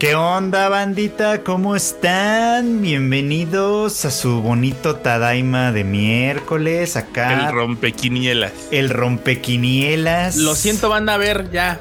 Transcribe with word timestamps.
¿Qué 0.00 0.14
onda, 0.14 0.68
bandita? 0.68 1.42
¿Cómo 1.42 1.74
están? 1.74 2.80
Bienvenidos 2.82 4.04
a 4.04 4.12
su 4.12 4.40
bonito 4.42 4.94
Tadaima 4.94 5.72
de 5.72 5.82
miércoles. 5.82 6.96
Acá. 6.96 7.48
El 7.48 7.52
rompequinielas. 7.52 8.52
El 8.70 8.90
rompequinielas. 8.90 10.36
Lo 10.36 10.54
siento, 10.54 10.88
banda. 10.88 11.14
A 11.14 11.16
ver, 11.16 11.50
ya. 11.50 11.80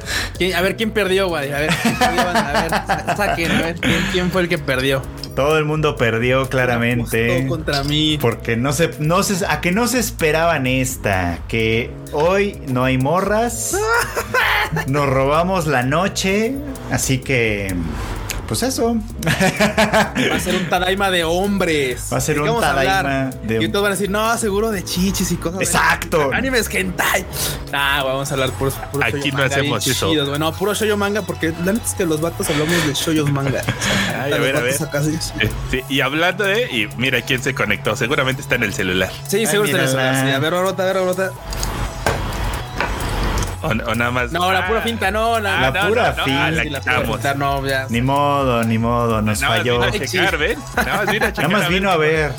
A 0.55 0.61
ver, 0.61 0.75
¿quién 0.75 0.89
perdió, 0.89 1.27
güey? 1.27 1.51
A 1.51 1.59
ver, 1.59 1.69
¿quién 1.83 1.95
perdió, 1.95 2.25
banda? 2.25 2.49
A 2.49 2.61
ver, 2.63 3.17
saquen, 3.17 3.51
a 3.51 3.61
ver, 3.61 3.75
¿quién, 3.79 4.03
quién 4.11 4.31
fue 4.31 4.41
el 4.41 4.49
que 4.49 4.57
perdió? 4.57 5.03
Todo 5.37 5.59
el 5.59 5.65
mundo 5.65 5.97
perdió 5.97 6.49
claramente. 6.49 7.41
Todo 7.41 7.47
contra 7.49 7.83
mí. 7.83 8.17
Porque 8.19 8.57
no 8.57 8.73
se, 8.73 8.89
no 8.97 9.21
se, 9.21 9.45
a 9.45 9.61
que 9.61 9.71
no 9.71 9.87
se 9.87 9.99
esperaban 9.99 10.65
esta. 10.65 11.41
Que 11.47 11.91
hoy 12.11 12.59
no 12.67 12.83
hay 12.83 12.97
morras. 12.97 13.77
Nos 14.87 15.07
robamos 15.07 15.67
la 15.67 15.83
noche. 15.83 16.55
Así 16.89 17.19
que. 17.19 17.75
Pues 18.47 18.63
eso. 18.63 18.95
Va 19.25 20.35
a 20.35 20.39
ser 20.39 20.55
un 20.55 20.69
Tadaima 20.69 21.11
de 21.11 21.23
hombres. 21.25 22.07
Va 22.11 22.17
a 22.17 22.21
ser 22.21 22.35
¿De 22.41 22.49
un? 22.49 22.61
Tadaima 22.61 23.29
de- 23.43 23.63
Y 23.63 23.67
todos 23.67 23.83
van 23.83 23.91
a 23.91 23.95
decir, 23.95 24.09
no, 24.09 24.37
seguro 24.37 24.71
de 24.71 24.83
chichis 24.83 25.31
y 25.31 25.35
cosas. 25.35 25.59
Exacto. 25.61 26.29
Animes 26.33 26.69
hentai. 26.73 27.25
Ah, 27.73 28.01
vamos 28.05 28.29
a 28.31 28.33
hablar 28.35 28.51
puros, 28.51 28.75
puros 28.91 29.05
Aquí 29.07 29.31
no 29.31 29.39
manga 29.39 29.47
hacemos 29.55 29.85
eso. 29.85 30.09
chidos, 30.09 30.27
güey. 30.29 30.39
No, 30.39 30.53
puro 30.53 30.73
shoyo 30.73 30.95
manga, 30.95 31.21
porque 31.23 31.53
la 31.65 31.73
neta 31.73 31.85
es 31.85 31.93
que 31.93 32.05
los 32.05 32.21
vatos 32.21 32.49
hablamos 32.49 32.87
de 32.87 32.93
shoyo 32.93 33.25
manga. 33.27 33.61
Ay, 34.23 34.31
a 34.31 34.37
ver, 34.37 34.55
a 34.55 34.61
ver. 34.61 34.75
Eh, 35.39 35.49
sí, 35.69 35.81
y 35.89 35.99
hablando 36.01 36.43
de, 36.45 36.63
y 36.71 36.87
mira 36.97 37.21
quién 37.21 37.43
se 37.43 37.53
conectó, 37.53 37.95
seguramente 37.97 38.41
está 38.41 38.55
en 38.55 38.63
el 38.63 38.73
celular. 38.73 39.11
Sí, 39.27 39.45
seguro 39.45 39.67
mira, 39.67 39.83
está 39.83 40.09
en 40.09 40.15
eso. 40.15 40.23
la- 40.23 40.29
Sí, 40.29 40.35
a 40.35 40.39
ver, 40.39 40.53
Orota, 40.53 40.83
a 40.83 40.85
ver, 40.85 40.97
Orota. 40.97 41.31
O, 43.67 43.91
o 43.91 43.95
nada 43.95 44.11
más. 44.11 44.31
No, 44.31 44.51
la 44.51 44.59
Ah, 44.59 44.67
pura 44.67 44.81
finta, 44.81 45.11
no. 45.11 45.39
La, 45.39 45.69
La 45.71 45.87
pura 45.87 46.09
ah, 46.17 46.23
finta. 46.23 46.51
la 46.51 46.63
quitamos. 46.63 47.03
pura 47.05 47.13
finta, 47.17 47.33
no, 47.35 47.65
ya. 47.67 47.85
Ni 47.89 48.01
modo, 48.01 48.63
ni 48.63 48.77
modo. 48.77 49.21
Nos 49.21 49.41
Nada 49.41 49.49
más 49.53 49.57
falló. 49.59 49.73
vino 49.79 49.85
a 49.85 49.91
checar, 50.07 50.37
¿ven? 50.37 50.59
Nada 50.75 50.97
más 50.97 51.11
vino 51.11 51.25
a 51.25 51.33
checar. 51.33 51.49
Nada 51.51 51.61
más 51.63 51.69
vino 51.69 51.91
a 51.91 51.97
ver. 51.97 52.31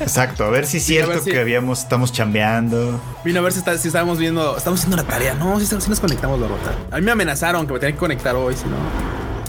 Exacto, 0.00 0.44
a 0.44 0.50
ver 0.50 0.66
si 0.66 0.78
es 0.78 0.84
cierto 0.84 1.20
si- 1.20 1.30
que 1.30 1.40
habíamos, 1.40 1.80
estamos 1.80 2.12
chambeando. 2.12 3.00
Vino 3.24 3.40
a 3.40 3.42
ver 3.42 3.52
si, 3.52 3.58
está, 3.58 3.76
si 3.78 3.88
estábamos 3.88 4.18
viendo. 4.18 4.56
Estamos 4.56 4.80
haciendo 4.80 4.96
la 4.96 5.04
tarea. 5.04 5.34
No, 5.34 5.58
si, 5.60 5.66
si 5.66 5.74
nos 5.90 6.00
conectamos, 6.00 6.38
la 6.40 6.48
rota. 6.48 6.72
A 6.90 6.96
mí 6.96 7.02
me 7.02 7.12
amenazaron 7.12 7.66
que 7.66 7.72
me 7.72 7.78
tenían 7.78 7.94
que 7.94 8.00
conectar 8.00 8.34
hoy, 8.36 8.54
si 8.56 8.64
no. 8.66 8.76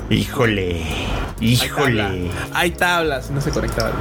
Híjole, 0.09 0.83
Hay 1.41 1.47
híjole. 1.53 2.03
tabla. 2.03 2.11
Hay 2.53 2.71
tablas, 2.71 3.25
si 3.25 3.33
no 3.33 3.41
se 3.41 3.49
conectaba. 3.51 3.91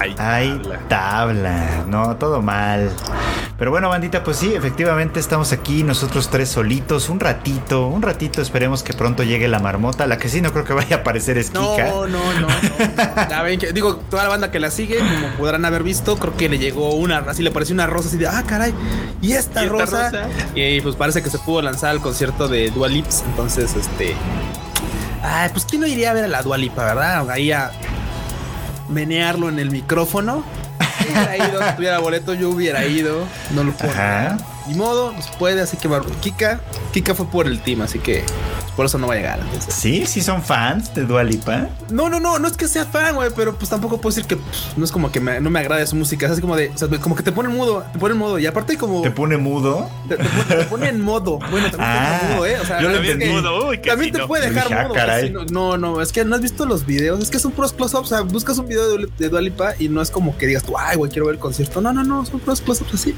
Ay, 0.00 0.14
Hay 0.18 0.50
habla. 0.50 0.78
tabla, 0.88 1.84
no, 1.88 2.16
todo 2.16 2.42
mal. 2.42 2.90
Pero 3.58 3.70
bueno, 3.70 3.88
bandita, 3.88 4.22
pues 4.22 4.36
sí, 4.36 4.52
efectivamente 4.54 5.18
estamos 5.18 5.52
aquí 5.52 5.82
nosotros 5.82 6.28
tres 6.28 6.50
solitos, 6.50 7.08
un 7.08 7.20
ratito, 7.20 7.86
un 7.86 8.02
ratito, 8.02 8.42
esperemos 8.42 8.82
que 8.82 8.92
pronto 8.92 9.22
llegue 9.22 9.48
la 9.48 9.58
marmota. 9.58 10.06
La 10.06 10.18
que 10.18 10.28
sí 10.28 10.42
no 10.42 10.52
creo 10.52 10.64
que 10.66 10.74
vaya 10.74 10.96
a 10.96 10.98
aparecer 11.00 11.38
es 11.38 11.54
No, 11.54 11.74
Kika. 11.74 11.86
no, 11.88 12.06
no, 12.06 12.18
no. 12.40 12.48
Ya 13.30 13.40
ven 13.42 13.58
que, 13.58 13.72
digo, 13.72 13.96
toda 14.10 14.24
la 14.24 14.28
banda 14.28 14.50
que 14.50 14.60
la 14.60 14.70
sigue, 14.70 14.98
como 14.98 15.28
podrán 15.38 15.64
haber 15.64 15.82
visto, 15.84 16.18
creo 16.18 16.36
que 16.36 16.50
le 16.50 16.58
llegó 16.58 16.90
una, 16.96 17.20
así 17.20 17.42
le 17.42 17.50
pareció 17.50 17.72
una 17.72 17.86
rosa 17.86 18.08
así 18.08 18.18
de, 18.18 18.26
ah, 18.26 18.44
caray, 18.46 18.74
¿y 19.22 19.32
esta, 19.32 19.62
¿Y 19.62 19.64
esta 19.64 19.78
rosa? 19.78 20.10
rosa? 20.10 20.28
Y 20.54 20.82
pues 20.82 20.94
parece 20.96 21.22
que 21.22 21.30
se 21.30 21.38
pudo 21.38 21.62
lanzar 21.62 21.88
al 21.92 22.02
concierto 22.02 22.48
de 22.48 22.70
Dua 22.70 22.88
Lips, 22.88 23.24
entonces, 23.26 23.74
este... 23.74 24.14
Ay, 25.28 25.50
pues 25.50 25.64
quién 25.64 25.80
no 25.80 25.86
iría 25.88 26.10
a 26.10 26.14
ver 26.14 26.24
a 26.24 26.28
la 26.28 26.42
Dua 26.42 26.56
Lipa, 26.56 26.84
¿verdad? 26.84 27.28
Ahí 27.30 27.50
a 27.50 27.72
menearlo 28.88 29.48
en 29.48 29.58
el 29.58 29.70
micrófono. 29.70 30.44
Si 30.98 31.08
hubiera 31.12 31.36
ido, 31.36 31.68
si 31.68 31.74
tuviera 31.74 31.98
boleto, 31.98 32.32
yo 32.34 32.50
hubiera 32.50 32.84
ido. 32.86 33.26
No 33.50 33.64
lo 33.64 33.72
puedo. 33.72 33.92
Ajá. 33.92 34.36
Ni 34.68 34.74
modo, 34.74 35.12
no 35.12 35.22
se 35.22 35.30
puede, 35.38 35.60
así 35.60 35.76
que 35.76 35.88
Kika, 36.20 36.60
Kika 36.92 37.14
fue 37.14 37.26
por 37.26 37.46
el 37.46 37.60
team, 37.60 37.82
así 37.82 37.98
que 37.98 38.24
por 38.74 38.84
eso 38.86 38.98
no 38.98 39.06
va 39.06 39.14
a 39.14 39.16
llegar. 39.16 39.38
entonces. 39.40 39.72
Sí, 39.74 40.04
sí 40.06 40.20
son 40.20 40.42
fans 40.42 40.92
de 40.94 41.04
Dualipa. 41.04 41.68
No, 41.90 42.10
no, 42.10 42.20
no, 42.20 42.38
no 42.38 42.48
es 42.48 42.56
que 42.56 42.68
sea 42.68 42.84
fan, 42.84 43.14
güey, 43.14 43.30
pero 43.34 43.54
pues 43.56 43.70
tampoco 43.70 44.00
puedo 44.00 44.14
decir 44.14 44.26
que 44.28 44.36
pues, 44.36 44.66
no 44.76 44.84
es 44.84 44.92
como 44.92 45.10
que 45.12 45.20
me- 45.20 45.40
no 45.40 45.50
me 45.50 45.60
agrade 45.60 45.86
su 45.86 45.96
música, 45.96 46.26
es 46.26 46.32
así 46.32 46.40
como 46.40 46.56
de, 46.56 46.68
o 46.74 46.76
sea, 46.78 46.88
como 47.00 47.14
que 47.16 47.22
te 47.22 47.32
pone 47.32 47.48
en 47.48 47.56
mudo, 47.56 47.84
te 47.92 47.98
pone 47.98 48.12
en 48.12 48.18
modo, 48.18 48.38
y 48.38 48.46
aparte 48.46 48.76
como 48.76 49.02
Te 49.02 49.10
pone 49.10 49.36
mudo. 49.36 49.88
te, 50.08 50.16
te 50.16 50.24
pone, 50.24 50.54
te 50.56 50.64
pone 50.64 50.88
en 50.88 51.00
modo, 51.00 51.38
bueno, 51.50 51.70
también 51.70 51.80
Ah, 51.80 52.18
te 52.20 52.26
pone 52.26 52.30
en 52.32 52.36
modo, 52.36 52.46
eh, 52.46 52.56
o 52.60 52.64
sea, 52.66 52.80
yo 52.82 52.88
lo 52.90 53.00
es 53.00 53.16
que-. 53.16 53.30
Mudo, 53.30 53.68
uy, 53.68 53.78
que 53.78 53.90
también 53.90 54.12
te 54.12 54.18
no. 54.18 54.26
puede 54.26 54.48
dejar 54.50 54.64
Dije, 54.68 54.74
ah, 54.78 54.82
modo, 54.82 54.94
caray. 54.94 55.30
no, 55.30 55.44
no, 55.46 55.78
no, 55.78 56.02
es 56.02 56.12
que 56.12 56.24
no 56.24 56.34
has 56.34 56.42
visto 56.42 56.66
los 56.66 56.84
videos, 56.84 57.20
es 57.22 57.30
que 57.30 57.38
son 57.38 57.52
puros 57.52 57.72
close-ups, 57.72 58.06
o 58.06 58.08
sea, 58.08 58.20
buscas 58.22 58.58
un 58.58 58.66
video 58.68 58.96
de, 58.98 59.08
de 59.16 59.28
Dua 59.28 59.40
Lipa 59.40 59.74
y 59.78 59.88
no 59.88 60.02
es 60.02 60.10
como 60.10 60.36
que 60.36 60.46
digas 60.46 60.64
tú, 60.64 60.76
ay, 60.76 60.96
güey, 60.96 61.10
quiero 61.10 61.26
ver 61.26 61.36
el 61.36 61.40
concierto, 61.40 61.80
no, 61.80 61.92
no, 61.92 62.02
no, 62.02 62.26
son 62.26 62.40
puros 62.40 62.60
close-ups 62.60 62.94
así, 62.94 63.14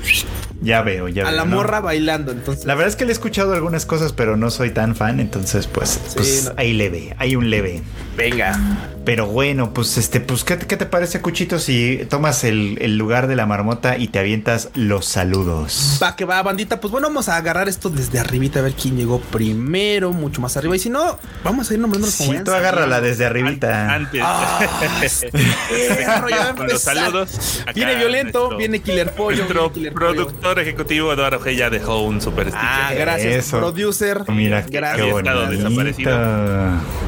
Ya 0.63 0.83
veo, 0.83 1.09
ya 1.09 1.25
veo. 1.25 1.38
La 1.39 1.45
¿no? 1.45 1.57
morra 1.57 1.81
bailando, 1.81 2.33
entonces. 2.33 2.65
La 2.65 2.75
verdad 2.75 2.89
es 2.89 2.97
que 2.97 3.05
le 3.05 3.11
he 3.11 3.13
escuchado 3.13 3.53
algunas 3.55 3.87
cosas, 3.87 4.13
pero 4.13 4.37
no 4.37 4.51
soy 4.51 4.71
tan 4.71 4.95
fan, 4.97 5.21
entonces 5.21 5.67
pues, 5.67 6.01
pues 6.15 6.45
no. 6.47 6.53
hay 6.57 6.73
leve, 6.75 7.15
hay 7.19 7.37
un 7.37 7.51
leve. 7.51 7.83
Venga. 8.17 8.59
Pero 9.05 9.27
bueno, 9.27 9.73
pues 9.73 9.97
este, 9.97 10.21
pues 10.21 10.45
¿qué, 10.45 10.57
te- 10.57 10.67
qué 10.67 10.77
te 10.77 10.85
parece, 10.85 11.21
Cuchito, 11.23 11.59
si 11.59 12.05
tomas 12.11 12.45
el, 12.45 12.77
el 12.81 12.99
lugar 12.99 13.27
de 13.27 13.37
la 13.37 13.47
marmota 13.47 13.97
y 13.97 14.09
te 14.09 14.19
avientas 14.19 14.69
los 14.75 15.07
saludos? 15.07 15.99
Va 16.03 16.15
que 16.17 16.25
va, 16.27 16.43
bandita. 16.43 16.81
Pues 16.81 16.91
bueno, 16.91 17.07
vamos 17.09 17.29
a 17.31 17.37
agarrar 17.37 17.69
esto 17.69 17.89
desde 17.89 18.19
arribita 18.19 18.59
a 18.59 18.63
ver 18.63 18.75
quién 18.75 18.97
llegó 18.97 19.21
primero, 19.21 20.13
mucho 20.13 20.41
más 20.43 20.57
arriba. 20.59 20.77
Y 20.77 20.79
si 20.79 20.91
no, 20.91 21.19
vamos 21.45 21.71
a 21.71 21.75
ir 21.75 21.81
nombrándolos 21.81 22.17
como 22.17 22.33
Sí, 22.33 22.39
tú 22.45 22.51
agárrala 22.53 23.01
desde 23.01 23.25
arribita. 23.25 23.95
Antes. 23.95 24.21
Ah, 24.23 24.61
ya 26.31 26.55
Con 26.55 26.67
los 26.69 26.83
saludos. 26.83 27.63
Viene 27.75 27.95
violento, 27.97 28.39
nuestro- 28.41 28.59
viene 28.59 28.81
Killer 28.81 29.13
Pollo. 29.13 29.39
Nuestro 29.39 29.71
viene 29.71 29.75
Killer 29.75 29.93
Pollo. 29.95 30.15
productor 30.15 30.59
ejecutivo 30.59 31.13
Eduardo 31.13 31.28
G 31.35 31.55
ya 31.57 31.71
dejó 31.71 32.01
un 32.03 32.21
super 32.21 32.47
sticker. 32.49 32.61
Ah, 32.69 32.93
gracias, 32.97 33.47
Eso. 33.47 33.59
producer. 33.59 34.25
Mira, 34.29 34.65
gracias. 34.69 35.07
qué 35.07 35.13
bonito. 35.13 35.47
desaparecido. 35.51 36.19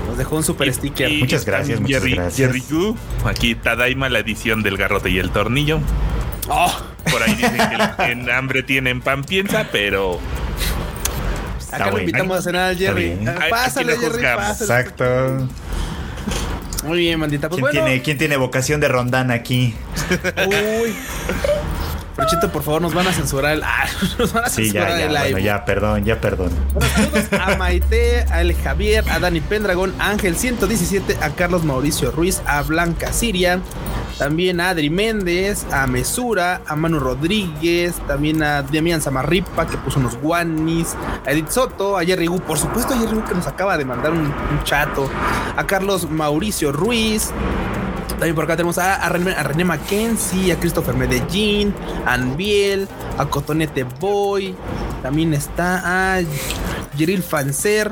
Nos 0.06 0.18
dejó 0.18 0.36
un 0.36 0.44
super 0.44 0.68
Y- 0.68 0.72
sticker. 0.74 1.10
y 1.10 1.20
Muchas 1.20 1.44
gracias, 1.44 1.80
muchas 1.80 2.02
Jerry, 2.02 2.14
gracias. 2.14 2.36
Jerry 2.48 2.62
Gu, 2.70 2.96
aquí 3.24 3.54
Tadaima, 3.54 4.08
la 4.08 4.18
edición 4.20 4.62
del 4.62 4.76
garrote 4.76 5.10
y 5.10 5.18
el 5.18 5.30
tornillo. 5.30 5.80
Oh, 6.48 6.72
Por 7.10 7.22
ahí 7.22 7.34
dicen 7.34 7.56
que 7.56 8.04
que 8.04 8.12
en 8.12 8.28
hambre 8.30 8.62
tienen 8.62 9.00
pan 9.00 9.24
piensa, 9.24 9.66
pero 9.70 10.18
acá 11.72 11.90
lo 11.90 11.98
invitamos 12.00 12.38
a 12.38 12.42
cenar 12.42 12.70
al 12.70 12.76
Jerry. 12.76 13.16
Pásale, 13.48 13.96
Jerry, 13.96 14.22
pásale. 14.22 14.64
Exacto. 14.64 15.48
Muy 16.84 16.98
bien, 16.98 17.20
bandita. 17.20 17.48
Pues 17.50 17.60
¿Quién, 17.60 17.72
bueno. 17.72 17.86
tiene, 17.86 18.02
¿Quién 18.02 18.18
tiene 18.18 18.36
vocación 18.38 18.80
de 18.80 18.88
rondán 18.88 19.30
aquí? 19.30 19.74
Uy. 20.46 20.94
Prochito, 22.20 22.50
por 22.52 22.62
favor, 22.62 22.82
nos 22.82 22.92
van 22.94 23.06
a 23.06 23.12
censurar 23.12 23.52
el. 23.54 23.62
Ah, 23.70 23.86
nos 24.18 24.32
van 24.32 24.44
a 24.44 24.48
Sí, 24.48 24.64
censurar 24.64 24.88
ya, 24.90 24.98
ya, 24.98 25.04
el 25.06 25.12
live. 25.14 25.30
bueno, 25.32 25.38
ya, 25.38 25.64
perdón, 25.64 26.04
ya, 26.04 26.20
perdón. 26.20 26.50
Bueno, 26.74 26.90
saludos 26.94 27.24
a 27.32 27.56
Maite, 27.56 28.26
a 28.30 28.40
El 28.42 28.54
Javier, 28.54 29.04
a 29.10 29.18
Dani 29.18 29.40
Pendragón, 29.40 29.94
a 29.98 30.10
Ángel 30.10 30.36
117, 30.36 31.16
a 31.22 31.30
Carlos 31.30 31.64
Mauricio 31.64 32.10
Ruiz, 32.10 32.42
a 32.46 32.62
Blanca 32.62 33.12
Siria, 33.12 33.60
también 34.18 34.60
a 34.60 34.70
Adri 34.70 34.90
Méndez, 34.90 35.64
a 35.72 35.86
Mesura, 35.86 36.60
a 36.66 36.76
Manu 36.76 36.98
Rodríguez, 37.00 37.94
también 38.06 38.42
a 38.42 38.62
Demian 38.62 39.00
Samarripa 39.00 39.66
que 39.66 39.76
puso 39.78 39.98
unos 39.98 40.16
guanis, 40.16 40.94
a 41.26 41.30
Edith 41.32 41.48
Soto, 41.48 41.96
a 41.96 42.04
Jerry 42.04 42.26
Gu, 42.26 42.40
por 42.40 42.58
supuesto 42.58 42.92
a 42.94 42.98
Jerry 42.98 43.14
Gu 43.14 43.24
que 43.24 43.34
nos 43.34 43.46
acaba 43.46 43.78
de 43.78 43.84
mandar 43.86 44.12
un, 44.12 44.26
un 44.26 44.64
chato, 44.64 45.08
a 45.56 45.66
Carlos 45.66 46.10
Mauricio 46.10 46.70
Ruiz, 46.72 47.30
también 48.10 48.34
por 48.34 48.44
acá 48.44 48.56
tenemos 48.56 48.78
a, 48.78 48.96
a 48.96 49.08
René, 49.08 49.32
a 49.32 49.42
René 49.42 49.64
Mackenzie, 49.64 50.52
a 50.52 50.58
Christopher 50.58 50.94
Medellín, 50.94 51.74
a 52.06 52.14
Anbiel, 52.14 52.88
a 53.18 53.26
Cotonete 53.26 53.84
Boy. 53.84 54.54
También 55.02 55.32
está 55.34 56.16
a 56.16 56.20
Yeril 56.96 57.22
Fancer, 57.22 57.90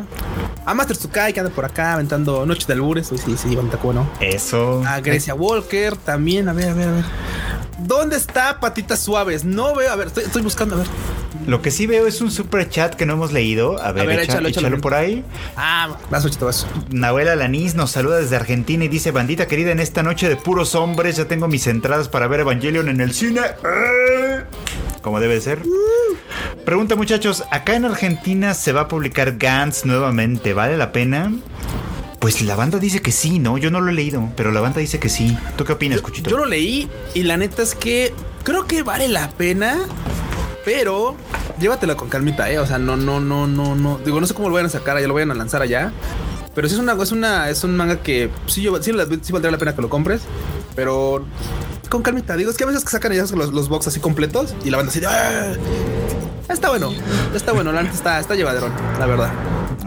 a 0.67 0.75
Master 0.75 0.97
Tsukai 0.97 1.33
que 1.33 1.41
anda 1.41 1.53
por 1.53 1.65
acá 1.65 1.95
aventando 1.95 2.45
Noche 2.45 2.67
de 2.67 2.75
Albures. 2.75 3.11
Uy, 3.13 3.19
sí, 3.19 3.37
sí, 3.37 3.57
bonita, 3.57 3.79
¿cómo 3.79 3.95
no? 3.95 4.11
Eso. 4.21 4.83
A 4.87 5.01
Grecia 5.01 5.35
Walker 5.35 5.97
también. 5.97 6.49
A 6.49 6.53
ver, 6.53 6.71
a 6.71 6.75
ver, 6.75 6.89
a 6.89 6.93
ver. 6.93 7.05
¿Dónde 7.79 8.17
está 8.17 8.61
Patitas 8.61 9.01
Suaves? 9.01 9.45
No 9.45 9.75
veo. 9.75 9.91
A 9.91 9.97
ver, 9.97 10.09
estoy, 10.09 10.25
estoy 10.25 10.43
buscando. 10.43 10.75
A 10.75 10.79
ver. 10.79 10.87
Lo 11.47 11.63
que 11.63 11.71
sí 11.71 11.87
veo 11.87 12.07
es 12.07 12.21
un 12.21 12.31
super 12.31 12.69
chat 12.69 12.95
que 12.95 13.07
no 13.07 13.15
hemos 13.15 13.33
leído. 13.33 13.81
A 13.83 13.93
ver, 13.93 14.07
ver, 14.07 14.19
echa- 14.21 14.33
échalo, 14.33 14.49
échalo, 14.49 14.67
échalo. 14.69 14.81
por 14.83 14.95
ahí. 14.95 15.25
Ah, 15.57 15.97
vas, 16.11 16.25
Ochito, 16.25 16.47
vas. 16.47 16.67
Nahuel 16.91 17.29
Alanis 17.29 17.75
nos 17.75 17.91
saluda 17.91 18.17
desde 18.19 18.37
Argentina 18.37 18.85
y 18.85 18.89
dice: 18.89 19.11
Bandita 19.11 19.47
querida, 19.47 19.71
en 19.73 19.81
esta 19.81 20.03
noche 20.03 20.29
de 20.29 20.37
puros 20.37 20.75
hombres 20.75 21.17
ya 21.17 21.27
tengo 21.27 21.49
mis 21.49 21.67
entradas 21.67 22.09
para 22.09 22.27
ver 22.29 22.41
Evangelion 22.41 22.89
en 22.89 23.01
el 23.01 23.13
cine. 23.13 23.41
¡Eh! 23.65 24.45
Como 25.03 25.21
debe 25.21 25.41
ser. 25.41 25.61
Pregunta, 26.65 26.97
muchachos: 26.97 27.45
acá 27.51 27.75
en 27.77 27.85
Argentina 27.85 28.55
se 28.55 28.73
va 28.73 28.83
a 28.83 28.89
publicar 28.89 29.37
Gantz 29.39 29.85
nuevamente. 29.85 30.53
¿Vale 30.55 30.77
la 30.77 30.93
pena? 30.93 31.33
Pues 32.19 32.43
la 32.43 32.57
banda 32.57 32.79
dice 32.79 33.01
que 33.01 33.13
sí, 33.13 33.39
¿no? 33.39 33.59
Yo 33.59 33.71
no 33.71 33.81
lo 33.81 33.91
he 33.91 33.95
leído, 33.95 34.29
pero 34.37 34.51
la 34.51 34.61
banda 34.61 34.81
dice 34.81 34.99
que 34.99 35.09
sí. 35.09 35.39
¿Tú 35.57 35.65
qué 35.65 35.73
opinas, 35.75 36.01
Cuchito? 36.01 36.29
Yo 36.31 36.39
lo 36.39 36.47
leí 36.47 36.89
y 37.15 37.23
la 37.23 37.37
neta 37.37 37.63
es 37.63 37.77
que 37.77 38.13
creo 38.43 38.67
que 38.67 38.83
vale 38.83 39.07
la 39.09 39.31
pena, 39.31 39.79
pero 40.69 41.17
llévatela 41.59 41.97
con 41.97 42.11
calmita, 42.11 42.51
eh. 42.51 42.59
O 42.59 42.67
sea, 42.67 42.77
no, 42.79 42.95
no, 42.95 43.21
no, 43.21 43.47
no, 43.47 43.75
no. 43.75 43.99
Digo, 44.05 44.21
no 44.21 44.27
sé 44.27 44.35
cómo 44.35 44.51
lo 44.51 44.55
vayan 44.55 44.67
a 44.67 44.69
sacar, 44.69 45.01
ya 45.01 45.09
lo 45.09 45.15
vayan 45.15 45.31
a 45.31 45.35
lanzar 45.35 45.63
allá. 45.63 45.93
Pero 46.55 46.69
sí 46.69 46.75
es 46.75 46.81
una, 46.81 46.93
es 46.93 47.11
una, 47.11 47.49
es 47.49 47.65
un 47.65 47.75
manga 47.75 48.03
que 48.03 48.29
sí, 48.49 48.61
yo, 48.61 48.83
sí, 48.83 48.93
valdría 48.93 49.51
la 49.51 49.57
pena 49.57 49.75
que 49.75 49.81
lo 49.81 49.89
compres, 49.89 50.21
pero 50.77 51.25
con 51.89 52.03
calmita. 52.03 52.37
Digo, 52.37 52.51
es 52.51 52.59
que 52.59 52.65
a 52.65 52.67
veces 52.67 52.85
que 52.85 52.91
sacan 52.91 53.15
ya 53.15 53.23
los, 53.23 53.33
los 53.33 53.69
box 53.71 53.87
así 53.87 53.99
completos 53.99 54.55
y 54.63 54.69
la 54.69 54.77
banda 54.77 54.91
así 54.91 55.01
"Ah". 55.07 55.55
Está 56.51 56.69
bueno, 56.69 56.93
está 57.35 57.53
bueno, 57.53 57.73
la 57.73 57.83
neta 57.83 57.95
está, 57.95 58.21
está 58.21 58.35
llevaderón, 58.35 58.73
la 58.99 59.07
verdad. 59.07 59.31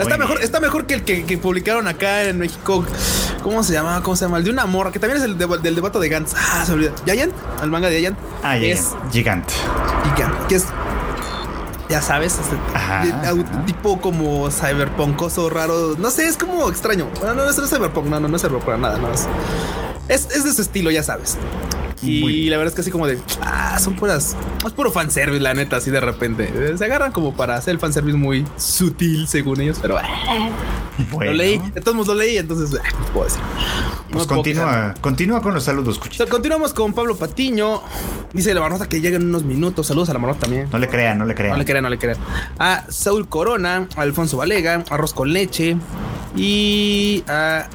Está 0.02 0.18
mejor, 0.18 0.36
bien. 0.38 0.46
está 0.46 0.60
mejor 0.60 0.86
que 0.86 0.94
el 0.96 1.04
que, 1.04 1.26
que 1.26 1.38
publicaron 1.38 1.88
acá 1.88 2.24
en 2.24 2.40
México. 2.40 2.86
¿Cómo 3.44 3.64
se 3.64 3.74
llama? 3.74 4.02
¿Cómo 4.04 4.16
se 4.16 4.26
llama? 4.26 4.38
El 4.38 4.44
de 4.44 4.52
una 4.52 4.66
morra, 4.66 4.92
que 4.92 5.00
también 5.00 5.18
es 5.22 5.26
el 5.26 5.38
de- 5.38 5.48
del 5.60 5.76
debate 5.76 6.00
de 6.00 6.10
Gantz. 6.10 6.34
Ah, 6.38 6.64
se 6.66 6.74
olvida. 6.74 6.92
Giant, 7.06 7.34
el 7.64 7.70
manga 7.72 7.90
de 7.90 8.00
Giant. 8.00 8.18
Ah, 8.44 8.58
ya, 8.58 8.68
es 8.68 8.92
ya. 8.92 9.12
Gigante. 9.12 9.54
Gigant, 10.16 10.48
que 10.48 10.56
es. 10.56 10.66
Ya 11.90 12.02
sabes, 12.02 12.38
este, 12.40 12.56
Ajá, 12.74 13.04
de- 13.04 13.12
ajá. 13.12 13.32
au- 13.32 13.66
tipo 13.66 14.00
como 14.00 14.50
cyberpunkoso 14.50 15.50
raro. 15.50 15.96
No 15.98 16.10
sé, 16.10 16.26
es 16.26 16.38
como 16.38 16.70
extraño. 16.70 17.08
Bueno, 17.20 17.34
no, 17.34 17.44
no, 17.44 17.50
es 17.50 17.58
no 17.58 17.66
es 17.66 17.70
cyberpunk, 17.70 18.06
no, 18.08 18.20
no, 18.20 18.28
no 18.30 18.36
es 18.38 18.42
cyberpunk 18.42 18.64
para 18.66 18.78
nada, 18.78 18.98
no 18.98 19.12
es. 19.12 19.28
Es, 20.08 20.30
es 20.36 20.44
de 20.46 20.54
su 20.54 20.62
estilo, 20.62 20.90
ya 20.92 21.04
sabes. 21.04 21.38
Y 22.04 22.50
la 22.50 22.58
verdad 22.58 22.72
es 22.72 22.76
que 22.76 22.82
así 22.82 22.92
como 22.92 23.08
de, 23.08 23.20
ah, 23.42 23.78
son 23.80 23.96
puras, 23.96 24.36
es 24.66 24.72
puro 24.74 24.92
fanservice, 24.92 25.42
la 25.42 25.54
neta, 25.54 25.78
así 25.78 25.92
de 25.92 26.00
repente. 26.00 26.78
Se 26.78 26.86
agarran 26.86 27.12
como 27.12 27.36
para 27.36 27.56
hacer 27.56 27.74
el 27.74 27.80
fanservice 27.80 28.18
muy 28.18 28.46
sutil, 28.58 29.28
según 29.28 29.62
ellos, 29.62 29.78
pero 29.82 29.98
ah, 29.98 30.50
Bueno, 31.12 31.32
lo 31.32 31.38
leí, 31.38 31.58
de 31.58 31.82
todos 31.82 31.96
modos 31.96 32.10
lo 32.10 32.16
leí, 32.16 32.38
entonces, 32.38 32.80
ah, 32.84 33.12
puedo 33.14 33.26
decir. 33.26 33.42
Pues 34.12 34.28
continúa, 34.28 34.94
continúa 35.00 35.42
con 35.42 35.54
los 35.54 35.64
saludos, 35.64 35.98
Cuchito. 35.98 36.28
continuamos 36.28 36.74
con 36.74 36.94
Pablo 36.94 37.16
Patiño. 37.16 37.82
Dice 38.34 38.54
la 38.54 38.60
marmota 38.60 38.90
que 38.90 39.00
llega 39.00 39.16
en 39.16 39.28
unos 39.28 39.44
minutos. 39.44 39.88
Saludos 39.88 40.10
a 40.10 40.14
la 40.14 40.20
marmota 40.20 40.42
también. 40.42 40.68
No 40.70 40.80
le 40.80 40.90
crean, 40.90 41.18
no 41.18 41.26
le 41.26 41.34
crean. 41.34 41.54
No 41.54 41.58
le 41.58 41.66
crean, 41.66 41.84
no 41.84 41.90
le 41.90 41.98
crean. 41.98 42.18
A 42.60 42.84
Saúl 42.90 43.30
Corona, 43.30 43.88
a 43.96 44.02
Alfonso 44.02 44.36
Valega, 44.36 44.84
arroz 44.90 45.14
con 45.14 45.32
leche 45.32 45.78
y 46.36 47.24
a 47.28 47.68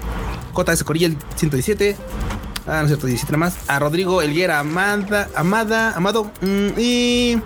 JS 0.54 0.84
Corilla 0.84 1.10
117. 1.36 1.96
Ah, 2.66 2.78
no 2.78 2.82
es 2.82 2.88
cierto, 2.88 3.06
17 3.06 3.32
nada 3.32 3.38
más. 3.46 3.56
A 3.68 3.78
Rodrigo 3.78 4.22
Elguera 4.22 4.58
Amada, 4.58 5.28
Amada, 5.34 5.92
Amado. 5.96 6.30
mm, 6.40 6.68
y 6.76 7.40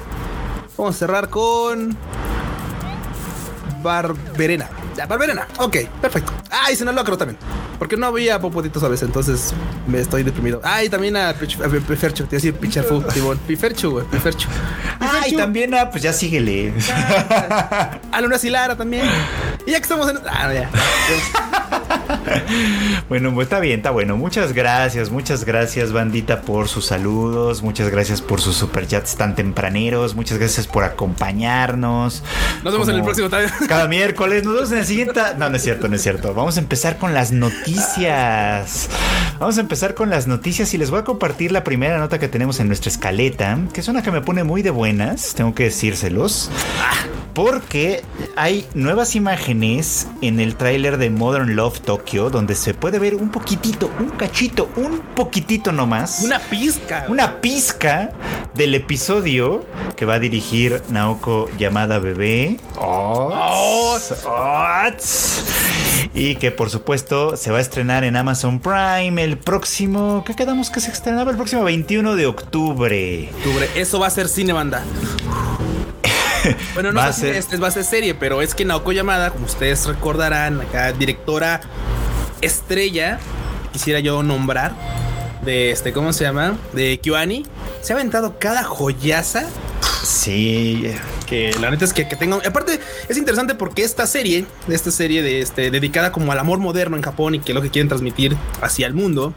vamos 0.76 0.96
a 0.96 0.98
cerrar 0.98 1.28
con 1.28 1.96
Barberena. 3.82 4.68
Barberena. 5.08 5.46
Ok, 5.58 5.76
perfecto. 6.00 6.32
Ah, 6.50 6.70
y 6.72 6.76
Sinaloa 6.76 7.04
también. 7.16 7.38
Porque 7.80 7.96
no 7.96 8.08
había 8.08 8.38
popotitos 8.38 8.82
a 8.82 8.88
veces, 8.88 9.06
entonces 9.06 9.54
me 9.86 10.00
estoy 10.00 10.22
deprimido. 10.22 10.60
Ah, 10.62 10.84
y 10.84 10.90
también 10.90 11.16
a 11.16 11.30
a 11.30 11.34
Pifercho. 11.34 12.26
Te 12.26 12.36
a 12.36 12.38
decir 12.38 12.52
Picharfu, 12.52 13.00
Tibón. 13.04 13.38
Pifercho, 13.38 13.90
güey. 13.92 14.04
Pifercho. 14.04 14.50
Ah, 15.00 15.22
y 15.26 15.34
también, 15.34 15.72
ah, 15.72 15.90
pues 15.90 16.02
ya 16.02 16.12
síguele. 16.12 16.74
A 18.12 18.20
Luna 18.20 18.36
Silara 18.36 18.76
también. 18.76 19.06
Y 19.66 19.70
ya 19.70 19.78
que 19.78 19.84
estamos 19.84 20.10
en. 20.10 20.18
Ah, 20.28 20.52
ya. 20.52 20.70
Bueno, 23.08 23.32
pues 23.34 23.46
está 23.46 23.60
bien, 23.60 23.80
está 23.80 23.90
bueno. 23.90 24.16
Muchas 24.16 24.52
gracias, 24.52 25.10
muchas 25.10 25.44
gracias, 25.44 25.92
bandita, 25.92 26.42
por 26.42 26.68
sus 26.68 26.86
saludos. 26.86 27.62
Muchas 27.62 27.90
gracias 27.90 28.20
por 28.20 28.40
sus 28.40 28.56
superchats 28.56 29.16
tan 29.16 29.34
tempraneros. 29.34 30.14
Muchas 30.14 30.38
gracias 30.38 30.66
por 30.66 30.84
acompañarnos. 30.84 32.22
Nos 32.62 32.72
vemos 32.72 32.88
en 32.88 32.96
el 32.96 33.02
próximo 33.02 33.28
también. 33.28 33.52
Cada 33.68 33.88
miércoles. 33.88 34.44
Nos 34.44 34.54
vemos 34.54 34.72
en 34.72 34.78
el 34.78 34.86
siguiente. 34.86 35.20
No, 35.38 35.50
no 35.50 35.56
es 35.56 35.62
cierto, 35.62 35.88
no 35.88 35.96
es 35.96 36.02
cierto. 36.02 36.34
Vamos 36.34 36.56
a 36.56 36.60
empezar 36.60 36.98
con 36.98 37.14
las 37.14 37.32
noticias. 37.32 37.69
Vamos 39.38 39.56
a 39.56 39.60
empezar 39.60 39.94
con 39.94 40.10
las 40.10 40.26
noticias 40.26 40.74
y 40.74 40.78
les 40.78 40.90
voy 40.90 41.00
a 41.00 41.04
compartir 41.04 41.52
la 41.52 41.64
primera 41.64 41.98
nota 41.98 42.18
que 42.18 42.28
tenemos 42.28 42.60
en 42.60 42.66
nuestra 42.66 42.90
escaleta, 42.90 43.58
que 43.72 43.80
es 43.80 43.88
una 43.88 44.02
que 44.02 44.10
me 44.10 44.20
pone 44.20 44.44
muy 44.44 44.62
de 44.62 44.70
buenas, 44.70 45.34
tengo 45.34 45.54
que 45.54 45.64
decírselos. 45.64 46.50
Porque 47.34 48.02
hay 48.36 48.66
nuevas 48.74 49.14
imágenes 49.14 50.08
en 50.20 50.40
el 50.40 50.56
tráiler 50.56 50.98
de 50.98 51.10
Modern 51.10 51.54
Love 51.54 51.80
Tokyo 51.80 52.28
donde 52.28 52.54
se 52.54 52.74
puede 52.74 52.98
ver 52.98 53.14
un 53.14 53.30
poquitito, 53.30 53.90
un 53.98 54.10
cachito, 54.10 54.68
un 54.76 55.00
poquitito 55.14 55.72
nomás. 55.72 56.22
Una 56.22 56.40
pizca. 56.40 57.06
Una 57.08 57.40
pizca 57.40 58.12
del 58.54 58.74
episodio 58.74 59.64
que 59.96 60.04
va 60.04 60.14
a 60.14 60.18
dirigir 60.18 60.82
Naoko 60.90 61.48
llamada 61.56 61.98
Bebé. 61.98 62.58
Ots, 62.76 64.24
Ots. 64.26 65.79
Y 66.12 66.34
que 66.36 66.50
por 66.50 66.70
supuesto 66.70 67.36
se 67.36 67.50
va 67.52 67.58
a 67.58 67.60
estrenar 67.60 68.02
en 68.04 68.16
Amazon 68.16 68.58
Prime 68.60 69.22
el 69.22 69.38
próximo. 69.38 70.24
¿Qué 70.26 70.34
quedamos 70.34 70.70
que 70.70 70.80
se 70.80 70.90
estrenaba? 70.90 71.30
El 71.30 71.36
próximo 71.36 71.62
21 71.62 72.16
de 72.16 72.26
octubre. 72.26 73.28
octubre. 73.36 73.68
Eso 73.76 74.00
va 74.00 74.08
a 74.08 74.10
ser 74.10 74.28
cine 74.28 74.52
banda. 74.52 74.82
Bueno, 76.74 76.90
no 76.92 76.98
Va 77.00 77.06
a 77.06 77.12
sé 77.12 77.20
si 77.20 77.26
ser- 77.26 77.36
este 77.36 77.56
va 77.58 77.68
a 77.68 77.70
ser 77.70 77.84
serie, 77.84 78.14
pero 78.14 78.40
es 78.42 78.54
que 78.54 78.64
Naoko 78.64 78.92
Yamada, 78.92 79.30
como 79.30 79.44
ustedes 79.44 79.86
recordarán, 79.86 80.60
acá 80.62 80.90
directora 80.92 81.60
estrella, 82.40 83.18
quisiera 83.72 84.00
yo 84.00 84.22
nombrar, 84.22 84.72
de 85.44 85.70
este, 85.70 85.92
¿cómo 85.92 86.12
se 86.12 86.24
llama? 86.24 86.56
De 86.72 86.98
Kyoani, 86.98 87.44
se 87.82 87.92
ha 87.92 87.96
aventado 87.96 88.38
cada 88.38 88.62
joyaza 88.64 89.44
Sí. 90.02 90.92
que 91.26 91.52
la 91.60 91.70
neta 91.70 91.84
es 91.84 91.92
que, 91.92 92.08
que 92.08 92.16
tengo. 92.16 92.40
Aparte, 92.46 92.80
es 93.08 93.16
interesante 93.16 93.54
porque 93.54 93.82
esta 93.82 94.06
serie, 94.06 94.46
esta 94.68 94.90
serie 94.90 95.22
de 95.22 95.40
este, 95.40 95.70
dedicada 95.70 96.12
como 96.12 96.32
al 96.32 96.38
amor 96.38 96.58
moderno 96.58 96.96
en 96.96 97.02
Japón 97.02 97.34
y 97.34 97.40
que 97.40 97.52
es 97.52 97.54
lo 97.54 97.62
que 97.62 97.70
quieren 97.70 97.88
transmitir 97.88 98.36
hacia 98.60 98.86
el 98.86 98.94
mundo, 98.94 99.34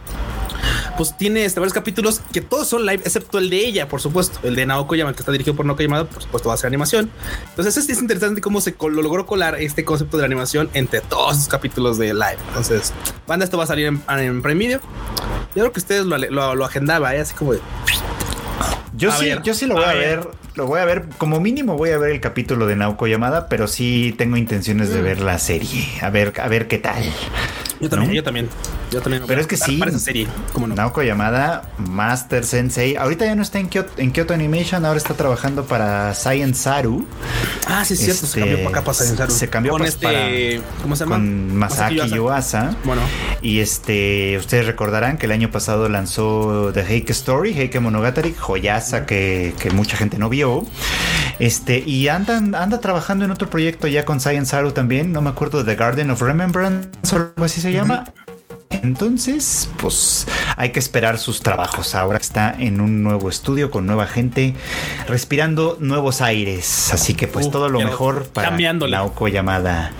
pues 0.98 1.18
tiene 1.18 1.44
este, 1.45 1.60
varios 1.60 1.74
capítulos 1.74 2.21
que 2.31 2.42
todos 2.42 2.68
son 2.68 2.86
live, 2.86 3.01
excepto 3.06 3.38
el 3.39 3.50
de 3.50 3.57
ella, 3.57 3.88
por 3.88 4.00
supuesto. 4.01 4.39
El 4.44 4.56
de 4.56 4.65
Naoko 4.65 4.95
Yamada, 4.95 5.15
que 5.15 5.21
está 5.21 5.31
dirigido 5.31 5.56
por 5.56 5.65
Naoko 5.65 5.81
Yamada, 5.81 6.06
por 6.06 6.21
supuesto, 6.21 6.50
va 6.50 6.56
a 6.56 6.57
ser 6.57 6.68
animación. 6.68 7.09
Entonces, 7.50 7.77
es, 7.77 7.89
es 7.89 8.00
interesante 8.01 8.42
cómo 8.42 8.62
se 8.62 8.75
lo 8.80 9.01
logró 9.01 9.25
colar 9.25 9.56
este 9.59 9.83
concepto 9.83 10.18
de 10.18 10.21
la 10.21 10.27
animación 10.27 10.69
entre 10.74 11.01
todos 11.01 11.36
los 11.38 11.48
capítulos 11.48 11.98
de 11.98 12.13
live. 12.13 12.38
Entonces, 12.50 12.94
banda, 13.27 13.44
esto 13.45 13.57
va 13.57 13.66
a 13.66 13.68
salir 13.68 13.88
en, 13.88 14.01
en 14.07 14.42
Prime 14.42 14.59
Video. 14.59 14.80
Yo 15.56 15.62
creo 15.62 15.71
que 15.71 15.80
ustedes 15.80 16.06
lo, 16.06 16.18
lo, 16.18 16.56
lo 16.56 16.66
agendaba, 16.66 17.16
¿eh? 17.16 17.19
así 17.21 17.33
como 17.33 17.54
de. 17.54 17.59
Yo 18.95 19.12
A 19.12 19.18
sí, 19.18 19.25
ver, 19.25 19.42
yo 19.42 19.54
sí 19.56 19.66
lo 19.66 19.75
voy 19.75 19.83
a 19.83 19.89
a, 19.89 19.94
ver. 19.94 20.19
ver. 20.19 20.30
Lo 20.55 20.67
voy 20.67 20.79
a 20.79 20.85
ver. 20.85 21.05
Como 21.17 21.39
mínimo 21.39 21.77
voy 21.77 21.89
a 21.91 21.97
ver 21.97 22.11
el 22.11 22.19
capítulo 22.21 22.67
de 22.67 22.75
Naoko 22.75 23.07
Yamada, 23.07 23.47
pero 23.50 23.67
sí 23.67 24.13
tengo 24.17 24.38
intenciones 24.38 24.89
Mm. 24.89 24.94
de 24.94 25.01
ver 25.01 25.19
la 25.21 25.39
serie. 25.39 25.85
A 26.01 26.09
ver, 26.09 26.33
a 26.39 26.47
ver 26.47 26.67
qué 26.67 26.77
tal. 26.77 27.03
Yo 27.79 27.89
también, 27.89 28.09
¿No? 28.11 28.15
yo 28.15 28.23
también. 28.23 28.50
Yo 28.94 29.01
también. 29.01 29.24
Pero 29.28 29.42
es 29.42 29.48
que 29.48 29.57
sí. 29.57 29.78
Para 29.78 29.90
esa 29.92 30.00
serie, 30.00 30.28
¿cómo 30.54 30.68
no? 30.68 30.75
Naoko 30.75 31.01
Yamada, 31.01 31.69
Master 31.80 32.45
Sensei. 32.45 32.95
Ahorita 32.95 33.25
ya 33.25 33.36
no 33.36 33.42
está 33.42 33.60
en 33.60 33.68
Kyoto, 33.68 33.92
en 33.98 34.12
Kyoto 34.12 34.34
Animation, 34.34 34.86
ahora 34.86 34.98
está 34.98 35.16
trabajando 35.16 35.66
para 35.66 36.13
Science 36.13 36.62
Saru. 36.63 37.06
Ah, 37.68 37.84
sí, 37.86 37.95
es 37.95 38.00
cierto. 38.01 38.25
Este, 38.25 38.28
se 38.28 38.40
cambió 38.40 38.57
para 38.60 38.69
acá 38.69 38.81
para 38.84 38.94
Science 38.94 39.18
Saru. 39.18 39.31
se 39.34 39.50
cambió 39.50 39.72
con 39.74 39.86
este. 39.86 40.06
para- 40.06 40.63
¿Cómo 40.81 40.95
se 40.95 41.04
llama? 41.06 41.16
Con 41.16 41.56
Masaki 41.56 42.10
Yuasa. 42.10 42.75
Bueno, 42.84 43.01
Y 43.42 43.60
este, 43.60 44.38
ustedes 44.38 44.66
recordarán 44.66 45.18
que 45.18 45.25
el 45.25 45.31
año 45.31 45.50
pasado 45.51 45.90
lanzó 45.90 46.72
The 46.74 46.81
Heike 46.86 47.12
Story, 47.12 47.54
Heike 47.54 47.80
Monogatari, 47.80 48.34
joyaza 48.38 49.06
que, 49.06 49.54
que 49.60 49.72
mucha 49.72 49.98
gente 49.98 50.18
no 50.18 50.30
vio. 50.30 50.66
Este, 51.40 51.80
y 51.80 52.07
andan, 52.10 52.54
anda 52.56 52.80
trabajando 52.80 53.25
en 53.25 53.31
otro 53.31 53.50
proyecto 53.50 53.88
ya 53.88 54.06
con 54.06 54.19
Science 54.19 54.51
Saru 54.51 54.72
también, 54.72 55.12
no 55.12 55.22
me 55.22 55.30
acuerdo, 55.31 55.66
The 55.66 55.76
Garden 55.76 56.12
of 56.12 56.21
Remembrance 56.21 56.90
o 57.12 57.16
algo 57.16 57.44
así 57.44 57.59
se 57.62 57.71
llama. 57.71 58.06
Entonces, 58.81 59.69
pues 59.77 60.27
hay 60.57 60.71
que 60.71 60.80
esperar 60.80 61.19
sus 61.19 61.42
trabajos. 61.42 61.95
Ahora 61.95 62.18
está 62.18 62.56
en 62.57 62.81
un 62.81 63.03
nuevo 63.03 63.30
estudio 63.30 63.69
con 63.71 63.85
nueva 63.85 64.07
gente, 64.07 64.53
respirando 65.07 65.77
nuevos 65.80 66.21
aires. 66.21 66.94
Así 66.94 67.13
que 67.13 67.27
pues 67.27 67.51
todo 67.51 67.69
lo 67.69 67.80
mejor 67.80 68.27
para. 68.27 68.57
Naoko 68.57 69.27
llamada. 69.27 69.92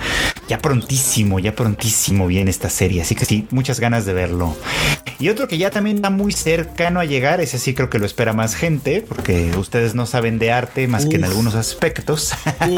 Ya 0.48 0.60
prontísimo, 0.60 1.40
ya 1.40 1.56
prontísimo 1.56 2.28
viene 2.28 2.52
esta 2.52 2.70
serie. 2.70 3.02
Así 3.02 3.16
que 3.16 3.26
sí, 3.26 3.48
muchas 3.52 3.80
ganas 3.80 4.06
de 4.06 4.14
verlo. 4.14 4.56
Y 5.20 5.30
otro 5.30 5.48
que 5.48 5.58
ya 5.58 5.70
también 5.70 5.98
está 5.98 6.10
muy 6.10 6.34
cercano 6.34 7.00
a 7.00 7.06
llegar, 7.06 7.40
ese 7.40 7.58
sí 7.58 7.74
creo 7.74 7.90
que 7.90 8.00
lo 8.00 8.06
espera 8.06 8.34
más 8.34 8.56
gente, 8.56 9.06
porque 9.08 9.52
ustedes 9.58 9.96
no 9.96 10.06
saben 10.06 10.40
de 10.40 10.52
arte 10.52 10.88
más 10.88 11.06
que 11.06 11.16
en 11.16 11.24
algunos 11.24 11.56
aspectos. 11.56 12.34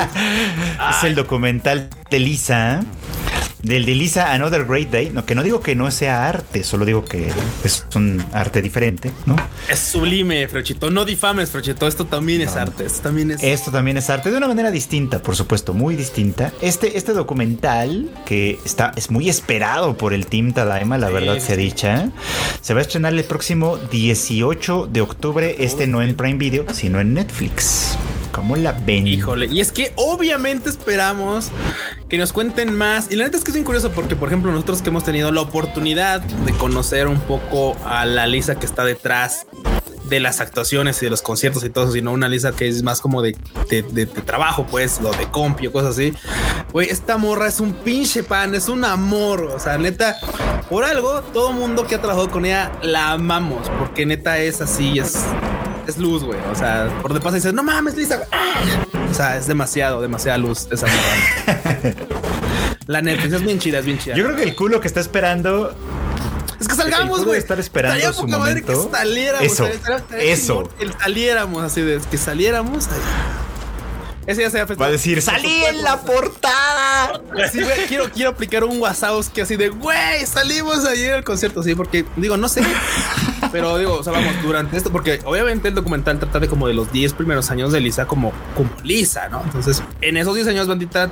Es 0.96 1.04
el 1.04 1.16
documental 1.16 1.90
de 2.10 2.20
Lisa. 2.20 2.82
Del 3.62 3.84
de 3.84 3.96
Lisa 3.96 4.32
Another 4.32 4.66
Great 4.66 4.92
Day. 4.92 5.10
No, 5.10 5.26
que 5.26 5.34
no 5.34 5.42
digo 5.42 5.60
que 5.62 5.76
no 5.76 5.90
sea 5.90 6.28
arte, 6.28 6.64
solo 6.64 6.86
digo 6.86 7.04
que 7.04 7.32
es 7.64 7.86
un 7.96 8.24
arte 8.32 8.62
diferente, 8.62 9.12
¿no? 9.26 9.36
es 9.68 9.80
sublime, 9.80 10.48
Frochito. 10.48 10.92
No 10.92 11.04
difames, 11.04 11.50
Frochito. 11.50 11.88
Esto 11.88 12.06
también 12.06 12.42
es 12.42 12.56
arte. 12.56 12.86
Esto 12.86 13.02
también 13.02 13.32
es. 13.32 13.44
Esto 13.44 13.72
también 13.72 13.98
es 13.98 14.08
arte 14.12 14.30
de 14.30 14.38
una 14.38 14.48
manera 14.48 14.70
distinta, 14.70 15.20
por 15.20 15.36
supuesto, 15.36 15.74
muy 15.74 15.96
distinta. 15.96 16.54
Este, 16.62 16.96
este 16.96 17.14
documental, 17.14 17.55
que 18.26 18.60
está, 18.66 18.92
es 18.96 19.10
muy 19.12 19.30
esperado 19.30 19.98
por 19.98 20.14
el 20.14 20.28
Team 20.28 20.54
Tadaima, 20.54 20.98
la 20.98 21.08
Sí, 21.08 21.14
verdad 21.14 21.34
sí, 21.36 21.42
sea 21.42 21.56
sí. 21.56 21.62
dicha, 21.62 22.10
se 22.62 22.74
va 22.74 22.80
a 22.80 22.84
estrenar 22.84 23.14
el 23.14 23.24
próximo 23.24 23.78
18 23.78 24.88
de 24.92 25.02
octubre. 25.02 25.56
Este 25.60 25.88
no 25.88 26.02
en 26.02 26.16
Prime 26.16 26.38
Video, 26.38 26.66
sino 26.74 27.00
en 27.00 27.14
Netflix. 27.14 27.98
¿Cómo 28.32 28.58
la 28.58 28.74
ven? 28.74 29.08
Híjole, 29.08 29.46
y 29.46 29.62
es 29.62 29.72
que 29.72 29.94
obviamente 29.96 30.70
esperamos 30.70 31.52
que 32.10 32.18
nos 32.18 32.34
cuenten 32.34 32.76
más. 32.76 33.10
Y 33.10 33.16
la 33.16 33.24
neta 33.24 33.38
es 33.38 33.44
que 33.46 33.52
es 33.52 33.56
bien 33.56 33.64
curioso 33.64 33.92
porque, 33.92 34.18
por 34.18 34.28
ejemplo, 34.28 34.52
nosotros 34.52 34.82
que 34.82 34.90
hemos 34.90 35.06
tenido 35.06 35.32
la 35.32 35.40
oportunidad 35.42 36.20
de 36.22 36.52
conocer 36.54 37.08
un 37.08 37.20
poco 37.22 37.78
a 37.86 38.06
la 38.06 38.28
Lisa 38.28 38.56
que 38.60 38.66
está 38.66 38.84
detrás 38.84 39.48
de 40.10 40.20
las 40.20 40.40
actuaciones 40.40 41.02
y 41.02 41.06
de 41.06 41.10
los 41.10 41.22
conciertos 41.22 41.64
y 41.64 41.70
todo 41.70 41.86
eso, 41.86 41.94
sino 41.94 42.12
una 42.12 42.28
Lisa 42.28 42.52
que 42.52 42.68
es 42.68 42.84
más 42.84 43.02
como 43.02 43.22
de, 43.22 43.36
de, 43.70 43.82
de- 43.82 44.06
de 44.06 44.22
trabajo, 44.22 44.66
pues, 44.70 45.02
lo 45.02 45.12
de 45.12 45.26
compio, 45.32 45.72
cosas 45.72 45.92
así. 45.92 46.14
Güey, 46.72 46.90
esta 46.90 47.18
morra 47.18 47.48
es 47.48 47.60
un 47.60 47.74
pinche 47.74 48.24
pan, 48.24 48.54
es 48.56 48.68
un 48.70 48.86
amor. 48.86 49.42
O 49.56 49.60
sea, 49.60 49.78
neta, 49.78 50.18
por 50.70 50.84
algo, 50.84 51.22
todo 51.34 51.52
mundo 51.54 51.86
que 51.88 51.96
ha 51.96 52.00
trabajado 52.00 52.30
con 52.30 52.46
ella 52.46 52.72
la 52.84 53.12
amamos, 53.12 53.70
porque 53.80 54.06
neta 54.06 54.38
es 54.40 54.62
así, 54.62 55.00
es, 55.00 55.16
es 55.88 55.98
luz, 55.98 56.24
güey. 56.24 56.40
O 56.52 56.56
sea, 56.56 56.90
por 57.02 57.14
de 57.14 57.20
paso 57.20 57.36
dices, 57.36 57.54
no 57.54 57.64
mames, 57.64 57.96
Lisa. 57.96 58.18
güey". 58.18 58.28
¡Ah! 58.32 58.54
O 59.10 59.14
sea, 59.14 59.38
es 59.38 59.48
demasiado, 59.48 60.02
demasiada 60.02 60.38
luz 60.38 60.68
esa 60.72 60.88
morra. 60.88 61.94
La 62.88 63.02
Netflix 63.02 63.34
es 63.34 63.42
bien 63.44 63.58
chida, 63.60 63.80
es 63.80 63.86
bien 63.86 63.98
chida. 63.98 64.16
Yo 64.16 64.24
creo 64.26 64.36
que 64.36 64.44
el 64.44 64.56
culo 64.56 64.80
que 64.80 64.88
está 64.88 65.00
esperando 65.00 65.74
es 66.60 66.68
que 66.68 66.76
salgamos, 66.76 67.26
güey. 67.26 67.40
estar 67.40 67.60
esperando 67.60 68.14
su 68.14 68.28
momento. 68.28 68.68
Que 68.68 68.98
saliéramos, 68.98 69.46
eso, 69.46 69.68
eso. 70.18 70.70
Que 70.78 70.92
saliéramos 71.00 71.64
así 71.64 71.82
de 71.82 72.00
que 72.10 72.18
saliéramos. 72.18 72.88
Ese 74.28 74.42
ya 74.42 74.50
se 74.50 74.64
Va 74.76 74.88
a 74.88 74.90
decir, 74.90 75.22
salí 75.22 75.66
en 75.66 75.84
la 75.84 76.02
portada. 76.02 77.22
Sí, 77.52 77.62
güey, 77.62 77.86
quiero, 77.88 78.10
quiero 78.12 78.32
aplicar 78.32 78.64
un 78.64 78.82
WhatsApp 78.82 79.24
que 79.34 79.44
así 79.44 79.56
de, 79.56 79.70
güey, 79.70 80.26
salimos 80.26 80.84
ayer 80.86 81.14
al 81.14 81.24
concierto, 81.24 81.62
sí, 81.62 81.76
porque 81.76 82.06
digo, 82.16 82.36
no 82.36 82.50
sé, 82.50 82.64
pero 83.52 83.78
digo, 83.78 83.94
o 83.94 84.04
sea, 84.04 84.14
vamos, 84.14 84.34
durante 84.42 84.78
esto, 84.78 84.92
porque 84.92 85.20
obviamente 85.26 85.68
el 85.68 85.76
documental 85.76 86.18
trata 86.18 86.40
de 86.40 86.48
como 86.48 86.68
de 86.68 86.74
los 86.74 86.92
10 86.92 87.14
primeros 87.14 87.52
años 87.52 87.72
de 87.72 87.82
Lisa 87.82 88.08
como, 88.08 88.34
como 88.56 88.70
Lisa, 88.84 89.30
¿no? 89.30 89.44
Entonces, 89.44 89.84
en 90.02 90.18
esos 90.18 90.34
10 90.34 90.48
años, 90.48 90.68
bandita, 90.68 91.12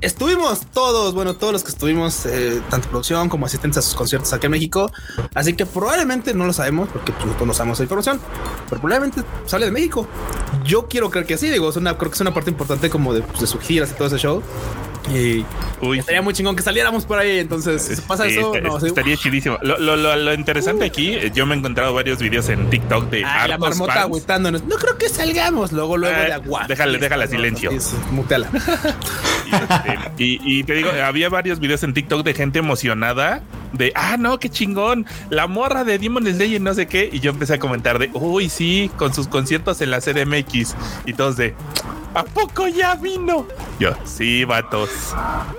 estuvimos 0.00 0.66
todos, 0.72 1.14
bueno, 1.14 1.34
todos 1.34 1.52
los 1.52 1.62
que 1.62 1.70
estuvimos, 1.70 2.26
eh, 2.26 2.60
tanto 2.70 2.88
producción 2.88 3.28
como 3.28 3.46
asistentes 3.46 3.78
a 3.78 3.82
sus 3.82 3.94
conciertos 3.94 4.32
aquí 4.32 4.46
en 4.46 4.52
México. 4.52 4.92
Así 5.34 5.54
que 5.54 5.66
probablemente 5.66 6.34
no 6.34 6.46
lo 6.46 6.52
sabemos 6.52 6.88
porque 6.92 7.12
pues, 7.12 7.46
no 7.46 7.54
sabemos 7.54 7.78
la 7.78 7.84
información, 7.84 8.20
pero 8.68 8.80
probablemente 8.80 9.22
sale 9.46 9.66
de 9.66 9.72
México. 9.72 10.06
Yo 10.64 10.88
quiero 10.88 11.10
creer 11.10 11.26
que 11.26 11.38
sí, 11.38 11.48
digo, 11.48 11.70
es 11.70 11.76
una, 11.76 11.96
creo 11.96 12.10
que 12.10 12.14
es 12.14 12.20
una 12.20 12.34
parte 12.34 12.50
importante 12.50 12.90
como 12.90 13.14
de, 13.14 13.22
pues, 13.22 13.40
de 13.40 13.46
sus 13.46 13.60
giras 13.60 13.90
y 13.90 13.94
todo 13.94 14.08
ese 14.08 14.18
show. 14.18 14.42
Y 15.08 15.44
Uy, 15.80 15.98
estaría 15.98 16.20
muy 16.20 16.34
chingón 16.34 16.54
que 16.54 16.62
saliéramos 16.62 17.04
por 17.04 17.18
ahí. 17.18 17.38
Entonces, 17.38 17.82
si 17.82 18.00
pasa 18.02 18.26
eso, 18.26 18.52
no, 18.62 18.78
estaría 18.78 19.16
chidísimo. 19.16 19.58
Lo, 19.62 19.78
lo, 19.78 19.96
lo, 19.96 20.34
interesante 20.34 20.84
aquí, 20.84 21.14
eh, 21.14 21.30
yo 21.34 21.46
me 21.46 21.54
he 21.54 21.58
encontrado 21.58 21.94
varios 21.94 22.18
videos 22.18 22.48
en 22.48 22.68
TikTok 22.68 23.08
de 23.10 23.24
ah, 23.24 23.48
la 23.48 23.58
marmota 23.58 24.02
agüitándonos. 24.02 24.64
No 24.64 24.76
creo 24.76 24.98
que 24.98 25.08
salgamos. 25.08 25.72
Luego, 25.72 25.96
luego 25.96 26.18
de 26.18 26.32
agua. 26.32 26.66
Déjale, 26.68 26.98
déjala 26.98 27.26
silencio. 27.26 27.70
Mutela. 28.10 28.50
y, 30.18 30.40
y, 30.44 30.64
te 30.64 30.74
digo, 30.74 30.90
había 31.04 31.28
varios 31.28 31.60
videos 31.60 31.82
en 31.82 31.94
TikTok 31.94 32.24
de 32.24 32.34
gente 32.34 32.58
emocionada 32.58 33.42
de 33.72 33.92
ah, 33.94 34.16
no, 34.18 34.38
qué 34.38 34.48
chingón, 34.48 35.06
la 35.28 35.46
morra 35.46 35.84
de 35.84 35.98
Demon 35.98 36.26
Slayer, 36.26 36.60
no 36.60 36.74
sé 36.74 36.86
qué. 36.86 37.08
Y 37.12 37.20
yo 37.20 37.30
empecé 37.30 37.54
a 37.54 37.58
comentar 37.58 37.98
de 37.98 38.10
uy, 38.12 38.48
sí, 38.48 38.90
con 38.96 39.14
sus 39.14 39.28
conciertos 39.28 39.80
en 39.80 39.90
la 39.90 40.00
CDMX 40.00 40.74
y 41.06 41.12
todos 41.14 41.36
de 41.36 41.54
¿A 42.14 42.24
poco 42.24 42.66
ya 42.66 42.94
vino? 42.96 43.46
Yo, 43.78 43.92
sí, 44.04 44.44
vatos. 44.44 44.90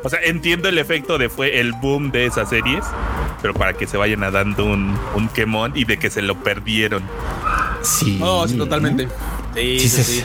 O 0.04 0.10
sea, 0.10 0.20
entiendo 0.22 0.68
el 0.68 0.78
efecto 0.78 1.18
de 1.18 1.30
fue 1.30 1.60
el 1.60 1.72
boom 1.74 2.12
de 2.12 2.26
esas 2.26 2.50
series, 2.50 2.84
pero 3.42 3.54
para 3.54 3.74
que 3.74 3.88
se 3.88 3.98
vayan 3.98 4.20
dando 4.20 4.66
un, 4.66 4.98
un 5.16 5.30
quemón 5.30 5.74
y 5.76 5.86
de 5.86 5.98
que 5.98 6.10
se 6.10 6.22
lo 6.22 6.44
perdieron. 6.44 7.04
Sí. 7.82 8.20
Oh, 8.22 8.48
sí, 8.48 8.58
totalmente. 8.58 9.08
Sí, 9.56 9.80
sí, 9.80 10.04
sí, 10.04 10.24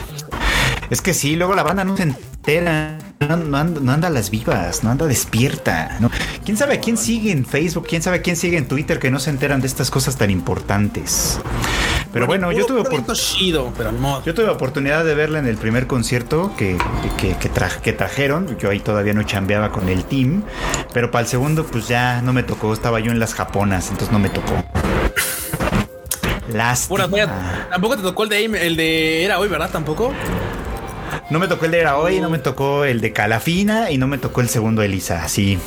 Es 0.89 1.01
que 1.01 1.13
sí, 1.13 1.35
luego 1.35 1.55
la 1.55 1.63
banda 1.63 1.83
no 1.83 1.95
se 1.97 2.03
entera. 2.03 2.97
No, 3.19 3.57
anda, 3.57 4.07
a 4.07 4.11
las 4.11 4.29
vivas, 4.29 4.83
no 4.83 4.91
anda 4.91 5.07
despierta. 5.07 5.97
¿no? 5.99 6.11
¿Quién 6.45 6.55
sabe 6.55 6.75
a 6.75 6.79
quién 6.79 6.97
sigue 6.97 7.31
en 7.31 7.45
Facebook? 7.45 7.87
¿Quién 7.87 8.01
sabe 8.01 8.17
a 8.17 8.21
quién 8.21 8.35
sigue 8.35 8.57
en 8.57 8.67
Twitter 8.67 8.99
que 8.99 9.09
no 9.09 9.19
se 9.19 9.31
enteran 9.31 9.59
de 9.59 9.67
estas 9.67 9.89
cosas 9.89 10.17
tan 10.17 10.29
importantes? 10.29 11.39
Pero 12.13 12.25
bueno, 12.25 12.51
yo 12.51 12.65
tuve 12.65 12.83
yo 14.25 14.33
tuve 14.33 14.49
oportunidad 14.49 15.05
de 15.05 15.13
verla 15.13 15.39
en 15.39 15.47
el 15.47 15.57
primer 15.57 15.87
concierto 15.87 16.51
que, 16.57 16.77
que, 17.17 17.35
que, 17.35 17.93
trajeron. 17.93 18.57
Yo 18.57 18.69
ahí 18.69 18.79
todavía 18.79 19.13
no 19.13 19.23
chambeaba 19.23 19.71
con 19.71 19.89
el 19.89 20.05
team. 20.05 20.43
Pero 20.93 21.11
para 21.11 21.23
el 21.23 21.27
segundo, 21.27 21.65
pues 21.65 21.87
ya 21.87 22.21
no 22.21 22.33
me 22.33 22.43
tocó. 22.43 22.73
Estaba 22.73 22.99
yo 22.99 23.11
en 23.11 23.19
las 23.19 23.33
japonas, 23.33 23.89
entonces 23.89 24.11
no 24.11 24.19
me 24.19 24.29
tocó. 24.29 24.63
Lástima. 26.53 27.67
Tampoco 27.69 27.97
te 27.97 28.03
tocó 28.03 28.23
el 28.23 28.29
de, 28.29 28.45
el 28.45 28.75
de 28.77 29.25
Era 29.25 29.39
Hoy, 29.39 29.47
¿verdad? 29.49 29.69
Tampoco. 29.71 30.13
No 31.29 31.39
me 31.39 31.47
tocó 31.47 31.65
el 31.65 31.71
de 31.71 31.79
Era 31.79 31.97
Hoy, 31.97 32.21
no 32.21 32.29
me 32.29 32.39
tocó 32.39 32.85
el 32.85 33.01
de 33.01 33.11
Calafina 33.11 33.91
y 33.91 33.97
no 33.97 34.07
me 34.07 34.17
tocó 34.17 34.41
el 34.41 34.49
segundo 34.49 34.81
Elisa. 34.81 35.23
Así. 35.23 35.59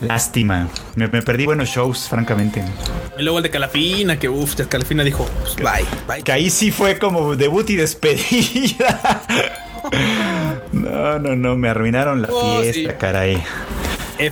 Lástima. 0.00 0.68
Me, 0.94 1.08
perdí 1.08 1.46
buenos 1.46 1.68
shows, 1.68 2.08
francamente. 2.08 2.62
Y 3.18 3.22
luego 3.22 3.38
el 3.38 3.44
de 3.44 3.50
Calafina, 3.50 4.18
que 4.18 4.28
uff, 4.28 4.54
Calafina 4.68 5.04
dijo, 5.04 5.28
pues, 5.40 5.56
bye, 5.56 5.86
bye. 6.06 6.22
Que 6.22 6.32
ahí 6.32 6.50
sí 6.50 6.70
fue 6.70 6.98
como 6.98 7.36
debut 7.36 7.68
y 7.70 7.76
despedida. 7.76 9.22
no, 10.72 11.18
no, 11.18 11.36
no, 11.36 11.56
me 11.56 11.68
arruinaron 11.68 12.22
la 12.22 12.28
oh, 12.30 12.60
fiesta, 12.62 12.98
caray. 12.98 13.42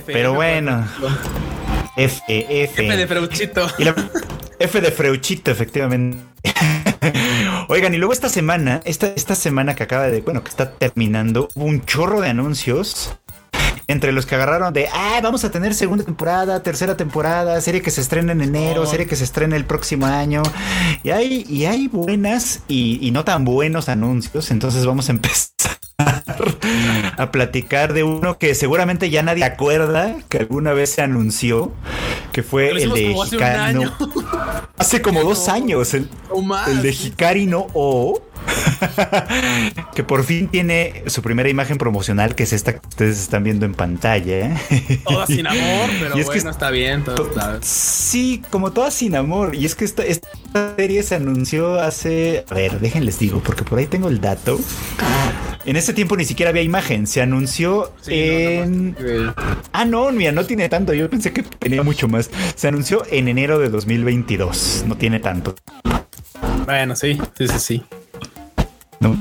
Pero 0.05 0.33
bueno. 0.33 0.87
F, 1.95 2.21
e, 2.27 2.63
F. 2.63 2.85
F 2.85 2.97
de 2.97 3.07
Freuchito. 3.07 3.67
F 4.59 4.81
de 4.81 4.91
Freuchito, 4.91 5.51
efectivamente. 5.51 6.17
Oigan, 7.67 7.93
y 7.93 7.97
luego 7.97 8.13
esta 8.13 8.29
semana, 8.29 8.81
esta, 8.85 9.07
esta 9.07 9.35
semana 9.35 9.75
que 9.75 9.83
acaba 9.83 10.07
de, 10.07 10.21
bueno, 10.21 10.43
que 10.43 10.49
está 10.49 10.71
terminando, 10.71 11.49
hubo 11.55 11.65
un 11.65 11.85
chorro 11.85 12.21
de 12.21 12.29
anuncios 12.29 13.15
entre 13.87 14.11
los 14.11 14.25
que 14.25 14.35
agarraron 14.35 14.73
de, 14.73 14.87
ah, 14.93 15.19
vamos 15.21 15.43
a 15.43 15.51
tener 15.51 15.73
segunda 15.73 16.03
temporada, 16.03 16.61
tercera 16.63 16.97
temporada, 16.97 17.59
serie 17.61 17.81
que 17.81 17.91
se 17.91 18.01
estrena 18.01 18.31
en 18.31 18.41
enero, 18.41 18.85
serie 18.85 19.05
que 19.05 19.15
se 19.15 19.23
estrena 19.23 19.55
el 19.55 19.65
próximo 19.65 20.05
año. 20.05 20.43
Y 21.03 21.11
hay, 21.11 21.45
y 21.47 21.65
hay 21.65 21.87
buenas 21.87 22.61
y, 22.67 23.11
no 23.11 23.23
tan 23.23 23.45
buenos 23.45 23.87
anuncios, 23.87 24.51
entonces 24.51 24.85
vamos 24.85 25.09
a 25.09 25.13
empezar 25.13 25.49
a 27.17 27.31
platicar 27.31 27.93
de 27.93 28.03
uno 28.03 28.37
que 28.37 28.55
seguramente 28.55 29.09
ya 29.09 29.23
nadie 29.23 29.45
acuerda 29.45 30.15
que 30.27 30.39
alguna 30.39 30.73
vez 30.73 30.89
se 30.89 31.01
anunció, 31.01 31.71
que 32.33 32.43
fue 32.43 32.71
el 32.71 32.91
de 32.91 33.11
Hikari 33.11 33.79
Hace 34.77 35.01
como 35.01 35.23
dos 35.23 35.47
años, 35.47 35.93
el, 35.93 36.09
el 36.67 36.81
de 36.81 36.89
Hikari 36.91 37.45
no 37.45 37.67
O 37.73 38.21
que 39.95 40.03
por 40.03 40.23
fin 40.23 40.47
tiene 40.47 41.03
su 41.07 41.21
primera 41.21 41.49
imagen 41.49 41.77
promocional, 41.77 42.35
que 42.35 42.43
es 42.43 42.53
esta 42.53 42.73
que 42.73 42.87
ustedes 42.87 43.19
están 43.19 43.43
viendo 43.43 43.65
en 43.65 43.73
pantalla. 43.73 44.37
¿eh? 44.37 45.01
Toda 45.03 45.27
sin 45.27 45.47
amor, 45.47 45.89
pero 45.99 46.15
es 46.15 46.25
bueno, 46.25 46.49
está 46.49 46.71
bien. 46.71 47.03
Sí, 47.61 48.43
como 48.49 48.71
toda 48.71 48.91
sin 48.91 49.15
amor. 49.15 49.55
Y 49.55 49.65
es 49.65 49.75
que 49.75 49.85
esta, 49.85 50.03
esta, 50.03 50.27
serie 50.77 51.03
se 51.03 51.15
anunció 51.15 51.79
hace... 51.79 52.45
A 52.49 52.53
ver, 52.53 52.79
déjenles 52.79 53.19
digo, 53.19 53.41
porque 53.41 53.63
por 53.63 53.79
ahí 53.79 53.87
tengo 53.87 54.07
el 54.07 54.21
dato. 54.21 54.59
En 55.65 55.75
ese 55.75 55.93
tiempo 55.93 56.15
ni 56.15 56.25
siquiera 56.25 56.49
había 56.49 56.61
imagen. 56.61 57.07
Se 57.07 57.21
anunció 57.21 57.91
en... 58.07 58.95
ah, 59.73 59.85
no, 59.85 60.11
mira, 60.11 60.31
no 60.31 60.45
tiene 60.45 60.69
tanto. 60.69 60.93
Yo 60.93 61.09
pensé 61.09 61.33
que 61.33 61.43
tenía 61.43 61.83
mucho 61.83 62.07
más. 62.07 62.29
Se 62.55 62.67
anunció 62.67 63.03
en 63.11 63.27
enero 63.27 63.59
de 63.59 63.69
2022. 63.69 64.85
No 64.87 64.95
tiene 64.95 65.19
tanto. 65.19 65.55
Bueno, 66.65 66.95
sí, 66.95 67.19
sí, 67.37 67.47
sí, 67.47 67.59
sí. 67.59 67.83
¿No? 69.05 69.17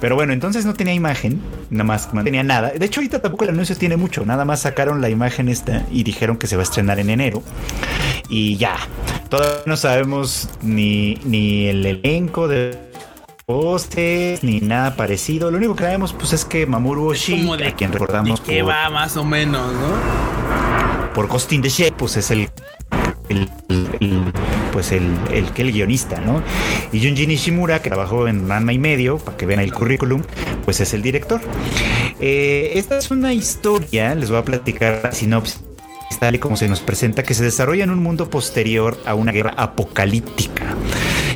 Pero 0.00 0.14
bueno, 0.14 0.32
entonces 0.32 0.64
no 0.64 0.74
tenía 0.74 0.94
imagen, 0.94 1.42
nada 1.70 1.84
más 1.84 2.14
no 2.14 2.22
tenía 2.22 2.44
nada. 2.44 2.70
De 2.70 2.86
hecho, 2.86 3.00
ahorita 3.00 3.20
tampoco 3.20 3.44
el 3.44 3.50
anuncio 3.50 3.76
tiene 3.76 3.96
mucho, 3.96 4.24
nada 4.24 4.44
más 4.44 4.60
sacaron 4.60 5.00
la 5.00 5.08
imagen 5.08 5.48
esta 5.48 5.84
y 5.90 6.04
dijeron 6.04 6.36
que 6.36 6.46
se 6.46 6.56
va 6.56 6.62
a 6.62 6.64
estrenar 6.64 7.00
en 7.00 7.10
enero. 7.10 7.42
Y 8.28 8.56
ya, 8.56 8.76
todavía 9.28 9.62
no 9.66 9.76
sabemos 9.76 10.50
ni, 10.62 11.18
ni 11.24 11.66
el 11.66 11.84
elenco 11.84 12.46
de 12.46 12.78
postes 13.44 14.44
ni 14.44 14.60
nada 14.60 14.94
parecido. 14.94 15.50
Lo 15.50 15.56
único 15.56 15.74
que 15.74 15.84
sabemos 15.84 16.12
pues 16.12 16.32
es 16.32 16.44
que 16.44 16.66
Mamoru 16.66 17.08
Oshii, 17.08 17.56
de, 17.56 17.68
a 17.68 17.72
quien 17.72 17.92
recordamos 17.92 18.40
que 18.40 18.62
va 18.62 18.90
más 18.90 19.16
o 19.16 19.24
menos, 19.24 19.72
¿no? 19.72 21.12
Por 21.12 21.26
Costing 21.26 21.62
de 21.62 21.70
Shape, 21.70 21.92
pues 21.92 22.16
es 22.16 22.30
el 22.30 22.48
el, 23.28 23.48
pues 24.72 24.92
el, 24.92 25.16
el, 25.32 25.46
el 25.56 25.72
guionista, 25.72 26.20
¿no? 26.20 26.42
Y 26.92 27.04
Junji 27.04 27.26
Nishimura, 27.26 27.82
que 27.82 27.90
trabajó 27.90 28.28
en 28.28 28.48
Ranma 28.48 28.72
y 28.72 28.78
medio, 28.78 29.18
para 29.18 29.36
que 29.36 29.46
vean 29.46 29.60
el 29.60 29.72
currículum, 29.72 30.22
pues 30.64 30.80
es 30.80 30.94
el 30.94 31.02
director. 31.02 31.40
Eh, 32.20 32.72
esta 32.74 32.98
es 32.98 33.10
una 33.10 33.32
historia, 33.32 34.14
les 34.14 34.30
voy 34.30 34.38
a 34.38 34.44
platicar 34.44 35.00
la 35.02 35.12
sinopsis 35.12 35.60
tal 36.18 36.34
y 36.34 36.38
como 36.38 36.56
se 36.56 36.68
nos 36.68 36.80
presenta, 36.80 37.22
que 37.22 37.34
se 37.34 37.44
desarrolla 37.44 37.84
en 37.84 37.90
un 37.90 38.02
mundo 38.02 38.28
posterior 38.28 38.98
a 39.06 39.14
una 39.14 39.32
guerra 39.32 39.54
apocalíptica. 39.56 40.74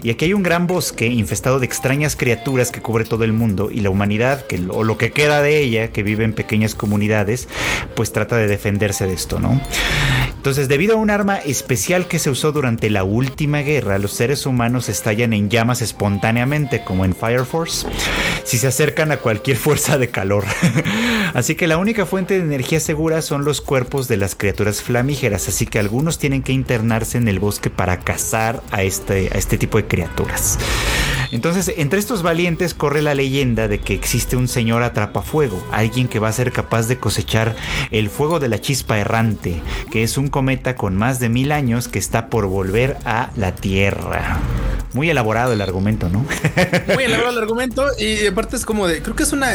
Y 0.02 0.11
aquí 0.11 0.25
hay 0.25 0.34
un 0.34 0.42
gran 0.42 0.66
bosque 0.66 1.06
infestado 1.06 1.61
de 1.61 1.66
extrañas 1.66 2.16
criaturas 2.16 2.72
que 2.72 2.80
cubre 2.80 3.04
todo 3.04 3.22
el 3.22 3.32
mundo 3.32 3.70
y 3.70 3.80
la 3.80 3.90
humanidad, 3.90 4.44
que, 4.46 4.61
o 4.68 4.82
lo 4.82 4.99
que 4.99 5.12
queda 5.12 5.40
de 5.42 5.61
ella, 5.61 5.92
que 5.92 6.02
vive 6.02 6.25
en 6.25 6.32
pequeñas 6.32 6.75
comunidades, 6.75 7.49
pues 7.94 8.12
trata 8.12 8.37
de 8.37 8.49
defenderse 8.49 9.06
de 9.06 9.12
esto, 9.12 9.38
¿no? 9.38 9.61
Entonces, 10.42 10.66
debido 10.66 10.94
a 10.94 10.99
un 10.99 11.08
arma 11.08 11.37
especial 11.37 12.08
que 12.08 12.18
se 12.18 12.28
usó 12.28 12.50
durante 12.50 12.90
la 12.90 13.04
última 13.04 13.61
guerra, 13.61 14.00
los 14.00 14.11
seres 14.11 14.44
humanos 14.44 14.88
estallan 14.88 15.32
en 15.34 15.49
llamas 15.49 15.82
espontáneamente, 15.82 16.82
como 16.82 17.04
en 17.04 17.14
Fire 17.14 17.44
Force, 17.44 17.87
si 18.42 18.58
se 18.58 18.66
acercan 18.66 19.12
a 19.12 19.18
cualquier 19.18 19.56
fuerza 19.56 19.99
de 19.99 20.08
calor. 20.08 20.44
así 21.34 21.54
que 21.54 21.68
la 21.68 21.78
única 21.78 22.06
fuente 22.06 22.34
de 22.34 22.40
energía 22.44 22.80
segura 22.80 23.22
son 23.22 23.44
los 23.44 23.61
cuerpos 23.61 24.08
de 24.08 24.16
las 24.16 24.34
criaturas 24.34 24.82
flamígeras, 24.82 25.46
así 25.46 25.64
que 25.64 25.78
algunos 25.78 26.18
tienen 26.18 26.42
que 26.42 26.50
internarse 26.50 27.18
en 27.18 27.28
el 27.28 27.38
bosque 27.38 27.70
para 27.70 28.00
cazar 28.00 28.64
a 28.72 28.82
este, 28.82 29.30
a 29.32 29.38
este 29.38 29.58
tipo 29.58 29.78
de 29.78 29.87
criaturas. 29.87 30.58
Entonces, 31.33 31.73
entre 31.79 31.99
estos 31.99 32.23
valientes 32.23 32.75
corre 32.75 33.01
la 33.01 33.15
leyenda 33.15 33.67
de 33.67 33.81
que 33.81 33.95
existe 33.95 34.37
un 34.37 34.49
señor 34.49 34.83
atrapafuego, 34.83 35.67
alguien 35.73 36.07
que 36.07 36.19
va 36.19 36.29
a 36.29 36.33
ser 36.33 36.53
capaz 36.53 36.89
de 36.89 36.99
cosechar 36.99 37.57
el 37.91 38.11
fuego 38.11 38.39
de 38.39 38.51
la 38.51 38.61
chispa 38.61 38.99
errante, 38.99 39.62
que 39.91 40.03
es 40.03 40.19
un 40.19 40.29
cometa 40.29 40.77
con 40.77 40.95
más 40.95 41.21
de 41.21 41.31
mil 41.31 41.51
años 41.51 41.89
que 41.89 41.99
está 41.99 42.29
por 42.29 42.47
volver 42.49 42.99
a 43.07 43.31
la 43.35 43.55
Tierra. 43.55 44.41
Muy 44.93 45.09
elaborado 45.09 45.55
el 45.55 45.62
argumento, 45.62 46.11
¿no? 46.11 46.19
Muy 46.95 47.05
elaborado 47.05 47.39
el 47.39 47.43
argumento 47.43 47.87
y 47.99 48.27
aparte 48.27 48.57
es 48.57 48.67
como 48.67 48.87
de, 48.87 49.01
creo 49.01 49.17
que 49.17 49.23
es 49.23 49.33
una, 49.33 49.55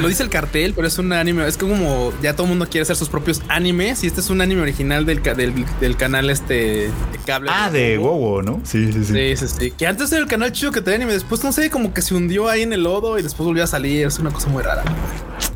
lo 0.00 0.08
dice 0.08 0.22
el 0.22 0.30
cartel, 0.30 0.72
pero 0.74 0.88
es 0.88 0.96
un 0.96 1.12
anime, 1.12 1.46
es 1.46 1.58
como 1.58 2.10
ya 2.22 2.32
todo 2.32 2.44
el 2.44 2.48
mundo 2.48 2.66
quiere 2.70 2.84
hacer 2.84 2.96
sus 2.96 3.10
propios 3.10 3.42
animes 3.48 4.02
y 4.02 4.06
este 4.06 4.22
es 4.22 4.30
un 4.30 4.40
anime 4.40 4.62
original 4.62 5.04
del, 5.04 5.22
del, 5.22 5.96
canal 5.98 6.30
este 6.30 6.54
de 6.54 7.18
cable. 7.26 7.50
Ah, 7.52 7.70
de 7.70 7.98
Wowo, 7.98 8.40
¿no? 8.40 8.62
Sí, 8.64 8.90
sí, 8.94 9.04
sí. 9.04 9.12
Sí, 9.12 9.36
sí, 9.36 9.54
sí. 9.60 9.70
Que 9.72 9.86
antes 9.86 10.10
era 10.10 10.22
el 10.22 10.28
canal 10.28 10.52
chido 10.52 10.72
que 10.72 10.80
tenía 10.80 11.01
anime, 11.02 11.12
después 11.14 11.42
no 11.44 11.52
sé, 11.52 11.70
como 11.70 11.92
que 11.92 12.02
se 12.02 12.14
hundió 12.14 12.48
ahí 12.48 12.62
en 12.62 12.72
el 12.72 12.84
lodo 12.84 13.18
y 13.18 13.22
después 13.22 13.46
volvió 13.46 13.64
a 13.64 13.66
salir, 13.66 14.06
es 14.06 14.18
una 14.18 14.30
cosa 14.30 14.48
muy 14.48 14.62
rara. 14.62 14.84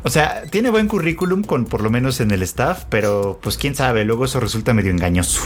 O 0.03 0.09
sea, 0.09 0.43
tiene 0.49 0.69
buen 0.69 0.87
currículum 0.87 1.43
con 1.43 1.65
por 1.65 1.81
lo 1.81 1.89
menos 1.89 2.19
en 2.19 2.31
el 2.31 2.43
staff, 2.43 2.83
pero 2.89 3.39
pues 3.41 3.57
quién 3.57 3.75
sabe, 3.75 4.05
luego 4.05 4.25
eso 4.25 4.39
resulta 4.39 4.73
medio 4.73 4.91
engañoso. 4.91 5.41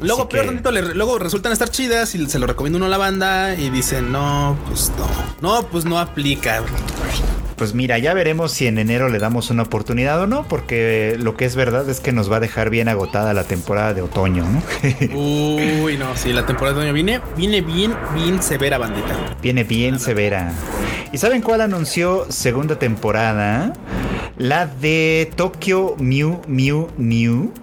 Luego, 0.00 0.28
peor 0.28 0.60
luego 0.96 1.18
resultan 1.18 1.52
estar 1.52 1.70
chidas 1.70 2.14
y 2.16 2.26
se 2.26 2.38
lo 2.40 2.46
recomiendo 2.46 2.78
uno 2.78 2.86
a 2.86 2.88
la 2.88 2.98
banda 2.98 3.54
y 3.54 3.70
dicen, 3.70 4.10
no, 4.10 4.58
pues 4.66 4.90
no, 4.98 5.06
no, 5.60 5.66
pues 5.68 5.84
no 5.84 5.98
aplica. 6.00 6.62
Pues 7.56 7.74
mira, 7.74 7.98
ya 7.98 8.14
veremos 8.14 8.52
si 8.52 8.66
en 8.66 8.78
enero 8.78 9.08
le 9.08 9.18
damos 9.18 9.50
una 9.50 9.62
oportunidad 9.62 10.20
o 10.20 10.26
no, 10.26 10.46
porque 10.48 11.16
lo 11.18 11.36
que 11.36 11.44
es 11.44 11.56
verdad 11.56 11.88
es 11.88 12.00
que 12.00 12.12
nos 12.12 12.30
va 12.30 12.36
a 12.36 12.40
dejar 12.40 12.70
bien 12.70 12.88
agotada 12.88 13.34
la 13.34 13.44
temporada 13.44 13.94
de 13.94 14.02
otoño, 14.02 14.44
¿no? 14.44 14.62
Uy, 15.14 15.96
no, 15.96 16.16
sí, 16.16 16.32
la 16.32 16.46
temporada 16.46 16.74
de 16.74 16.80
otoño 16.80 16.94
viene, 16.94 17.20
viene 17.36 17.60
bien, 17.60 17.94
bien 18.14 18.42
severa, 18.42 18.78
bandita. 18.78 19.14
Viene 19.42 19.64
bien 19.64 20.00
severa. 20.00 20.52
¿Y 21.12 21.18
saben 21.18 21.42
cuál 21.42 21.60
anunció 21.60 22.26
segunda 22.30 22.78
temporada? 22.78 23.72
La 24.38 24.66
de 24.66 25.30
Tokyo 25.36 25.94
Mew 25.98 26.40
Mew 26.46 26.88
Mew. 26.96 27.52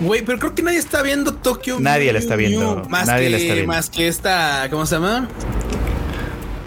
Güey, 0.00 0.22
pero 0.22 0.38
creo 0.38 0.54
que 0.54 0.62
nadie 0.62 0.78
está 0.78 1.00
viendo 1.02 1.32
Tokyo. 1.34 1.78
Nadie 1.78 2.12
la 2.12 2.18
está 2.18 2.34
viendo. 2.34 2.84
Más 2.88 3.06
nadie 3.06 3.26
que, 3.26 3.30
la 3.30 3.36
está 3.36 3.54
viendo. 3.54 3.72
Más 3.72 3.88
que 3.88 4.08
esta, 4.08 4.66
¿cómo 4.68 4.84
se 4.84 4.96
llama? 4.96 5.28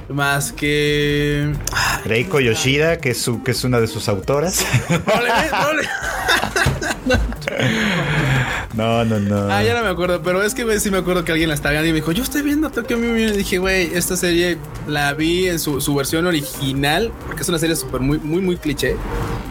Más 0.07 0.53
que. 0.53 1.51
Reiko 2.05 2.39
Yoshida, 2.39 2.97
que 2.97 3.09
es, 3.11 3.21
su, 3.21 3.43
que 3.43 3.51
es 3.51 3.63
una 3.63 3.79
de 3.79 3.87
sus 3.87 4.07
autoras. 4.07 4.65
No, 8.75 9.05
no, 9.05 9.19
no. 9.19 9.49
Ah, 9.49 9.63
ya 9.63 9.73
no 9.73 9.83
me 9.83 9.89
acuerdo, 9.89 10.21
pero 10.21 10.43
es 10.43 10.53
que 10.53 10.79
sí 10.81 10.91
me 10.91 10.97
acuerdo 10.97 11.23
que 11.23 11.31
alguien 11.31 11.47
la 11.47 11.55
estaba 11.55 11.71
viendo 11.71 11.87
y 11.87 11.91
me 11.93 11.99
dijo, 11.99 12.11
yo 12.11 12.23
estoy 12.23 12.41
viendo 12.41 12.69
Tokyo 12.69 12.97
Mew 12.97 13.15
Y 13.15 13.31
dije, 13.31 13.57
güey, 13.57 13.93
esta 13.93 14.17
serie 14.17 14.57
la 14.85 15.13
vi 15.13 15.47
en 15.47 15.59
su, 15.59 15.79
su 15.79 15.95
versión 15.95 16.27
original, 16.27 17.11
porque 17.25 17.43
es 17.43 17.49
una 17.49 17.57
serie 17.57 17.75
súper 17.77 18.01
muy, 18.01 18.19
muy, 18.19 18.41
muy 18.41 18.57
cliché. 18.57 18.97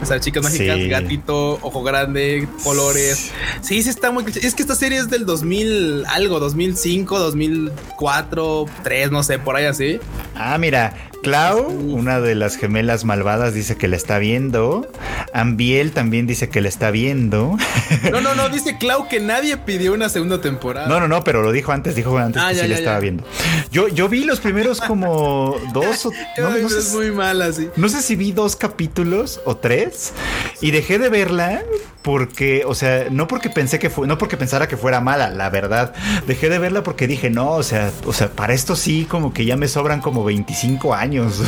O 0.03 0.07
sea, 0.07 0.21
chicas 0.21 0.43
mágicas, 0.43 0.79
gatito, 0.89 1.59
ojo 1.63 1.83
grande, 1.83 2.47
colores. 2.63 3.31
Sí, 3.63 3.83
sí 3.83 3.89
está 3.89 4.11
muy 4.11 4.25
cliché. 4.25 4.47
Es 4.47 4.55
que 4.55 4.61
esta 4.61 4.75
serie 4.75 4.99
es 4.99 5.09
del 5.09 5.25
2000 5.25 6.05
algo, 6.07 6.39
2005, 6.39 7.19
2004, 7.19 8.67
3, 8.83 9.11
no 9.11 9.23
sé, 9.23 9.39
por 9.39 9.57
ahí 9.57 9.65
así. 9.65 10.01
Ah, 10.35 10.59
mira, 10.59 10.93
Clau, 11.25 11.67
una 11.69 12.21
de 12.21 12.35
las 12.35 12.57
gemelas 12.57 13.05
malvadas, 13.05 13.55
dice 13.55 13.77
que 13.77 13.89
la 13.89 13.97
está 13.97 14.19
viendo. 14.19 14.87
Ambiel 15.33 15.93
también 15.93 16.27
dice 16.27 16.51
que 16.51 16.61
la 16.61 16.69
está 16.69 16.91
viendo. 16.91 17.57
No, 18.11 18.21
no, 18.21 18.35
no, 18.35 18.49
dice 18.49 18.77
Clau 18.79 19.09
que 19.09 19.19
nadie 19.19 19.57
pidió 19.57 19.95
una 19.95 20.09
segunda 20.09 20.41
temporada. 20.41 20.89
No, 20.89 21.01
no, 21.01 21.09
no, 21.09 21.25
pero 21.25 21.43
lo 21.43 21.53
dijo 21.53 21.73
antes, 21.73 21.95
dijo 21.95 22.17
antes 22.19 22.43
ah, 22.43 22.51
que 22.51 22.57
sí 22.57 22.69
la 22.69 22.75
estaba 22.75 22.99
viendo. 22.99 23.25
Yo, 23.71 23.89
yo 23.89 24.09
vi 24.09 24.25
los 24.25 24.41
primeros 24.41 24.81
como 24.81 25.57
dos 25.73 26.07
o 26.07 26.13
no, 26.39 26.51
no 26.51 26.69
sé, 26.69 26.79
es 26.79 26.93
muy 26.93 27.11
mala, 27.11 27.53
sí. 27.53 27.69
No 27.77 27.89
sé 27.89 28.03
si 28.03 28.17
vi 28.17 28.33
dos 28.33 28.57
capítulos 28.57 29.41
o 29.45 29.57
tres 29.57 30.13
y 30.61 30.71
dejé 30.71 30.99
de 30.99 31.09
verla 31.09 31.63
porque, 32.05 32.65
o 32.67 32.75
sea, 32.75 33.07
no 33.11 33.27
porque 33.27 33.49
pensé 33.49 33.79
que 33.79 33.89
fue, 33.89 34.07
no 34.07 34.19
porque 34.19 34.37
pensara 34.37 34.69
que 34.69 34.77
fuera 34.77 35.01
mala, 35.01 35.31
la 35.31 35.49
verdad. 35.49 35.95
Dejé 36.27 36.51
de 36.51 36.59
verla 36.59 36.83
porque 36.83 37.07
dije, 37.07 37.31
no, 37.31 37.53
o 37.53 37.63
sea, 37.63 37.91
o 38.05 38.13
sea, 38.13 38.31
para 38.31 38.53
esto 38.53 38.77
sí, 38.77 39.07
como 39.09 39.33
que 39.33 39.47
ya 39.47 39.57
me 39.57 39.69
sobran 39.69 40.03
como 40.03 40.23
25 40.23 40.93
años. 40.93 41.41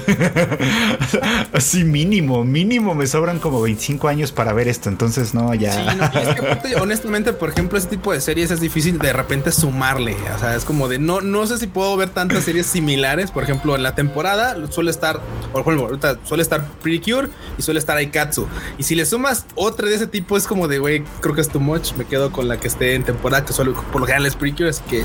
Así 1.53 1.85
mínimo, 1.85 2.43
mínimo 2.43 2.95
me 2.95 3.07
sobran 3.07 3.39
como 3.39 3.61
25 3.61 4.09
años 4.09 4.33
para 4.33 4.55
ver 4.55 4.67
esto. 4.67 4.89
Entonces, 4.89 5.35
no, 5.35 5.53
ya. 5.53 5.73
Sí, 5.73 5.99
no, 5.99 6.21
es 6.21 6.61
que 6.61 6.77
honestamente, 6.81 7.35
por 7.35 7.51
ejemplo, 7.51 7.77
ese 7.77 7.89
tipo 7.89 8.15
de 8.15 8.23
series 8.23 8.51
es 8.51 8.59
difícil 8.59 8.99
de 8.99 9.13
repente 9.13 9.53
sumarle. 9.53 10.17
O 10.35 10.39
sea, 10.39 10.57
es 10.57 10.65
como 10.65 10.89
de 10.89 10.99
no, 10.99 11.21
no 11.21 11.47
sé 11.47 11.59
si 11.59 11.67
puedo 11.67 11.95
ver 11.99 12.09
tantas 12.09 12.45
series 12.45 12.65
similares. 12.65 13.31
Por 13.31 13.43
ejemplo, 13.43 13.77
en 13.77 13.83
la 13.83 13.95
temporada 13.95 14.57
suele 14.71 14.91
estar, 14.91 15.21
por 15.53 15.61
ejemplo, 15.61 15.99
suele 16.25 16.43
estar 16.43 16.67
Pretty 16.83 17.13
Cure 17.13 17.29
y 17.59 17.63
suele 17.63 17.79
estar 17.79 17.99
Aikatsu. 17.99 18.49
Y 18.79 18.85
si 18.85 18.95
le 18.95 19.05
sumas 19.05 19.45
otra 19.55 19.87
de 19.87 19.97
ese 19.97 20.07
tipo, 20.07 20.39
es 20.39 20.46
como 20.47 20.69
de, 20.69 20.79
güey, 20.79 21.05
creo 21.21 21.35
que 21.35 21.41
es 21.41 21.49
too 21.49 21.61
much. 21.61 21.93
Me 21.95 22.05
quedo 22.05 22.33
con 22.33 22.49
la 22.49 22.59
que 22.59 22.69
esté 22.69 22.95
en 22.95 23.05
temporada, 23.05 23.45
que 23.45 23.53
solo 23.53 23.75
por 23.75 24.01
lo 24.01 24.07
general 24.07 24.27
es 24.27 24.37
Precure, 24.37 24.71
así 24.71 24.83
que 24.89 25.05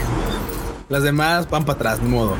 las 0.90 1.04
demás 1.04 1.50
van 1.50 1.66
para 1.66 1.76
atrás, 1.76 2.02
ni 2.02 2.10
modo. 2.10 2.36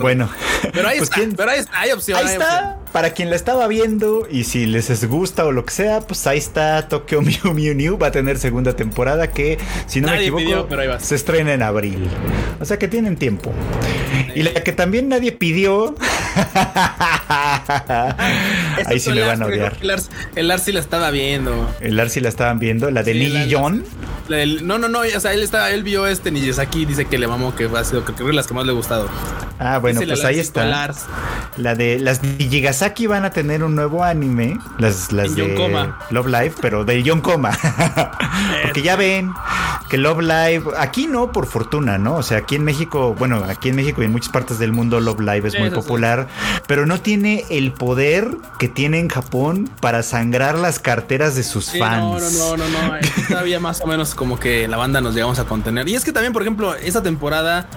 Bueno, 0.00 0.28
pero 0.72 0.88
ahí 0.88 0.98
pues 0.98 1.10
está, 1.10 1.36
pero 1.36 1.50
ahí 1.50 1.64
hay 1.72 1.92
opción. 1.92 2.18
Ahí 2.18 2.26
está. 2.26 2.78
Para 2.92 3.10
quien 3.10 3.30
la 3.30 3.36
estaba 3.36 3.66
viendo 3.68 4.28
y 4.30 4.44
si 4.44 4.66
les 4.66 5.08
gusta 5.08 5.46
o 5.46 5.52
lo 5.52 5.64
que 5.64 5.72
sea, 5.72 6.02
pues 6.02 6.26
ahí 6.26 6.36
está 6.38 6.88
Tokyo 6.88 7.22
Mew 7.22 7.54
Mew 7.54 7.74
New. 7.74 7.98
Va 7.98 8.08
a 8.08 8.10
tener 8.12 8.38
segunda 8.38 8.76
temporada 8.76 9.30
que, 9.30 9.58
si 9.86 10.00
no 10.02 10.08
me 10.08 10.20
equivoco, 10.20 10.68
se 10.98 11.14
estrena 11.14 11.54
en 11.54 11.62
abril. 11.62 12.08
O 12.60 12.64
sea 12.64 12.78
que 12.78 12.88
tienen 12.88 13.16
tiempo. 13.16 13.52
Y 14.34 14.42
la 14.42 14.52
que 14.62 14.72
también 14.72 15.08
nadie 15.08 15.32
pidió. 15.32 15.94
ahí 18.86 19.00
sí 19.00 19.10
me 19.10 19.22
van 19.22 19.42
a 19.42 19.46
odiar. 19.46 19.76
El 20.34 20.50
Arsi 20.50 20.72
la 20.72 20.80
estaba 20.80 21.10
viendo. 21.10 21.74
El 21.80 21.98
Arsi 21.98 22.20
la 22.20 22.28
estaban 22.28 22.58
viendo, 22.58 22.90
la 22.90 23.02
de 23.02 23.12
sí, 23.14 23.50
John. 23.50 23.84
no, 24.62 24.78
no, 24.78 24.88
no, 24.88 25.00
o 25.00 25.20
sea, 25.20 25.32
él 25.32 25.42
estaba, 25.42 25.70
él 25.70 25.82
vio 25.82 26.06
este 26.06 26.30
Nijisaki, 26.30 26.84
dice 26.84 27.04
que 27.06 27.18
le 27.18 27.26
mamó 27.26 27.54
que 27.54 27.64
ha 27.64 27.84
sido, 27.84 28.04
creo 28.04 28.28
que 28.28 28.32
las 28.32 28.46
que 28.46 28.54
más 28.54 28.64
le 28.64 28.72
ha 28.72 28.74
gustado. 28.74 29.08
Ah, 29.58 29.78
bueno, 29.78 30.00
pues 30.04 30.24
ahí 30.24 30.38
está. 30.38 30.92
La 31.56 31.74
de 31.74 31.98
las 31.98 32.22
Nijigasaki 32.82 33.06
van 33.06 33.24
a 33.24 33.30
tener 33.30 33.62
un 33.62 33.76
nuevo 33.76 34.02
anime, 34.02 34.58
las, 34.78 35.12
las 35.12 35.36
de 35.36 35.54
Love 36.10 36.26
Live, 36.26 36.54
pero 36.60 36.84
de 36.84 37.02
John 37.06 37.20
Coma. 37.20 37.56
Porque 38.62 38.82
ya 38.82 38.96
ven 38.96 39.32
que 39.88 39.98
Love 39.98 40.22
Live, 40.22 40.62
aquí 40.78 41.06
no, 41.06 41.30
por 41.30 41.46
fortuna, 41.46 41.98
¿no? 41.98 42.16
O 42.16 42.22
sea, 42.22 42.38
aquí 42.38 42.56
en 42.56 42.64
México, 42.64 43.14
bueno, 43.16 43.44
aquí 43.46 43.68
en 43.68 43.76
México 43.76 44.02
y 44.02 44.06
en 44.06 44.12
muchas 44.12 44.30
partes 44.32 44.58
del 44.58 44.72
mundo 44.72 45.00
Love 45.00 45.20
Live 45.20 45.48
es 45.48 45.58
muy 45.58 45.70
popular, 45.70 46.26
pero 46.66 46.84
no 46.86 47.00
tiene 47.00 47.44
el 47.50 47.72
poder 47.72 48.28
que 48.58 48.68
tiene 48.68 48.98
en 48.98 49.08
Japón 49.08 49.70
para 49.80 50.02
sangrar 50.02 50.58
las 50.58 50.80
carteras 50.80 51.36
de 51.36 51.44
sus 51.44 51.78
fans. 51.78 52.20
No, 52.38 52.56
no, 52.56 52.56
no, 52.56 52.68
no, 52.68 52.88
no. 52.88 53.28
Todavía 53.28 53.60
más 53.60 53.80
o 53.80 53.86
menos 53.86 54.14
como 54.14 54.40
que 54.40 54.66
la 54.66 54.76
banda 54.76 55.00
nos 55.00 55.14
llegamos 55.14 55.38
a 55.38 55.44
contener. 55.44 55.88
Y 55.88 55.94
es 55.94 56.04
que 56.04 56.12
también, 56.12 56.32
por 56.32 56.42
ejemplo, 56.42 56.74
esa 56.74 57.02
temporada, 57.02 57.68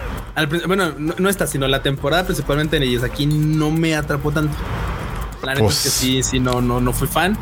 bueno, 0.65 0.93
no, 0.97 1.29
esta, 1.29 1.45
sino 1.45 1.67
la 1.67 1.83
temporada 1.83 2.23
principalmente 2.23 2.77
en 2.77 2.83
ellos 2.83 3.03
aquí 3.03 3.27
no 3.27 3.69
me 3.69 3.95
atrapó 3.95 4.31
tanto. 4.31 4.55
La 5.45 5.53
neta 5.53 5.65
es 5.67 5.75
que 5.77 5.89
pues 5.89 5.93
sí, 5.93 6.23
sí, 6.23 6.39
no, 6.39 6.61
no, 6.61 6.81
no 6.81 6.93
fui 6.93 7.07
fan. 7.07 7.37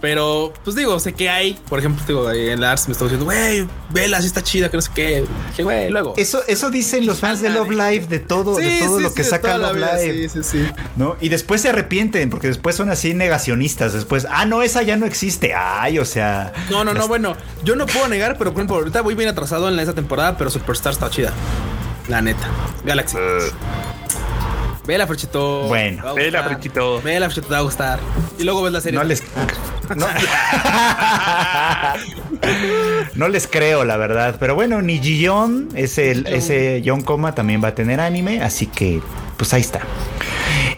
Pero, 0.00 0.52
pues 0.64 0.76
digo, 0.76 0.98
sé 1.00 1.12
que 1.12 1.28
hay. 1.28 1.54
Por 1.68 1.78
ejemplo, 1.78 2.04
digo, 2.06 2.30
en 2.30 2.60
la 2.60 2.72
Arts 2.72 2.88
me 2.88 2.92
está 2.92 3.04
diciendo, 3.04 3.24
güey, 3.24 3.66
vela, 3.90 4.18
así 4.18 4.26
está 4.26 4.42
chida, 4.42 4.70
que 4.70 4.76
no 4.76 4.80
sé 4.80 4.90
qué. 4.94 5.24
Que 5.56 5.62
güey, 5.62 5.90
luego. 5.90 6.14
Eso, 6.16 6.42
eso 6.46 6.70
dicen 6.70 7.06
los 7.06 7.20
fans 7.20 7.40
de 7.40 7.50
Love 7.50 7.70
Live, 7.70 8.06
de 8.06 8.18
todo, 8.18 8.56
de 8.56 8.80
todo 8.80 9.00
lo 9.00 9.12
que 9.12 9.24
saca 9.24 9.58
Love 9.58 9.76
Live. 9.76 10.28
Sí, 10.28 10.42
sí, 10.42 10.42
sí. 10.42 10.68
¿No? 10.96 11.16
Y 11.20 11.28
después 11.28 11.60
se 11.62 11.68
arrepienten, 11.68 12.30
porque 12.30 12.48
después 12.48 12.76
son 12.76 12.90
así 12.90 13.14
negacionistas. 13.14 13.92
Después, 13.92 14.26
ah, 14.30 14.44
no, 14.44 14.62
esa 14.62 14.82
ya 14.82 14.96
no 14.96 15.06
existe. 15.06 15.54
Ay, 15.54 15.98
o 15.98 16.04
sea. 16.04 16.52
No, 16.70 16.84
no, 16.84 16.94
no, 16.94 17.08
bueno, 17.08 17.36
yo 17.64 17.76
no 17.76 17.86
puedo 17.86 18.08
negar, 18.08 18.38
pero 18.38 18.52
por 18.52 18.60
ejemplo, 18.60 18.76
ahorita 18.76 19.00
voy 19.02 19.14
bien 19.14 19.28
atrasado 19.28 19.68
en 19.68 19.78
esa 19.78 19.94
temporada, 19.94 20.36
pero 20.36 20.50
Superstar 20.50 20.92
está 20.92 21.10
chida. 21.10 21.32
La 22.08 22.20
neta. 22.20 22.48
Galaxy. 22.84 23.16
Uh. 23.16 24.31
Vela, 24.86 25.06
Frechito. 25.06 25.68
Bueno, 25.68 26.14
vela, 26.14 26.42
Frechito. 26.42 27.00
Vela, 27.02 27.26
Frechito, 27.26 27.46
te 27.46 27.52
va 27.52 27.60
a 27.60 27.62
gustar. 27.62 28.00
Y 28.38 28.42
luego 28.42 28.62
ves 28.62 28.72
la 28.72 28.80
serie. 28.80 28.98
No 28.98 29.04
les. 29.04 29.22
No, 33.14 33.28
les 33.28 33.46
creo, 33.46 33.84
la 33.84 33.96
verdad. 33.96 34.36
Pero 34.40 34.56
bueno, 34.56 34.82
ni 34.82 35.00
Gion, 35.00 35.68
ese, 35.74 36.24
ese 36.26 36.82
John 36.84 37.02
Coma 37.02 37.34
también 37.34 37.62
va 37.62 37.68
a 37.68 37.74
tener 37.74 38.00
anime. 38.00 38.42
Así 38.42 38.66
que, 38.66 39.00
pues 39.36 39.54
ahí 39.54 39.60
está. 39.60 39.82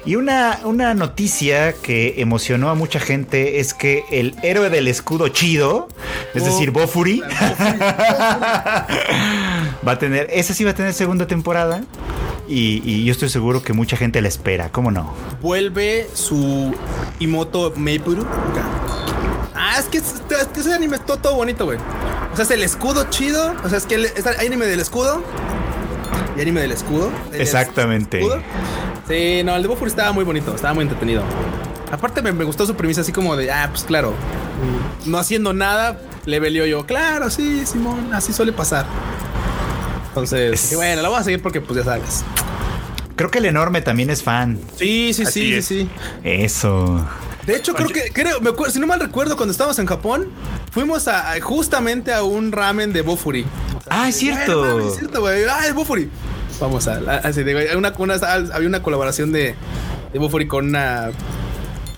Y 0.04 0.16
una, 0.16 0.60
una 0.64 0.92
noticia 0.92 1.72
que 1.72 2.16
emocionó 2.18 2.68
a 2.68 2.74
mucha 2.74 3.00
gente 3.00 3.58
es 3.60 3.72
que 3.72 4.04
el 4.10 4.34
héroe 4.42 4.68
del 4.68 4.86
escudo 4.86 5.28
chido, 5.28 5.88
es 6.34 6.42
oh, 6.42 6.46
decir, 6.46 6.72
Bofuri, 6.72 7.20
va 7.20 8.86
a 9.86 9.98
tener, 9.98 10.28
ese 10.30 10.52
sí 10.52 10.62
va 10.62 10.72
a 10.72 10.74
tener 10.74 10.92
segunda 10.92 11.26
temporada. 11.26 11.84
Y, 12.46 13.04
yo 13.04 13.12
estoy 13.12 13.28
seguro 13.28 13.62
que 13.62 13.72
mucha 13.72 13.96
gente 13.96 14.20
la 14.20 14.28
espera, 14.28 14.70
¿cómo 14.70 14.90
no? 14.90 15.14
Vuelve 15.40 16.08
su 16.12 16.74
Imoto 17.18 17.72
Meipuru. 17.76 18.26
Ah, 19.54 19.76
es 19.78 19.86
que, 19.86 19.98
ese 19.98 20.74
anime 20.74 20.96
es 20.96 21.06
todo, 21.06 21.34
bonito, 21.34 21.64
güey. 21.64 21.78
O 22.32 22.36
sea, 22.36 22.44
es 22.44 22.50
el 22.50 22.62
escudo 22.62 23.08
chido. 23.10 23.54
O 23.64 23.68
sea, 23.68 23.78
es 23.78 23.86
que 23.86 23.96
hay 24.38 24.46
anime 24.46 24.66
del 24.66 24.80
escudo. 24.80 25.22
Y 26.36 26.40
anime 26.40 26.60
del 26.60 26.72
escudo. 26.72 27.10
Exactamente. 27.32 28.20
Sí, 29.08 29.42
no, 29.44 29.54
el 29.54 29.62
de 29.62 29.68
Bofur 29.68 29.88
estaba 29.88 30.12
muy 30.12 30.24
bonito, 30.24 30.54
estaba 30.54 30.74
muy 30.74 30.82
entretenido. 30.82 31.22
Aparte 31.92 32.22
me, 32.22 32.44
gustó 32.44 32.66
su 32.66 32.74
premisa 32.74 33.02
así 33.02 33.12
como 33.12 33.36
de, 33.36 33.52
ah, 33.52 33.68
pues 33.70 33.84
claro, 33.84 34.14
no 35.06 35.18
haciendo 35.18 35.52
nada, 35.52 36.00
le 36.24 36.40
velió 36.40 36.66
yo. 36.66 36.86
Claro, 36.86 37.30
sí, 37.30 37.64
Simón, 37.66 38.12
así 38.12 38.32
suele 38.32 38.52
pasar. 38.52 38.86
Entonces, 40.14 40.72
bueno, 40.76 41.02
la 41.02 41.08
vamos 41.08 41.22
a 41.22 41.24
seguir 41.24 41.42
porque 41.42 41.60
pues 41.60 41.76
ya 41.78 41.84
sabes. 41.84 42.22
Creo 43.16 43.30
que 43.30 43.38
el 43.38 43.46
enorme 43.46 43.80
también 43.82 44.10
es 44.10 44.22
fan. 44.22 44.60
Sí, 44.76 45.12
sí, 45.12 45.22
Así 45.22 45.32
sí, 45.32 45.48
sí, 45.50 45.54
es. 45.54 45.64
sí. 45.66 45.88
Eso. 46.22 47.04
De 47.46 47.56
hecho, 47.56 47.74
creo 47.74 47.88
que, 47.88 48.10
creo, 48.12 48.40
me 48.40 48.50
acuerdo, 48.50 48.72
si 48.72 48.78
no 48.80 48.86
mal 48.86 49.00
recuerdo, 49.00 49.36
cuando 49.36 49.50
estábamos 49.52 49.78
en 49.80 49.86
Japón, 49.86 50.28
fuimos 50.70 51.08
a, 51.08 51.32
a- 51.32 51.40
justamente 51.40 52.12
a 52.14 52.22
un 52.22 52.52
ramen 52.52 52.92
de 52.92 53.02
Bofuri. 53.02 53.44
Ah, 53.90 54.08
es 54.08 54.14
no 54.14 54.20
cierto. 54.20 54.80
es 54.88 54.96
cierto, 54.96 55.20
güey. 55.20 55.42
Ah, 55.50 55.66
es 55.66 55.74
Bofuri. 55.74 56.08
Vamos 56.60 56.86
a, 56.88 56.94
a- 56.94 57.76
una, 57.76 57.92
una- 57.98 58.14
había 58.54 58.68
una 58.68 58.82
colaboración 58.82 59.32
de, 59.32 59.54
de 60.12 60.18
Bofuri 60.18 60.46
con 60.46 60.68
una 60.68 61.10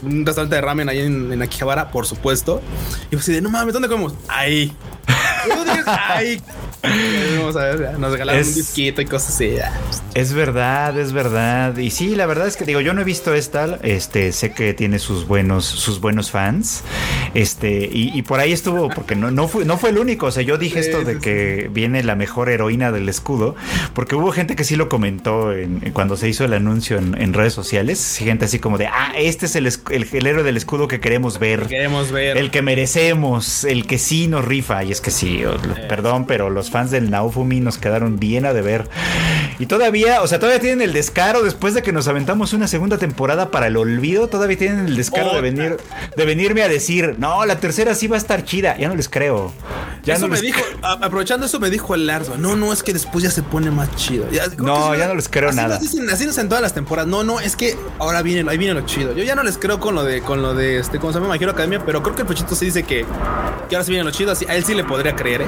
un 0.02 0.24
restaurante 0.26 0.56
de 0.56 0.60
ramen 0.62 0.88
ahí 0.88 1.00
en, 1.00 1.32
en 1.32 1.42
Akihabara, 1.42 1.90
por 1.90 2.06
supuesto. 2.06 2.60
Y 3.10 3.16
pues 3.16 3.26
de, 3.26 3.40
no 3.40 3.50
mames, 3.50 3.72
¿dónde 3.74 3.88
comemos? 3.88 4.14
Ahí. 4.28 4.72
Ahí. 5.86 6.40
Y 6.88 7.36
Vamos 7.38 7.56
a 7.56 7.64
ver, 7.64 7.80
ya, 7.80 7.92
nos 7.98 8.12
regalaron 8.12 8.40
Es- 8.40 8.48
un 8.48 8.54
disquito 8.54 9.00
y 9.02 9.04
cosas 9.06 9.34
así. 9.34 9.54
Es 10.14 10.32
verdad, 10.32 10.98
es 10.98 11.12
verdad. 11.12 11.76
Y 11.76 11.90
sí, 11.90 12.14
la 12.16 12.26
verdad 12.26 12.46
es 12.46 12.56
que 12.56 12.64
digo, 12.64 12.80
yo 12.80 12.94
no 12.94 13.02
he 13.02 13.04
visto 13.04 13.34
esta, 13.34 13.78
este, 13.82 14.32
sé 14.32 14.52
que 14.52 14.72
tiene 14.74 14.98
sus 14.98 15.26
buenos, 15.26 15.64
sus 15.66 16.00
buenos 16.00 16.30
fans. 16.30 16.82
Este, 17.34 17.88
y, 17.92 18.16
y 18.16 18.22
por 18.22 18.40
ahí 18.40 18.52
estuvo, 18.52 18.88
porque 18.88 19.14
no, 19.14 19.30
no 19.30 19.46
fue, 19.48 19.64
no 19.64 19.76
fue 19.78 19.90
el 19.90 19.98
único. 19.98 20.26
O 20.26 20.30
sea, 20.30 20.42
yo 20.42 20.56
dije 20.58 20.82
Sí, 20.82 20.88
esto 20.90 21.04
de 21.04 21.14
sí. 21.14 21.20
que 21.20 21.70
viene 21.72 22.02
la 22.02 22.14
mejor 22.14 22.48
heroína 22.48 22.92
del 22.92 23.08
escudo, 23.08 23.54
porque 23.94 24.14
hubo 24.14 24.32
gente 24.32 24.56
que 24.56 24.64
sí 24.64 24.76
lo 24.76 24.88
comentó 24.88 25.52
en- 25.52 25.80
en 25.82 25.92
cuando 25.92 26.16
se 26.16 26.28
hizo 26.28 26.44
el 26.44 26.52
anuncio 26.54 26.96
en, 26.98 27.20
en 27.20 27.32
redes 27.34 27.52
sociales. 27.52 28.16
Gente 28.18 28.46
así 28.46 28.58
como 28.58 28.78
de, 28.78 28.86
ah, 28.86 29.12
este 29.18 29.46
es 29.46 29.56
el, 29.56 29.66
el, 29.66 30.08
el 30.12 30.26
héroe 30.26 30.42
del 30.42 30.56
escudo 30.56 30.88
que 30.88 30.98
queremos 31.00 31.38
ver. 31.38 31.66
Queremos 31.66 32.10
ver. 32.10 32.36
El 32.38 32.50
que 32.50 32.62
merecemos, 32.62 33.64
el 33.64 33.86
que 33.86 33.98
sí 33.98 34.28
nos 34.28 34.44
rifa. 34.44 34.82
Y 34.84 34.92
es 34.92 35.00
que 35.00 35.10
sí, 35.10 35.42
perdón, 35.88 36.26
pero 36.26 36.48
los 36.50 36.70
fans 36.70 36.75
del 36.84 37.10
Naofumi 37.10 37.60
nos 37.60 37.78
quedaron 37.78 38.18
bien 38.18 38.44
a 38.46 38.52
deber. 38.52 38.88
Y 39.58 39.66
todavía, 39.66 40.20
o 40.22 40.26
sea, 40.26 40.38
todavía 40.38 40.60
tienen 40.60 40.82
el 40.82 40.92
descaro 40.92 41.42
después 41.42 41.72
de 41.74 41.82
que 41.82 41.90
nos 41.92 42.06
aventamos 42.08 42.52
una 42.52 42.68
segunda 42.68 42.98
temporada 42.98 43.50
para 43.50 43.68
el 43.68 43.76
olvido. 43.76 44.28
Todavía 44.28 44.58
tienen 44.58 44.86
el 44.86 44.96
descaro 44.96 45.34
de 45.34 45.40
venir, 45.40 45.76
de 46.16 46.24
venirme 46.26 46.62
a 46.62 46.68
decir, 46.68 47.14
no, 47.18 47.44
la 47.46 47.58
tercera 47.58 47.94
sí 47.94 48.06
va 48.06 48.16
a 48.16 48.18
estar 48.18 48.44
chida. 48.44 48.76
Ya 48.76 48.88
no 48.88 48.94
les 48.94 49.08
creo. 49.08 49.52
Ya 50.04 50.14
eso 50.14 50.22
no 50.28 50.28
me 50.28 50.40
les- 50.40 50.42
dijo, 50.42 50.60
aprovechando 50.82 51.46
eso 51.46 51.58
me 51.58 51.68
dijo 51.70 51.94
el 51.94 52.06
güey, 52.06 52.38
no, 52.38 52.54
no, 52.54 52.72
es 52.72 52.82
que 52.84 52.92
después 52.92 53.24
ya 53.24 53.30
se 53.30 53.42
pone 53.42 53.70
más 53.72 53.92
chido. 53.96 54.30
Ya, 54.30 54.44
No, 54.58 54.94
ya 54.94 55.08
no 55.08 55.14
les 55.16 55.28
creo 55.28 55.48
así 55.48 55.56
nada. 55.56 55.80
Nos 55.80 55.80
dicen, 55.80 56.08
así 56.10 56.26
nos 56.26 56.38
en 56.38 56.48
todas 56.48 56.62
las 56.62 56.74
temporadas. 56.74 57.08
No, 57.10 57.24
no, 57.24 57.40
es 57.40 57.56
que 57.56 57.76
ahora 57.98 58.22
viene, 58.22 58.48
ahí 58.48 58.58
viene 58.58 58.74
lo 58.74 58.82
chido. 58.86 59.14
Yo 59.16 59.24
ya 59.24 59.34
no 59.34 59.42
les 59.42 59.58
creo 59.58 59.80
con 59.80 59.94
lo 59.94 60.04
de, 60.04 60.20
con 60.20 60.42
lo 60.42 60.54
de 60.54 60.78
este, 60.78 60.98
¿cómo 60.98 61.12
se 61.12 61.18
llama? 61.18 61.34
Academia, 61.34 61.82
pero 61.84 62.02
creo 62.02 62.14
que 62.14 62.22
el 62.22 62.28
Pochito 62.28 62.54
sí 62.54 62.66
dice 62.66 62.82
que, 62.82 63.04
que 63.68 63.74
ahora 63.76 63.84
sí 63.84 63.90
viene 63.90 64.04
lo 64.04 64.10
chido. 64.10 64.32
Así, 64.32 64.44
a 64.48 64.54
él 64.54 64.64
sí 64.64 64.74
le 64.74 64.84
podría 64.84 65.14
creer, 65.16 65.42
¿eh? 65.42 65.46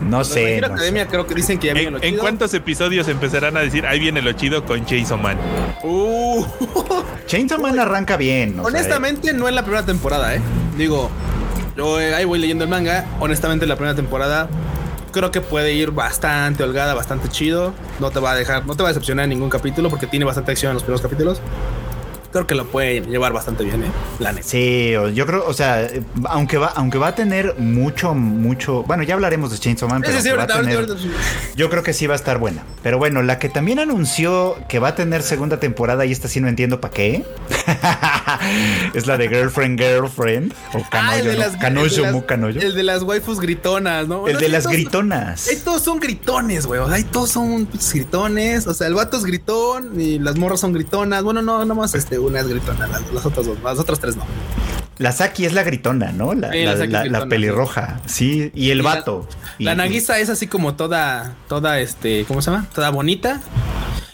No 0.00 0.24
sé. 0.24 0.59
Academia 0.68 1.06
creo 1.06 1.26
que 1.26 1.34
dicen 1.34 1.58
que 1.58 1.68
ya 1.68 1.74
viene 1.74 1.98
¿En, 2.02 2.16
cuántos 2.16 2.52
episodios 2.54 3.08
empezarán 3.08 3.56
a 3.56 3.60
decir 3.60 3.86
ahí 3.86 3.98
viene 3.98 4.22
lo 4.22 4.32
chido 4.32 4.64
con 4.64 4.84
Jason 4.86 5.22
Man? 5.22 5.38
Uh, 5.82 6.44
Chainsaw 7.26 7.60
Man 7.60 7.78
arranca 7.78 8.16
bien. 8.16 8.58
o 8.58 8.62
sea, 8.62 8.64
honestamente, 8.64 9.32
no 9.32 9.48
es 9.48 9.54
la 9.54 9.62
primera 9.62 9.84
temporada, 9.84 10.34
¿eh? 10.34 10.40
Digo, 10.76 11.10
yo 11.76 12.00
eh, 12.00 12.14
ahí 12.14 12.24
voy 12.24 12.38
leyendo 12.38 12.64
el 12.64 12.70
manga. 12.70 13.06
Honestamente, 13.20 13.66
la 13.66 13.76
primera 13.76 13.94
temporada 13.94 14.48
creo 15.12 15.30
que 15.30 15.40
puede 15.40 15.72
ir 15.74 15.90
bastante 15.90 16.62
holgada, 16.62 16.94
bastante 16.94 17.28
chido. 17.28 17.74
No 17.98 18.10
te 18.10 18.20
va 18.20 18.32
a 18.32 18.34
dejar, 18.34 18.66
no 18.66 18.74
te 18.74 18.82
va 18.82 18.88
a 18.88 18.92
decepcionar 18.92 19.24
en 19.24 19.30
ningún 19.30 19.50
capítulo 19.50 19.90
porque 19.90 20.06
tiene 20.06 20.24
bastante 20.24 20.52
acción 20.52 20.70
en 20.70 20.74
los 20.74 20.82
primeros 20.82 21.02
capítulos. 21.02 21.40
Creo 22.32 22.46
que 22.46 22.54
lo 22.54 22.66
puede 22.66 23.00
llevar 23.00 23.32
bastante 23.32 23.64
bien, 23.64 23.82
¿eh? 23.82 23.90
La 24.20 24.30
neta. 24.32 24.46
Sí, 24.46 24.92
yo 25.14 25.26
creo, 25.26 25.44
o 25.46 25.52
sea, 25.52 25.88
aunque 26.28 26.58
va, 26.58 26.68
aunque 26.76 26.96
va 26.96 27.08
a 27.08 27.14
tener 27.16 27.56
mucho, 27.58 28.14
mucho, 28.14 28.84
bueno, 28.84 29.02
ya 29.02 29.14
hablaremos 29.14 29.50
de 29.50 29.58
Chainsaw 29.58 29.88
Man, 29.88 30.02
pero 30.02 30.20
sí, 30.20 30.28
va 30.28 30.34
a 30.34 30.40
ahorita, 30.46 30.60
tener- 30.60 30.76
ahorita. 30.76 30.94
yo 31.56 31.70
creo 31.70 31.82
que 31.82 31.92
sí 31.92 32.06
va 32.06 32.12
a 32.14 32.16
estar 32.16 32.38
buena. 32.38 32.62
Pero 32.84 32.98
bueno, 32.98 33.22
la 33.22 33.38
que 33.40 33.48
también 33.48 33.80
anunció 33.80 34.56
que 34.68 34.78
va 34.78 34.88
a 34.88 34.94
tener 34.94 35.22
segunda 35.22 35.58
temporada 35.58 36.06
y 36.06 36.12
esta 36.12 36.28
sí 36.28 36.40
no 36.40 36.46
entiendo 36.48 36.80
para 36.80 36.94
qué, 36.94 37.24
es 38.94 39.06
la 39.06 39.16
de 39.16 39.28
Girlfriend 39.28 39.78
Girlfriend 39.80 40.52
o 40.74 40.78
Ah, 40.78 40.88
Canoyo, 40.90 41.32
las- 41.34 41.56
Canoyo, 41.56 42.12
mu 42.12 42.24
Canoyo. 42.26 42.60
El 42.60 42.74
de 42.74 42.82
las 42.82 43.02
waifus 43.02 43.40
gritonas, 43.40 44.06
¿no? 44.08 44.26
El 44.28 44.38
de 44.38 44.48
las 44.48 44.64
todos- 44.64 44.72
gritonas. 44.76 45.48
Ahí 45.48 45.56
todos 45.64 45.82
son 45.82 45.98
gritones, 46.00 46.66
güey. 46.66 46.80
O 46.80 46.88
sea, 46.88 47.04
todos 47.10 47.30
son 47.30 47.68
gritones. 47.92 48.66
O 48.66 48.74
sea, 48.74 48.86
el 48.86 48.94
vato 48.94 49.16
es 49.16 49.24
gritón 49.24 50.00
y 50.00 50.18
las 50.18 50.36
morras 50.36 50.60
son 50.60 50.72
gritonas. 50.72 51.22
Bueno, 51.22 51.42
no, 51.42 51.64
nomás 51.64 51.94
este, 51.94 52.18
una 52.20 52.40
es 52.40 52.48
gritona. 52.48 52.86
Las, 52.86 53.12
las 53.12 53.26
otras 53.26 53.46
dos, 53.46 53.58
las 53.62 53.78
otras 53.78 53.98
tres 54.00 54.16
no. 54.16 54.24
La 55.00 55.12
Saki 55.12 55.46
es 55.46 55.54
la 55.54 55.62
gritona, 55.62 56.12
¿no? 56.12 56.34
La, 56.34 56.52
Sí, 56.52 57.26
pelirroja, 57.30 58.00
sí. 58.06 58.50
Y 58.54 58.70
el 58.70 58.80
Y 58.80 58.82
la- 58.82 58.94
vato. 58.96 59.26
Y- 59.58 59.64
La 59.64 59.74
Nagisa 59.74 60.18
es 60.18 60.28
así 60.28 60.46
como 60.46 60.74
toda, 60.74 61.36
toda, 61.48 61.80
este, 61.80 62.26
¿cómo 62.28 62.42
se 62.42 62.50
llama? 62.50 62.66
Toda 62.74 62.90
bonita. 62.90 63.40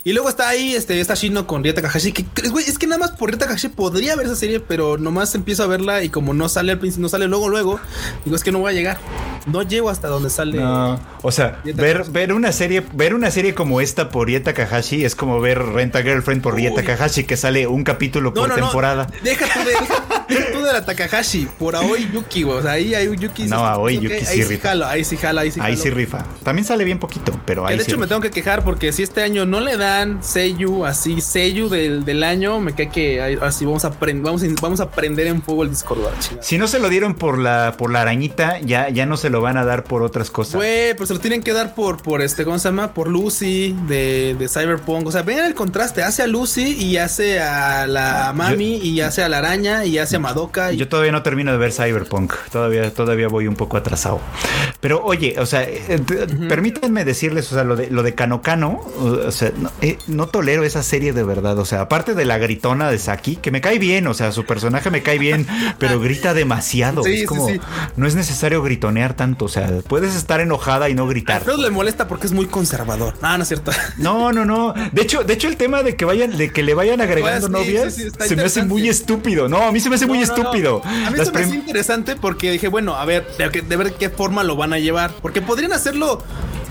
Y 0.05 0.12
luego 0.12 0.29
está 0.29 0.49
ahí, 0.49 0.77
este, 0.77 1.01
está 1.01 1.14
Shino 1.14 1.49
con 1.49 1.64
Ryota 1.64 1.83
Takahashi. 1.83 2.12
Que, 2.12 2.25
es 2.64 2.79
que 2.79 2.87
nada 2.87 3.01
más 3.01 3.11
por 3.11 3.29
Ryota 3.31 3.46
Takahashi 3.46 3.70
podría 3.70 4.14
ver 4.14 4.27
esa 4.27 4.37
serie, 4.37 4.61
pero 4.61 4.96
nomás 4.96 5.35
empiezo 5.35 5.64
a 5.64 5.66
verla 5.66 6.05
y 6.05 6.09
como 6.11 6.33
no 6.33 6.49
sale 6.49 6.70
al 6.70 6.79
principio, 6.79 7.03
no 7.03 7.09
sale 7.09 7.27
luego, 7.27 7.49
luego, 7.49 7.81
digo, 8.25 8.37
es 8.37 8.44
que 8.44 8.53
no 8.53 8.61
voy 8.61 8.70
a 8.70 8.75
llegar. 8.75 8.99
No 9.46 9.62
llego 9.62 9.90
hasta 9.90 10.07
donde 10.07 10.31
sale. 10.31 10.59
No, 10.59 11.01
o 11.22 11.33
sea, 11.33 11.61
ver, 11.64 12.33
una 12.33 12.53
serie, 12.53 12.85
ver 12.92 13.14
una 13.14 13.33
serie 13.33 13.55
como 13.55 13.81
esta 13.81 14.09
por 14.11 14.29
Rieta 14.29 14.55
Takahashi 14.55 15.05
es 15.05 15.16
como 15.16 15.40
ver 15.40 15.59
Renta 15.61 16.03
Girlfriend 16.03 16.40
por 16.40 16.55
Rieta 16.55 16.77
Uy. 16.77 16.83
Takahashi 16.87 17.25
que 17.25 17.37
sale 17.37 17.66
un 17.66 17.83
capítulo 17.83 18.33
por 18.33 18.55
temporada. 18.55 19.09
Deja 19.25 19.44
tú 19.53 19.59
de, 19.59 19.66
deja, 19.72 20.46
de 20.67 20.73
la 20.73 20.85
Takahashi. 20.85 21.49
Por 21.59 21.77
Aoi 21.77 22.11
Yuki, 22.13 22.43
güey. 22.43 22.59
O 22.59 22.63
sea, 22.63 22.73
ahí 22.73 22.95
hay 22.95 23.15
Yuki. 23.17 23.45
No, 23.45 23.65
Aoi 23.65 23.99
Yuki 23.99 24.15
ahí 24.15 24.25
sí 24.25 24.45
rifa. 24.45 24.71
ahí 24.91 25.05
sí 25.05 25.17
jala, 25.17 25.41
ahí 25.43 25.51
sí 25.51 25.61
Ahí 25.61 25.73
jalo. 25.73 25.83
sí 25.85 25.91
rifa. 25.91 26.25
También 26.43 26.65
sale 26.65 26.85
bien 26.85 26.99
poquito, 26.99 27.33
pero 27.47 27.67
ahí 27.67 27.77
de 27.77 27.83
hecho 27.85 27.99
me 27.99 28.07
tengo 28.07 28.21
que 28.21 28.31
quejar 28.31 28.65
porque 28.65 28.93
si 28.93 29.03
este 29.03 29.23
año 29.23 29.47
no 29.47 29.61
le 29.61 29.77
dan 29.77 30.23
Seiyu 30.23 30.85
así, 30.85 31.21
Seiyu 31.21 31.69
del, 31.69 32.05
del 32.05 32.23
año, 32.23 32.61
me 32.61 32.75
cae 32.75 32.89
que 32.91 33.21
ahí- 33.23 33.39
así 33.41 33.65
vamos 33.65 33.85
a 33.85 33.89
aprender, 33.89 34.25
vamos, 34.25 34.43
vamos 34.61 34.81
a 34.81 34.91
prender 34.91 35.27
en 35.29 35.43
fuego 35.43 35.63
el 35.63 35.71
Discord. 35.71 36.01
Si 36.41 36.59
no 36.59 36.67
se 36.69 36.79
lo 36.79 36.89
dieron 36.89 37.15
por 37.15 37.39
la 37.39 37.75
por 37.79 37.91
la 37.93 38.03
arañita, 38.03 38.61
ya, 38.61 38.89
ya 38.89 39.07
no 39.07 39.17
se 39.17 39.31
lo 39.31 39.41
van 39.41 39.57
a 39.57 39.65
dar 39.65 39.85
por 39.85 40.03
otras 40.03 40.31
cosas. 40.31 40.55
Güey, 40.57 40.95
pero 40.95 41.07
se 41.07 41.15
lo 41.15 41.21
tienen 41.21 41.43
que 41.43 41.53
dar 41.53 41.75
por, 41.75 42.03
por 42.03 42.23
este, 42.23 42.45
¿cómo 42.45 42.59
se 42.59 42.69
llama? 42.69 42.93
Por 42.95 43.09
Lucy 43.09 43.77
de, 43.89 44.35
de 44.39 44.49
Cyberpunk. 44.49 45.07
O 45.07 45.13
sea, 45.13 45.23
vean 45.23 45.45
el 45.47 45.55
contraste. 45.55 46.03
Hace 46.03 46.23
a 46.23 46.27
Lucy 46.27 46.73
y 46.79 46.97
hace 46.97 47.41
a 47.41 47.87
la 47.87 48.33
Mami 48.35 48.77
y 48.77 49.01
hace 49.01 49.23
a 49.23 49.29
la 49.29 49.39
araña 49.39 49.85
y 49.85 49.99
hace 49.99 50.17
a 50.17 50.19
Madoka. 50.19 50.56
Y 50.73 50.77
Yo 50.77 50.88
todavía 50.88 51.12
no 51.12 51.23
termino 51.23 51.53
de 51.53 51.59
ver 51.59 51.73
Cyberpunk, 51.73 52.35
todavía, 52.51 52.92
todavía 52.92 53.29
voy 53.29 53.47
un 53.47 53.57
poco 53.57 53.77
atrasado. 53.77 54.21
Pero 54.81 55.05
oye, 55.05 55.37
o 55.38 55.47
sea, 55.47 55.62
eh, 55.62 56.01
permítanme 56.49 57.05
decirles, 57.05 57.51
o 57.53 57.55
sea, 57.55 57.64
lo 57.64 57.77
de, 57.77 57.90
lo 57.90 58.03
de 58.03 58.14
Kano 58.14 58.42
Kano, 58.42 58.81
o 58.99 59.31
sea, 59.31 59.53
no, 59.57 59.71
eh, 59.81 59.99
no 60.07 60.29
tolero 60.29 60.64
esa 60.64 60.83
serie 60.83 61.12
de 61.12 61.23
verdad. 61.23 61.59
O 61.59 61.64
sea, 61.64 61.83
aparte 61.83 62.14
de 62.14 62.25
la 62.25 62.38
gritona 62.38 62.90
de 62.90 62.99
Saki, 62.99 63.37
que 63.37 63.51
me 63.51 63.61
cae 63.61 63.79
bien, 63.79 64.07
o 64.07 64.14
sea, 64.14 64.33
su 64.33 64.45
personaje 64.45 64.90
me 64.90 65.03
cae 65.03 65.19
bien, 65.19 65.47
pero 65.79 66.01
grita 66.01 66.35
demasiado. 66.35 67.03
Sí, 67.03 67.12
es 67.12 67.21
sí, 67.21 67.27
como, 67.27 67.49
sí. 67.49 67.61
no 67.97 68.07
es 68.07 68.14
necesario 68.14 68.62
gritonear 68.62 69.14
tanto, 69.14 69.47
o 69.47 69.49
sea, 69.49 69.71
puedes 69.87 70.14
estar 70.14 70.40
enojada 70.40 70.88
y 70.88 70.95
no 70.95 71.07
gritar. 71.07 71.38
Alfredo 71.38 71.62
le 71.62 71.71
molesta 71.71 72.09
porque 72.09 72.27
es 72.27 72.33
muy 72.33 72.47
conservador. 72.47 73.14
No, 73.23 73.37
no 73.37 73.42
es 73.42 73.49
cierto. 73.49 73.73
No, 73.99 74.33
no, 74.33 74.45
no. 74.45 74.75
De 74.92 75.03
hecho, 75.03 75.25
de 75.25 75.35
hecho, 75.35 75.49
el 75.49 75.57
tema 75.57 75.83
de 75.83 75.97
que 75.97 76.05
vayan, 76.05 76.37
de 76.37 76.53
que 76.53 76.62
le 76.62 76.75
vayan 76.75 77.01
agregando 77.01 77.51
Pues, 77.51 77.66
novias, 77.66 77.95
se 78.19 78.37
me 78.37 78.42
hace 78.42 78.64
muy 78.64 78.88
estúpido. 78.88 79.49
No, 79.49 79.62
a 79.62 79.73
mí 79.73 79.81
se 79.81 79.88
me 79.88 79.97
hace 79.97 80.07
muy 80.07 80.19
No, 80.19 80.25
no. 80.55 80.83
A 80.85 81.11
mí 81.11 81.19
Las 81.19 81.29
se 81.29 81.33
me 81.33 81.55
interesante 81.55 82.17
porque 82.17 82.51
dije, 82.51 82.69
bueno, 82.69 82.95
a 82.95 83.05
ver, 83.05 83.27
de, 83.39 83.49
de 83.63 83.77
ver 83.77 83.95
qué 83.95 84.11
forma 84.11 84.43
lo 84.45 84.57
van 84.57 84.73
a 84.73 84.79
llevar. 84.79 85.13
Porque 85.23 85.43
podrían 85.43 85.73
hacerlo. 85.73 86.23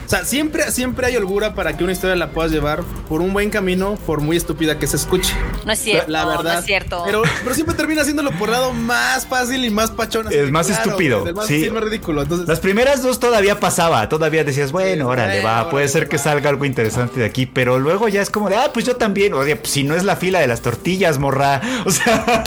O 0.06 0.10
sea, 0.10 0.24
siempre, 0.26 0.72
siempre 0.72 1.08
hay 1.08 1.18
holgura 1.18 1.54
para 1.56 1.76
que 1.76 1.84
una 1.84 1.94
historia 1.94 2.16
la 2.16 2.30
puedas 2.30 2.52
llevar 2.52 2.84
por 3.10 3.22
un 3.22 3.34
buen 3.34 3.50
camino, 3.50 3.96
por 4.06 4.22
muy 4.22 4.38
estúpida 4.38 4.78
que 4.78 4.88
se 4.88 4.98
escuche. 4.98 5.34
No 5.66 5.72
es 5.72 5.80
cierto, 5.80 6.12
La 6.12 6.26
verdad. 6.26 6.54
no 6.54 6.60
es 6.60 6.66
cierto. 6.66 7.02
Pero, 7.06 7.24
pero 7.44 7.56
siempre 7.56 7.76
termina 7.76 8.02
haciéndolo 8.02 8.32
por 8.32 8.50
el 8.50 8.54
lado 8.54 8.74
más 8.74 9.26
fácil 9.26 9.66
y 9.66 9.70
más 9.70 9.92
pachón. 9.92 10.32
Es 10.32 10.52
más 10.52 10.70
estúpido, 10.70 11.20
güey, 11.22 11.30
el 11.30 11.36
más, 11.36 11.48
sí. 11.48 11.64
sí, 11.64 11.70
más 11.72 11.84
ridículo. 11.84 12.22
Entonces, 12.22 12.48
Las 12.48 12.60
primeras 12.60 13.02
dos 13.02 13.20
todavía 13.20 13.60
pasaba, 13.60 14.08
todavía 14.10 14.44
decías, 14.44 14.72
bueno, 14.72 15.08
órale, 15.08 15.42
va, 15.42 15.70
puede 15.70 15.88
ser 15.88 16.08
que 16.08 16.18
salga 16.18 16.50
algo 16.50 16.66
interesante 16.66 17.20
de 17.20 17.26
aquí, 17.26 17.46
pero 17.46 17.80
luego 17.80 18.08
ya 18.08 18.22
es 18.22 18.30
como 18.30 18.50
de, 18.50 18.58
ah, 18.58 18.72
pues 18.74 18.86
yo 18.86 18.96
también, 18.96 19.34
oye, 19.34 19.56
pues 19.56 19.72
si 19.72 19.84
no 19.84 19.96
es 19.96 20.04
la 20.04 20.16
fila 20.16 20.40
de 20.40 20.48
las 20.48 20.62
tortillas, 20.62 21.18
morra, 21.18 21.62
o 21.86 21.92
sea, 21.92 22.44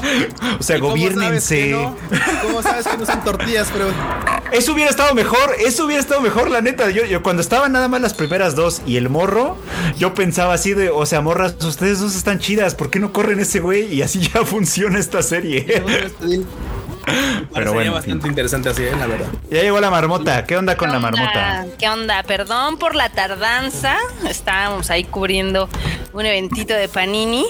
o 0.58 0.62
sea, 0.62 0.76
¿y 0.76 0.80
cómo 0.80 0.96
sabes 0.96 1.12
gobiernense. 1.14 1.56
que 1.56 1.72
no? 1.72 1.96
¿Cómo 2.42 2.62
sabes 2.62 2.86
que 2.86 2.96
no 2.96 3.06
son 3.06 3.24
tortillas? 3.24 3.68
Pero 3.72 3.90
Eso 4.52 4.72
hubiera 4.72 4.90
estado 4.90 5.14
mejor, 5.14 5.56
eso 5.58 5.84
hubiera 5.86 6.00
estado 6.00 6.20
mejor, 6.20 6.50
la 6.50 6.60
neta. 6.60 6.90
Yo, 6.90 7.04
yo 7.04 7.22
cuando 7.22 7.42
estaban 7.48 7.72
nada 7.72 7.88
más 7.88 8.02
las 8.02 8.12
primeras 8.12 8.54
dos 8.54 8.82
y 8.84 8.98
el 8.98 9.08
morro, 9.08 9.56
yo 9.96 10.12
pensaba 10.12 10.52
así 10.52 10.74
de, 10.74 10.90
o 10.90 11.06
sea, 11.06 11.22
morras, 11.22 11.54
ustedes 11.64 11.98
dos 11.98 12.14
están 12.14 12.40
chidas, 12.40 12.74
¿por 12.74 12.90
qué 12.90 13.00
no 13.00 13.10
corren 13.10 13.40
ese 13.40 13.60
güey? 13.60 13.90
Y 13.90 14.02
así 14.02 14.20
ya 14.34 14.44
funciona 14.44 14.98
esta 14.98 15.22
serie. 15.22 15.82
pero 17.54 17.72
bueno, 17.72 17.88
en 17.88 17.94
bastante 17.94 18.22
fin. 18.22 18.30
interesante 18.30 18.68
así, 18.68 18.82
¿eh? 18.82 18.92
la 18.98 19.06
verdad. 19.06 19.26
Ya 19.50 19.62
llegó 19.62 19.80
la 19.80 19.90
marmota, 19.90 20.44
¿qué 20.44 20.56
onda 20.56 20.76
con 20.76 20.88
¿Qué 20.88 20.94
la 20.94 21.00
marmota? 21.00 21.66
¿Qué 21.78 21.88
onda? 21.88 22.22
Perdón 22.22 22.78
por 22.78 22.94
la 22.94 23.08
tardanza. 23.10 23.96
Estábamos 24.28 24.90
ahí 24.90 25.04
cubriendo 25.04 25.68
un 26.12 26.26
eventito 26.26 26.74
de 26.74 26.88
Panini. 26.88 27.44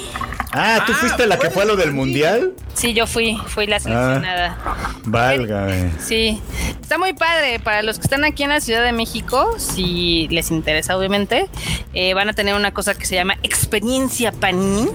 Ah, 0.53 0.83
¿tú 0.87 0.93
Ah, 0.93 0.97
fuiste 0.99 1.27
la 1.27 1.39
que 1.39 1.51
fue 1.51 1.65
a 1.65 1.67
lo 1.67 1.77
del 1.77 1.93
mundial? 1.93 2.53
Sí, 2.73 2.95
yo 2.95 3.07
fui, 3.07 3.37
fui 3.49 3.67
la 3.67 3.81
seleccionada. 3.81 4.57
Válgame. 5.05 5.91
Sí, 6.01 6.41
está 6.81 6.97
muy 6.97 7.13
padre. 7.13 7.61
Para 7.61 7.83
los 7.83 7.99
que 7.99 8.05
están 8.05 8.25
aquí 8.25 8.45
en 8.45 8.49
la 8.51 8.61
Ciudad 8.61 8.83
de 8.83 8.93
México, 8.93 9.57
si 9.59 10.27
les 10.29 10.51
interesa, 10.51 10.97
obviamente, 10.97 11.49
eh, 11.93 12.15
van 12.15 12.31
a 12.31 12.33
tener 12.33 12.55
una 12.55 12.73
cosa 12.73 12.95
que 12.95 13.05
se 13.05 13.15
llama 13.15 13.37
Experiencia 13.43 14.33
Panini 14.33 14.89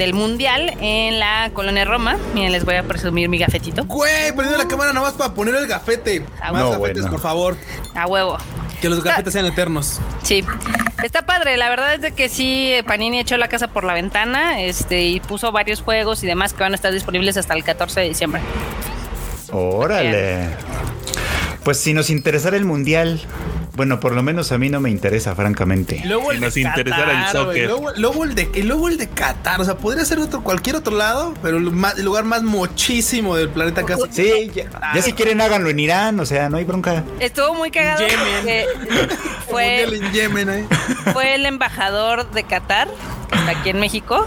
del 0.00 0.14
Mundial 0.14 0.76
en 0.80 1.20
la 1.20 1.50
colonia 1.52 1.84
Roma. 1.84 2.16
Miren, 2.34 2.50
les 2.50 2.64
voy 2.64 2.74
a 2.74 2.82
presumir 2.82 3.28
mi 3.28 3.38
gafetito. 3.38 3.84
Güey, 3.84 4.32
poniendo 4.34 4.58
la 4.58 4.66
cámara 4.66 4.92
nada 4.92 5.06
más 5.06 5.14
para 5.14 5.32
poner 5.34 5.54
el 5.54 5.66
gafete. 5.68 6.24
Ah, 6.40 6.52
Más 6.52 6.62
no, 6.62 6.70
gafetes, 6.72 7.02
bueno. 7.02 7.10
por 7.10 7.20
favor. 7.20 7.56
A 7.94 8.06
huevo. 8.06 8.38
Que 8.80 8.88
los 8.88 9.04
gafetes 9.04 9.34
sean 9.34 9.44
eternos. 9.44 10.00
Sí, 10.22 10.42
está 11.04 11.26
padre. 11.26 11.58
La 11.58 11.68
verdad 11.68 11.94
es 11.94 12.00
de 12.00 12.12
que 12.12 12.30
sí, 12.30 12.72
Panini 12.86 13.20
echó 13.20 13.36
la 13.36 13.48
casa 13.48 13.68
por 13.68 13.84
la 13.84 13.92
ventana 13.92 14.62
este, 14.62 15.02
y 15.02 15.20
puso 15.20 15.52
varios 15.52 15.82
juegos 15.82 16.24
y 16.24 16.26
demás 16.26 16.54
que 16.54 16.62
van 16.62 16.72
a 16.72 16.76
estar 16.76 16.92
disponibles 16.92 17.36
hasta 17.36 17.52
el 17.54 17.62
14 17.62 18.00
de 18.00 18.08
diciembre. 18.08 18.40
Órale. 19.52 20.48
Pues 21.62 21.78
si 21.78 21.92
nos 21.92 22.08
interesara 22.08 22.56
el 22.56 22.64
mundial, 22.64 23.20
bueno, 23.76 24.00
por 24.00 24.12
lo 24.14 24.22
menos 24.22 24.52
a 24.52 24.58
mí 24.58 24.68
no 24.68 24.80
me 24.80 24.90
interesa, 24.90 25.34
francamente. 25.34 26.02
Luego 26.04 26.30
Si 26.30 26.36
el 26.36 26.40
nos 26.42 26.54
de 26.54 26.60
interesara 26.60 27.12
el 27.12 27.18
Qatar, 27.26 27.32
soccer. 27.32 27.66
Luego, 27.68 27.90
luego 27.96 28.24
el 28.24 28.34
de, 28.34 28.50
luego 28.64 28.88
el 28.88 28.98
de 28.98 29.08
Qatar. 29.08 29.60
O 29.60 29.64
sea, 29.64 29.76
podría 29.76 30.04
ser 30.04 30.18
otro, 30.18 30.42
cualquier 30.42 30.76
otro 30.76 30.96
lado, 30.96 31.34
pero 31.42 31.56
el, 31.58 31.70
más- 31.70 31.98
el 31.98 32.04
lugar 32.04 32.24
más 32.24 32.42
mochísimo 32.42 33.36
del 33.36 33.48
planeta 33.48 33.84
casi. 33.84 34.02
Sí, 34.10 34.50
ya, 34.54 34.64
ya 34.94 35.02
si 35.02 35.12
quieren 35.12 35.40
háganlo 35.40 35.70
en 35.70 35.78
Irán, 35.80 36.20
o 36.20 36.26
sea, 36.26 36.48
no 36.48 36.56
hay 36.56 36.64
bronca. 36.64 37.04
Estuvo 37.20 37.54
muy 37.54 37.70
cagado 37.70 38.00
Yemen. 38.06 38.18
porque 38.36 38.66
Fue 39.50 39.84
fue, 39.88 39.96
en 39.96 40.12
Yemen, 40.12 40.50
¿eh? 40.50 40.66
fue 41.12 41.34
el 41.34 41.46
embajador 41.46 42.30
de 42.30 42.44
Qatar, 42.44 42.88
que 43.30 43.38
está 43.38 43.50
aquí 43.52 43.70
en 43.70 43.80
México, 43.80 44.26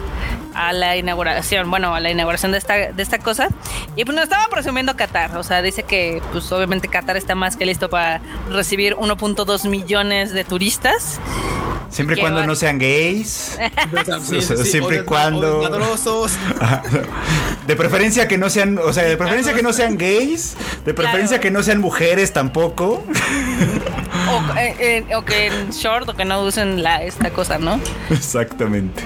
a 0.55 0.73
la 0.73 0.97
inauguración, 0.97 1.69
bueno, 1.69 1.93
a 1.95 1.99
la 1.99 2.09
inauguración 2.11 2.51
de 2.51 2.57
esta, 2.57 2.73
de 2.75 3.03
esta 3.03 3.19
cosa. 3.19 3.47
Y 3.95 4.05
pues 4.05 4.15
nos 4.15 4.23
estaba 4.25 4.47
presumiendo 4.47 4.95
Qatar. 4.95 5.35
O 5.37 5.43
sea, 5.43 5.61
dice 5.61 5.83
que 5.83 6.21
pues 6.31 6.51
obviamente 6.51 6.87
Qatar 6.87 7.17
está 7.17 7.35
más 7.35 7.55
que 7.57 7.65
listo 7.65 7.89
para 7.89 8.21
recibir 8.49 8.95
1.2 8.95 9.69
millones 9.69 10.31
de 10.33 10.43
turistas. 10.43 11.19
Siempre 11.89 12.17
y 12.17 12.21
cuando 12.21 12.39
bar- 12.39 12.47
no 12.47 12.55
sean 12.55 12.79
gays. 12.79 13.57
Siempre 14.63 14.77
y 14.77 14.81
o 14.81 14.89
des- 14.89 15.03
cuando-. 15.03 15.61
De 17.67 17.75
preferencia 17.77 18.27
que 18.27 18.37
no 18.37 18.49
sean, 18.49 18.77
o 18.77 18.91
sea, 18.91 19.03
de 19.03 19.15
preferencia 19.15 19.53
que 19.53 19.63
no 19.63 19.71
sean 19.71 19.97
gays, 19.97 20.55
de 20.85 20.93
preferencia 20.93 21.37
Claro. 21.37 21.41
que 21.43 21.51
no 21.51 21.63
sean 21.63 21.79
mujeres 21.79 22.33
tampoco. 22.33 23.03
O, 24.29 24.57
eh, 24.57 24.75
eh, 25.07 25.15
o 25.15 25.23
que 25.23 25.47
en 25.47 25.69
short 25.71 26.09
o 26.09 26.13
que 26.13 26.25
no 26.25 26.41
usen 26.41 26.83
la, 26.83 27.01
esta 27.03 27.29
cosa, 27.29 27.59
¿no? 27.59 27.79
Exactamente. 28.09 29.01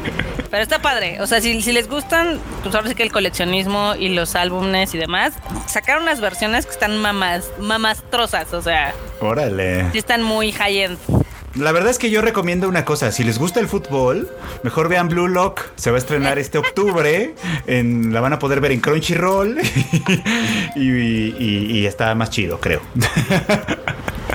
Pero 0.50 0.64
está 0.64 0.82
padre. 0.82 1.22
O 1.22 1.28
sea, 1.28 1.37
si, 1.42 1.62
si 1.62 1.72
les 1.72 1.88
gustan, 1.90 2.40
pues 2.64 2.74
ahora 2.76 2.88
sí 2.90 2.96
que 2.96 3.04
el 3.04 3.12
coleccionismo 3.12 3.96
y 3.96 4.10
los 4.10 4.36
álbumes 4.36 4.94
y 4.94 4.98
demás, 4.98 5.34
sacaron 5.68 6.04
unas 6.04 6.22
versiones 6.22 6.66
que 6.66 6.72
están 6.72 6.98
mamas, 6.98 7.50
mamastrosas. 7.60 8.54
O 8.54 8.62
sea, 8.62 8.94
Órale. 9.22 9.92
sí 9.92 9.98
están 9.98 10.24
muy 10.24 10.52
high-end. 10.52 10.98
La 11.56 11.72
verdad 11.72 11.90
es 11.90 11.98
que 11.98 12.12
yo 12.12 12.22
recomiendo 12.22 12.70
una 12.70 12.86
cosa, 12.86 13.12
si 13.12 13.24
les 13.24 13.40
gusta 13.40 13.60
el 13.60 13.68
fútbol, 13.68 14.30
mejor 14.62 14.90
vean 14.90 15.08
Blue 15.10 15.28
Lock, 15.28 15.62
se 15.76 15.90
va 15.90 15.98
a 15.98 16.00
estrenar 16.00 16.38
este 16.40 16.60
octubre, 16.60 17.34
en, 17.66 18.14
la 18.14 18.22
van 18.22 18.34
a 18.34 18.40
poder 18.40 18.62
ver 18.62 18.72
en 18.74 18.80
Crunchyroll 18.80 19.58
y, 20.76 20.82
y- 20.90 21.68
y 21.80 21.86
está 21.88 22.14
más 22.14 22.30
chido, 22.30 22.60
creo. 22.60 22.82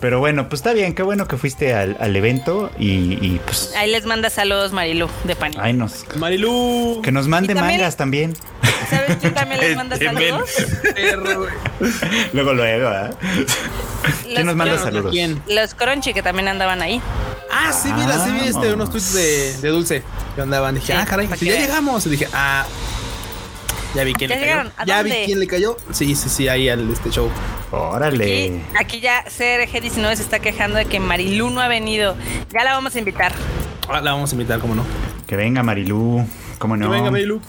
Pero 0.00 0.18
bueno, 0.20 0.48
pues 0.48 0.60
está 0.60 0.72
bien, 0.72 0.94
qué 0.94 1.02
bueno 1.02 1.26
que 1.28 1.36
fuiste 1.36 1.74
al, 1.74 1.96
al 2.00 2.14
evento 2.16 2.70
y, 2.78 3.18
y, 3.24 3.40
pues... 3.44 3.72
Ahí 3.76 3.90
les 3.90 4.06
manda 4.06 4.30
saludos 4.30 4.72
Marilu 4.72 5.08
de 5.24 5.34
Pani. 5.36 5.56
Ay, 5.60 5.72
nos, 5.72 6.04
Marilu. 6.16 7.00
que 7.02 7.10
nos 7.12 7.26
mande 7.28 7.54
también- 7.54 7.78
mangas 7.80 7.96
también. 7.96 8.34
¿Sabes 8.90 9.16
quién 9.20 9.34
también 9.34 9.60
les 9.60 9.76
manda 9.76 9.96
Este, 10.00 10.06
saludos? 10.06 10.50
Luego, 12.32 12.54
luego, 12.54 12.90
¿eh? 12.90 13.10
¿Quién 14.24 14.46
nos 14.46 14.56
manda 14.56 14.78
saludos? 14.78 15.10
¿Quién? 15.12 15.42
Los 15.48 15.74
Crunchy 15.74 16.14
que 16.14 16.22
también 16.22 16.48
andaban 16.48 16.80
ahí. 16.80 17.00
Ah, 17.50 17.72
sí, 17.72 17.92
mira, 17.92 18.24
sí 18.24 18.30
vi 18.30 18.48
este, 18.48 18.70
Ah. 18.70 18.74
unos 18.74 18.90
tweets 18.90 19.14
de, 19.14 19.56
de 19.62 19.68
Dulce 19.68 20.02
que 20.34 20.42
andaban. 20.42 20.74
Dije, 20.74 20.86
Sí, 20.88 20.92
ah, 20.94 21.04
caray, 21.08 21.26
para 21.26 21.38
sí, 21.38 21.46
que 21.46 21.52
ya 21.52 21.60
llegamos. 21.60 22.06
Y 22.06 22.10
dije, 22.10 22.28
ah, 22.32 22.64
ya 23.98 24.04
vi 24.04 24.12
quién 24.14 24.30
¿Ya 24.30 24.36
le 24.36 24.42
llegaron? 24.42 24.72
cayó. 24.76 24.82
¿A 24.82 24.84
Ya 24.86 25.02
vi 25.02 25.12
quién 25.26 25.40
le 25.40 25.46
cayó. 25.48 25.76
Sí, 25.92 26.14
sí, 26.14 26.28
sí, 26.28 26.48
ahí 26.48 26.68
al 26.68 26.88
este 26.90 27.10
show. 27.10 27.28
Órale. 27.72 28.46
Y 28.46 28.62
aquí 28.78 29.00
ya 29.00 29.24
CRG19 29.24 30.14
se 30.16 30.22
está 30.22 30.38
quejando 30.38 30.78
de 30.78 30.84
que 30.84 31.00
Marilu 31.00 31.50
no 31.50 31.60
ha 31.60 31.68
venido. 31.68 32.14
Ya 32.52 32.62
la 32.64 32.74
vamos 32.74 32.94
a 32.94 32.98
invitar. 33.00 33.32
Ah, 33.88 34.00
la 34.00 34.12
vamos 34.12 34.30
a 34.30 34.34
invitar, 34.34 34.60
cómo 34.60 34.74
no. 34.74 34.84
Que 35.26 35.34
venga 35.36 35.62
Marilú. 35.62 36.24
¿Cómo 36.58 36.76
no? 36.76 36.86
Que 36.86 36.92
venga, 36.96 37.10
Marilu. 37.10 37.40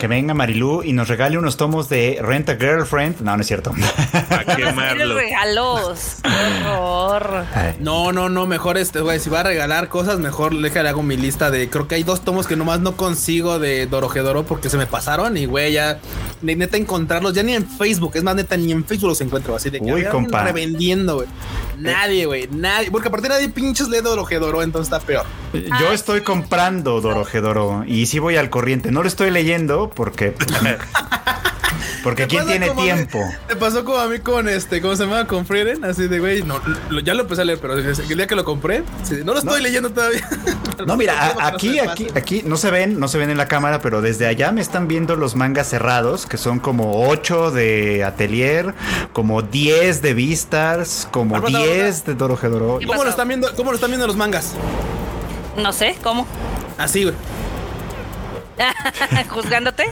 Que 0.00 0.06
venga 0.06 0.32
Marilú 0.32 0.82
y 0.82 0.94
nos 0.94 1.08
regale 1.08 1.36
unos 1.36 1.58
tomos 1.58 1.90
de 1.90 2.18
Rent 2.22 2.48
a 2.48 2.56
Girlfriend. 2.56 3.20
No, 3.20 3.36
no 3.36 3.42
es 3.42 3.46
cierto. 3.46 3.74
A 4.30 4.44
¿Quieres 4.44 4.68
quemarlo. 4.68 5.14
regalos? 5.14 6.16
Qué 6.22 6.68
horror. 6.70 7.44
No, 7.80 8.10
no, 8.10 8.30
no, 8.30 8.46
mejor 8.46 8.78
este, 8.78 9.02
güey, 9.02 9.20
si 9.20 9.28
va 9.28 9.40
a 9.40 9.42
regalar 9.42 9.88
cosas, 9.88 10.18
mejor 10.18 10.58
déjale 10.58 10.88
hago 10.88 11.02
mi 11.02 11.18
lista 11.18 11.50
de, 11.50 11.68
creo 11.68 11.86
que 11.86 11.96
hay 11.96 12.02
dos 12.02 12.22
tomos 12.22 12.46
que 12.46 12.56
nomás 12.56 12.80
no 12.80 12.96
consigo 12.96 13.58
de 13.58 13.84
Dorojedoro 13.86 14.44
porque 14.46 14.70
se 14.70 14.78
me 14.78 14.86
pasaron 14.86 15.36
y, 15.36 15.44
güey, 15.44 15.74
ya, 15.74 15.98
de 16.40 16.56
neta 16.56 16.78
encontrarlos, 16.78 17.34
ya 17.34 17.42
ni 17.42 17.52
en 17.52 17.68
Facebook, 17.68 18.12
es 18.14 18.22
más, 18.22 18.34
neta, 18.34 18.56
ni 18.56 18.72
en 18.72 18.86
Facebook 18.86 19.10
los 19.10 19.20
encuentro, 19.20 19.54
así 19.54 19.68
de 19.68 19.80
que 19.80 19.92
Uy, 19.92 20.04
compa. 20.06 20.44
revendiendo, 20.44 21.16
güey. 21.16 21.28
Nadie, 21.80 22.26
güey, 22.26 22.48
nadie, 22.50 22.90
porque 22.90 23.08
aparte 23.08 23.28
nadie 23.28 23.48
pinches 23.48 23.88
lee 23.88 24.00
Dorojedoro, 24.00 24.62
entonces 24.62 24.92
está 24.92 25.04
peor. 25.04 25.24
Yo 25.52 25.92
estoy 25.92 26.20
comprando 26.20 27.00
Dorojedoro 27.00 27.84
y 27.86 28.06
sí 28.06 28.18
voy 28.18 28.36
al 28.36 28.50
corriente. 28.50 28.90
No 28.90 29.02
lo 29.02 29.08
estoy 29.08 29.30
leyendo 29.30 29.90
porque. 29.90 30.34
Porque 32.02 32.22
¿Te 32.22 32.28
¿quién 32.28 32.46
tiene 32.46 32.70
mí- 32.74 32.82
tiempo? 32.82 33.18
Te 33.48 33.56
pasó 33.56 33.84
como 33.84 33.98
a 33.98 34.06
mí 34.08 34.18
con 34.20 34.48
este, 34.48 34.80
¿cómo 34.80 34.96
se 34.96 35.04
llama? 35.04 35.26
Con 35.26 35.44
Frieden, 35.46 35.84
así 35.84 36.08
de, 36.08 36.18
güey, 36.18 36.42
no, 36.42 36.60
lo- 36.88 37.00
ya 37.00 37.14
lo 37.14 37.22
empecé 37.22 37.42
a 37.42 37.44
leer, 37.44 37.58
pero 37.60 37.74
el 37.74 37.94
día 38.16 38.26
que 38.26 38.34
lo 38.36 38.44
compré, 38.44 38.82
sí, 39.02 39.18
no 39.24 39.32
lo 39.32 39.38
estoy 39.38 39.58
No. 39.58 39.62
leyendo 39.64 39.90
todavía. 39.90 40.26
No, 40.86 40.96
mira, 40.96 41.34
aquí, 41.46 41.78
aquí, 41.78 42.06
aquí 42.14 42.42
no 42.46 42.56
se 42.56 42.70
ven, 42.70 42.98
no 42.98 43.06
se 43.06 43.18
ven 43.18 43.28
en 43.28 43.36
la 43.36 43.48
cámara, 43.48 43.80
pero 43.82 44.00
desde 44.00 44.26
allá 44.26 44.50
me 44.50 44.62
están 44.62 44.88
viendo 44.88 45.14
los 45.14 45.36
mangas 45.36 45.68
cerrados, 45.68 46.24
que 46.26 46.38
son 46.38 46.58
como 46.58 47.06
8 47.06 47.50
de 47.50 48.02
Atelier, 48.02 48.74
como 49.12 49.42
10 49.42 50.00
de 50.00 50.14
Vistars, 50.14 51.06
como 51.10 51.34
Bárbara, 51.38 51.58
10 51.58 52.06
de 52.06 52.14
Dorojedoro. 52.14 52.78
¿Qué 52.78 52.86
¿Cómo 52.86 53.04
lo 53.04 53.10
están 53.10 53.28
viendo? 53.28 53.54
¿Cómo 53.56 53.72
lo 53.72 53.74
están 53.74 53.90
viendo 53.90 54.06
los 54.06 54.16
mangas? 54.16 54.52
No 55.58 55.70
sé, 55.74 55.96
¿cómo? 56.02 56.26
Así, 56.78 57.02
güey. 57.04 57.14
¿Juzgándote? 59.28 59.84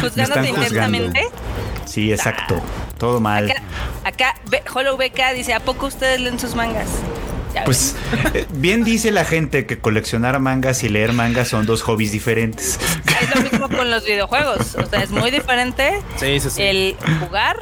¿Juzgándote 0.00 0.40
están 0.48 0.62
juzgando. 0.64 0.96
intensamente? 0.98 1.28
Sí, 1.86 2.12
exacto. 2.12 2.60
Todo 2.98 3.20
mal. 3.20 3.50
Acá, 3.50 3.62
acá 4.04 4.34
Hollow 4.74 4.96
BK 4.96 5.34
dice, 5.34 5.54
¿a 5.54 5.60
poco 5.60 5.86
ustedes 5.86 6.20
leen 6.20 6.38
sus 6.38 6.54
mangas? 6.54 6.88
Ya 7.54 7.64
Pues 7.64 7.96
eh, 8.34 8.46
bien 8.50 8.84
dice 8.84 9.10
la 9.10 9.24
gente 9.24 9.66
que 9.66 9.78
coleccionar 9.78 10.38
mangas 10.38 10.84
y 10.84 10.88
leer 10.88 11.12
mangas 11.12 11.48
son 11.48 11.66
dos 11.66 11.82
hobbies 11.82 12.12
diferentes. 12.12 12.78
Es 13.20 13.34
lo 13.34 13.42
mismo 13.42 13.68
con 13.68 13.90
los 13.90 14.04
videojuegos. 14.04 14.76
O 14.76 14.86
sea, 14.86 15.02
es 15.02 15.10
muy 15.10 15.30
diferente 15.32 16.00
Sí, 16.16 16.38
sí, 16.38 16.50
sí. 16.50 16.62
el 16.62 16.96
jugar 17.18 17.56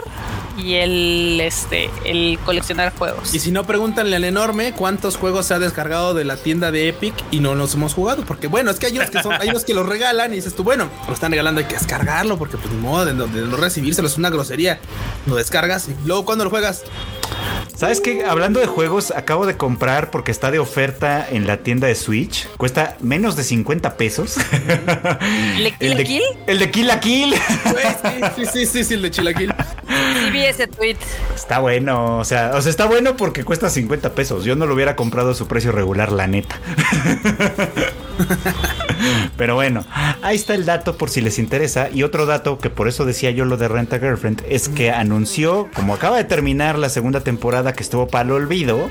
y 0.59 0.75
el 0.75 1.40
este 1.40 1.90
el 2.05 2.38
coleccionar 2.44 2.92
juegos. 2.97 3.35
Y 3.35 3.38
si 3.38 3.51
no, 3.51 3.64
pregúntenle 3.64 4.16
al 4.16 4.25
enorme 4.25 4.73
cuántos 4.73 5.16
juegos 5.16 5.47
se 5.47 5.55
ha 5.55 5.59
descargado 5.59 6.14
de 6.14 6.25
la 6.25 6.37
tienda 6.37 6.71
de 6.71 6.88
Epic 6.88 7.14
y 7.31 7.40
no 7.40 7.55
los 7.55 7.75
hemos 7.75 7.94
jugado. 7.94 8.25
Porque 8.25 8.47
bueno, 8.49 8.71
es 8.71 8.79
que 8.79 8.87
hay 8.87 8.97
unos 8.97 9.11
que 9.11 9.23
son, 9.23 9.35
hay 9.35 9.49
unos 9.49 9.64
que 9.64 9.75
los 9.75 9.87
regalan 9.87 10.33
y 10.33 10.37
dices 10.37 10.55
tú, 10.55 10.64
bueno, 10.64 10.88
lo 11.07 11.14
están 11.14 11.31
regalando, 11.31 11.61
hay 11.61 11.66
que 11.66 11.75
descargarlo, 11.75 12.38
porque 12.38 12.57
pues 12.57 12.73
ni 12.73 12.81
modo 12.81 13.07
de 13.07 13.14
no 13.14 13.57
recibírselo 13.57 14.09
es 14.09 14.18
una 14.18 14.31
grosería. 14.31 14.81
Lo 15.27 15.37
descargas 15.37 15.88
y 15.88 16.07
luego 16.07 16.25
cuando 16.25 16.44
lo 16.44 16.51
juegas, 16.51 16.85
¿Sabes 17.77 18.01
qué? 18.01 18.25
Hablando 18.25 18.59
de 18.59 18.67
juegos, 18.67 19.12
acabo 19.12 19.47
de 19.47 19.57
comprar 19.57 20.11
porque 20.11 20.33
está 20.33 20.51
de 20.51 20.59
oferta 20.59 21.25
en 21.31 21.47
la 21.47 21.59
tienda 21.59 21.87
de 21.87 21.95
Switch. 21.95 22.49
Cuesta 22.57 22.97
menos 23.01 23.37
de 23.37 23.45
50 23.45 23.97
pesos. 23.97 24.37
¿Le 25.59 25.73
Kill 25.73 25.77
el, 25.81 25.91
la 25.91 25.97
de, 25.97 26.05
Kill? 26.05 26.23
el 26.47 26.59
de 26.59 26.71
Kill 26.71 26.87
la 26.87 27.01
Kill. 27.01 27.35
sí, 28.37 28.47
sí, 28.53 28.67
sí, 28.67 28.85
sí, 28.85 28.95
el 28.95 29.03
de 29.03 29.11
Chilaquil. 29.11 29.55
Sí 29.88 30.31
vi 30.31 30.45
ese 30.45 30.67
tweet. 30.67 30.97
Está 31.35 31.61
bueno, 31.61 32.19
o 32.19 32.25
sea, 32.25 32.53
o 32.55 32.62
sea, 32.62 32.71
está 32.71 32.87
bueno 32.87 33.17
porque 33.17 33.45
cuesta 33.45 33.71
50 33.71 34.14
pesos. 34.14 34.45
Yo 34.45 34.57
no 34.57 34.67
lo 34.67 34.75
hubiera 34.75 34.97
comprado 34.97 35.31
a 35.31 35.35
su 35.35 35.47
precio 35.47 35.73
regular, 35.73 36.12
la 36.12 36.27
neta. 36.27 36.59
Pero 39.37 39.55
bueno, 39.55 39.85
ahí 40.23 40.37
está 40.37 40.55
el 40.55 40.67
dato 40.67 40.97
por 40.97 41.11
si 41.11 41.21
les 41.21 41.38
interesa. 41.38 41.88
Y 41.93 42.03
otro 42.03 42.27
dato 42.27 42.59
que 42.59 42.71
por 42.71 42.88
eso 42.88 43.05
decía 43.05 43.31
yo 43.31 43.45
lo 43.45 43.57
de 43.57 43.69
Rent 43.69 43.93
a 43.93 43.99
Girlfriend 43.99 44.45
es 44.49 44.69
que 44.69 44.91
anunció, 44.91 45.69
como 45.75 45.95
acaba 45.95 46.17
de 46.17 46.25
terminar 46.25 46.79
la 46.79 46.88
segunda 47.19 47.25
temporada 47.25 47.73
que 47.73 47.83
estuvo 47.83 48.07
para 48.09 48.25
el 48.25 48.33
olvido, 48.33 48.91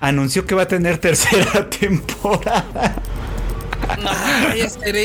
anunció 0.00 0.46
que 0.46 0.54
va 0.54 0.62
a 0.62 0.68
tener 0.68 0.98
tercera 0.98 1.68
temporada. 1.80 2.94
No, 4.02 4.10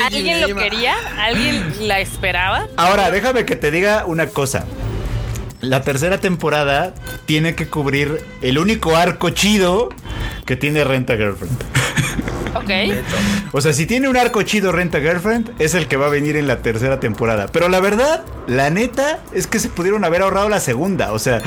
¿Alguien 0.06 0.40
lo 0.40 0.56
quería? 0.56 0.94
¿Alguien 1.18 1.86
la 1.86 2.00
esperaba? 2.00 2.66
Ahora, 2.76 3.10
déjame 3.10 3.44
que 3.44 3.56
te 3.56 3.70
diga 3.70 4.04
una 4.06 4.26
cosa. 4.28 4.64
La 5.60 5.82
tercera 5.82 6.18
temporada 6.18 6.94
tiene 7.26 7.54
que 7.54 7.68
cubrir 7.68 8.24
el 8.42 8.58
único 8.58 8.96
arco 8.96 9.30
chido 9.30 9.90
que 10.46 10.56
tiene 10.56 10.84
Rent 10.84 11.10
a 11.10 11.16
Girlfriend. 11.16 11.56
Ok. 12.52 12.68
O 13.52 13.60
sea, 13.60 13.72
si 13.72 13.86
tiene 13.86 14.08
un 14.08 14.16
arco 14.16 14.42
chido 14.42 14.72
Renta 14.72 14.98
Girlfriend, 14.98 15.52
es 15.60 15.74
el 15.74 15.86
que 15.86 15.96
va 15.96 16.06
a 16.06 16.08
venir 16.08 16.36
en 16.36 16.48
la 16.48 16.62
tercera 16.62 16.98
temporada. 16.98 17.46
Pero 17.46 17.68
la 17.68 17.78
verdad, 17.78 18.24
la 18.48 18.70
neta, 18.70 19.20
es 19.32 19.46
que 19.46 19.60
se 19.60 19.68
pudieron 19.68 20.04
haber 20.04 20.22
ahorrado 20.22 20.48
la 20.48 20.58
segunda. 20.58 21.12
O 21.12 21.20
sea, 21.20 21.40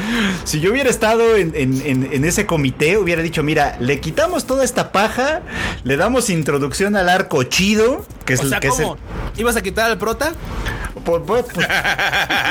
si 0.45 0.61
yo 0.61 0.71
hubiera 0.71 0.89
estado 0.89 1.35
en, 1.35 1.51
en- 1.55 1.81
en- 1.85 2.09
en 2.13 2.23
ese 2.23 2.45
comité, 2.45 2.97
hubiera 2.97 3.21
dicho, 3.21 3.43
mira, 3.43 3.75
le 3.81 3.99
quitamos 3.99 4.45
toda 4.47 4.63
esta 4.63 4.93
paja, 4.93 5.41
le 5.83 5.97
damos 5.97 6.29
introducción 6.29 6.95
al 6.95 7.09
arco 7.09 7.43
chido, 7.43 8.05
que 8.23 8.35
es, 8.35 8.39
O 8.39 8.47
sea, 8.47 8.61
que 8.61 8.67
es 8.69 8.79
el- 8.79 8.85
¿cómo? 8.85 8.97
¿Ibas 9.35 9.57
a 9.57 9.61
quitar 9.61 9.91
al 9.91 9.97
prota? 9.97 10.31
Pues, 11.03 11.21
pues- 11.25 11.45
pues- 11.53 11.67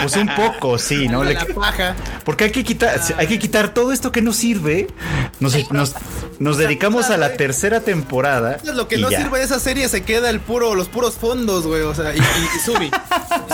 pues 0.02 0.16
un 0.16 0.28
poco, 0.34 0.78
sí, 0.78 1.08
¿no? 1.08 1.24
Le- 1.24 1.34
la 1.34 1.44
paja. 1.46 1.96
porque 2.24 2.44
hay 2.44 2.50
que 2.50 2.64
quitar, 2.64 3.00
hay 3.16 3.26
que 3.26 3.38
quitar 3.38 3.72
todo 3.74 3.92
esto 3.92 4.12
que 4.12 4.20
no 4.22 4.32
sirve. 4.32 4.88
Nos, 5.40 5.70
nos, 5.72 5.94
nos 6.38 6.58
dedicamos 6.58 7.10
a 7.10 7.16
la 7.16 7.32
tercera 7.34 7.80
temporada. 7.80 8.58
Lo 8.64 8.86
que 8.88 8.98
no 8.98 9.10
ya. 9.10 9.22
sirve 9.22 9.38
de 9.38 9.44
esa 9.44 9.58
serie 9.58 9.88
se 9.88 10.02
queda 10.02 10.30
el 10.30 10.40
puro, 10.40 10.74
los 10.74 10.88
puros 10.88 11.14
fondos, 11.14 11.66
güey. 11.66 11.82
O 11.82 11.94
sea, 11.94 12.14
y, 12.14 12.18
y, 12.18 12.20
y 12.20 12.58
Sumi. 12.64 12.90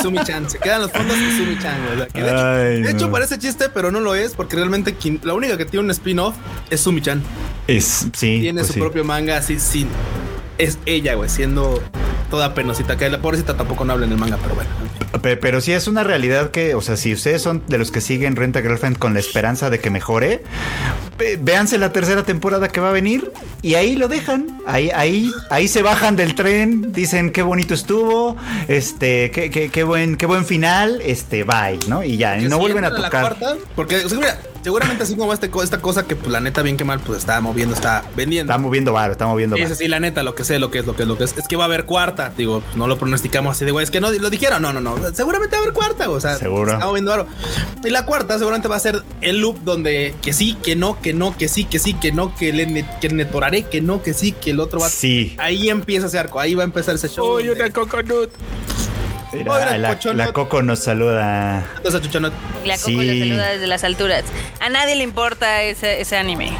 Sumi 0.02 0.18
Chan. 0.24 0.50
Se 0.50 0.58
quedan 0.58 0.82
los 0.82 0.90
fondos 0.92 1.16
y 1.16 1.38
Sumi 1.38 1.58
Chan, 1.58 1.78
güey. 1.86 1.94
O 1.94 1.96
sea, 1.98 2.06
que 2.08 2.22
de 2.22 2.90
hecho, 2.90 3.06
de 3.06 3.12
parece 3.12 3.38
chiste, 3.38 3.68
pero 3.68 3.90
no 3.90 4.00
lo 4.00 4.14
es, 4.14 4.34
porque 4.34 4.56
realmente 4.56 4.94
quien- 4.94 5.20
la 5.22 5.34
única 5.34 5.56
que 5.56 5.64
tiene 5.64 5.84
un 5.84 5.90
spin-off 5.90 6.34
es 6.70 6.80
Sumi 6.80 7.00
Chan. 7.00 7.22
Es, 7.66 8.06
sí, 8.16 8.38
Tiene 8.40 8.60
pues 8.60 8.68
su 8.68 8.72
sí. 8.74 8.80
propio 8.80 9.04
manga 9.04 9.36
así, 9.36 9.58
sin. 9.60 9.88
Es 10.58 10.78
ella, 10.86 11.14
güey, 11.14 11.28
siendo 11.30 11.80
toda 12.30 12.52
penosita. 12.54 12.96
Que 12.96 13.08
la 13.08 13.20
pobrecita 13.20 13.56
tampoco 13.56 13.84
no 13.84 13.92
habla 13.92 14.06
en 14.06 14.12
el 14.12 14.18
manga, 14.18 14.38
pero 14.42 14.54
bueno. 14.56 14.70
Pe- 15.22 15.36
Pero 15.36 15.60
sí 15.60 15.72
es 15.72 15.88
una 15.88 16.04
realidad 16.04 16.50
que, 16.50 16.74
o 16.74 16.80
sea, 16.80 16.96
si 16.96 17.12
ustedes 17.12 17.42
son 17.42 17.62
de 17.66 17.78
los 17.78 17.90
que 17.90 18.00
siguen 18.00 18.36
Renta 18.36 18.60
Girlfriend 18.62 18.98
con 18.98 19.14
la 19.14 19.20
esperanza 19.20 19.70
de 19.70 19.80
que 19.80 19.90
mejore, 19.90 20.42
véanse 21.40 21.78
la 21.78 21.92
tercera 21.92 22.22
temporada 22.24 22.68
que 22.68 22.80
va 22.80 22.90
a 22.90 22.92
venir 22.92 23.32
y 23.62 23.74
ahí 23.74 23.96
lo 23.96 24.08
dejan. 24.08 24.58
Ahí, 24.66 24.90
ahí, 24.94 25.32
ahí 25.50 25.66
se 25.66 25.82
bajan 25.82 26.14
del 26.16 26.34
tren, 26.34 26.92
dicen 26.92 27.32
qué 27.32 27.42
bonito 27.42 27.74
estuvo, 27.74 28.36
este, 28.68 29.30
qué, 29.30 29.50
qué, 29.50 29.70
qué 29.70 29.82
buen, 29.82 30.16
qué 30.16 30.26
buen 30.26 30.44
final, 30.44 31.00
este, 31.04 31.42
bye, 31.44 31.78
¿no? 31.88 32.04
Y 32.04 32.16
ya, 32.18 32.36
y 32.38 32.42
Que 32.42 32.48
no 32.48 32.58
vuelven 32.58 32.84
a 32.84 32.88
entran 32.88 33.02
la 33.02 33.08
tocar. 33.10 33.36
cuarta, 33.38 33.56
porque 33.74 33.96
o 33.96 34.08
sea, 34.08 34.18
mira, 34.18 34.38
seguramente 34.62 35.02
así 35.04 35.16
como 35.16 35.32
este, 35.32 35.50
esta 35.62 35.80
cosa 35.80 36.06
que 36.06 36.16
pues, 36.16 36.30
la 36.30 36.40
neta 36.40 36.62
bien 36.62 36.76
que 36.76 36.84
mal 36.84 37.00
pues 37.00 37.18
está 37.18 37.40
moviendo, 37.40 37.74
está 37.74 38.04
vendiendo. 38.16 38.52
Está 38.52 38.60
moviendo 38.62 38.92
varo, 38.92 39.12
está 39.12 39.26
moviendo 39.26 39.56
Sí, 39.56 39.62
varo. 39.62 39.74
sí, 39.74 39.84
sí, 39.84 39.88
la 39.88 40.00
neta, 40.00 40.22
lo 40.22 40.34
que 40.34 40.44
sé, 40.44 40.58
lo 40.58 40.70
que 40.70 40.78
es, 40.80 40.86
lo 40.86 40.94
que 40.96 41.02
es, 41.02 41.08
lo 41.08 41.16
que 41.18 41.24
es. 41.24 41.36
Es 41.36 41.48
que 41.48 41.56
va 41.56 41.64
a 41.64 41.66
haber 41.66 41.84
cuarta. 41.84 42.32
Digo, 42.36 42.62
no 42.76 42.86
lo 42.86 42.98
pronosticamos 42.98 43.56
así 43.56 43.64
de 43.64 43.70
güey. 43.70 43.84
Es 43.84 43.90
que 43.90 44.00
no 44.00 44.10
lo 44.10 44.30
dijeron. 44.30 44.62
No, 44.62 44.72
no, 44.72 44.80
no. 44.80 44.96
Seguramente 45.14 45.56
va 45.56 45.60
a 45.60 45.62
haber 45.62 45.74
cuarta. 45.74 46.10
O 46.10 46.20
sea, 46.20 46.36
Seguro. 46.36 46.72
Está 46.72 46.86
moviendo 46.86 47.12
algo. 47.12 47.26
Y 47.84 47.90
la 47.90 48.04
cuarta 48.04 48.38
seguramente 48.38 48.68
va 48.68 48.76
a 48.76 48.80
ser 48.80 49.02
el 49.20 49.40
loop 49.40 49.58
donde 49.64 50.14
que 50.22 50.32
sí, 50.32 50.56
que 50.62 50.76
no, 50.76 51.00
que 51.00 51.14
no, 51.14 51.36
que 51.36 51.48
sí, 51.48 51.64
que 51.64 51.78
sí, 51.78 51.94
que 51.94 52.12
no, 52.12 52.34
que 52.34 52.52
le 52.52 52.84
que 53.00 53.08
netoraré, 53.08 53.62
que 53.64 53.80
no, 53.80 54.02
que 54.02 54.14
sí, 54.14 54.32
que 54.32 54.50
el 54.50 54.60
otro 54.60 54.80
va. 54.80 54.88
Sí. 54.88 55.34
Ahí 55.38 55.68
empieza 55.70 56.06
ese 56.06 56.18
arco. 56.18 56.40
Ahí 56.40 56.54
va 56.54 56.62
a 56.62 56.66
empezar 56.66 56.94
ese 56.94 57.08
show. 57.08 57.36
Uy, 57.36 57.46
donde- 57.46 57.62
una 57.64 57.72
coconut. 57.72 58.30
Mira, 59.32 59.76
la, 60.14 60.32
Coco 60.32 60.62
nos 60.62 60.78
saluda. 60.80 61.66
Entonces. 61.76 62.02
La 62.64 62.76
Coco 62.76 62.86
Sí. 62.88 62.94
le 62.96 63.18
saluda 63.20 63.46
desde 63.52 63.66
las 63.66 63.84
alturas. 63.84 64.24
A 64.60 64.68
nadie 64.68 64.96
le 64.96 65.04
importa 65.04 65.62
ese, 65.62 66.00
ese 66.00 66.16
anime. 66.16 66.52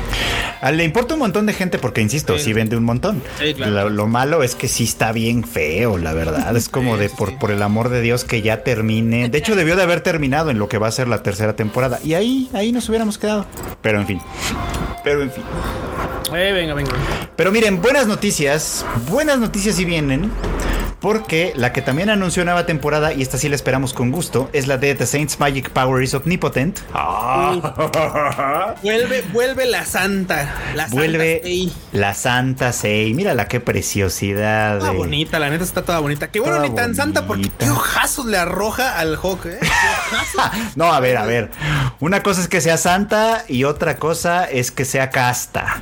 Ah, 0.60 0.72
Le 0.72 0.82
importa 0.82 1.14
un 1.14 1.20
montón 1.20 1.46
de 1.46 1.52
gente 1.52 1.78
porque, 1.78 2.00
insisto, 2.00 2.36
sí, 2.36 2.46
Sí. 2.46 2.52
vende 2.52 2.76
un 2.76 2.82
montón. 2.84 3.22
Sí, 3.38 3.54
claro. 3.54 3.72
lo, 3.72 3.90
lo 3.90 4.06
malo 4.08 4.42
es 4.42 4.54
que 4.56 4.66
sí 4.66 4.84
está 4.84 5.12
bien 5.12 5.44
feo, 5.44 5.98
la 5.98 6.12
verdad. 6.12 6.56
Es 6.56 6.68
como 6.70 6.94
Sí, 6.96 7.02
de, 7.02 7.08
sí, 7.08 7.14
por, 7.16 7.28
sí. 7.30 7.36
por 7.38 7.50
el 7.52 7.62
amor 7.62 7.88
de 7.90 8.00
Dios, 8.00 8.24
que 8.24 8.42
ya 8.42 8.64
termine. 8.64 9.28
De 9.28 9.38
hecho, 9.38 9.54
debió 9.54 9.76
de 9.76 9.84
haber 9.84 10.00
terminado 10.00 10.50
en 10.50 10.58
lo 10.58 10.68
que 10.68 10.78
va 10.78 10.88
a 10.88 10.92
ser 10.92 11.06
la 11.08 11.22
tercera 11.22 11.54
temporada. 11.54 12.00
Y 12.02 12.14
ahí, 12.14 12.50
ahí 12.54 12.72
nos 12.72 12.88
hubiéramos 12.88 13.18
quedado. 13.18 13.46
Pero 13.82 14.00
en 14.00 14.06
fin. 14.06 14.20
Pero 15.04 15.22
en 15.22 15.30
fin. 15.30 15.44
Eh, 16.34 16.52
venga, 16.52 16.74
venga. 16.74 16.90
Pero 17.36 17.52
miren, 17.52 17.80
buenas 17.80 18.06
noticias. 18.08 18.84
Buenas 19.08 19.38
noticias 19.38 19.76
si 19.76 19.84
vienen. 19.84 20.30
Porque 21.00 21.52
la 21.54 21.72
que 21.72 21.80
también 21.80 22.10
anunció 22.10 22.44
nueva 22.44 22.66
temporada, 22.66 23.12
y 23.12 23.22
esta 23.22 23.38
sí 23.38 23.48
la 23.48 23.54
esperamos 23.54 23.94
con 23.94 24.10
gusto, 24.10 24.50
es 24.52 24.66
la 24.66 24.78
de 24.78 24.94
The 24.96 25.06
Saints 25.06 25.38
Magic 25.38 25.70
Power 25.70 26.02
is 26.02 26.12
Omnipotent. 26.14 26.80
Vuelve, 28.82 29.22
vuelve 29.32 29.66
la 29.66 29.84
santa. 29.84 30.54
La 30.74 30.84
santa 30.84 30.96
Vuelve 30.96 31.40
Sei. 31.42 31.72
la 31.92 32.14
Santa 32.14 32.72
Sei. 32.72 33.14
Mírala 33.14 33.46
qué 33.46 33.60
preciosidad. 33.60 34.80
Toda 34.80 34.90
bonita, 34.92 35.38
la 35.38 35.50
neta 35.50 35.62
está 35.64 35.82
toda 35.82 36.00
bonita. 36.00 36.28
Que 36.30 36.40
bueno, 36.40 36.56
Toda 36.56 36.68
ni 36.68 36.74
tan 36.74 36.94
santa 36.96 37.26
porque 37.26 37.50
qué 37.58 37.70
ojazos 37.70 38.26
le 38.26 38.38
arroja 38.38 38.98
al 38.98 39.16
Hawk, 39.16 39.46
¿eh? 39.46 39.58
Qué. 39.60 39.68
No, 40.74 40.92
a 40.92 41.00
ver, 41.00 41.16
a 41.16 41.24
ver. 41.24 41.50
Una 42.00 42.22
cosa 42.22 42.40
es 42.40 42.48
que 42.48 42.60
sea 42.60 42.76
santa 42.76 43.44
y 43.48 43.64
otra 43.64 43.96
cosa 43.96 44.44
es 44.44 44.70
que 44.70 44.84
sea 44.84 45.10
casta. 45.10 45.80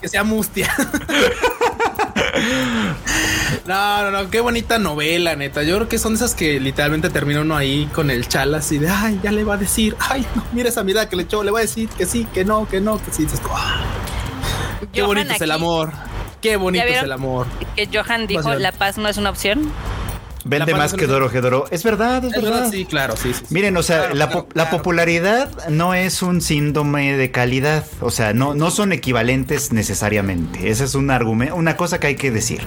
que 0.00 0.08
sea 0.08 0.24
mustia. 0.24 0.74
No, 3.66 4.02
no, 4.02 4.10
no, 4.10 4.30
qué 4.30 4.40
bonita 4.40 4.78
novela, 4.78 5.34
neta. 5.36 5.62
Yo 5.62 5.76
creo 5.76 5.88
que 5.88 5.98
son 5.98 6.14
esas 6.14 6.34
que 6.34 6.60
literalmente 6.60 7.08
termina 7.08 7.40
uno 7.40 7.56
ahí 7.56 7.86
con 7.94 8.10
el 8.10 8.28
chal 8.28 8.54
así 8.54 8.76
de, 8.78 8.90
ay, 8.90 9.18
ya 9.22 9.32
le 9.32 9.42
va 9.42 9.54
a 9.54 9.56
decir, 9.56 9.96
ay, 10.00 10.26
no, 10.34 10.44
mira 10.52 10.68
esa 10.68 10.84
mirada 10.84 11.08
que 11.08 11.16
le 11.16 11.22
echó, 11.22 11.42
le 11.42 11.50
va 11.50 11.60
a 11.60 11.62
decir 11.62 11.88
que 11.88 12.04
sí, 12.04 12.26
que 12.34 12.44
no, 12.44 12.68
que 12.68 12.80
no, 12.82 13.02
que 13.02 13.10
sí. 13.10 13.26
"Ah, 13.50 13.82
qué 14.92 15.00
Johan 15.00 15.06
bonito 15.16 15.34
es 15.34 15.40
el 15.40 15.50
amor. 15.50 15.92
Qué 16.42 16.56
bonito 16.56 16.84
es 16.84 17.02
el 17.02 17.12
amor. 17.12 17.46
Que 17.74 17.88
Johan 17.90 18.26
dijo, 18.26 18.54
la 18.54 18.72
paz 18.72 18.98
no 18.98 19.08
es 19.08 19.16
una 19.16 19.30
opción. 19.30 19.72
Vende 20.44 20.74
más 20.74 20.92
que 20.92 21.06
Doro 21.06 21.28
Gedoro. 21.30 21.66
Es 21.70 21.82
verdad, 21.84 22.24
es 22.24 22.34
Es 22.34 22.42
verdad, 22.42 22.58
verdad. 22.60 22.70
sí, 22.70 22.84
claro, 22.84 23.16
sí, 23.16 23.32
sí. 23.34 23.44
Miren, 23.50 23.76
o 23.76 23.82
sea, 23.82 23.98
Claro, 24.00 24.14
la, 24.14 24.26
claro, 24.28 24.46
po- 24.46 24.52
la 24.54 24.70
popularidad 24.70 25.68
no 25.68 25.94
es 25.94 26.22
un 26.22 26.40
síndrome 26.40 27.16
de 27.16 27.30
calidad. 27.30 27.84
O 28.00 28.10
sea, 28.10 28.32
no, 28.34 28.54
no 28.54 28.70
son 28.70 28.92
equivalentes 28.92 29.72
necesariamente. 29.72 30.68
Esa 30.70 30.84
es 30.84 30.94
un 30.94 31.10
argumento, 31.10 31.54
una 31.56 31.76
cosa 31.76 31.98
que 32.00 32.08
hay 32.08 32.16
que 32.16 32.30
decir. 32.30 32.60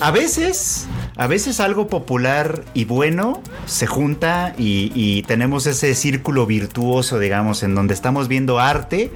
A 0.00 0.10
veces, 0.10 0.86
a 1.16 1.26
veces 1.26 1.60
algo 1.60 1.86
popular 1.88 2.64
y 2.74 2.84
bueno 2.86 3.40
se 3.66 3.86
junta 3.86 4.54
y, 4.58 4.90
y 4.94 5.22
tenemos 5.22 5.66
ese 5.66 5.94
círculo 5.94 6.46
virtuoso, 6.46 7.18
digamos, 7.18 7.62
en 7.62 7.74
donde 7.74 7.94
estamos 7.94 8.28
viendo 8.28 8.58
arte 8.58 9.10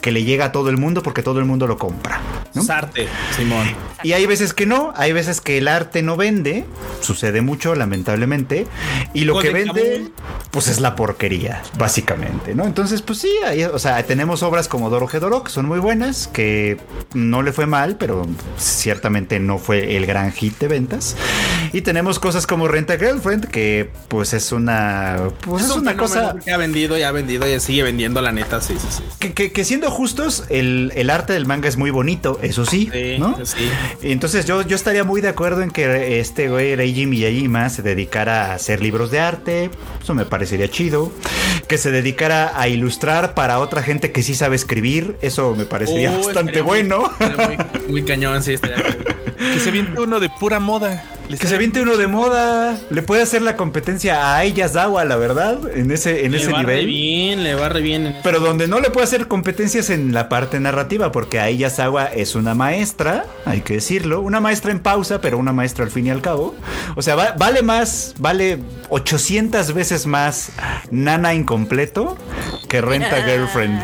que 0.00 0.12
le 0.12 0.24
llega 0.24 0.46
a 0.46 0.52
todo 0.52 0.70
el 0.70 0.76
mundo 0.78 1.02
porque 1.02 1.22
todo 1.22 1.38
el 1.38 1.44
mundo 1.44 1.66
lo 1.66 1.76
compra. 1.78 2.20
¿no? 2.54 2.62
Es 2.62 2.70
arte, 2.70 3.06
Simón. 3.36 3.66
Y 4.02 4.12
hay 4.12 4.26
veces 4.26 4.52
que 4.54 4.66
no, 4.66 4.92
hay 4.96 5.12
veces 5.12 5.40
que 5.40 5.58
el 5.58 5.68
arte 5.68 6.02
no 6.02 6.16
vende, 6.16 6.64
sucede 7.00 7.40
mucho 7.40 7.74
lamentablemente, 7.74 8.66
y 9.14 9.24
lo 9.24 9.38
que 9.38 9.50
vende 9.50 10.10
pues 10.50 10.68
es 10.68 10.80
la 10.80 10.96
porquería, 10.96 11.62
básicamente, 11.78 12.54
¿no? 12.54 12.64
Entonces, 12.66 13.00
pues 13.00 13.20
sí, 13.20 13.30
hay- 13.46 13.62
o 13.64 13.78
sea, 13.78 14.02
tenemos 14.04 14.42
obras 14.42 14.68
como 14.68 14.90
Doro 14.90 15.06
Gedoro 15.06 15.44
que 15.44 15.50
son 15.50 15.66
muy 15.66 15.78
buenas, 15.78 16.26
que 16.28 16.78
no 17.14 17.42
le 17.42 17.52
fue 17.52 17.66
mal, 17.66 17.96
pero 17.96 18.26
ciertamente 18.58 19.38
no 19.38 19.58
fue 19.58 19.96
el 19.96 20.04
gran 20.06 20.32
hit 20.32 20.58
de 20.58 20.68
ventas. 20.68 21.16
Y 21.72 21.80
tenemos 21.82 22.18
cosas 22.18 22.46
como 22.46 22.68
Renta 22.68 22.98
Girlfriend, 22.98 23.46
que 23.48 23.88
pues 24.08 24.34
es 24.34 24.52
una 24.52 25.16
pues 25.40 25.64
es, 25.64 25.70
un 25.70 25.80
una 25.80 25.96
cosa 25.96 26.34
que 26.44 26.50
ha 26.52 26.56
vendido 26.58 26.98
y 26.98 27.02
ha 27.02 27.12
vendido 27.12 27.48
y 27.48 27.58
sigue 27.60 27.82
vendiendo, 27.82 28.20
la 28.20 28.30
neta, 28.32 28.60
sí, 28.60 28.74
sí, 28.78 28.86
sí. 28.90 29.02
que, 29.18 29.32
que- 29.32 29.52
que 29.52 29.64
siendo 29.64 29.90
justos, 29.90 30.44
el, 30.50 30.92
el 30.94 31.08
arte 31.08 31.32
del 31.32 31.46
manga 31.46 31.68
es 31.68 31.76
muy 31.78 31.90
bonito, 31.90 32.38
eso 32.42 32.66
sí, 32.66 32.90
Sí, 32.92 33.16
¿no? 33.18 33.36
sí. 33.44 33.70
Entonces 34.02 34.44
yo, 34.44 34.62
yo 34.62 34.76
estaría 34.76 35.02
muy 35.04 35.20
de 35.22 35.28
acuerdo 35.28 35.62
en 35.62 35.70
que 35.70 36.20
este 36.20 36.48
güey 36.50 36.76
Reiji 36.76 37.06
Miyajima 37.06 37.68
se 37.70 37.80
dedicara 37.82 38.52
a 38.52 38.54
hacer 38.54 38.82
libros 38.82 39.10
de 39.10 39.20
arte, 39.20 39.70
eso 40.02 40.14
me 40.14 40.24
parecería 40.26 40.68
chido. 40.68 41.10
Que 41.68 41.78
se 41.78 41.90
dedicara 41.90 42.52
a 42.60 42.68
ilustrar 42.68 43.34
para 43.34 43.58
otra 43.58 43.82
gente 43.82 44.12
que 44.12 44.22
sí 44.22 44.34
sabe 44.34 44.56
escribir, 44.56 45.16
eso 45.22 45.54
me 45.56 45.64
parecería 45.64 46.12
Oh, 46.12 46.18
bastante 46.26 46.60
bueno. 46.60 47.10
Muy, 47.20 47.88
muy 47.88 48.02
cañón, 48.04 48.42
sí, 48.42 48.54
estaría 48.54 48.76
Que 49.38 49.58
se 49.58 49.70
viente 49.70 49.98
uno 50.00 50.20
de 50.20 50.28
pura 50.28 50.60
moda. 50.60 51.02
Le 51.32 51.38
Que 51.38 51.46
se 51.46 51.56
viente 51.56 51.80
uno 51.80 51.96
de 51.96 52.06
moda, 52.08 52.76
le 52.90 53.00
puede 53.00 53.22
hacer 53.22 53.40
la 53.40 53.56
competencia 53.56 54.22
a 54.22 54.36
Ayazawa, 54.40 55.06
la 55.06 55.16
verdad, 55.16 55.58
en 55.74 55.90
ese, 55.90 56.26
en 56.26 56.32
Le 56.32 56.36
ese 56.38 56.52
va 56.52 56.58
re 56.62 56.74
nivel. 56.82 56.86
bien, 56.86 57.42
le 57.42 57.54
va 57.54 57.70
re 57.70 57.80
bien. 57.80 58.06
en- 58.08 58.16
Pero 58.22 58.38
donde 58.40 58.68
no 58.68 58.80
le 58.80 58.90
puede 58.90 59.04
hacer 59.04 59.28
competencias 59.28 59.88
en 59.88 60.12
la 60.12 60.28
parte 60.28 60.60
narrativa, 60.60 61.10
porque 61.10 61.40
Aya 61.40 61.70
Sawa 61.70 62.04
es 62.04 62.34
una 62.34 62.54
maestra, 62.54 63.24
hay 63.46 63.62
que 63.62 63.74
decirlo, 63.74 64.20
una 64.20 64.40
maestra 64.42 64.72
en 64.72 64.80
pausa, 64.80 65.22
pero 65.22 65.38
una 65.38 65.54
maestra 65.54 65.86
al 65.86 65.90
fin 65.90 66.06
y 66.06 66.10
al 66.10 66.20
cabo. 66.20 66.54
O 66.96 67.00
sea, 67.02 67.14
va- 67.14 67.32
vale 67.38 67.62
más, 67.62 68.14
vale 68.18 68.58
800 68.90 69.72
veces 69.72 70.04
más 70.06 70.50
Nana 70.90 71.32
incompleto 71.32 72.18
que 72.68 72.82
Renta 72.82 73.22
Girlfriend. 73.24 73.80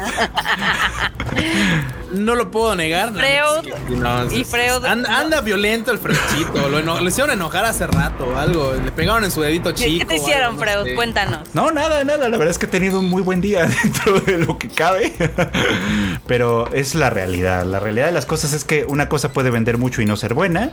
No 2.13 2.35
lo 2.35 2.51
puedo 2.51 2.75
negar. 2.75 3.13
Freud. 3.13 3.75
No, 3.99 4.25
Y 4.33 4.43
Freud. 4.45 4.85
Anda, 4.85 5.19
anda 5.21 5.41
violento 5.43 5.93
el 5.93 5.99
Freudcito. 5.99 6.69
Lo, 6.71 6.81
lo 6.81 7.07
hicieron 7.07 7.31
enojar 7.39 7.65
hace 7.65 7.87
rato 7.87 8.27
o 8.27 8.37
algo. 8.37 8.75
Le 8.75 8.93
pegaron 8.93 9.25
en 9.25 9.31
su 9.31 9.41
dedito 9.41 9.71
¿Qué, 9.75 9.85
chico. 9.85 9.99
qué 10.01 10.05
te 10.05 10.17
hicieron, 10.17 10.51
algo, 10.55 10.65
no 10.65 10.71
Freud? 10.73 10.85
sé. 10.85 10.95
Cuéntanos. 10.95 11.41
No, 11.55 11.71
nada, 11.71 12.05
nada. 12.05 12.29
La 12.29 12.37
verdad 12.37 12.51
es 12.51 12.59
que 12.59 12.67
he 12.67 12.69
tenido 12.69 12.99
un 13.01 13.07
muy 13.09 13.23
buen 13.23 13.41
día 13.41 13.67
dentro 13.83 14.21
de 14.21 14.39
lo 14.39 14.59
que 14.59 14.69
cabe. 14.69 15.13
Pero 16.27 16.73
es 16.73 16.95
la 16.95 17.11
realidad. 17.11 17.65
La 17.65 17.81
realidad 17.81 18.07
de 18.07 18.13
las 18.13 18.27
cosas 18.27 18.53
es 18.53 18.65
que 18.65 18.85
una 18.85 19.09
cosa 19.09 19.33
puede 19.33 19.51
vender 19.51 19.79
mucho 19.79 20.03
y 20.03 20.07
no 20.07 20.17
ser 20.17 20.35
buena. 20.35 20.71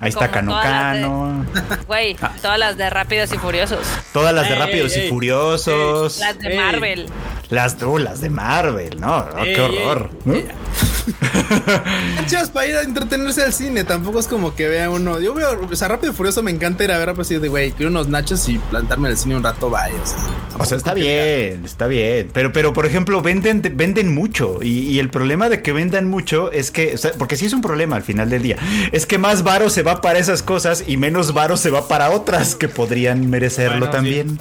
Ahí 0.00 0.10
está 0.10 0.28
Como 0.30 0.32
Cano 0.32 0.50
todas 0.52 0.64
las 0.64 0.94
de- 0.96 1.00
Cano. 1.02 1.46
Güey, 1.86 2.16
todas 2.42 2.58
las 2.58 2.76
de 2.76 2.90
Rápidos 2.90 3.32
y 3.32 3.38
Furiosos. 3.38 3.80
Todas 4.12 4.34
las 4.34 4.46
de 4.48 4.54
Ey, 4.54 4.58
Rápidos 4.58 4.96
y 4.96 5.00
ey, 5.00 5.08
Furiosos. 5.08 6.18
Las 6.18 6.38
de 6.38 6.48
Ey. 6.50 6.58
Marvel. 6.58 7.06
Las, 7.48 7.82
uh, 7.82 7.98
las 7.98 8.20
de 8.20 8.30
Marvel, 8.30 9.00
¿no? 9.00 9.26
Ey, 9.38 9.54
qué 9.54 9.60
horror. 9.60 10.10
ey, 10.26 10.46
¿no? 10.48 10.89
Chas 12.26 12.50
para 12.50 12.66
ir 12.66 12.76
a 12.76 12.82
entretenerse 12.82 13.42
al 13.42 13.52
cine. 13.52 13.84
Tampoco 13.84 14.20
es 14.20 14.26
como 14.26 14.54
que 14.54 14.68
vea 14.68 14.90
uno. 14.90 15.20
Yo 15.20 15.34
veo, 15.34 15.68
o 15.70 15.76
sea, 15.76 15.88
rápido 15.88 16.12
y 16.12 16.16
furioso 16.16 16.42
me 16.42 16.50
encanta 16.50 16.84
ir 16.84 16.92
a 16.92 16.98
ver, 16.98 17.14
pues 17.14 17.28
de 17.28 17.48
güey, 17.48 17.72
quiero 17.72 17.90
unos 17.90 18.08
nachos 18.08 18.48
y 18.48 18.58
plantarme 18.58 19.08
en 19.08 19.12
el 19.12 19.18
cine 19.18 19.36
un 19.36 19.42
rato, 19.42 19.70
vaya. 19.70 19.94
O 20.02 20.06
sea, 20.06 20.18
O 20.58 20.64
sea, 20.64 20.76
está 20.76 20.94
bien, 20.94 21.64
está 21.64 21.86
bien. 21.86 22.30
Pero, 22.32 22.52
pero 22.52 22.72
por 22.72 22.86
ejemplo, 22.86 23.22
venden, 23.22 23.62
venden 23.74 24.14
mucho. 24.14 24.58
Y, 24.62 24.80
y 24.90 24.98
el 24.98 25.10
problema 25.10 25.48
de 25.48 25.62
que 25.62 25.72
vendan 25.72 26.08
mucho 26.08 26.50
es 26.52 26.70
que, 26.70 26.94
o 26.94 26.98
sea, 26.98 27.12
porque 27.18 27.36
sí 27.36 27.46
es 27.46 27.52
un 27.52 27.62
problema 27.62 27.96
al 27.96 28.02
final 28.02 28.30
del 28.30 28.42
día, 28.42 28.56
es 28.92 29.06
que 29.06 29.18
más 29.18 29.42
varo 29.42 29.70
se 29.70 29.82
va 29.82 30.00
para 30.00 30.18
esas 30.18 30.42
cosas 30.42 30.84
y 30.86 30.96
menos 30.96 31.32
varo 31.34 31.56
se 31.56 31.70
va 31.70 31.88
para 31.88 32.10
otras 32.10 32.54
que 32.54 32.68
podrían 32.68 33.28
merecerlo 33.30 33.78
Bueno, 33.78 33.92
también. 33.92 34.40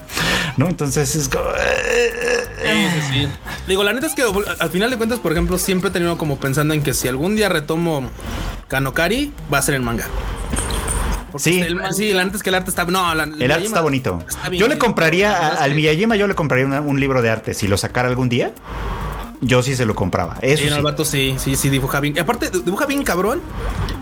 ¿No? 0.57 0.67
Entonces 0.67 1.15
es 1.15 1.29
como. 1.29 1.45
Sí, 1.49 2.89
sí, 2.93 3.13
sí. 3.13 3.27
Digo, 3.67 3.83
la 3.83 3.93
neta 3.93 4.07
es 4.07 4.13
que 4.13 4.23
al 4.59 4.69
final 4.69 4.89
de 4.89 4.97
cuentas, 4.97 5.19
por 5.19 5.31
ejemplo, 5.31 5.57
siempre 5.57 5.89
he 5.89 5.93
tenido 5.93 6.17
como 6.17 6.37
pensando 6.49 6.73
en 6.73 6.81
que 6.81 6.95
si 6.95 7.07
algún 7.07 7.35
día 7.35 7.47
retomo 7.47 8.09
Kanokari, 8.69 9.31
va 9.53 9.59
a 9.59 9.61
ser 9.61 9.75
en 9.75 9.83
manga. 9.83 10.05
Porque 11.31 11.43
Sí. 11.43 11.59
el- 11.59 11.79
sí, 11.93 12.11
la 12.11 12.25
neta 12.25 12.37
es 12.37 12.41
que 12.43 12.49
el 12.49 12.55
arte 12.55 12.71
está. 12.71 12.85
No, 12.85 13.13
la- 13.13 13.25
El 13.25 13.51
arte 13.51 13.65
está 13.67 13.81
bonito. 13.81 14.23
está 14.27 14.49
bien 14.49 14.59
Yo 14.59 14.67
le 14.67 14.73
chido. 14.73 14.85
compraría 14.87 15.31
a- 15.37 15.63
al 15.63 15.75
Miyajima, 15.75 16.15
yo 16.15 16.25
le 16.27 16.33
compraría 16.33 16.65
una- 16.65 16.81
un 16.81 16.99
libro 16.99 17.21
de 17.21 17.29
arte. 17.29 17.53
Si 17.53 17.67
lo 17.67 17.77
sacara 17.77 18.07
algún 18.09 18.29
día, 18.29 18.51
yo 19.41 19.63
sí 19.63 19.75
se 19.75 19.85
lo 19.85 19.95
compraba. 19.95 20.37
Eso 20.41 20.63
Sí, 20.63 20.65
no, 20.65 20.71
sí. 20.71 20.77
el 20.77 20.83
vato 20.83 21.05
sí, 21.05 21.35
sí, 21.39 21.55
sí, 21.55 21.69
dibuja 21.69 21.99
bien. 21.99 22.15
Y 22.15 22.19
aparte, 22.19 22.49
dibuja 22.49 22.85
bien 22.85 23.03
cabrón 23.03 23.41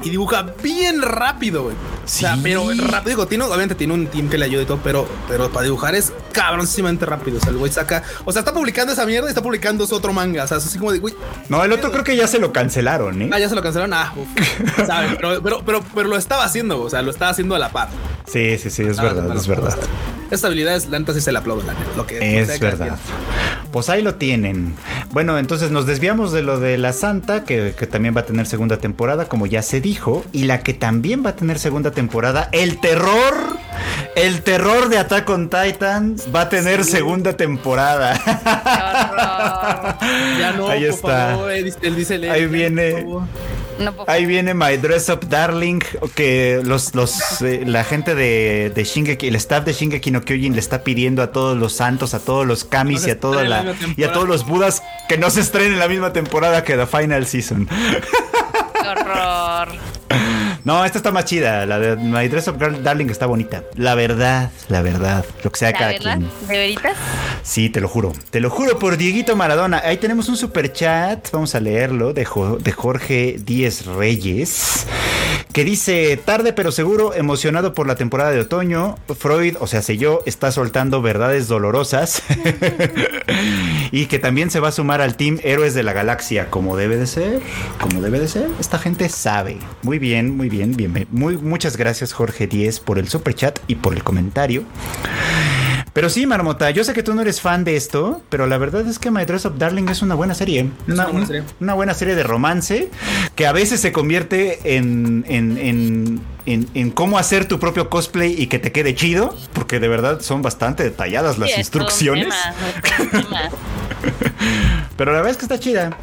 y 0.03 0.09
dibuja 0.09 0.53
bien 0.63 1.01
rápido, 1.01 1.63
güey. 1.63 1.75
O 1.75 2.07
sea, 2.07 2.35
Sí. 2.35 2.41
pero 2.43 2.67
rápido. 2.87 3.09
Digo, 3.09 3.27
tiene, 3.27 3.43
obviamente 3.43 3.75
tiene 3.75 3.93
un 3.93 4.07
team 4.07 4.29
que 4.29 4.37
le 4.37 4.45
ayuda 4.45 4.63
y 4.63 4.65
todo, 4.65 4.79
pero, 4.83 5.07
pero 5.27 5.49
para 5.51 5.65
dibujar 5.65 5.93
es 5.95 6.11
cabroncísimamente 6.31 7.05
rápido. 7.05 7.37
O 7.37 7.41
sea, 7.41 7.49
el 7.51 7.57
güey 7.57 7.71
saca. 7.71 8.03
O 8.25 8.31
sea, 8.31 8.39
está 8.39 8.53
publicando 8.53 8.93
esa 8.93 9.05
mierda 9.05 9.27
y 9.27 9.29
está 9.29 9.41
publicando 9.43 9.85
su 9.85 9.95
otro 9.95 10.13
manga. 10.13 10.43
O 10.43 10.47
sea, 10.47 10.57
es 10.57 10.65
así 10.65 10.79
como 10.79 10.91
de, 10.91 10.99
güey. 10.99 11.13
No, 11.49 11.63
el 11.63 11.71
otro 11.71 11.91
creo 11.91 12.03
que 12.03 12.15
ya 12.15 12.27
se 12.27 12.39
lo 12.39 12.51
cancelaron, 12.53 13.21
¿eh? 13.21 13.29
Ah, 13.33 13.39
ya 13.39 13.49
se 13.49 13.55
lo 13.55 13.61
cancelaron. 13.61 13.93
Ah, 13.93 14.13
uf. 14.15 14.27
¿Sabe? 14.87 15.15
Pero, 15.17 15.41
pero, 15.43 15.61
pero, 15.65 15.83
pero 15.93 16.09
lo 16.09 16.17
estaba 16.17 16.43
haciendo, 16.45 16.81
o 16.81 16.89
sea, 16.89 17.01
lo 17.01 17.11
estaba 17.11 17.31
haciendo 17.31 17.55
a 17.55 17.59
la 17.59 17.69
par. 17.69 17.89
Sí, 18.25 18.57
sí, 18.57 18.69
sí, 18.69 18.83
es 18.83 18.97
Ah, 18.99 19.03
verdad, 19.03 19.35
es 19.35 19.47
verdad. 19.47 19.77
Esta 20.31 20.47
habilidad 20.47 20.75
es 20.75 20.89
la 20.89 20.99
neta 20.99 21.13
sí 21.13 21.21
se 21.21 21.31
le 21.31 21.37
aplaudo, 21.39 21.63
la 21.63 21.73
neta, 21.73 21.85
Lo 21.95 22.05
que 22.05 22.41
Es 22.41 22.51
que 22.51 22.65
verdad. 22.65 22.97
Pues 23.71 23.87
ahí 23.89 24.01
lo 24.01 24.15
tienen. 24.15 24.75
Bueno, 25.11 25.26
entonces 25.37 25.71
nos 25.71 25.87
desviamos 25.87 26.31
de 26.31 26.43
lo 26.43 26.59
de 26.59 26.77
la 26.77 26.93
Santa, 26.93 27.43
que, 27.43 27.73
que 27.75 27.87
también 27.87 28.15
va 28.15 28.21
a 28.21 28.25
tener 28.25 28.45
segunda 28.45 28.77
temporada, 28.77 29.25
como 29.25 29.47
ya 29.47 29.63
se 29.63 29.81
dijo, 29.81 30.23
y 30.31 30.43
la 30.43 30.59
que 30.59 30.75
también 30.75 31.25
va 31.25 31.31
a 31.31 31.35
tener 31.35 31.57
segunda 31.57 31.89
temporada, 31.89 32.49
el 32.51 32.79
terror, 32.79 33.33
el 34.15 34.43
terror 34.43 34.89
de 34.89 34.99
Attack 34.99 35.27
on 35.31 35.49
Titan 35.49 36.15
va 36.35 36.41
a 36.41 36.49
tener 36.49 36.83
segunda 36.85 37.33
temporada. 37.33 38.13
Ya 40.39 40.53
no, 40.55 40.67
Ahí 40.69 40.85
está. 40.85 41.31
favor, 41.31 41.51
él 41.51 41.65
dice- 41.65 41.77
él 41.81 41.95
dice, 41.95 42.13
Ahí 42.29 42.41
"Lee, 42.41 42.47
viene. 42.47 42.91
por 42.91 43.01
favor". 43.01 43.23
No, 43.79 43.93
Ahí 44.07 44.25
viene 44.25 44.53
My 44.53 44.77
Dress 44.77 45.09
Up 45.09 45.27
Darling, 45.27 45.79
que 46.15 46.61
los, 46.63 46.95
los, 46.95 47.41
eh, 47.41 47.63
la 47.65 47.83
gente 47.83 48.15
de, 48.15 48.71
de 48.73 48.83
Shingeki, 48.83 49.27
el 49.27 49.35
staff 49.35 49.65
de 49.65 49.73
Shingeki 49.73 50.11
no 50.11 50.21
Kyojin 50.21 50.53
le 50.53 50.59
está 50.59 50.83
pidiendo 50.83 51.21
a 51.21 51.31
todos 51.31 51.57
los 51.57 51.73
santos, 51.73 52.13
a 52.13 52.19
todos 52.19 52.45
los 52.47 52.63
kamis 52.63 53.03
No 53.03 53.07
y 53.07 53.11
a 53.11 53.19
toda 53.19 53.43
la, 53.43 53.75
y 53.95 54.03
a 54.03 54.11
todos 54.11 54.27
los 54.27 54.45
budas 54.45 54.81
que 55.07 55.17
no 55.17 55.29
se 55.29 55.41
estrenen 55.41 55.79
la 55.79 55.87
misma 55.87 56.11
temporada 56.13 56.63
que 56.63 56.75
The 56.75 56.87
Final 56.87 57.25
Season. 57.27 57.67
qué 57.67 58.87
horror. 58.87 59.69
No, 60.67 60.83
esta 60.83 60.97
está 60.97 61.13
más 61.13 61.23
chida. 61.23 61.65
La 61.65 61.79
de 61.79 61.95
My 61.95 62.27
Dress 62.27 62.49
Up 62.49 62.57
Girl 62.59 62.83
Darling 62.83 63.05
está 63.09 63.25
bonita. 63.25 63.63
La 63.75 63.95
verdad, 63.95 64.51
la 64.67 64.81
verdad. 64.81 65.23
Lo 65.41 65.49
que 65.49 65.59
sea 65.59 65.71
¿La 65.71 65.77
cada 65.77 65.91
verdad? 65.93 66.17
quien. 66.17 66.29
¿De 66.49 66.57
veritas? 66.57 66.97
Sí, 67.41 67.69
te 67.69 67.79
lo 67.79 67.87
juro. 67.87 68.11
Te 68.31 68.41
lo 68.41 68.49
juro 68.49 68.77
por 68.77 68.97
Dieguito 68.97 69.37
Maradona. 69.37 69.81
Ahí 69.85 69.95
tenemos 69.95 70.27
un 70.27 70.35
super 70.35 70.73
chat. 70.73 71.31
Vamos 71.31 71.55
a 71.55 71.61
leerlo 71.61 72.11
de, 72.11 72.25
Jo- 72.25 72.57
de 72.57 72.71
Jorge 72.73 73.37
Díez 73.39 73.85
Reyes. 73.85 74.85
Que 75.57 75.63
dice, 75.63 76.17
tarde 76.23 76.53
pero 76.53 76.71
seguro, 76.71 77.15
emocionado 77.15 77.73
por 77.73 77.87
la 77.87 77.95
temporada 77.95 78.29
de 78.29 78.41
otoño. 78.41 78.95
Freud, 79.17 79.55
o 79.59 79.65
sea, 79.65 79.81
sé 79.81 79.97
yo, 79.97 80.21
está 80.27 80.51
soltando 80.51 81.01
verdades 81.01 81.47
dolorosas. 81.47 82.21
y 83.91 84.05
que 84.05 84.19
también 84.19 84.51
se 84.51 84.59
va 84.59 84.67
a 84.67 84.71
sumar 84.71 85.01
al 85.01 85.17
team 85.17 85.39
Héroes 85.41 85.73
de 85.73 85.81
la 85.81 85.93
Galaxia, 85.93 86.51
como 86.51 86.77
debe 86.77 86.97
de 86.97 87.07
ser. 87.07 87.41
Como 87.79 88.03
debe 88.03 88.19
de 88.19 88.27
ser. 88.27 88.51
Esta 88.59 88.77
gente 88.77 89.09
sabe. 89.09 89.57
Muy 89.81 89.97
bien, 89.97 90.37
muy 90.37 90.47
bien, 90.47 90.75
bien. 90.75 91.07
Muy, 91.09 91.39
muchas 91.39 91.75
gracias, 91.75 92.13
Jorge 92.13 92.45
Díez, 92.45 92.79
por 92.79 92.99
el 92.99 93.07
super 93.07 93.33
chat 93.33 93.57
y 93.65 93.77
por 93.77 93.95
el 93.95 94.03
comentario. 94.03 94.63
Pero 95.97 96.11
sí, 96.11 96.27
Marmota, 96.27 96.69
yo 96.69 96.83
sé 96.83 96.93
que 96.93 97.01
tú 97.01 97.15
no 97.15 97.21
eres 97.23 97.41
fan 97.41 97.63
de 97.63 97.75
esto, 97.75 98.21
pero 98.29 98.45
la 98.45 98.59
verdad 98.59 98.85
es 98.87 98.99
que 98.99 99.09
My 99.09 99.25
Dress 99.25 99.45
Up 99.45 99.57
Darling 99.57 99.89
es 99.89 100.03
una 100.03 100.13
buena 100.13 100.35
serie. 100.35 100.69
una 100.87 101.07
buena 101.07 101.25
serie. 101.25 101.43
una 101.59 101.73
buena 101.73 101.93
serie 101.95 102.13
de 102.13 102.21
romance 102.21 102.91
que 103.33 103.47
a 103.47 103.51
veces 103.51 103.79
se 103.81 103.91
convierte 103.91 104.75
en, 104.77 105.25
en, 105.27 105.57
en, 105.57 106.21
en- 106.45 106.69
en 106.75 106.91
cómo 106.91 107.17
hacer 107.17 107.45
tu 107.47 107.57
propio 107.59 107.89
cosplay 107.89 108.35
y 108.39 108.45
que 108.45 108.59
te 108.59 108.71
quede 108.71 108.93
chido, 108.93 109.35
porque 109.53 109.79
de 109.79 109.87
verdad 109.87 110.21
son 110.21 110.43
bastante 110.43 110.83
detalladas 110.83 111.39
las 111.39 111.49
Sí, 111.49 111.57
instrucciones. 111.61 112.31
tema, 112.83 113.09
tema. 113.11 113.49
Pero 114.97 115.11
la 115.13 115.17
verdad 115.17 115.31
es 115.31 115.37
que 115.37 115.45
está 115.45 115.59
chida. 115.59 115.97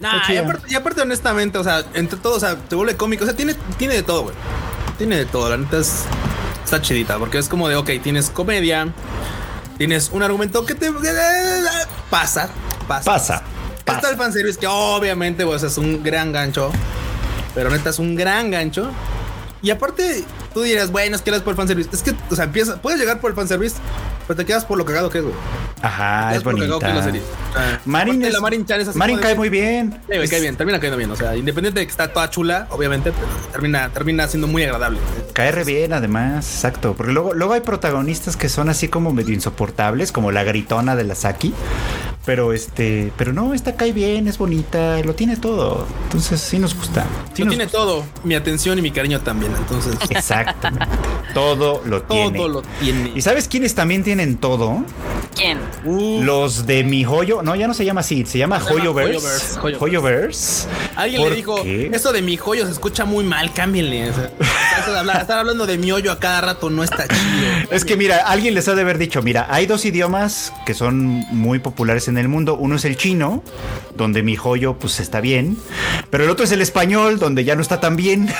Nah, 0.00 0.22
y 0.28 0.36
aparte, 0.38 0.66
y 0.72 0.74
aparte, 0.74 1.02
honestamente, 1.02 1.56
o 1.56 1.62
sea, 1.62 1.84
entre 1.94 2.18
todo, 2.18 2.34
o 2.36 2.40
sea, 2.40 2.56
te 2.56 2.74
vuelve 2.74 2.96
cómico. 2.96 3.22
O 3.22 3.26
sea, 3.26 3.36
tiene, 3.36 3.54
tiene 3.78 3.94
de 3.94 4.02
todo, 4.02 4.22
güey. 4.24 4.34
Tiene 4.98 5.16
de 5.16 5.24
todo. 5.26 5.50
La 5.50 5.56
neta 5.56 5.78
es. 5.78 6.04
Está 6.64 6.80
chidita, 6.80 7.18
porque 7.18 7.38
es 7.38 7.48
como 7.48 7.68
de, 7.68 7.76
ok, 7.76 7.90
tienes 8.02 8.30
comedia, 8.30 8.92
tienes 9.78 10.10
un 10.10 10.22
argumento 10.22 10.64
que 10.64 10.74
te. 10.74 10.90
Pasa, 12.10 12.50
pasa. 12.86 13.04
Pasa. 13.04 13.42
Está 13.78 13.94
pasa. 13.94 14.10
el 14.10 14.16
fanservice, 14.16 14.58
que 14.58 14.66
obviamente, 14.66 15.44
pues, 15.44 15.62
es 15.62 15.78
un 15.78 16.02
gran 16.02 16.32
gancho. 16.32 16.70
Pero 17.54 17.70
neta 17.70 17.90
es 17.90 17.98
un 17.98 18.14
gran 18.14 18.50
gancho. 18.50 18.90
Y 19.62 19.70
aparte, 19.70 20.24
tú 20.54 20.62
dirás, 20.62 20.90
bueno, 20.90 21.14
es 21.16 21.22
que 21.22 21.30
eres 21.30 21.42
por 21.42 21.52
el 21.52 21.56
fanservice. 21.56 21.90
Es 21.92 22.02
que, 22.02 22.14
o 22.30 22.34
sea, 22.34 22.44
empieza, 22.46 22.80
puedes 22.80 22.98
llegar 22.98 23.20
por 23.20 23.30
el 23.30 23.36
fanservice, 23.36 23.76
pero 24.26 24.36
te 24.38 24.46
quedas 24.46 24.64
por 24.64 24.78
lo 24.78 24.84
cagado 24.86 25.10
que 25.10 25.18
es, 25.18 25.24
güey. 25.24 25.36
Ajá, 25.82 26.30
Te 26.30 26.36
es 26.36 26.42
que 26.42 26.50
es 26.50 26.68
la 26.94 27.02
serie. 27.02 27.20
O 27.50 27.52
sea, 27.52 27.80
Marin, 27.84 28.22
es- 28.24 28.32
la 28.32 28.40
Marin 28.40 28.64
Chan 28.66 28.80
es 28.80 28.88
así 28.88 28.98
Marin 28.98 29.16
como 29.16 29.22
de- 29.26 29.32
cae 29.32 29.36
muy 29.36 29.48
bien. 29.50 29.92
Sí, 29.92 29.98
güey, 30.08 30.22
Es- 30.24 30.30
cae 30.30 30.40
bien, 30.40 30.56
termina 30.56 30.78
cayendo 30.78 30.96
bien. 30.96 31.10
O 31.10 31.16
sea, 31.16 31.36
independiente 31.36 31.80
de 31.80 31.86
que 31.86 31.90
está 31.90 32.08
toda 32.12 32.28
chula, 32.30 32.66
obviamente, 32.70 33.12
pero 33.12 33.26
termina, 33.52 33.88
termina 33.90 34.26
siendo 34.28 34.46
muy 34.46 34.62
agradable. 34.64 34.98
Cae 35.34 35.52
re 35.52 35.64
bien, 35.64 35.92
además, 35.92 36.46
exacto. 36.54 36.94
Porque 36.96 37.12
luego, 37.12 37.34
luego 37.34 37.52
hay 37.54 37.60
protagonistas 37.60 38.36
que 38.36 38.48
son 38.48 38.68
así 38.70 38.88
como 38.88 39.12
medio 39.12 39.34
insoportables, 39.34 40.10
como 40.12 40.32
la 40.32 40.42
gritona 40.44 40.96
de 40.96 41.04
la 41.04 41.14
Saki. 41.14 41.54
Pero 42.26 42.52
este, 42.52 43.12
pero 43.16 43.32
no, 43.32 43.54
esta 43.54 43.76
cae 43.76 43.92
bien, 43.92 44.28
es 44.28 44.36
bonita, 44.36 44.98
lo 45.02 45.14
tiene 45.14 45.36
todo. 45.38 45.86
Entonces 46.04 46.38
sí 46.40 46.58
nos 46.58 46.74
gusta. 46.76 47.06
Sí 47.32 47.42
Lo 47.42 47.46
nos 47.46 47.56
tiene 47.56 47.70
todo, 47.70 48.04
mi 48.24 48.34
atención 48.34 48.78
y 48.78 48.82
mi 48.82 48.90
cariño 48.90 49.20
también. 49.20 49.52
Entonces, 49.56 49.94
Exactamente. 50.10 50.86
todo 51.32 51.82
lo 51.86 52.02
tiene. 52.02 52.36
todo 52.36 52.48
lo 52.48 52.62
tiene. 52.80 53.12
¿Y 53.14 53.22
sabes 53.22 53.48
quiénes 53.48 53.74
también 53.74 54.04
tienen 54.04 54.36
todo? 54.36 54.84
¿Quién? 55.34 55.58
Uh, 55.84 56.22
Los 56.22 56.66
de 56.66 56.84
mi 56.84 57.04
joyo. 57.04 57.40
No, 57.42 57.56
ya 57.56 57.66
no 57.66 57.72
se 57.72 57.84
llama 57.86 58.00
así, 58.02 58.26
se 58.26 58.36
llama 58.36 58.58
Se 58.60 58.64
llama 58.66 58.80
Joyoverse. 58.80 59.58
Joyoverse. 59.78 60.68
Alguien 60.96 61.22
le 61.22 61.26
¿Por 61.28 61.36
dijo, 61.36 61.62
qué? 61.62 61.90
eso 61.92 62.12
de 62.12 62.20
mi 62.20 62.36
joyo 62.36 62.66
se 62.66 62.72
escucha 62.72 63.06
muy 63.06 63.24
mal, 63.24 63.52
cámbienle. 63.54 64.10
O 64.10 64.14
sea, 64.14 64.30
eso 64.82 64.92
de 64.92 64.98
hablar- 64.98 65.22
estar 65.22 65.38
hablando 65.38 65.66
de 65.66 65.78
mi 65.78 65.90
hoyo 65.92 66.12
a 66.12 66.18
cada 66.18 66.42
rato 66.42 66.68
no 66.68 66.84
está 66.84 67.08
chido. 67.08 67.70
Es 67.70 67.84
que 67.86 67.96
mira, 67.96 68.18
alguien 68.26 68.54
les 68.54 68.68
ha 68.68 68.74
de 68.74 68.82
haber 68.82 68.98
dicho, 68.98 69.22
mira, 69.22 69.46
hay 69.48 69.66
dos 69.66 69.84
idiomas 69.86 70.52
que 70.66 70.74
son 70.74 71.24
muy 71.30 71.58
populares 71.60 72.08
en 72.10 72.18
el 72.18 72.28
mundo. 72.28 72.56
Uno 72.56 72.76
es 72.76 72.84
el 72.84 72.96
chino, 72.96 73.42
donde 73.96 74.22
mi 74.22 74.36
joyo 74.36 74.74
pues 74.74 75.00
está 75.00 75.20
bien, 75.20 75.56
pero 76.10 76.24
el 76.24 76.30
otro 76.30 76.44
es 76.44 76.52
el 76.52 76.60
español, 76.62 77.18
donde 77.18 77.44
ya 77.44 77.54
no 77.54 77.62
está 77.62 77.80
tan 77.80 77.96
bien. 77.96 78.28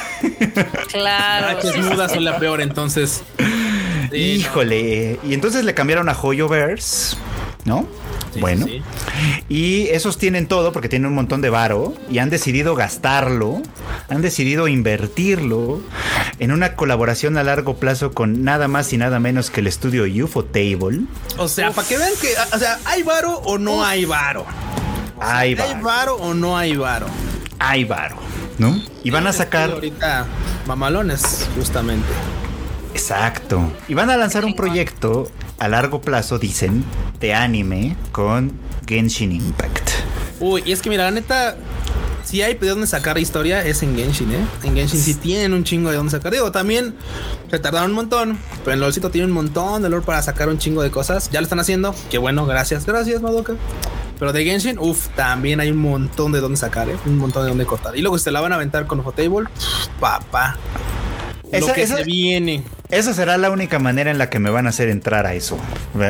Claro. 0.91 1.59
H 1.59 1.69
es 1.69 1.77
muda, 1.77 2.09
son 2.09 2.25
la 2.25 2.39
peor, 2.39 2.61
entonces. 2.61 3.23
Sí, 4.11 4.17
Híjole. 4.17 5.19
Y 5.23 5.35
entonces 5.35 5.65
le 5.65 5.75
cambiaron 5.75 6.09
a 6.09 6.15
Joyoverse, 6.15 7.17
¿no? 7.65 7.87
Sí, 8.33 8.41
bueno. 8.41 8.67
sí, 8.67 8.83
Y 9.49 9.89
esos 9.89 10.19
tienen 10.19 10.47
todo 10.47 10.73
porque 10.73 10.89
tienen 10.89 11.09
un 11.09 11.15
montón 11.15 11.41
de 11.41 11.51
varo 11.51 11.95
y 12.11 12.19
han 12.19 12.31
decidido 12.31 12.75
gastarlo, 12.77 13.61
han 14.09 14.23
decidido 14.23 14.69
invertirlo 14.69 15.81
en 16.39 16.53
una 16.53 16.75
colaboración 16.77 17.37
a 17.37 17.43
largo 17.43 17.77
plazo 17.77 18.13
con 18.13 18.45
nada 18.45 18.69
más 18.69 18.93
y 18.93 18.99
nada 18.99 19.19
menos 19.21 19.51
que 19.51 19.61
el 19.61 19.67
estudio 19.67 20.05
UFO 20.25 20.45
Table. 20.45 21.01
O 21.39 21.49
sea, 21.49 21.73
para 21.73 21.89
que 21.89 21.99
vean 21.99 22.13
que, 22.21 22.29
o 22.55 22.59
sea, 22.59 22.79
¿hay 22.85 23.03
varo 23.03 23.39
o 23.39 23.59
no 23.59 23.85
hay 23.85 24.05
varo? 24.05 24.47
Hay 25.21 25.51
¿Hay 25.51 25.55
varo, 25.55 25.83
varo 25.83 26.15
o 26.17 26.35
no 26.35 26.57
hay 26.57 26.77
varo? 26.77 27.07
hay 27.59 27.85
varo, 27.85 28.17
¿no? 28.59 28.81
Y 29.05 29.11
van 29.11 29.27
a 29.27 29.33
sacar... 29.35 29.71
ahorita 29.71 30.27
mamalones, 30.67 31.47
justamente. 31.57 32.09
Exacto. 32.95 33.71
Y 33.87 33.95
van 33.95 34.09
a 34.11 34.17
lanzar 34.17 34.45
un 34.45 34.55
proyecto 34.57 35.29
a 35.61 35.69
largo 35.69 36.01
plazo, 36.01 36.39
dicen, 36.39 36.85
de 37.21 37.35
anime 37.35 37.97
con 38.13 38.53
Genshin 38.89 39.31
Impact. 39.33 39.91
Uy, 40.41 40.63
y 40.67 40.73
es 40.73 40.83
que 40.83 40.89
mira, 40.91 41.05
la 41.05 41.11
neta, 41.13 41.55
si 42.25 42.41
hay 42.43 42.55
de 42.55 42.67
dónde 42.69 42.87
sacar 42.87 43.19
historia, 43.19 43.65
es 43.65 43.83
en 43.83 43.95
Genshin, 43.97 44.33
¿eh? 44.33 44.45
En 44.65 44.75
Genshin 44.75 44.99
sí 45.01 45.15
tienen 45.15 45.53
un 45.53 45.63
chingo 45.65 45.91
de 45.91 45.97
dónde 45.97 46.11
sacar. 46.13 46.33
Digo, 46.33 46.51
también 46.51 46.95
se 47.51 47.59
tardaron 47.59 47.91
un 47.91 47.97
montón, 47.97 48.39
pero 48.65 48.73
en 48.75 48.81
LOLcito 48.81 49.11
tiene 49.11 49.27
un 49.27 49.33
montón 49.35 49.83
de 49.83 49.91
lore 49.91 50.05
para 50.05 50.23
sacar 50.23 50.49
un 50.49 50.59
chingo 50.59 50.83
de 50.83 50.91
cosas. 50.91 51.31
Ya 51.31 51.41
lo 51.41 51.45
están 51.45 51.61
haciendo. 51.61 51.95
Qué 52.11 52.17
bueno, 52.19 52.47
gracias, 52.47 52.87
gracias, 52.87 53.21
Madoka. 53.21 53.55
Pero 54.19 54.33
de 54.33 54.45
Genshin, 54.45 54.79
uff, 54.79 55.09
también 55.17 55.61
hay 55.61 55.71
un 55.71 55.79
montón 55.79 56.33
de 56.33 56.41
dónde 56.41 56.57
sacar, 56.59 56.89
¿eh? 56.89 56.97
un 57.07 57.19
montón 57.19 57.43
de 57.45 57.51
dónde 57.51 57.67
cortar. 57.67 57.97
Y 57.97 58.01
luego 58.01 58.19
se 58.19 58.31
la 58.31 58.41
van 58.41 58.53
a 58.53 58.57
aventar 58.57 58.87
con 58.87 59.01
Ufotable, 59.01 59.49
papá. 59.99 60.57
Esa- 61.53 61.67
lo 61.69 61.73
que 61.75 61.83
esa- 61.83 61.97
se 61.99 62.05
viene. 62.05 62.65
Esa 62.91 63.15
será 63.15 63.39
la 63.39 63.51
única 63.51 63.79
manera 63.79 64.11
en 64.11 64.19
la 64.19 64.29
que 64.31 64.39
me 64.39 64.51
van 64.51 64.67
a 64.67 64.71
hacer 64.71 64.89
entrar 64.89 65.27
a 65.27 65.35
eso. 65.35 65.59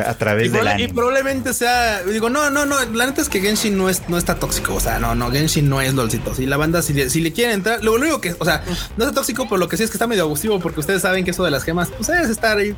A 0.05 0.13
través 0.15 0.47
Y, 0.47 0.49
del 0.49 0.61
proba- 0.61 0.69
y 0.71 0.73
anime. 0.83 0.93
probablemente 0.93 1.53
sea, 1.53 2.01
digo, 2.03 2.29
no, 2.29 2.49
no, 2.49 2.65
no, 2.65 2.83
la 2.93 3.05
neta 3.05 3.21
es 3.21 3.29
que 3.29 3.39
Genshin 3.41 3.77
no 3.77 3.87
es, 3.89 4.07
no 4.09 4.17
está 4.17 4.35
tóxico, 4.35 4.73
o 4.75 4.79
sea, 4.79 4.99
no, 4.99 5.13
no, 5.15 5.29
Genshin 5.31 5.69
no 5.69 5.79
es 5.81 5.93
lolcito. 5.93 6.33
Si 6.33 6.45
la 6.45 6.57
banda, 6.57 6.81
si 6.81 6.93
le, 6.93 7.09
si 7.09 7.21
le 7.21 7.31
quieren 7.33 7.55
entrar, 7.55 7.83
lo 7.83 7.93
único 7.93 8.19
que, 8.21 8.35
o 8.39 8.45
sea, 8.45 8.63
no 8.97 9.05
está 9.05 9.13
tóxico, 9.15 9.45
pero 9.45 9.57
lo 9.57 9.67
que 9.67 9.77
sí 9.77 9.83
es 9.83 9.89
que 9.89 9.95
está 9.95 10.07
medio 10.07 10.23
abusivo 10.23 10.59
porque 10.59 10.79
ustedes 10.79 11.01
saben 11.01 11.23
que 11.25 11.31
eso 11.31 11.43
de 11.43 11.51
las 11.51 11.63
gemas, 11.63 11.89
pues 11.95 12.09
es 12.09 12.29
estar 12.29 12.57
ahí 12.57 12.75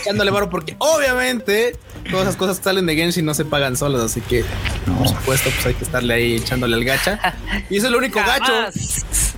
echándole 0.00 0.30
varo 0.30 0.48
porque 0.50 0.76
obviamente 0.78 1.76
todas 2.10 2.26
esas 2.28 2.36
cosas 2.36 2.58
que 2.58 2.64
salen 2.64 2.86
de 2.86 2.94
Genshin 2.94 3.24
no 3.24 3.34
se 3.34 3.44
pagan 3.44 3.76
solas, 3.76 4.02
así 4.02 4.20
que 4.20 4.44
por 4.98 5.08
supuesto, 5.08 5.50
pues 5.50 5.66
hay 5.66 5.74
que 5.74 5.84
estarle 5.84 6.14
ahí 6.14 6.36
echándole 6.36 6.76
al 6.76 6.84
gacha. 6.84 7.18
Y 7.68 7.76
eso 7.78 7.86
es 7.86 7.92
lo 7.92 7.98
único 7.98 8.20
gacho. 8.20 8.52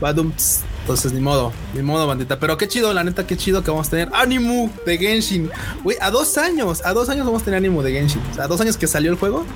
Badum, 0.00 0.32
tss. 0.32 0.60
Entonces, 0.82 1.12
ni 1.12 1.20
modo, 1.20 1.52
ni 1.74 1.82
modo, 1.82 2.06
bandita. 2.06 2.38
Pero 2.38 2.56
qué 2.58 2.66
chido, 2.68 2.92
la 2.92 3.04
neta, 3.04 3.24
qué 3.26 3.36
chido 3.36 3.62
que 3.62 3.70
vamos 3.70 3.86
a 3.86 3.90
tener 3.90 4.08
Animu 4.12 4.68
de 4.84 4.98
Genshin. 4.98 5.50
Güey, 5.84 5.96
a 6.00 6.10
dos 6.10 6.36
años, 6.38 6.84
a 6.84 6.92
dos 6.92 7.08
años 7.08 7.24
vamos 7.24 7.42
a 7.42 7.44
tener 7.44 7.58
Animu 7.58 7.82
de 7.82 7.92
Genshin. 7.92 8.20
O 8.32 8.34
sea, 8.34 8.44
a 8.44 8.48
dos 8.48 8.60
años 8.60 8.76
que 8.76 8.88
salió 8.88 9.12
el 9.12 9.16
juego, 9.16 9.46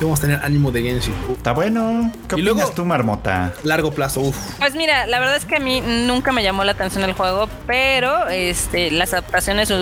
vamos 0.00 0.20
a 0.20 0.22
tener 0.22 0.40
Animu 0.44 0.70
de 0.70 0.82
Genshin. 0.82 1.12
Está 1.36 1.50
bueno. 1.52 2.12
¿Qué 2.28 2.36
Y 2.36 2.42
luego- 2.42 2.60
opinas 2.60 2.74
tú, 2.76 2.84
Marmota? 2.84 3.52
largo 3.64 3.90
plazo, 3.92 4.20
uf. 4.20 4.36
Pues 4.58 4.76
mira, 4.76 5.06
la 5.08 5.18
verdad 5.18 5.36
es 5.36 5.44
que 5.44 5.56
a 5.56 5.60
mí 5.60 5.80
nunca 5.80 6.30
me 6.30 6.44
llamó 6.44 6.62
la 6.62 6.72
atención 6.72 7.02
el 7.02 7.12
juego, 7.14 7.48
pero 7.66 8.28
este 8.28 8.92
las 8.92 9.12
adaptaciones 9.12 9.72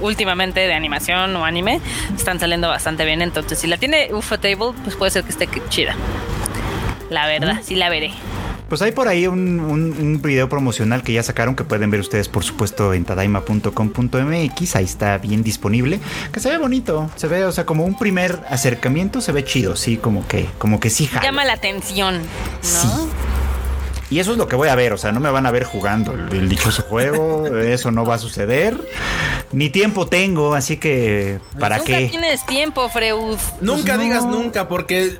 últimamente 0.00 0.58
de 0.58 0.74
animación 0.74 1.36
o 1.36 1.44
anime 1.44 1.80
están 2.16 2.40
saliendo 2.40 2.66
bastante 2.68 3.04
bien. 3.04 3.22
Entonces, 3.22 3.60
si 3.60 3.68
la 3.68 3.76
tiene 3.76 4.12
Ufotable, 4.12 4.72
pues 4.82 4.96
puede 4.96 5.12
ser 5.12 5.22
que 5.22 5.30
esté 5.30 5.48
chida. 5.68 5.94
La 7.10 7.26
verdad, 7.26 7.60
sí 7.62 7.76
la 7.76 7.88
veré. 7.88 8.12
Pues 8.70 8.80
hay 8.82 8.92
por 8.92 9.08
ahí 9.08 9.26
un, 9.26 9.60
un- 9.60 9.92
un 10.00 10.22
video 10.22 10.48
promocional 10.48 11.02
que 11.02 11.12
ya 11.12 11.22
sacaron 11.22 11.54
que 11.56 11.64
pueden 11.64 11.90
ver 11.90 12.00
ustedes, 12.00 12.28
por 12.28 12.44
supuesto, 12.44 12.94
en 12.94 13.04
tadaima.com.mx. 13.04 14.76
Ahí 14.76 14.84
está 14.84 15.18
bien 15.18 15.42
disponible. 15.42 16.00
Que 16.32 16.40
se 16.40 16.48
ve 16.50 16.56
bonito. 16.58 17.10
Se 17.16 17.26
ve, 17.26 17.44
o 17.44 17.52
sea, 17.52 17.66
como 17.66 17.84
un 17.84 17.98
primer 17.98 18.40
acercamiento, 18.48 19.20
se 19.20 19.32
ve 19.32 19.44
chido. 19.44 19.74
Sí, 19.76 19.96
como 19.96 20.26
que, 20.26 20.46
como 20.58 20.80
que 20.80 20.88
sí 20.88 21.06
jala. 21.06 21.22
Llama 21.24 21.44
la 21.44 21.54
atención, 21.54 22.18
¿no? 22.18 22.22
Sí. 22.62 22.88
Y 24.10 24.18
eso 24.18 24.32
es 24.32 24.38
lo 24.38 24.48
que 24.48 24.56
voy 24.56 24.68
a 24.68 24.74
ver, 24.74 24.92
o 24.92 24.98
sea, 24.98 25.12
no 25.12 25.20
me 25.20 25.30
van 25.30 25.46
a 25.46 25.52
ver 25.52 25.62
jugando 25.62 26.12
el, 26.14 26.32
el 26.36 26.48
dichoso 26.48 26.82
juego, 26.82 27.46
eso 27.58 27.92
no 27.92 28.04
va 28.04 28.16
a 28.16 28.18
suceder. 28.18 28.76
Ni 29.52 29.70
tiempo 29.70 30.06
tengo, 30.08 30.54
así 30.54 30.76
que 30.78 31.38
¿para 31.60 31.78
Nunca 31.78 31.96
qué? 31.98 32.08
tienes 32.08 32.44
tiempo, 32.46 32.88
Freud. 32.88 33.36
Nunca 33.60 33.96
no. 33.96 34.02
digas 34.02 34.24
nunca, 34.26 34.66
porque 34.68 35.18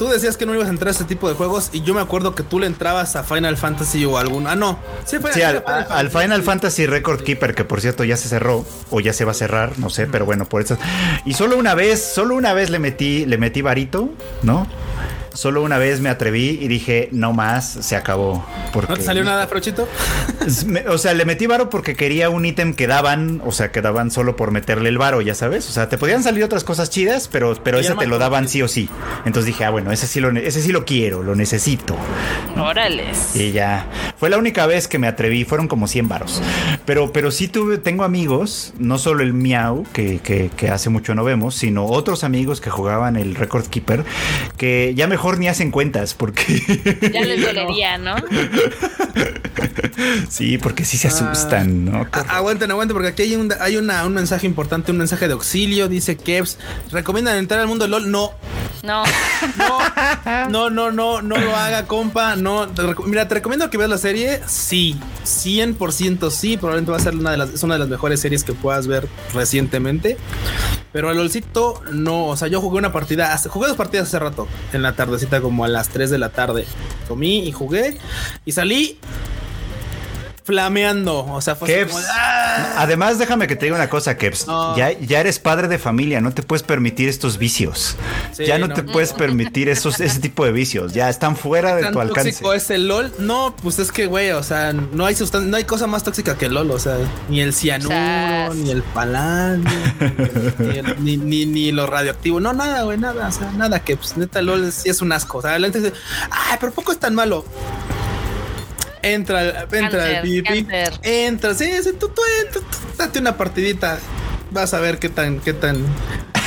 tú 0.00 0.08
decías 0.08 0.38
que 0.38 0.46
no 0.46 0.54
ibas 0.54 0.66
a 0.66 0.70
entrar 0.70 0.88
a 0.88 0.92
este 0.92 1.04
tipo 1.04 1.28
de 1.28 1.34
juegos. 1.34 1.68
Y 1.74 1.82
yo 1.82 1.92
me 1.92 2.00
acuerdo 2.00 2.34
que 2.34 2.42
tú 2.42 2.58
le 2.58 2.66
entrabas 2.66 3.16
a 3.16 3.22
Final 3.22 3.58
Fantasy 3.58 4.06
o 4.06 4.16
algún. 4.16 4.46
Ah, 4.46 4.56
no. 4.56 4.78
Sí, 5.04 5.18
Sí, 5.34 5.42
al, 5.42 5.58
Final 5.62 5.86
a- 5.90 5.94
al 5.98 6.10
Final 6.10 6.42
Fantasy 6.42 6.86
Record 6.86 7.22
Keeper, 7.22 7.54
que 7.54 7.64
por 7.66 7.82
cierto 7.82 8.02
ya 8.04 8.16
se 8.16 8.30
cerró, 8.30 8.64
o 8.88 9.00
ya 9.00 9.12
se 9.12 9.26
va 9.26 9.32
a 9.32 9.34
cerrar, 9.34 9.78
no 9.78 9.90
sé, 9.90 10.06
pero 10.06 10.24
bueno, 10.24 10.46
por 10.46 10.62
eso. 10.62 10.78
Y 11.26 11.34
solo 11.34 11.58
una 11.58 11.74
vez, 11.74 12.02
solo 12.02 12.34
una 12.34 12.54
vez 12.54 12.70
le 12.70 12.78
metí, 12.78 13.26
le 13.26 13.36
metí 13.36 13.60
varito, 13.60 14.08
¿no? 14.42 14.66
Solo 15.32 15.62
una 15.62 15.78
vez 15.78 16.00
me 16.00 16.08
atreví 16.08 16.58
y 16.60 16.68
dije, 16.68 17.08
no 17.12 17.32
más, 17.32 17.70
se 17.80 17.96
acabó. 17.96 18.44
Porque, 18.72 18.92
¿No 18.92 18.98
te 18.98 19.04
salió 19.04 19.24
nada, 19.24 19.46
Frochito? 19.46 19.88
Me- 20.66 20.86
O 20.88 20.98
sea, 20.98 21.14
le 21.14 21.24
metí 21.24 21.46
varo 21.46 21.70
porque 21.70 21.94
quería 21.94 22.30
un 22.30 22.44
ítem 22.44 22.74
que 22.74 22.86
daban, 22.86 23.40
o 23.44 23.52
sea, 23.52 23.70
que 23.70 23.80
daban 23.80 24.10
solo 24.10 24.36
por 24.36 24.50
meterle 24.50 24.88
el 24.88 24.98
varo, 24.98 25.20
ya 25.20 25.34
sabes. 25.34 25.68
O 25.68 25.72
sea, 25.72 25.88
te 25.88 25.98
podían 25.98 26.22
salir 26.22 26.42
otras 26.44 26.64
cosas 26.64 26.90
chidas, 26.90 27.28
pero, 27.28 27.54
pero 27.62 27.78
ese 27.78 27.90
te 27.90 27.96
me 27.96 28.06
lo 28.06 28.18
daban 28.18 28.48
sí 28.48 28.62
o 28.62 28.68
sí. 28.68 28.88
Entonces 29.24 29.46
dije, 29.46 29.64
ah, 29.64 29.70
bueno, 29.70 29.92
ese 29.92 30.06
sí 30.06 30.20
lo, 30.20 30.30
ese 30.36 30.62
sí 30.62 30.72
lo 30.72 30.84
quiero, 30.84 31.22
lo 31.22 31.34
necesito. 31.34 31.96
Órales. 32.56 33.34
Y 33.36 33.52
ya. 33.52 33.86
Fue 34.18 34.30
la 34.30 34.38
única 34.38 34.66
vez 34.66 34.88
que 34.88 34.98
me 34.98 35.06
atreví. 35.06 35.44
Fueron 35.44 35.68
como 35.68 35.86
100 35.86 36.08
varos. 36.08 36.42
Pero, 36.84 37.12
pero 37.12 37.30
sí 37.30 37.48
tuve, 37.48 37.78
tengo 37.78 38.04
amigos, 38.04 38.74
no 38.78 38.98
solo 38.98 39.22
el 39.22 39.32
Miau, 39.32 39.84
que, 39.92 40.18
que- 40.18 40.50
que 40.56 40.68
hace 40.68 40.90
mucho 40.90 41.14
no 41.14 41.24
vemos, 41.24 41.54
sino 41.54 41.86
otros 41.86 42.24
amigos 42.24 42.60
que 42.60 42.70
jugaban 42.70 43.16
el 43.16 43.34
Record 43.34 43.66
Keeper, 43.66 44.04
que 44.56 44.92
ya 44.96 45.06
mejor 45.20 45.38
ni 45.38 45.48
hacen 45.48 45.70
cuentas, 45.70 46.14
porque 46.14 46.42
Ya 47.12 47.20
les 47.20 47.42
dolería, 47.44 47.98
¿no? 47.98 48.14
sí, 50.30 50.56
porque 50.56 50.86
sí 50.86 50.96
se 50.96 51.08
asustan, 51.08 51.84
¿no? 51.84 52.06
A- 52.10 52.36
aguanten, 52.38 52.70
aguanten, 52.70 52.94
porque 52.94 53.08
aquí 53.08 53.22
hay, 53.22 53.36
un, 53.36 53.52
hay 53.60 53.76
una- 53.76 54.06
un 54.06 54.14
mensaje 54.14 54.46
importante, 54.46 54.92
un 54.92 54.98
mensaje 54.98 55.26
de 55.26 55.34
auxilio. 55.34 55.88
Dice 55.88 56.16
Kevs, 56.16 56.56
¿recomiendan 56.90 57.36
entrar 57.36 57.60
al 57.60 57.66
mundo 57.66 57.84
de 57.84 57.90
LOL? 57.90 58.10
No, 58.10 58.32
No. 58.82 59.04
no, 60.48 60.48
no, 60.48 60.70
no, 60.70 60.90
no, 60.90 61.20
no 61.22 61.36
lo 61.36 61.54
haga, 61.54 61.84
compa. 61.86 62.34
No, 62.36 62.66
mira, 63.04 63.28
te 63.28 63.34
recomiendo 63.34 63.68
que 63.68 63.76
veas 63.76 63.90
la 63.90 63.98
serie. 63.98 64.40
Sí, 64.46 64.98
100% 65.26 66.30
sí. 66.30 66.56
Probablemente 66.56 66.90
va 66.92 66.96
a 66.96 67.00
ser 67.00 67.14
una 67.14 67.32
de 67.32 67.36
las, 67.36 67.50
es 67.50 67.62
una 67.62 67.74
de 67.74 67.80
las 67.80 67.88
mejores 67.88 68.20
series 68.20 68.42
que 68.42 68.54
puedas 68.54 68.86
ver 68.86 69.06
recientemente. 69.34 70.16
Pero 70.92 71.10
el 71.10 71.16
LOLcito, 71.16 71.82
no. 71.92 72.26
O 72.26 72.36
sea, 72.36 72.48
yo 72.48 72.60
jugué 72.60 72.78
una 72.78 72.92
partida, 72.92 73.36
jugué 73.48 73.68
dos 73.68 73.76
partidas 73.76 74.08
hace 74.08 74.18
rato, 74.18 74.48
en 74.72 74.82
la 74.82 74.94
tardecita, 74.94 75.40
como 75.40 75.64
a 75.64 75.68
las 75.68 75.88
3 75.88 76.10
de 76.10 76.18
la 76.18 76.30
tarde. 76.30 76.66
Comí 77.08 77.46
y 77.46 77.52
jugué 77.52 77.98
y 78.44 78.52
salí 78.52 78.98
flameando. 80.50 81.24
O 81.26 81.40
sea, 81.40 81.54
fue 81.54 81.86
como, 81.86 81.98
¡ah! 82.12 82.74
Además, 82.78 83.18
déjame 83.18 83.46
que 83.46 83.54
te 83.56 83.66
diga 83.66 83.76
una 83.76 83.88
cosa, 83.88 84.16
Kevs. 84.16 84.46
No. 84.48 84.76
Ya, 84.76 84.90
ya 84.98 85.20
eres 85.20 85.38
padre 85.38 85.68
de 85.68 85.78
familia, 85.78 86.20
no 86.20 86.32
te 86.32 86.42
puedes 86.42 86.62
permitir 86.64 87.08
estos 87.08 87.38
vicios. 87.38 87.96
Sí, 88.32 88.46
ya 88.46 88.58
no, 88.58 88.66
no. 88.66 88.74
te 88.74 88.82
puedes 88.82 89.12
permitir 89.12 89.68
esos, 89.68 90.00
ese 90.00 90.18
tipo 90.20 90.44
de 90.44 90.50
vicios. 90.52 90.92
Ya 90.92 91.08
están 91.08 91.36
fuera 91.36 91.76
de 91.76 91.82
tan 91.84 91.92
tu 91.92 92.00
alcance. 92.00 92.30
tóxico 92.32 92.52
es 92.52 92.68
el 92.70 92.88
LOL? 92.88 93.12
No, 93.18 93.54
pues 93.62 93.78
es 93.78 93.92
que, 93.92 94.06
güey, 94.06 94.30
o 94.32 94.42
sea, 94.42 94.72
no 94.72 95.06
hay 95.06 95.14
no 95.44 95.56
hay 95.56 95.64
cosa 95.64 95.86
más 95.86 96.02
tóxica 96.02 96.36
que 96.36 96.46
el 96.46 96.54
LOL, 96.54 96.70
o 96.72 96.78
sea, 96.78 96.96
ni 97.28 97.40
el 97.40 97.54
cianuro, 97.54 98.54
ni 98.54 98.70
el 98.70 98.82
paladio, 98.82 99.62
ni, 100.58 100.78
el- 100.78 100.96
ni, 101.04 101.16
ni, 101.16 101.46
ni 101.46 101.72
lo 101.72 101.86
radioactivo, 101.86 102.40
no, 102.40 102.52
nada, 102.52 102.82
güey, 102.82 102.98
nada, 102.98 103.28
o 103.28 103.32
sea, 103.32 103.50
nada 103.52 103.80
que, 103.84 103.96
pues, 103.96 104.16
neta, 104.16 104.42
LOL 104.42 104.64
es- 104.64 104.74
sí 104.74 104.88
es 104.88 105.00
un 105.00 105.12
asco, 105.12 105.38
o 105.38 105.42
sea, 105.42 105.58
la 105.58 105.66
gente 105.68 105.80
dice, 105.80 105.92
ay, 106.30 106.56
pero 106.58 106.72
poco 106.72 106.90
es 106.92 106.98
tan 106.98 107.14
malo. 107.14 107.44
Entra, 109.02 109.62
entra 109.72 110.04
al 110.04 110.12
Cáncer, 110.12 110.22
PvP, 110.22 110.66
cáncer. 110.66 111.00
entra, 111.02 111.54
sí, 111.54 111.70
sí, 111.82 111.90
tú, 111.98 112.08
tú, 112.08 112.22
date 112.98 113.18
una 113.18 113.36
partidita, 113.36 113.98
vas 114.50 114.74
a 114.74 114.80
ver 114.80 114.98
qué 114.98 115.08
tan, 115.08 115.40
qué 115.40 115.52
tan, 115.54 115.78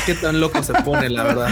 qué 0.05 0.13
tan 0.13 0.39
loco 0.39 0.61
se 0.61 0.73
pone, 0.73 1.09
la 1.09 1.23
verdad. 1.23 1.47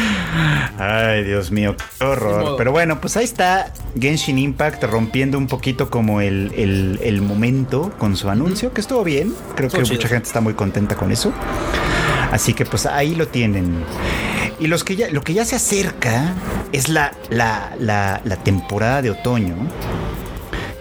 Ay, 0.77 1.23
Dios 1.23 1.49
mío, 1.51 1.75
qué 1.97 2.05
horror. 2.05 2.55
Pero 2.57 2.71
bueno, 2.71 3.01
pues 3.01 3.17
ahí 3.17 3.23
está 3.23 3.73
Genshin 3.99 4.37
Impact 4.37 4.83
rompiendo 4.83 5.37
un 5.39 5.47
poquito 5.47 5.89
como 5.89 6.21
el, 6.21 6.51
el- 6.55 6.99
el 7.03 7.21
momento 7.21 7.91
con 7.97 8.15
su 8.15 8.29
anuncio, 8.29 8.71
que 8.73 8.81
estuvo 8.81 9.03
bien. 9.03 9.33
Creo 9.55 9.67
Estuvo 9.67 9.81
que 9.81 9.87
chido. 9.87 9.97
mucha 9.97 10.07
gente 10.09 10.27
está 10.27 10.39
muy 10.41 10.53
contenta 10.53 10.95
con 10.95 11.11
eso. 11.11 11.33
Así 12.31 12.53
que 12.53 12.65
pues 12.65 12.85
ahí 12.85 13.15
lo 13.15 13.27
tienen. 13.27 13.83
Y 14.59 14.67
los 14.67 14.83
que 14.83 14.95
ya, 14.95 15.09
lo 15.09 15.23
que 15.23 15.33
ya 15.33 15.43
se 15.45 15.55
acerca 15.55 16.33
es 16.71 16.87
la, 16.87 17.13
la, 17.29 17.71
la, 17.79 18.21
la 18.23 18.35
temporada 18.37 19.01
de 19.01 19.09
otoño, 19.09 19.55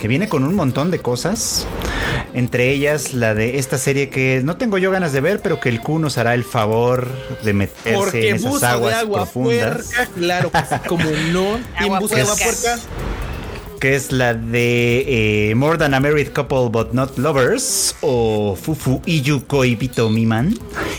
que 0.00 0.08
viene 0.08 0.28
con 0.28 0.44
un 0.44 0.54
montón 0.54 0.90
de 0.90 0.98
cosas. 0.98 1.66
Entre 2.32 2.70
ellas 2.70 3.12
la 3.12 3.34
de 3.34 3.58
esta 3.58 3.76
serie 3.76 4.08
que 4.08 4.40
no 4.42 4.56
tengo 4.56 4.78
yo 4.78 4.90
ganas 4.90 5.12
de 5.12 5.20
ver, 5.20 5.40
pero 5.42 5.60
que 5.60 5.68
el 5.68 5.80
Q 5.80 5.98
nos 5.98 6.16
hará 6.16 6.34
el 6.34 6.44
favor 6.44 7.06
de 7.44 7.52
meterse 7.52 7.94
Porque 7.94 8.30
en 8.30 8.36
esas 8.36 8.62
aguas 8.62 8.94
de 8.94 9.00
agua 9.00 9.18
profundas. 9.22 9.92
puerca, 9.92 10.06
claro 10.16 10.50
como 10.88 11.04
no. 11.32 11.60
Agua 11.76 12.00
buzo 12.00 12.14
de 12.14 12.22
agua 12.22 12.34
puerca. 12.34 12.60
puerca. 12.60 12.78
que 13.80 13.94
es 13.94 14.10
la 14.12 14.32
de 14.34 15.50
eh, 15.50 15.54
More 15.54 15.76
Than 15.76 15.92
a 15.92 16.00
Married 16.00 16.28
Couple 16.28 16.68
But 16.70 16.92
Not 16.92 17.18
Lovers 17.18 17.94
o 18.00 18.56
Fufu 18.56 19.02
Iyu 19.04 19.46
Koibito 19.46 20.08
Miman. 20.08 20.56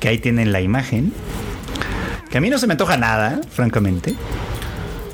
que 0.00 0.08
ahí 0.08 0.18
tienen 0.18 0.52
la 0.52 0.60
imagen. 0.60 1.12
Que 2.30 2.38
a 2.38 2.40
mí 2.40 2.50
no 2.50 2.58
se 2.58 2.66
me 2.66 2.74
antoja 2.74 2.96
nada, 2.96 3.40
francamente. 3.50 4.14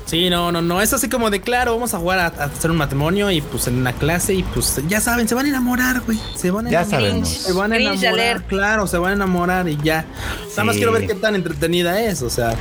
Sí, 0.07 0.29
no, 0.29 0.51
no, 0.53 0.61
no. 0.61 0.81
Es 0.81 0.93
así 0.93 1.09
como 1.09 1.29
de 1.29 1.41
claro, 1.41 1.73
vamos 1.73 1.93
a 1.93 1.97
jugar 1.99 2.19
a, 2.19 2.25
a 2.27 2.45
hacer 2.45 2.71
un 2.71 2.77
matrimonio 2.77 3.29
y 3.29 3.41
pues 3.41 3.67
en 3.67 3.75
una 3.77 3.91
clase 3.91 4.33
y 4.33 4.43
pues 4.43 4.79
ya 4.87 5.01
saben, 5.01 5.27
se 5.27 5.35
van 5.35 5.45
a 5.45 5.49
enamorar, 5.49 5.99
güey. 6.01 6.17
Se 6.35 6.49
van 6.49 6.65
a 6.67 6.71
Ya 6.71 6.79
enamorar. 6.83 7.01
sabemos. 7.01 7.29
Se 7.29 7.51
van 7.53 7.73
a 7.73 7.75
Cringe 7.75 8.03
enamorar, 8.05 8.43
claro, 8.47 8.87
se 8.87 8.97
van 8.97 9.11
a 9.11 9.15
enamorar 9.15 9.67
y 9.67 9.77
ya. 9.83 10.05
Nada 10.51 10.63
más 10.63 10.75
Sí. 10.75 10.79
quiero 10.79 10.93
ver 10.93 11.07
qué 11.07 11.13
tan 11.15 11.35
entretenida 11.35 12.01
es, 12.01 12.21
o 12.21 12.29
sea. 12.29 12.55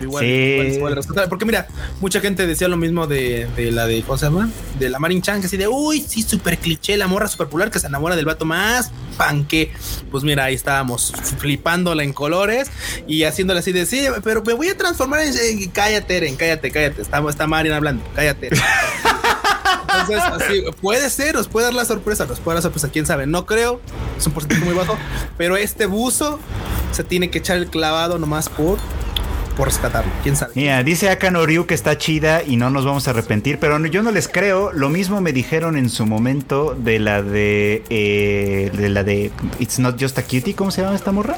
Igual, 0.00 0.24
Sí. 0.24 0.30
igual 0.30 0.66
es 0.98 1.06
igual. 1.06 1.28
Porque 1.28 1.44
mira, 1.44 1.68
mucha 2.00 2.20
gente 2.20 2.46
decía 2.46 2.68
lo 2.68 2.78
mismo 2.78 3.06
de, 3.06 3.46
de 3.54 3.70
la 3.70 3.86
de, 3.86 4.00
¿cómo 4.02 4.16
se 4.16 4.24
llama? 4.26 4.48
De 4.78 4.88
la 4.88 4.98
Marin 4.98 5.20
Chan, 5.20 5.40
que 5.42 5.46
así 5.46 5.58
de, 5.58 5.68
uy, 5.68 6.00
sí, 6.00 6.22
súper 6.22 6.56
cliché, 6.58 6.96
la 6.96 7.06
morra 7.06 7.28
súper 7.28 7.48
popular 7.48 7.70
que 7.70 7.78
se 7.78 7.86
enamora 7.86 8.16
del 8.16 8.24
vato 8.24 8.46
más 8.46 8.90
panque. 9.18 9.70
Pues 10.10 10.24
mira, 10.24 10.44
ahí 10.44 10.54
estábamos 10.54 11.12
flipándola 11.38 12.02
en 12.02 12.14
colores 12.14 12.70
y 13.06 13.24
haciéndole 13.24 13.60
así 13.60 13.72
de, 13.72 13.84
sí, 13.84 14.06
pero 14.24 14.42
me 14.42 14.54
voy 14.54 14.68
a 14.70 14.76
transformar 14.76 15.20
en, 15.20 15.34
en- 15.36 15.68
cállate, 15.70 16.16
Eren, 16.16 16.34
cállate, 16.36 16.70
cállate. 16.70 16.79
Está, 16.86 17.22
está 17.28 17.46
Marin 17.46 17.72
hablando, 17.72 18.02
cállate. 18.14 18.50
Puede 20.80 21.10
ser, 21.10 21.36
os 21.36 21.48
puede 21.48 21.66
dar 21.66 21.74
la 21.74 21.84
sorpresa, 21.84 22.26
nos 22.26 22.40
puede 22.40 22.54
dar 22.54 22.58
la 22.58 22.62
sorpresa, 22.62 22.88
quién 22.90 23.06
sabe, 23.06 23.26
no 23.26 23.46
creo, 23.46 23.80
es 24.16 24.26
un 24.26 24.32
porcentaje 24.32 24.64
muy 24.64 24.74
bajo, 24.74 24.96
pero 25.36 25.56
este 25.56 25.86
buzo 25.86 26.38
se 26.92 27.04
tiene 27.04 27.30
que 27.30 27.38
echar 27.38 27.56
el 27.56 27.66
clavado 27.68 28.18
nomás 28.18 28.48
por 28.48 28.78
por 29.56 29.68
rescatarlo. 29.68 30.10
¿Quién 30.22 30.36
sabe? 30.36 30.52
Mira, 30.54 30.82
dice 30.82 31.10
Akano 31.10 31.44
Ryu 31.44 31.66
que 31.66 31.74
está 31.74 31.98
chida 31.98 32.42
y 32.42 32.56
no 32.56 32.70
nos 32.70 32.86
vamos 32.86 33.06
a 33.08 33.10
arrepentir, 33.10 33.58
pero 33.58 33.84
yo 33.86 34.02
no 34.02 34.10
les 34.10 34.26
creo. 34.26 34.72
Lo 34.72 34.88
mismo 34.88 35.20
me 35.20 35.32
dijeron 35.32 35.76
en 35.76 35.90
su 35.90 36.06
momento 36.06 36.74
de 36.78 36.98
la 36.98 37.22
de, 37.22 37.84
eh, 37.90 38.70
de 38.74 38.88
la 38.88 39.04
de 39.04 39.30
It's 39.58 39.78
Not 39.78 40.00
Just 40.00 40.18
a 40.18 40.22
Cutie, 40.22 40.54
¿cómo 40.54 40.70
se 40.70 40.80
llama 40.80 40.96
esta 40.96 41.12
morra? 41.12 41.36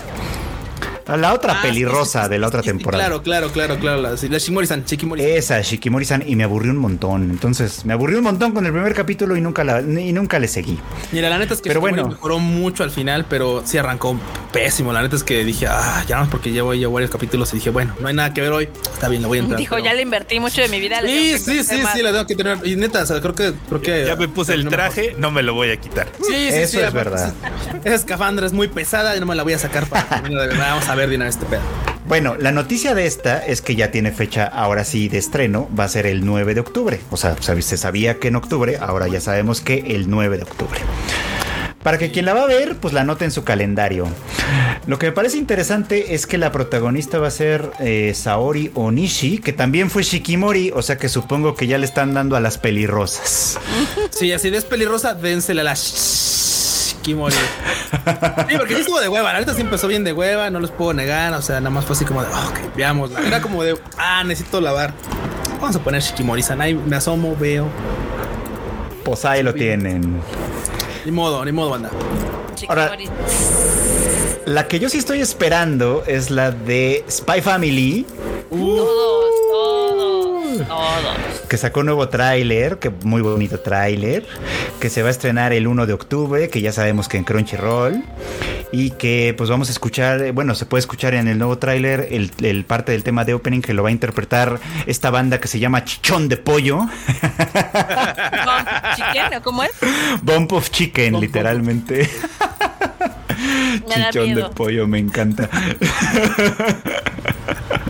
La 1.06 1.32
otra 1.34 1.58
Ah, 1.58 1.62
pelirrosa 1.62 2.20
sí, 2.20 2.24
sí, 2.26 2.30
de 2.30 2.38
la 2.38 2.46
otra 2.48 2.62
temporada. 2.62 3.04
Claro, 3.04 3.22
claro, 3.22 3.48
claro, 3.50 3.78
claro. 3.78 4.00
La, 4.02 4.10
la 4.10 4.38
Shimori-san, 4.38 4.84
Shikimori. 4.84 5.22
Esa, 5.22 5.60
Shikimori-san, 5.60 6.24
y 6.26 6.36
me 6.36 6.44
aburrió 6.44 6.70
un 6.72 6.78
montón. 6.78 7.30
Entonces, 7.30 7.84
me 7.84 7.92
aburrió 7.92 8.18
un 8.18 8.24
montón 8.24 8.52
con 8.52 8.64
el 8.66 8.72
primer 8.72 8.94
capítulo 8.94 9.36
y 9.36 9.40
nunca, 9.40 9.64
la, 9.64 9.80
y 9.80 10.12
nunca 10.12 10.38
le 10.38 10.48
seguí. 10.48 10.78
Mira, 11.12 11.28
la 11.28 11.38
neta 11.38 11.54
es 11.54 11.60
que 11.60 11.68
Pero 11.68 11.80
Shikimori 11.80 12.02
bueno. 12.02 12.14
mejoró 12.16 12.38
mucho 12.38 12.82
al 12.84 12.90
final, 12.90 13.26
pero 13.28 13.62
sí 13.66 13.78
arrancó 13.78 14.16
pésimo. 14.52 14.92
La 14.92 15.02
neta 15.02 15.16
es 15.16 15.24
que 15.24 15.44
dije, 15.44 15.66
ah, 15.68 16.04
ya 16.06 16.20
no, 16.20 16.30
porque 16.30 16.50
llevo 16.50 16.72
ya 16.74 16.88
varios 16.88 17.10
capítulos 17.10 17.52
y 17.52 17.56
dije, 17.56 17.70
bueno, 17.70 17.94
no 18.00 18.08
hay 18.08 18.14
nada 18.14 18.32
que 18.32 18.40
ver 18.40 18.52
hoy. 18.52 18.68
Está 18.92 19.08
bien, 19.08 19.22
lo 19.22 19.28
voy 19.28 19.38
a 19.38 19.40
entrar. 19.42 19.58
Dijo, 19.58 19.74
pero- 19.76 19.84
ya 19.84 19.94
le 19.94 20.02
invertí 20.02 20.40
mucho 20.40 20.62
de 20.62 20.68
mi 20.68 20.80
vida. 20.80 21.00
Sí, 21.04 21.38
sí, 21.38 21.64
sí, 21.64 21.82
más". 21.82 21.92
sí, 21.94 22.02
la 22.02 22.12
tengo 22.12 22.26
que 22.26 22.36
tener. 22.36 22.58
Y 22.64 22.76
neta, 22.76 23.02
o 23.02 23.06
sea, 23.06 23.20
creo 23.20 23.34
que. 23.34 23.52
Creo 23.68 23.80
que 23.80 24.04
Ya 24.06 24.16
me 24.16 24.28
puse 24.28 24.54
el 24.54 24.64
no 24.64 24.70
me 24.70 24.76
traje, 24.76 25.14
no 25.18 25.30
me 25.30 25.42
lo 25.42 25.54
voy 25.54 25.70
a 25.70 25.76
quitar. 25.78 26.08
Sí, 26.18 26.32
sí, 26.32 26.48
Eso 26.48 26.78
sí, 26.78 26.84
es 26.84 26.92
verdad. 26.92 27.34
Esa 27.84 27.94
escafandra 27.96 28.46
es 28.46 28.52
muy 28.52 28.68
pesada 28.68 29.16
y 29.16 29.20
no 29.20 29.26
me 29.26 29.34
la 29.34 29.42
voy 29.42 29.52
a 29.54 29.58
sacar 29.58 29.86
para 29.86 30.20
de 30.20 30.34
verdad. 30.34 30.58
Vamos 30.72 30.88
a 30.88 30.91
ver 30.94 31.08
de 31.08 31.16
una 31.16 31.26
vez 31.26 31.36
este 31.36 31.46
pedo. 31.46 31.62
Bueno, 32.06 32.36
la 32.38 32.52
noticia 32.52 32.94
de 32.94 33.06
esta 33.06 33.38
es 33.38 33.62
que 33.62 33.76
ya 33.76 33.90
tiene 33.90 34.12
fecha 34.12 34.44
ahora 34.44 34.84
sí 34.84 35.08
de 35.08 35.18
estreno, 35.18 35.68
va 35.78 35.84
a 35.84 35.88
ser 35.88 36.06
el 36.06 36.24
9 36.24 36.54
de 36.54 36.60
octubre. 36.60 37.00
O 37.10 37.16
sea, 37.16 37.36
se 37.40 37.76
sabía 37.76 38.18
que 38.18 38.28
en 38.28 38.36
octubre, 38.36 38.76
ahora 38.80 39.08
ya 39.08 39.20
sabemos 39.20 39.60
que 39.60 39.94
el 39.94 40.10
9 40.10 40.36
de 40.36 40.42
octubre. 40.42 40.80
Para 41.82 41.98
que 41.98 42.10
quien 42.10 42.26
la 42.26 42.34
va 42.34 42.42
a 42.42 42.46
ver, 42.46 42.76
pues 42.76 42.94
la 42.94 43.00
anote 43.00 43.24
en 43.24 43.30
su 43.30 43.44
calendario. 43.44 44.06
Lo 44.86 44.98
que 44.98 45.06
me 45.06 45.12
parece 45.12 45.36
interesante 45.36 46.14
es 46.14 46.26
que 46.26 46.38
la 46.38 46.52
protagonista 46.52 47.18
va 47.18 47.28
a 47.28 47.30
ser 47.30 47.70
eh, 47.80 48.12
Saori 48.14 48.70
Onishi, 48.74 49.38
que 49.38 49.52
también 49.52 49.90
fue 49.90 50.02
Shikimori, 50.02 50.70
o 50.74 50.82
sea 50.82 50.98
que 50.98 51.08
supongo 51.08 51.54
que 51.54 51.66
ya 51.66 51.78
le 51.78 51.86
están 51.86 52.14
dando 52.14 52.36
a 52.36 52.40
las 52.40 52.58
pelirrosas. 52.58 53.58
Sí, 54.10 54.32
así 54.32 54.50
de 54.50 54.58
es 54.58 54.64
pelirrosa, 54.64 55.14
dénsela 55.14 55.62
a 55.62 55.64
la 55.64 55.76
Shikimori. 57.02 57.34
Sí, 58.48 58.56
porque 58.58 58.74
sí 58.74 58.80
estuvo 58.80 59.00
de 59.00 59.08
hueva. 59.08 59.32
La 59.32 59.40
neta 59.40 59.52
sí 59.54 59.60
empezó 59.60 59.86
bien 59.86 60.02
de 60.02 60.12
hueva, 60.12 60.48
no 60.50 60.60
los 60.60 60.70
puedo 60.70 60.92
negar. 60.94 61.32
O 61.34 61.42
sea, 61.42 61.60
nada 61.60 61.70
más 61.70 61.84
fue 61.84 61.94
así 61.94 62.04
como 62.04 62.22
de, 62.22 62.28
"Ah, 62.32 62.48
ok, 62.50 62.74
veámosla. 62.76 63.20
Era 63.20 63.40
como 63.42 63.62
de, 63.62 63.78
ah, 63.98 64.24
necesito 64.24 64.60
lavar. 64.60 64.92
Vamos 65.60 65.76
a 65.76 65.78
poner 65.80 66.00
Shikimori-san. 66.02 66.60
Ahí 66.60 66.74
me 66.74 66.96
asomo, 66.96 67.36
veo. 67.38 67.68
Pues 69.04 69.24
ahí 69.24 69.42
lo 69.42 69.52
tienen. 69.54 70.20
Ni 71.04 71.12
modo, 71.12 71.44
ni 71.44 71.52
modo, 71.52 71.70
banda. 71.70 71.90
Ahora- 72.68 72.96
Shikimori. 72.96 73.08
La 74.46 74.66
que 74.66 74.78
yo 74.80 74.88
sí 74.88 74.98
estoy 74.98 75.20
esperando 75.20 76.02
es 76.06 76.30
la 76.30 76.50
de 76.50 77.04
Spy 77.10 77.40
Family. 77.42 78.06
Todos, 78.50 78.88
todos, 79.50 80.68
todos. 80.68 81.40
que 81.48 81.56
sacó 81.58 81.80
un 81.80 81.86
nuevo 81.86 82.08
tráiler, 82.08 82.78
que 82.78 82.90
muy 82.90 83.22
bonito 83.22 83.60
tráiler, 83.60 84.26
que 84.82 84.90
se 84.90 85.00
va 85.00 85.08
a 85.08 85.12
estrenar 85.12 85.52
el 85.52 85.68
1 85.68 85.86
de 85.86 85.92
octubre, 85.92 86.48
que 86.48 86.60
ya 86.60 86.72
sabemos 86.72 87.08
que 87.08 87.16
en 87.16 87.22
Crunchyroll, 87.22 88.02
y 88.72 88.90
que 88.90 89.32
pues 89.38 89.48
vamos 89.48 89.68
a 89.68 89.70
escuchar, 89.70 90.20
eh, 90.20 90.32
bueno, 90.32 90.56
se 90.56 90.66
puede 90.66 90.80
escuchar 90.80 91.14
en 91.14 91.28
el 91.28 91.38
nuevo 91.38 91.56
tráiler 91.56 92.08
el, 92.10 92.32
el 92.42 92.64
parte 92.64 92.90
del 92.90 93.04
tema 93.04 93.24
de 93.24 93.32
opening 93.32 93.60
que 93.60 93.74
lo 93.74 93.84
va 93.84 93.90
a 93.90 93.92
interpretar 93.92 94.58
esta 94.86 95.10
banda 95.10 95.38
que 95.38 95.46
se 95.46 95.60
llama 95.60 95.84
Chichón 95.84 96.28
de 96.28 96.36
Pollo, 96.36 96.78
Con 96.78 96.90
chicken, 98.96 99.38
¿o 99.38 99.42
¿Cómo 99.44 99.62
es? 99.62 99.70
Bump 100.20 100.52
of 100.52 100.68
Chicken, 100.70 101.12
Bump, 101.12 101.22
literalmente. 101.22 102.10
Chichón 103.86 104.34
de 104.34 104.44
pollo, 104.52 104.88
me 104.88 104.98
encanta. 104.98 105.48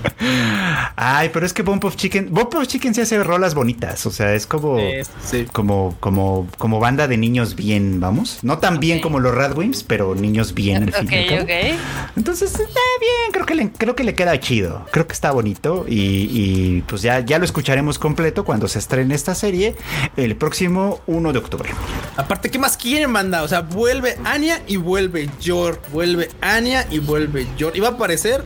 Ay, 0.96 1.30
pero 1.32 1.46
es 1.46 1.52
que 1.52 1.62
Bump 1.62 1.84
of 1.84 1.96
Chicken, 1.96 2.28
Bump 2.30 2.54
of 2.54 2.66
Chicken 2.66 2.94
se 2.94 3.02
hace 3.02 3.22
rolas 3.22 3.54
bonitas, 3.54 4.06
o 4.06 4.10
sea, 4.10 4.34
es 4.34 4.46
como... 4.46 4.78
Eh, 4.78 5.04
sí. 5.24 5.46
como, 5.52 5.96
como, 6.00 6.48
como 6.58 6.80
banda 6.80 7.08
de 7.08 7.16
niños 7.16 7.54
bien, 7.54 8.00
vamos. 8.00 8.38
No 8.42 8.58
tan 8.58 8.80
bien 8.80 9.00
como 9.00 9.20
los 9.20 9.34
Radwimps, 9.34 9.82
pero 9.84 10.14
niños 10.14 10.54
bien 10.54 10.84
al 10.84 10.92
fin 10.92 11.08
y 11.12 11.16
al 11.16 11.24
Ok, 11.24 11.28
cabo. 11.30 11.42
ok. 11.42 11.80
Entonces 12.16 12.50
está 12.52 12.64
bien, 13.00 13.32
creo 13.32 13.46
que 13.46 13.54
le, 13.54 13.70
creo 13.72 13.94
que 13.96 14.04
le 14.04 14.14
queda 14.14 14.38
chido. 14.40 14.86
Creo 14.92 15.06
que 15.06 15.12
está 15.12 15.30
bonito. 15.32 15.84
Y, 15.88 15.96
y, 16.30 16.82
pues 16.86 17.02
ya, 17.02 17.20
ya 17.20 17.38
lo 17.38 17.44
escucharemos 17.44 17.98
completo 17.98 18.44
cuando 18.44 18.68
se 18.68 18.78
estrene 18.78 19.14
esta 19.14 19.34
serie 19.34 19.74
el 20.16 20.36
próximo 20.36 21.00
1 21.06 21.32
de 21.32 21.38
octubre. 21.38 21.70
Aparte, 22.16 22.50
¿qué 22.50 22.58
más 22.58 22.76
quieren, 22.76 23.12
banda? 23.12 23.42
O 23.42 23.48
sea, 23.48 23.60
vuelve 23.62 24.18
Anya 24.24 24.60
y 24.66 24.76
vuelve 24.76 25.28
Yor. 25.40 25.80
Vuelve 25.92 26.28
Anya 26.40 26.86
y 26.90 26.98
vuelve 26.98 27.46
Yor. 27.56 27.76
Y 27.76 27.80
va 27.80 27.88
a 27.88 27.92
aparecer 27.92 28.44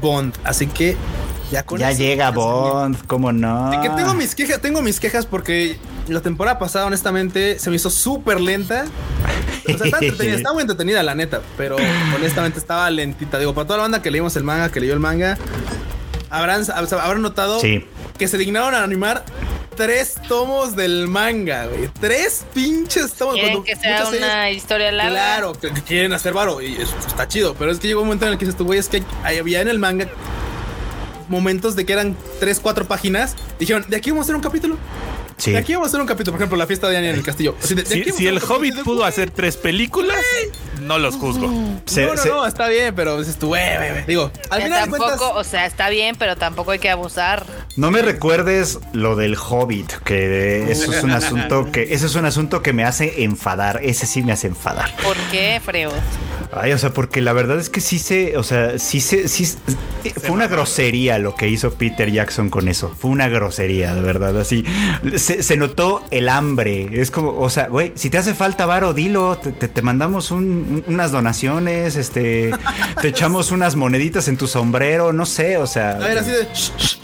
Bond. 0.00 0.34
Así 0.44 0.66
que 0.66 0.96
ya 1.50 1.64
ya 1.76 1.92
llega 1.92 2.30
Bond, 2.30 3.06
¿cómo 3.06 3.32
no? 3.32 3.70
Que 3.82 3.88
tengo 3.90 4.14
mis 4.14 4.34
quejas, 4.34 4.60
tengo 4.60 4.82
mis 4.82 4.98
quejas 4.98 5.26
porque 5.26 5.78
la 6.08 6.20
temporada 6.20 6.58
pasada, 6.58 6.86
honestamente, 6.86 7.58
se 7.58 7.70
me 7.70 7.76
hizo 7.76 7.90
súper 7.90 8.40
lenta. 8.40 8.86
O 9.66 9.78
sea, 9.78 9.86
está 9.86 9.98
entretenida, 9.98 10.36
está 10.36 10.52
muy 10.52 10.62
entretenida, 10.62 11.02
la 11.02 11.14
neta, 11.14 11.40
pero 11.56 11.76
honestamente 12.14 12.58
estaba 12.58 12.90
lentita. 12.90 13.38
Digo, 13.38 13.54
para 13.54 13.66
toda 13.66 13.76
la 13.78 13.82
banda 13.82 14.02
que 14.02 14.10
leímos 14.10 14.36
el 14.36 14.44
manga, 14.44 14.70
que 14.70 14.80
leyó 14.80 14.94
el 14.94 15.00
manga, 15.00 15.38
habrán, 16.30 16.64
habrán 16.70 17.22
notado 17.22 17.60
Sí. 17.60 17.84
Que 18.18 18.28
se 18.28 18.38
dignaron 18.38 18.74
a 18.74 18.82
animar 18.84 19.24
tres 19.76 20.14
tomos 20.28 20.76
del 20.76 21.08
manga, 21.08 21.66
güey. 21.66 21.88
Tres 22.00 22.44
pinches 22.54 23.12
tomos. 23.14 23.34
Quieren 23.34 23.52
Cuando 23.54 23.64
que 23.64 23.76
sea 23.76 24.04
series- 24.06 24.18
una 24.18 24.50
historia 24.50 24.92
larga. 24.92 25.10
Claro, 25.12 25.52
que, 25.54 25.72
que 25.72 25.82
quieren 25.82 26.12
hacer 26.12 26.32
varo 26.32 26.60
y 26.62 26.74
eso 26.76 26.94
está 27.06 27.26
chido, 27.26 27.54
pero 27.58 27.70
es 27.72 27.78
que 27.80 27.88
llegó 27.88 28.00
un 28.02 28.06
momento 28.06 28.26
en 28.26 28.32
el 28.32 28.38
que 28.38 28.44
dices 28.44 28.56
tú, 28.56 28.64
güey, 28.64 28.78
es 28.78 28.88
que 28.88 29.02
había 29.24 29.60
en 29.60 29.68
el 29.68 29.78
manga 29.78 30.08
momentos 31.28 31.74
de 31.74 31.84
que 31.86 31.92
eran 31.92 32.16
tres, 32.38 32.60
cuatro 32.60 32.86
páginas. 32.86 33.34
Dijeron, 33.58 33.84
de 33.88 33.96
aquí 33.96 34.10
vamos 34.10 34.22
a 34.22 34.26
hacer 34.26 34.36
un 34.36 34.42
capítulo. 34.42 34.76
Sí. 35.36 35.52
De 35.52 35.58
aquí 35.58 35.72
vamos 35.74 35.86
a 35.86 35.88
hacer 35.88 36.00
un 36.00 36.06
capítulo, 36.06 36.32
por 36.32 36.40
ejemplo, 36.40 36.56
la 36.56 36.66
fiesta 36.66 36.88
de 36.88 36.96
Anya 36.96 37.10
en 37.10 37.16
el 37.16 37.22
castillo. 37.22 37.56
Así 37.62 37.74
de- 37.74 37.82
de 37.82 38.12
Si, 38.12 38.26
el 38.26 38.38
Hobbit 38.42 38.82
pudo 38.84 39.04
hacer 39.04 39.30
tres 39.30 39.56
películas, 39.56 40.16
no 40.80 40.98
los 40.98 41.16
juzgo. 41.16 41.48
Se- 41.86 42.06
no, 42.06 42.14
no, 42.14 42.22
se- 42.22 42.28
no, 42.28 42.46
está 42.46 42.68
bien, 42.68 42.94
pero 42.94 43.18
dices 43.18 43.36
tú, 43.38 43.48
güey, 43.48 43.76
güey, 43.76 43.90
güey. 43.90 44.04
Digo, 44.06 44.30
al 44.50 44.62
final 44.62 44.80
tampoco, 44.80 45.04
cuentas, 45.06 45.30
o 45.34 45.44
sea, 45.44 45.66
está 45.66 45.88
bien, 45.90 46.16
pero 46.18 46.36
tampoco 46.36 46.70
hay 46.70 46.78
que 46.78 46.90
abusar. 46.90 47.44
No 47.76 47.90
me 47.90 48.02
recuerdes 48.02 48.78
lo 48.92 49.16
del 49.16 49.36
Hobbit, 49.36 49.92
que 50.04 50.70
eso 50.70 50.92
es 50.92 51.02
un 51.02 51.10
asunto 51.12 51.70
que 51.72 51.94
eso 51.94 52.06
es 52.06 52.14
un 52.14 52.24
asunto 52.24 52.62
que 52.62 52.72
me 52.72 52.84
hace 52.84 53.24
enfadar. 53.24 53.80
Ese 53.82 54.06
sí 54.06 54.22
me 54.22 54.32
hace 54.32 54.46
enfadar. 54.46 54.94
¿Por 55.02 55.16
qué, 55.30 55.60
Freo? 55.64 55.90
Ay, 56.52 56.72
o 56.72 56.78
sea, 56.78 56.90
porque 56.90 57.20
la 57.20 57.32
verdad 57.32 57.58
es 57.58 57.68
que 57.68 57.80
sí 57.80 57.98
se, 57.98 58.36
o 58.36 58.44
sea, 58.44 58.78
sí 58.78 59.00
se, 59.00 59.26
sí, 59.26 59.44
fue 60.20 60.30
una 60.30 60.46
grosería 60.46 61.18
lo 61.18 61.34
que 61.34 61.48
hizo 61.48 61.72
Peter 61.74 62.10
Jackson 62.12 62.48
con 62.48 62.68
eso. 62.68 62.94
Fue 62.96 63.10
una 63.10 63.28
grosería, 63.28 63.92
de 63.94 64.00
verdad, 64.02 64.38
así. 64.38 64.64
Se, 65.24 65.42
se 65.42 65.56
notó 65.56 66.02
el 66.10 66.28
hambre. 66.28 66.88
Es 67.00 67.10
como, 67.10 67.38
o 67.40 67.48
sea, 67.48 67.68
güey, 67.68 67.92
si 67.94 68.10
te 68.10 68.18
hace 68.18 68.34
falta 68.34 68.66
varo, 68.66 68.92
dilo. 68.92 69.38
Te, 69.38 69.52
te- 69.52 69.68
te 69.68 69.80
mandamos 69.82 70.30
un- 70.30 70.84
unas 70.86 71.12
donaciones, 71.12 71.96
este, 71.96 72.50
te 73.00 73.08
echamos 73.08 73.50
unas 73.50 73.74
moneditas 73.76 74.28
en 74.28 74.36
tu 74.36 74.46
sombrero, 74.46 75.12
no 75.12 75.24
sé, 75.26 75.56
o 75.56 75.66
sea. 75.66 75.92
a 75.92 75.98
ver, 75.98 76.18
así 76.18 76.30
de, 76.30 76.46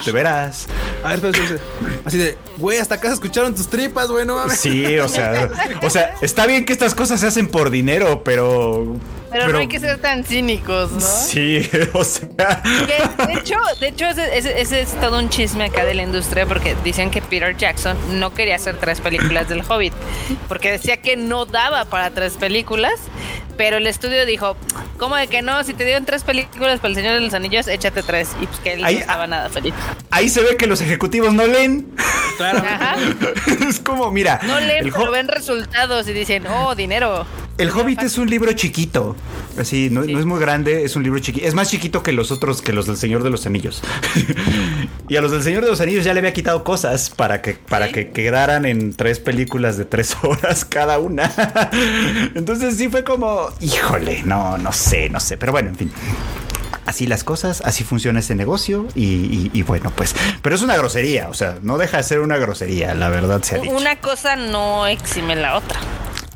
de 0.05 0.13
veras. 0.13 0.67
a 1.03 1.15
ver, 1.15 1.25
espera. 1.25 1.59
así 2.05 2.19
de, 2.19 2.37
güey, 2.59 2.79
hasta 2.79 2.97
acá 2.97 3.09
se 3.09 3.15
escucharon 3.15 3.55
tus 3.55 3.69
tripas, 3.69 4.09
güey, 4.09 4.27
no 4.27 4.35
mames. 4.37 4.59
Sí, 4.61 4.99
o 4.99 5.09
sea, 5.09 5.49
o 5.83 5.89
sea, 5.91 6.15
está 6.21 6.47
bien 6.47 6.65
que 6.67 6.73
estas 6.75 6.95
cosas 6.95 7.21
se 7.21 7.27
hacen 7.27 7.49
por 7.49 7.71
dinero, 7.71 8.23
pero. 8.25 8.97
Pero, 9.31 9.49
no 9.49 9.59
hay 9.59 9.69
que 9.69 9.79
ser 9.81 9.99
tan 9.99 10.25
cínicos, 10.25 10.91
¿no? 10.93 11.01
Sí, 11.01 11.69
o 11.93 12.05
sea. 12.05 12.63
Que, 12.63 13.25
de 13.27 13.35
hecho, 13.35 13.57
de 13.81 13.89
hecho 13.89 14.07
ese, 14.07 14.37
ese- 14.39 14.61
ese 14.61 14.81
es 14.83 14.93
todo 15.01 15.19
un 15.19 15.29
chisme 15.29 15.65
acá 15.65 15.85
de 15.85 15.95
la 15.95 16.03
industria 16.03 16.47
porque 16.47 16.77
dicen 16.85 17.11
que 17.11 17.23
Peter 17.23 17.57
Jackson 17.57 17.97
no 18.19 18.33
quería 18.35 18.57
hacer 18.57 18.77
tres 18.79 19.01
películas 19.01 19.49
del 19.49 19.63
Hobbit 19.69 19.93
porque 20.49 20.71
decía 20.73 20.97
que 20.99 21.17
no 21.17 21.47
daba 21.47 21.85
para 21.85 22.11
tres 22.11 22.35
películas, 22.35 22.95
pero 23.57 23.77
el 23.77 23.87
estudio 23.87 24.25
dijo, 24.27 24.57
¿cómo 24.99 25.17
de 25.17 25.29
que 25.29 25.43
no? 25.43 25.63
Si 25.65 25.75
te 25.75 25.85
dieron 25.85 26.05
tres 26.05 26.25
películas 26.25 26.81
para 26.81 26.89
el 26.89 26.95
Señor 26.95 27.15
de 27.15 27.21
los 27.21 27.35
Anillos, 27.35 27.69
échate 27.69 28.03
tres. 28.03 28.31
Y 28.41 28.47
pues 28.47 28.59
que 28.61 28.73
él 28.75 28.85
Ahí- 28.85 28.95
no 28.97 29.01
estaba 29.03 29.27
nada 29.27 29.49
feliz. 29.51 29.75
Ahí 30.11 30.29
se 30.29 30.41
ve 30.43 30.57
que 30.57 30.67
los 30.67 30.81
ejecutivos 30.81 31.33
no 31.35 31.47
leen. 31.47 31.87
Claro. 32.37 32.59
Ajá. 32.59 32.97
es 33.69 33.81
como, 33.81 34.11
mira, 34.11 34.41
No 34.43 34.59
leen, 34.61 34.91
pero 34.91 35.11
ven 35.11 35.29
resultados 35.29 36.09
y 36.09 36.13
dicen, 36.15 36.47
oh, 36.47 36.75
dinero. 36.75 37.27
el 37.59 37.71
Hobbit 37.71 38.03
es 38.03 38.17
un 38.19 38.29
libro 38.31 38.53
chiquito. 38.55 39.15
Así, 39.59 39.91
no, 39.91 40.05
Sí. 40.05 40.13
no 40.13 40.21
es 40.21 40.27
muy 40.27 40.39
grande, 40.41 40.85
es 40.85 40.97
un 40.97 41.03
libro 41.03 41.19
chiquito. 41.19 41.47
Es 41.47 41.55
más 41.55 41.69
chiquito 41.71 42.03
que 42.03 42.13
los 42.13 42.31
otros, 42.31 42.63
que 42.63 42.73
los 42.73 42.87
del 42.87 42.97
Señor 42.97 43.23
de 43.23 43.31
los 43.31 43.47
Anillos. 43.47 43.83
y 45.09 45.17
a 45.17 45.21
los 45.21 45.33
del 45.33 45.43
Señor 45.43 45.65
de 45.65 45.71
los 45.71 45.81
Anillos 45.81 46.05
ya 46.05 46.13
le 46.15 46.21
había 46.21 46.33
quitado 46.33 46.63
cosas 46.65 47.11
para 47.11 47.43
que, 47.43 47.55
para 47.55 47.89
Sí. 47.89 47.93
que 47.93 48.11
quedaran 48.11 48.65
en 48.65 48.95
tres 48.95 49.19
películas 49.19 49.77
de 49.77 49.85
tres 49.85 50.17
horas 50.23 50.65
cada 50.65 50.99
una. 50.99 51.31
Entonces 52.35 52.77
sí 52.77 52.89
fue 52.89 53.05
como, 53.05 53.49
híjole, 53.61 54.23
no, 54.25 54.57
no 54.59 54.73
sé, 54.73 55.09
no 55.11 55.21
sé. 55.21 55.37
Pero 55.37 55.53
bueno, 55.53 55.71
en 55.71 55.77
fin. 55.77 55.93
Así 56.87 57.07
las 57.07 57.23
cosas, 57.25 57.63
así 57.65 57.85
funciona 57.85 58.21
ese 58.21 58.35
negocio 58.35 58.89
y, 58.95 59.05
y- 59.05 59.51
y 59.53 59.63
bueno, 59.63 59.93
pues, 59.95 60.15
pero 60.43 60.57
es 60.57 60.63
una 60.63 60.77
grosería, 60.77 61.29
o 61.29 61.35
sea, 61.35 61.59
no 61.63 61.79
deja 61.79 61.99
de 61.99 62.03
ser 62.03 62.21
una 62.21 62.37
grosería, 62.37 62.95
la 62.95 63.09
verdad 63.11 63.43
se 63.43 63.57
ha 63.57 63.59
dicho. 63.59 63.73
Una 63.77 63.97
cosa 64.01 64.35
no 64.35 64.87
exime 64.89 65.37
la 65.37 65.57
otra. 65.57 65.79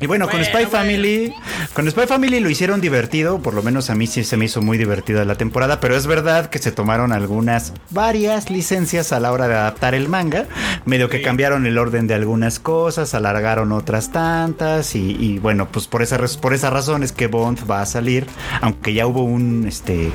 Y 0.01 0.07
bueno, 0.07 0.27
con 0.27 0.43
Spy 0.43 0.51
bueno. 0.53 0.69
Family, 0.69 1.33
con 1.73 1.89
Spy 1.89 2.05
Family 2.05 2.41
lo 2.41 2.49
hicieron 2.49 2.81
divertido, 2.81 3.39
por 3.39 3.53
lo 3.53 3.63
menos 3.63 3.89
a 3.89 3.95
mí 3.95 4.07
sí 4.07 4.25
se 4.25 4.35
me 4.35 4.43
hizo 4.45 4.61
muy 4.61 4.77
divertida 4.77 5.23
la 5.23 5.35
temporada, 5.35 5.79
pero 5.79 5.95
es 5.95 6.05
verdad 6.05 6.49
que 6.49 6.59
se 6.59 6.73
tomaron 6.73 7.13
algunas, 7.13 7.71
varias 7.91 8.49
licencias 8.49 9.13
a 9.13 9.21
la 9.21 9.31
hora 9.31 9.47
de 9.47 9.53
adaptar 9.55 9.95
el 9.95 10.09
manga, 10.09 10.47
medio 10.83 11.07
que 11.09 11.21
cambiaron 11.21 11.65
el 11.65 11.77
orden 11.77 12.07
de 12.07 12.13
algunas 12.13 12.59
cosas, 12.59 13.13
alargaron 13.13 13.71
otras 13.71 14.11
tantas 14.11 14.95
y, 14.95 15.15
y 15.17 15.39
bueno, 15.39 15.69
pues 15.71 15.87
por 15.87 16.01
esa, 16.01 16.19
por 16.41 16.53
esa 16.53 16.69
razón 16.69 17.01
es 17.01 17.13
que 17.13 17.27
Bond 17.27 17.59
va 17.71 17.81
a 17.81 17.85
salir, 17.85 18.27
aunque 18.59 18.93
ya 18.93 19.07
hubo 19.07 19.23
un, 19.23 19.65
este, 19.65 20.11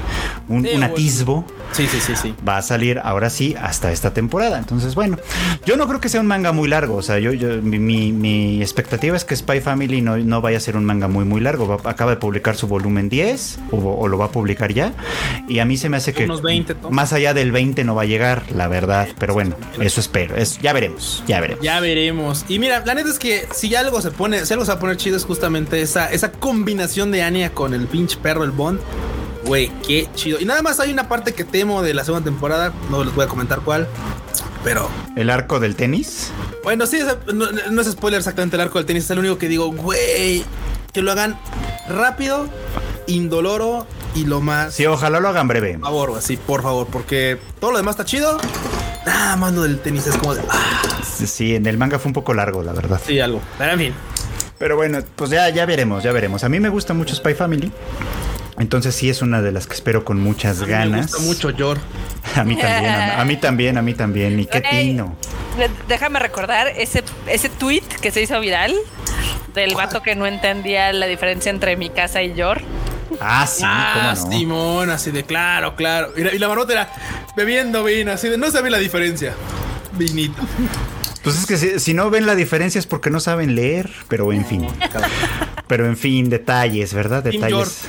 un, 0.48 0.62
Sí, 0.64 0.72
un 0.74 0.82
hubo- 0.82 0.92
atisbo 0.92 1.44
Sí, 1.72 1.86
sí, 1.86 2.00
sí, 2.00 2.12
sí. 2.16 2.34
va 2.46 2.58
a 2.58 2.62
salir 2.62 3.00
ahora 3.02 3.30
sí 3.30 3.54
hasta 3.60 3.92
esta 3.92 4.12
temporada. 4.12 4.58
Entonces, 4.58 4.94
bueno, 4.94 5.16
yo 5.64 5.76
no 5.78 5.86
creo 5.88 6.00
que 6.00 6.08
sea 6.10 6.20
un 6.20 6.26
manga 6.26 6.52
muy 6.52 6.68
largo. 6.68 6.96
O 6.96 7.02
sea, 7.02 7.18
yo, 7.18 7.32
yo 7.32 7.62
mi, 7.62 7.78
mi- 7.78 8.12
mi 8.12 8.60
expectativa 8.60 9.16
es 9.16 9.24
que 9.24 9.36
Spy 9.36 9.60
Family 9.60 9.69
no, 9.76 10.16
no 10.16 10.40
vaya 10.40 10.56
a 10.58 10.60
ser 10.60 10.76
un 10.76 10.84
manga 10.84 11.08
muy, 11.08 11.24
muy 11.24 11.40
largo. 11.40 11.66
Va- 11.66 11.90
acaba 11.90 12.10
de 12.12 12.16
publicar 12.16 12.56
su 12.56 12.66
volumen 12.66 13.08
10 13.08 13.58
o, 13.72 13.76
o 13.76 14.08
lo 14.08 14.18
va 14.18 14.26
a 14.26 14.30
publicar 14.30 14.72
ya. 14.72 14.92
Y 15.48 15.58
a 15.58 15.64
mí 15.64 15.76
se 15.76 15.88
me 15.88 15.96
hace 15.96 16.12
que 16.12 16.24
Unos 16.24 16.42
20 16.42 16.74
tomos. 16.74 16.92
más 16.92 17.12
allá 17.12 17.34
del 17.34 17.52
20 17.52 17.84
no 17.84 17.94
va 17.94 18.02
a 18.02 18.06
llegar, 18.06 18.42
la 18.54 18.68
verdad. 18.68 19.08
Pero 19.18 19.34
bueno, 19.34 19.56
eso 19.80 20.00
espero. 20.00 20.36
Es, 20.36 20.58
ya 20.60 20.72
veremos, 20.72 21.22
ya 21.26 21.40
veremos. 21.40 21.64
Ya 21.64 21.80
veremos. 21.80 22.44
Y 22.48 22.58
mira, 22.58 22.82
la 22.84 22.94
neta 22.94 23.10
es 23.10 23.18
que 23.18 23.46
si 23.52 23.74
algo 23.74 24.00
se 24.00 24.10
pone, 24.10 24.44
si 24.46 24.52
algo 24.52 24.64
se 24.64 24.70
va 24.72 24.76
a 24.76 24.80
poner 24.80 24.96
chido 24.96 25.16
es 25.16 25.24
justamente 25.24 25.80
esa, 25.82 26.10
esa 26.12 26.32
combinación 26.32 27.10
de 27.10 27.22
Anya 27.22 27.50
con 27.50 27.74
el 27.74 27.86
pinche 27.86 28.16
perro, 28.16 28.44
el 28.44 28.50
Bond. 28.50 28.80
Güey, 29.46 29.70
qué 29.86 30.06
chido. 30.14 30.38
Y 30.38 30.44
nada 30.44 30.60
más 30.62 30.80
hay 30.80 30.92
una 30.92 31.08
parte 31.08 31.32
que 31.32 31.44
temo 31.44 31.82
de 31.82 31.94
la 31.94 32.04
segunda 32.04 32.24
temporada. 32.24 32.72
No 32.90 33.02
les 33.04 33.14
voy 33.14 33.24
a 33.24 33.28
comentar 33.28 33.60
cuál. 33.60 33.88
Pero 34.64 34.88
El 35.16 35.30
arco 35.30 35.58
del 35.60 35.74
tenis. 35.76 36.30
bueno, 36.64 36.86
sí, 36.86 37.00
no, 37.32 37.46
no 37.70 37.80
es 37.80 37.90
spoiler 37.90 38.18
exactamente 38.18 38.56
el 38.56 38.62
arco 38.62 38.78
del 38.78 38.86
tenis. 38.86 39.04
Es 39.04 39.10
el 39.10 39.18
único 39.20 39.38
que 39.38 39.48
digo, 39.48 39.70
güey, 39.72 40.44
que 40.92 41.00
lo 41.02 41.12
hagan 41.12 41.38
rápido, 41.88 42.46
indoloro 43.06 43.86
y 44.14 44.24
lo 44.24 44.40
más. 44.40 44.74
Sí, 44.74 44.86
ojalá 44.86 45.20
lo 45.20 45.28
hagan 45.28 45.48
breve. 45.48 45.74
Por 45.74 45.82
favor, 45.82 46.12
así, 46.18 46.36
por 46.36 46.62
favor, 46.62 46.86
porque 46.88 47.38
todo 47.58 47.72
lo 47.72 47.78
demás 47.78 47.94
está 47.94 48.04
chido. 48.04 48.38
Nada 49.06 49.36
más 49.36 49.52
lo 49.54 49.62
del 49.62 49.78
tenis 49.80 50.06
es 50.06 50.16
como 50.16 50.34
de. 50.34 50.42
Ah, 50.50 50.82
Sí, 51.02 51.54
en 51.54 51.66
el 51.66 51.76
manga 51.76 51.98
fue 51.98 52.08
un 52.08 52.12
poco 52.14 52.32
largo, 52.34 52.62
la 52.62 52.72
verdad. 52.72 53.00
sí, 53.06 53.20
algo. 53.20 53.40
Pero 53.58 53.72
en 53.72 53.78
fin. 53.78 53.94
Pero 54.58 54.76
bueno, 54.76 55.00
pues 55.16 55.30
ya, 55.30 55.48
ya 55.48 55.64
veremos, 55.66 56.02
ya 56.02 56.12
veremos. 56.12 56.44
A 56.44 56.48
mí 56.50 56.60
me 56.60 56.68
gusta 56.68 56.92
mucho 56.94 57.14
Spy 57.14 57.34
Family. 57.34 57.70
Entonces 58.60 58.94
sí 58.94 59.08
es 59.08 59.22
una 59.22 59.40
de 59.40 59.52
las 59.52 59.66
que 59.66 59.72
espero 59.74 60.04
con 60.04 60.20
muchas 60.20 60.60
A 60.60 60.66
mí 60.66 60.70
ganas. 60.70 60.92
Me 60.92 61.00
gusta 61.00 61.18
mucho 61.20 61.50
Yor. 61.50 61.78
A 62.36 62.44
mí 62.44 62.54
también, 62.54 62.92
a, 62.92 63.20
a 63.20 63.24
mí 63.24 63.36
también, 63.36 63.78
a 63.78 63.82
mí 63.82 63.94
también. 63.94 64.38
Y 64.38 64.46
qué 64.46 64.60
tino. 64.60 65.16
Déjame 65.88 66.20
recordar 66.20 66.68
ese, 66.68 67.02
ese 67.26 67.48
tweet 67.48 67.82
que 68.00 68.12
se 68.12 68.22
hizo 68.22 68.38
viral 68.38 68.72
del 69.54 69.74
vato 69.74 70.02
que 70.02 70.14
no 70.14 70.26
entendía 70.26 70.92
la 70.92 71.06
diferencia 71.06 71.50
entre 71.50 71.76
mi 71.76 71.90
casa 71.90 72.22
y 72.22 72.34
Yor. 72.34 72.60
Ah, 73.20 73.46
sí, 73.46 73.62
ah, 73.66 74.14
cómo 74.14 74.30
no. 74.30 74.38
Simón, 74.38 74.90
así 74.90 75.10
de 75.10 75.24
claro, 75.24 75.74
claro. 75.74 76.12
Y 76.16 76.22
la, 76.22 76.34
y 76.34 76.38
la 76.38 76.46
marmota 76.46 76.72
era 76.72 76.92
bebiendo 77.34 77.82
vino, 77.82 78.12
así 78.12 78.28
de 78.28 78.38
no 78.38 78.50
sabe 78.50 78.70
la 78.70 78.78
diferencia. 78.78 79.34
Vinito. 79.92 80.40
Pues 81.24 81.38
es 81.38 81.46
que 81.46 81.56
si, 81.56 81.80
si 81.80 81.94
no 81.94 82.10
ven 82.10 82.26
la 82.26 82.34
diferencia 82.34 82.78
es 82.78 82.86
porque 82.86 83.10
no 83.10 83.18
saben 83.20 83.54
leer, 83.54 83.90
pero 84.08 84.32
en 84.32 84.44
fin. 84.46 84.68
Pero 85.66 85.86
en 85.86 85.96
fin, 85.96 86.30
detalles, 86.30 86.94
¿verdad? 86.94 87.22
Team 87.22 87.42
Detalles. 87.42 87.88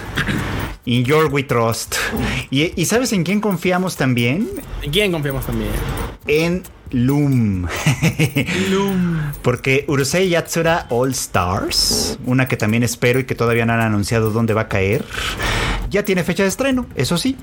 In 0.86 1.06
your 1.06 1.32
we 1.32 1.44
trust. 1.44 1.96
Y, 2.50 2.74
y 2.76 2.86
¿sabes 2.86 3.14
en 3.14 3.24
quién 3.24 3.40
confiamos 3.40 3.98
también? 3.98 4.50
¿En 4.82 4.92
quién 4.92 5.12
confiamos 5.12 5.46
también? 5.46 5.70
En 6.26 6.64
Loom. 6.90 7.68
Loom. 8.70 9.32
Porque 9.44 9.86
Urusei 9.88 10.30
Yatsura 10.30 10.88
All 10.90 11.12
Stars, 11.12 12.18
una 12.26 12.48
que 12.48 12.58
también 12.58 12.82
espero 12.82 13.20
y 13.20 13.26
que 13.26 13.36
todavía 13.36 13.66
no 13.66 13.74
han 13.74 13.82
anunciado 13.82 14.32
dónde 14.32 14.56
va 14.56 14.62
a 14.62 14.68
caer, 14.68 15.06
ya 15.92 16.04
tiene 16.04 16.24
fecha 16.24 16.42
de 16.44 16.50
estreno, 16.50 16.88
eso 16.96 17.18
sí, 17.18 17.36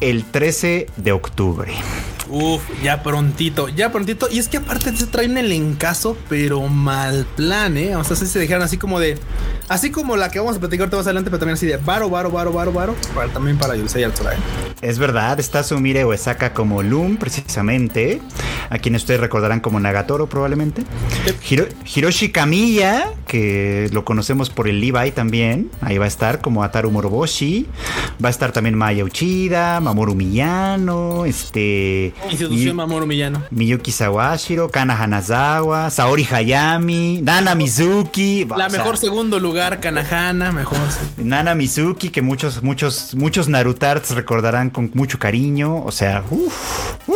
el 0.00 0.24
13 0.24 0.86
de 0.96 1.12
octubre. 1.12 1.72
Uf, 2.28 2.60
ya 2.82 3.04
prontito, 3.04 3.68
ya 3.68 3.92
prontito. 3.92 4.26
Y 4.28 4.38
es 4.40 4.48
que 4.48 4.56
aparte 4.56 4.96
se 4.96 5.06
traen 5.06 5.38
el 5.38 5.52
encaso, 5.52 6.16
pero 6.28 6.62
mal 6.62 7.24
plan, 7.36 7.76
¿eh? 7.76 7.94
O 7.94 8.02
sea, 8.02 8.16
se 8.16 8.38
dejaron 8.38 8.64
así 8.64 8.78
como 8.78 8.98
de. 8.98 9.16
Así 9.68 9.90
como 9.92 10.16
la 10.16 10.28
que 10.30 10.40
vamos 10.40 10.56
a 10.56 10.58
platicar 10.60 10.82
ahorita 10.84 10.96
más 10.96 11.06
adelante, 11.06 11.30
pero 11.30 11.38
también 11.38 11.54
así 11.54 11.66
de 11.66 11.76
varo, 11.76 12.10
varo, 12.10 12.30
varo, 12.32 12.52
varo, 12.52 12.72
varo. 12.72 12.94
Para, 13.14 13.28
también 13.32 13.58
para 13.58 13.76
Yusei 13.76 14.02
Altura, 14.02 14.34
¿eh? 14.34 14.38
Es 14.82 14.98
verdad, 14.98 15.38
está 15.38 15.62
Sumire 15.62 16.04
Uesaka 16.04 16.52
como 16.52 16.82
Loom, 16.82 17.16
precisamente, 17.16 18.20
a 18.70 18.78
quien 18.78 18.96
ustedes 18.96 19.20
recordarán 19.20 19.60
como 19.60 19.78
Nagatoro 19.78 20.28
probablemente. 20.28 20.82
Hiro- 21.48 21.68
Hiroshi 21.94 22.30
Kamiya, 22.30 23.12
que 23.28 23.88
lo 23.92 24.04
conocemos 24.04 24.50
por 24.50 24.66
el 24.68 24.80
Levi 24.80 25.12
también, 25.12 25.70
ahí 25.80 25.96
va 25.98 26.04
a 26.06 26.08
estar 26.08 26.40
como 26.40 26.62
Ataru 26.64 26.90
Moroboshi, 26.90 27.66
va 28.22 28.28
a 28.28 28.30
estar 28.30 28.52
también 28.52 28.76
Maya 28.76 29.04
Uchida, 29.04 29.80
Mamoru 29.80 30.14
Miyano, 30.14 31.24
este... 31.24 32.12
Institución 32.30 32.68
y- 32.70 32.72
Mamoru 32.72 33.06
Millano. 33.06 33.42
Miyuki 33.50 33.92
Sawashiro, 33.92 34.70
Kana 34.70 34.94
Hanazawa, 35.00 35.90
Saori 35.90 36.24
Hayami, 36.30 37.20
Nana 37.22 37.54
Mizuki. 37.54 38.44
La 38.56 38.66
o 38.66 38.70
sea, 38.70 38.78
mejor 38.78 38.96
segundo 38.98 39.38
lugar, 39.38 39.80
Kanahana, 39.80 40.52
mejor. 40.52 40.78
Nana 41.18 41.54
Mizuki, 41.54 42.08
que 42.10 42.22
muchos, 42.22 42.62
muchos, 42.62 43.14
muchos 43.14 43.48
Narutards 43.48 44.10
recordarán 44.14 44.70
con 44.70 44.90
mucho 44.94 45.18
cariño. 45.18 45.84
O 45.84 45.92
sea, 45.92 46.24
uff, 46.30 47.06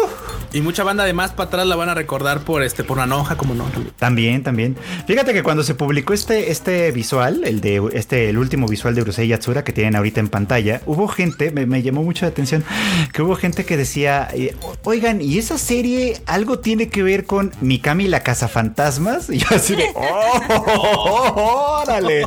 Y 0.52 0.62
mucha 0.62 0.82
banda 0.82 1.04
de 1.04 1.12
más 1.12 1.30
para 1.30 1.48
atrás 1.48 1.66
la 1.66 1.76
van 1.76 1.88
a 1.88 1.94
recordar 1.94 2.40
por 2.40 2.62
este, 2.62 2.82
por 2.82 2.98
Nanoja, 2.98 3.36
como 3.36 3.54
no. 3.54 3.66
También, 3.98 4.42
también. 4.42 4.76
Fíjate 5.06 5.32
que 5.32 5.42
cuando 5.42 5.62
se 5.62 5.74
publicó 5.74 6.12
este, 6.12 6.50
este 6.50 6.90
visual, 6.90 7.42
el 7.44 7.60
de 7.60 7.80
este, 7.92 8.28
el 8.28 8.38
último 8.38 8.66
visual 8.66 8.94
de 8.94 9.02
Urusei 9.02 9.28
Yatsura 9.28 9.62
que 9.62 9.72
tienen 9.72 9.96
ahorita 9.96 10.20
en 10.20 10.28
pantalla, 10.28 10.80
hubo 10.86 11.06
gente, 11.08 11.50
me, 11.52 11.66
me 11.66 11.82
llamó 11.82 12.02
mucho 12.02 12.24
la 12.24 12.30
atención, 12.30 12.64
que 13.12 13.22
hubo 13.22 13.36
gente 13.36 13.64
que 13.64 13.76
decía, 13.76 14.28
eh, 14.32 14.56
oigan, 14.84 15.20
¿y 15.20 15.38
esa 15.38 15.58
serie 15.58 16.20
algo 16.26 16.58
tiene 16.58 16.88
que 16.88 17.02
ver 17.02 17.26
con 17.26 17.52
Mikami 17.60 18.08
la 18.08 18.20
Cazafantasmas? 18.20 19.30
Y 19.30 19.38
yo 19.38 19.46
así 19.50 19.76
de, 19.76 19.84
¡oh! 19.94 21.80
¡Órale! 21.82 22.26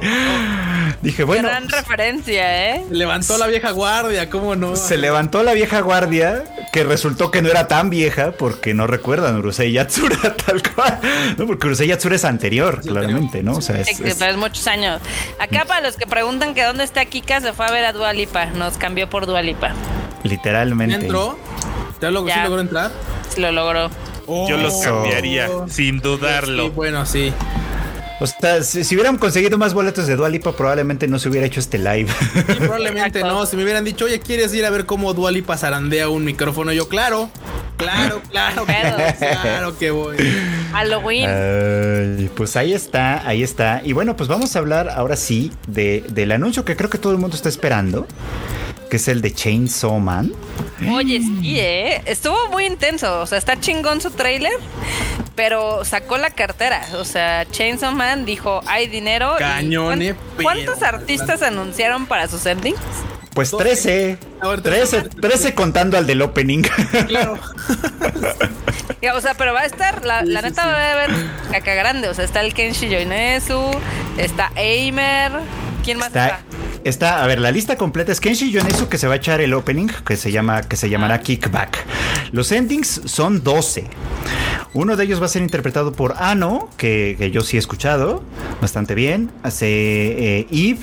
Dije, 1.01 1.26
bueno. 1.26 1.49
Gran 1.49 1.67
referencia, 1.67 2.76
¿eh? 2.76 2.86
Levantó 2.89 3.38
la 3.38 3.47
vieja 3.47 3.71
guardia, 3.71 4.30
¿cómo 4.30 4.55
no? 4.55 4.78
Se 4.78 4.97
levantó 4.97 5.43
la 5.43 5.53
vieja 5.53 5.82
guardia, 5.82 6.45
que 6.71 6.86
resultó 6.86 7.30
que 7.30 7.41
no 7.41 7.49
era 7.49 7.67
tan 7.67 7.89
vieja, 7.89 8.12
porque 8.38 8.74
no 8.74 8.88
recuerdan 8.88 9.38
Urusei 9.38 9.72
Yatsura 9.72 10.36
tal 10.45 10.61
cual. 10.74 10.99
No, 11.38 11.47
porque 11.47 11.68
Urusei 11.68 11.88
Yatsura 11.88 12.16
es 12.16 12.26
anterior, 12.26 12.82
claramente, 12.82 13.41
¿no? 13.43 13.53
O 13.53 13.61
sea, 13.61 13.80
es, 13.80 13.88
Sí, 13.88 14.03
es- 14.05 14.16
pero 14.16 14.32
es 14.32 14.38
muchos 14.38 14.68
años. 14.68 15.01
Acá 15.39 15.66
para 15.66 15.82
los 15.82 15.95
que 15.97 16.05
preguntan 16.07 16.53
que 16.53 16.64
dónde 16.64 16.84
está 16.84 17.05
Kika, 17.05 17.41
se 17.41 17.53
fue 17.53 17.66
a 17.66 17.72
ver 17.72 17.86
a 17.86 17.93
Dualipa. 17.93 18.45
Nos 18.47 18.78
cambió 18.78 19.09
por 19.09 19.26
Dualipa. 19.26 19.72
literalmente. 20.24 20.95
¿Entró? 20.95 21.38
¿Ya 22.01 22.11
logró, 22.11 22.30
Ya. 22.30 22.36
sí 22.36 22.41
logró 22.43 22.61
entrar? 22.61 22.91
Lo 23.38 23.51
logró. 23.51 23.89
Yo 24.28 24.57
los 24.57 24.74
Oh. 24.76 24.82
cambiaría, 24.84 25.47
sin 25.68 25.95
Sí, 25.95 25.99
dudarlo. 25.99 26.72
bueno, 26.72 27.05
sí. 27.05 27.34
O 28.24 28.26
sea, 28.26 28.63
si, 28.63 28.86
si 28.86 28.95
hubieran 28.95 29.17
conseguido 29.17 29.57
más 29.57 29.74
boletos 29.74 30.07
de 30.07 30.15
Dualipa, 30.15 30.55
probablemente 30.55 31.09
no 31.09 31.19
se 31.19 31.28
hubiera 31.28 31.45
hecho 31.45 31.59
este 31.59 31.78
live. 31.78 32.09
Sí, 32.34 32.55
probablemente 32.57 33.19
Exacto. 33.19 33.28
no. 33.28 33.45
Si 33.45 33.57
me 33.57 33.63
hubieran 33.63 33.84
dicho, 33.84 34.05
oye, 34.05 34.21
¿quieres 34.21 34.53
ir 34.53 34.65
a 34.65 34.69
ver 34.69 34.86
cómo 34.86 35.13
Dualipa 35.13 35.57
zarandea 35.57 36.07
un 36.07 36.24
micrófono? 36.24 36.71
Yo, 36.71 36.88
claro, 36.88 37.30
claro, 37.76 38.21
claro, 38.32 38.65
claro 39.19 39.78
que 39.78 39.91
voy. 39.91 40.15
Halloween. 40.71 41.30
Ay, 41.30 42.30
pues 42.34 42.55
ahí 42.55 42.71
está, 42.71 43.28
ahí 43.28 43.43
está. 43.43 43.82
Y 43.84 43.91
bueno, 43.91 44.15
pues 44.15 44.30
vamos 44.30 44.55
a 44.55 44.59
hablar 44.59 44.88
ahora 44.88 45.17
sí 45.17 45.51
de, 45.67 46.05
del 46.07 46.32
anuncio 46.32 46.63
que 46.63 46.78
creo 46.78 46.89
que 46.89 46.99
todo 46.99 47.11
el 47.11 47.19
mundo 47.19 47.36
está 47.36 47.49
esperando, 47.49 48.07
que 48.89 48.95
es 48.95 49.07
el 49.09 49.19
de 49.19 49.34
Chainsaw 49.34 49.99
Man. 49.99 50.32
Oye, 50.93 51.19
sí, 51.19 51.59
¿eh? 51.59 52.01
Estuvo 52.05 52.49
muy 52.51 52.67
intenso. 52.67 53.19
O 53.19 53.26
sea, 53.26 53.38
está 53.38 53.59
chingón 53.59 53.99
su 53.99 54.11
trailer, 54.11 54.53
pero 55.36 55.84
sacó 55.86 56.17
la 56.17 56.29
cartera. 56.31 56.86
O 56.95 57.05
sea, 57.05 57.45
Chainsaw 57.49 57.91
Man 57.93 58.25
dijo, 58.25 58.61
hay 58.67 58.88
dinero. 58.88 59.34
y 59.36 59.39
Cañón, 59.39 59.86
¿cuán- 59.86 60.01
eh, 60.01 60.15
pero- 60.38 60.43
¿Cuántos 60.43 60.84
artistas 60.84 61.41
anunciaron 61.41 62.05
para 62.05 62.27
sus 62.27 62.45
endings? 62.45 62.79
Pues 63.34 63.49
13. 63.51 64.17
Ahorita- 64.41 64.69
13, 64.69 65.01
13 65.21 65.55
contando 65.55 65.97
al 65.97 66.05
del 66.05 66.21
opening. 66.21 66.61
Claro. 67.07 67.39
O 69.15 69.21
sea, 69.21 69.34
pero 69.36 69.53
va 69.53 69.61
a 69.61 69.65
estar, 69.65 70.05
la, 70.05 70.21
Sí, 70.21 70.27
la 70.27 70.39
sí, 70.39 70.45
neta 70.47 70.61
sí. 70.63 70.67
va 70.69 70.75
a 70.77 70.91
haber 70.93 71.11
caca 71.51 71.73
grande. 71.75 72.07
O 72.07 72.13
sea, 72.13 72.23
está 72.25 72.39
el 72.41 72.53
Kenshi 72.53 72.88
Yonezu, 72.88 73.69
está 74.17 74.51
Aimer. 74.55 75.31
¿Quién 75.84 75.97
más 75.97 76.07
Está, 76.07 76.25
está? 76.27 76.39
Está, 76.84 77.23
a 77.23 77.27
ver, 77.27 77.39
la 77.39 77.51
lista 77.51 77.75
completa 77.75 78.11
es 78.11 78.19
Kenshi 78.19 78.51
Yonezu 78.51 78.88
que 78.88 78.97
se 78.97 79.07
va 79.07 79.13
a 79.13 79.17
echar 79.17 79.41
el 79.41 79.53
opening, 79.53 79.88
que 80.05 80.17
se 80.17 80.31
llama, 80.31 80.61
que 80.61 80.75
se 80.75 80.89
llamará 80.89 81.21
Kickback. 81.21 81.86
Los 82.31 82.51
endings 82.51 83.01
son 83.05 83.43
12. 83.43 83.86
Uno 84.73 84.95
de 84.95 85.03
ellos 85.03 85.21
va 85.21 85.25
a 85.25 85.29
ser 85.29 85.43
interpretado 85.43 85.91
por 85.91 86.15
Ano, 86.17 86.69
que, 86.77 87.15
que 87.17 87.29
yo 87.29 87.41
sí 87.41 87.57
he 87.57 87.59
escuchado 87.59 88.23
bastante 88.59 88.95
bien. 88.95 89.31
Hace 89.43 89.67
eh, 89.67 90.47
Eve, 90.51 90.79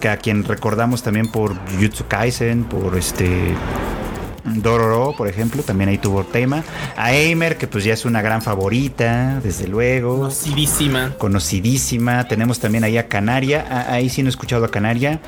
que 0.00 0.08
a 0.08 0.18
quien 0.18 0.44
recordamos 0.44 1.02
también 1.02 1.28
por 1.28 1.54
Jujutsu 1.70 2.06
Kaisen, 2.08 2.64
por 2.64 2.96
este 2.98 3.54
Dororo, 4.44 5.14
por 5.16 5.28
ejemplo, 5.28 5.62
también 5.62 5.90
ahí 5.90 5.98
tuvo 5.98 6.24
tema. 6.24 6.64
A 6.96 7.12
Eimer, 7.12 7.56
que 7.56 7.66
pues 7.66 7.84
ya 7.84 7.94
es 7.94 8.04
una 8.04 8.22
gran 8.22 8.42
favorita, 8.42 9.40
desde 9.42 9.68
luego. 9.68 10.18
Conocidísima. 10.18 11.14
Conocidísima. 11.18 12.26
Tenemos 12.28 12.60
también 12.60 12.84
ahí 12.84 12.98
a 12.98 13.08
Canaria. 13.08 13.66
Ah, 13.70 13.86
ahí 13.90 14.08
sí 14.08 14.22
no 14.22 14.28
he 14.28 14.30
escuchado 14.30 14.64
a 14.64 14.70
Canaria. 14.70 15.20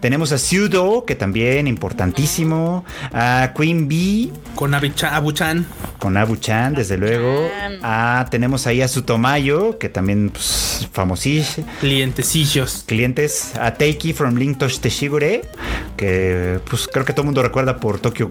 Tenemos 0.00 0.32
a 0.32 0.38
Pseudo, 0.38 1.04
que 1.04 1.14
también 1.14 1.66
importantísimo. 1.66 2.84
A 3.12 3.52
Queen 3.56 3.88
Bee. 3.88 4.32
Con 4.54 4.74
Abuchan. 4.74 5.66
Con 5.98 6.16
Abu-chan, 6.16 6.74
desde 6.74 6.96
luego. 6.96 7.48
Ah, 7.82 8.26
tenemos 8.30 8.66
ahí 8.66 8.82
a 8.82 8.88
Sutomayo, 8.88 9.78
que 9.78 9.88
también 9.88 10.30
pues, 10.30 10.88
famosísimo. 10.92 11.66
Clientecillos. 11.80 12.84
Clientes 12.86 13.52
a 13.56 13.74
Teiki 13.74 14.12
from 14.12 14.36
Link 14.36 14.58
to 14.58 14.68
Shigure, 14.68 15.42
que 15.96 16.60
pues 16.68 16.88
creo 16.92 17.04
que 17.04 17.12
todo 17.12 17.22
el 17.22 17.26
mundo 17.26 17.42
recuerda 17.42 17.78
por 17.78 17.98
Tokyo 17.98 18.28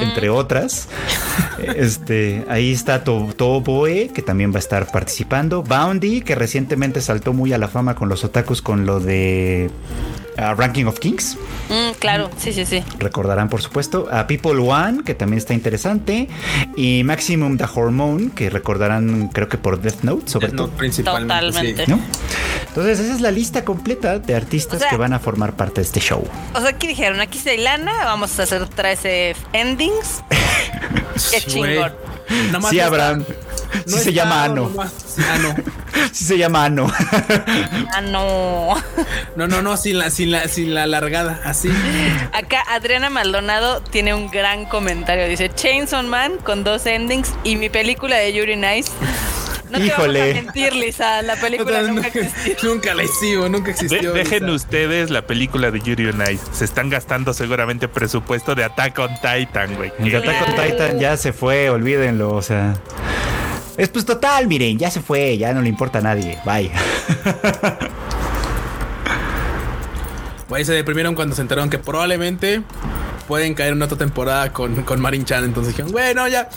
Entre 0.00 0.30
otras. 0.30 0.88
Este, 1.76 2.44
ahí 2.48 2.72
está 2.72 3.04
To- 3.04 3.28
Toboe, 3.36 4.08
que 4.14 4.22
también 4.22 4.52
va 4.52 4.56
a 4.56 4.60
estar 4.60 4.90
participando. 4.90 5.62
Boundy, 5.62 6.20
que 6.22 6.34
recientemente 6.34 7.00
saltó 7.00 7.32
muy 7.32 7.52
a 7.52 7.58
la 7.58 7.68
fama 7.68 7.94
con 7.94 8.08
los 8.08 8.24
otakus 8.24 8.62
con 8.62 8.86
lo 8.86 9.00
de 9.00 9.70
Ranking 10.56 10.84
of 10.86 10.98
Kings. 10.98 11.36
Mm, 11.68 11.92
claro, 11.98 12.30
sí, 12.38 12.52
sí, 12.52 12.64
sí. 12.66 12.82
Recordarán, 12.98 13.48
por 13.48 13.62
supuesto, 13.62 14.08
a 14.10 14.26
People 14.26 14.58
One, 14.58 15.02
que 15.04 15.14
también 15.14 15.38
está 15.38 15.54
interesante, 15.54 16.28
y 16.76 17.02
Maximum 17.04 17.56
the 17.58 17.64
Hormone, 17.72 18.30
que 18.34 18.50
recordarán, 18.50 19.28
creo 19.28 19.48
que 19.48 19.58
por 19.58 19.80
Death 19.80 20.02
Note, 20.02 20.28
sobre 20.30 20.48
todo. 20.48 20.68
principalmente. 20.70 21.34
Totalmente. 21.52 21.84
sí. 21.86 21.90
¿No? 21.90 22.00
Entonces, 22.68 23.00
esa 23.00 23.14
es 23.14 23.20
la 23.20 23.30
lista 23.32 23.64
completa 23.64 24.18
de 24.18 24.34
artistas 24.34 24.76
O 24.76 24.78
sea- 24.80 24.90
que 24.90 24.96
van 24.96 25.12
a 25.12 25.18
formar 25.18 25.54
parte 25.56 25.80
de 25.80 25.82
este 25.86 26.00
show. 26.00 26.24
O 26.54 26.60
sea, 26.60 26.70
aquí 26.70 26.86
dijeron, 26.86 27.20
aquí 27.20 27.38
se 27.38 27.56
lana, 27.58 27.92
vamos 28.04 28.38
a 28.38 28.44
hacer 28.44 28.66
13 28.68 29.34
endings. 29.52 30.22
Qué 31.30 31.40
chingón. 31.40 31.92
Nada 32.46 32.58
más 32.60 32.70
Sí, 32.70 32.78
Abraham. 32.80 33.20
está- 33.28 33.34
Sí 33.86 33.92
no 33.94 33.96
se 33.98 34.12
llama 34.12 34.48
no, 34.48 34.66
Ano. 34.66 34.90
sí, 35.06 35.22
Ano. 35.30 35.54
Sí 36.12 36.24
se 36.24 36.38
llama 36.38 36.64
Ano. 36.64 36.92
Ah, 37.94 38.00
no. 38.00 38.74
No, 39.36 39.46
no, 39.48 39.62
no, 39.62 39.76
sin 39.76 39.98
la, 39.98 40.10
sin 40.10 40.30
la, 40.30 40.48
sin 40.48 40.74
la 40.74 40.86
largada, 40.86 41.40
así. 41.44 41.70
Acá 42.32 42.62
Adriana 42.68 43.10
Maldonado 43.10 43.80
tiene 43.82 44.14
un 44.14 44.30
gran 44.30 44.64
comentario. 44.66 45.26
Dice 45.28 45.50
Chainsaw 45.54 46.02
Man 46.04 46.32
con 46.44 46.64
dos 46.64 46.86
endings 46.86 47.32
y 47.44 47.56
mi 47.56 47.68
película 47.68 48.16
de 48.16 48.32
Yuri 48.32 48.56
Nice. 48.56 48.90
No 49.70 49.78
te 49.78 49.86
Híjole. 49.86 50.18
vamos 50.20 50.36
a 50.38 50.42
mentir, 50.42 50.74
Lisa. 50.74 51.22
La 51.22 51.36
película 51.36 51.82
nunca 51.82 52.08
existió. 52.08 52.56
nunca 52.74 52.92
la 52.94 53.04
hicimos, 53.04 53.48
nunca 53.50 53.66
De- 53.66 53.70
existió. 53.72 54.12
dejen 54.12 54.42
Lisa. 54.46 54.54
ustedes 54.56 55.10
la 55.10 55.22
película 55.22 55.70
de 55.70 55.80
Yuri 55.80 56.08
on 56.08 56.22
Ice. 56.22 56.44
Se 56.52 56.64
están 56.64 56.90
gastando 56.90 57.32
seguramente 57.34 57.86
presupuesto 57.86 58.54
de 58.56 58.64
Attack 58.64 58.98
on 58.98 59.10
Titan, 59.20 59.76
güey. 59.76 59.92
El 60.00 60.16
Attack 60.16 60.48
on 60.48 60.54
Titan 60.56 60.98
ya 60.98 61.16
se 61.16 61.32
fue, 61.32 61.70
olvídenlo, 61.70 62.32
o 62.34 62.42
sea. 62.42 62.74
Es 63.80 63.88
pues 63.88 64.04
total, 64.04 64.46
miren, 64.46 64.78
ya 64.78 64.90
se 64.90 65.00
fue, 65.00 65.38
ya 65.38 65.54
no 65.54 65.62
le 65.62 65.70
importa 65.70 66.00
a 66.00 66.02
nadie. 66.02 66.38
Bye. 66.44 66.70
Güey, 70.50 70.66
se 70.66 70.74
deprimieron 70.74 71.14
cuando 71.14 71.34
se 71.34 71.40
enteraron 71.40 71.70
que 71.70 71.78
probablemente 71.78 72.62
pueden 73.30 73.54
caer 73.54 73.74
en 73.74 73.80
otra 73.80 73.96
temporada 73.96 74.52
con, 74.52 74.82
con 74.82 75.00
Marin 75.00 75.24
Chan. 75.24 75.44
Entonces 75.44 75.72
dijeron, 75.72 75.92
güey, 75.92 76.12
no, 76.16 76.26
ya, 76.26 76.48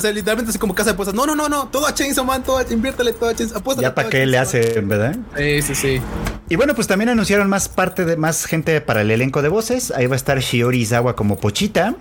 sea, 0.00 0.12
literalmente 0.12 0.50
así 0.50 0.58
como 0.60 0.76
casa 0.76 0.90
de 0.90 0.94
apuestas. 0.94 1.12
No, 1.14 1.26
no, 1.26 1.34
no, 1.34 1.48
no, 1.48 1.66
todo 1.68 1.88
a 1.88 1.92
Chainsaw 1.92 2.24
Man, 2.24 2.44
todo, 2.44 2.58
a- 2.58 2.64
inviértele 2.70 3.12
todo 3.12 3.30
a 3.30 3.34
Chainsaw 3.34 3.58
apuéstale 3.58 3.88
ya 3.88 3.94
para 3.96 4.08
qué 4.08 4.24
le 4.26 4.38
hacen, 4.38 4.88
¿verdad? 4.88 5.16
Sí, 5.36 5.60
sí, 5.62 5.74
sí. 5.74 6.00
Y 6.48 6.54
bueno, 6.56 6.74
pues 6.76 6.86
también 6.86 7.08
anunciaron 7.08 7.48
más 7.48 7.68
parte 7.68 8.04
de 8.04 8.16
más 8.16 8.44
gente 8.44 8.80
para 8.80 9.00
el 9.02 9.10
elenco 9.10 9.42
de 9.42 9.48
voces. 9.48 9.90
Ahí 9.90 10.06
va 10.06 10.14
a 10.14 10.16
estar 10.16 10.38
Shiori 10.38 10.80
Izawa 10.80 11.14
como 11.16 11.36
Pochita. 11.36 11.94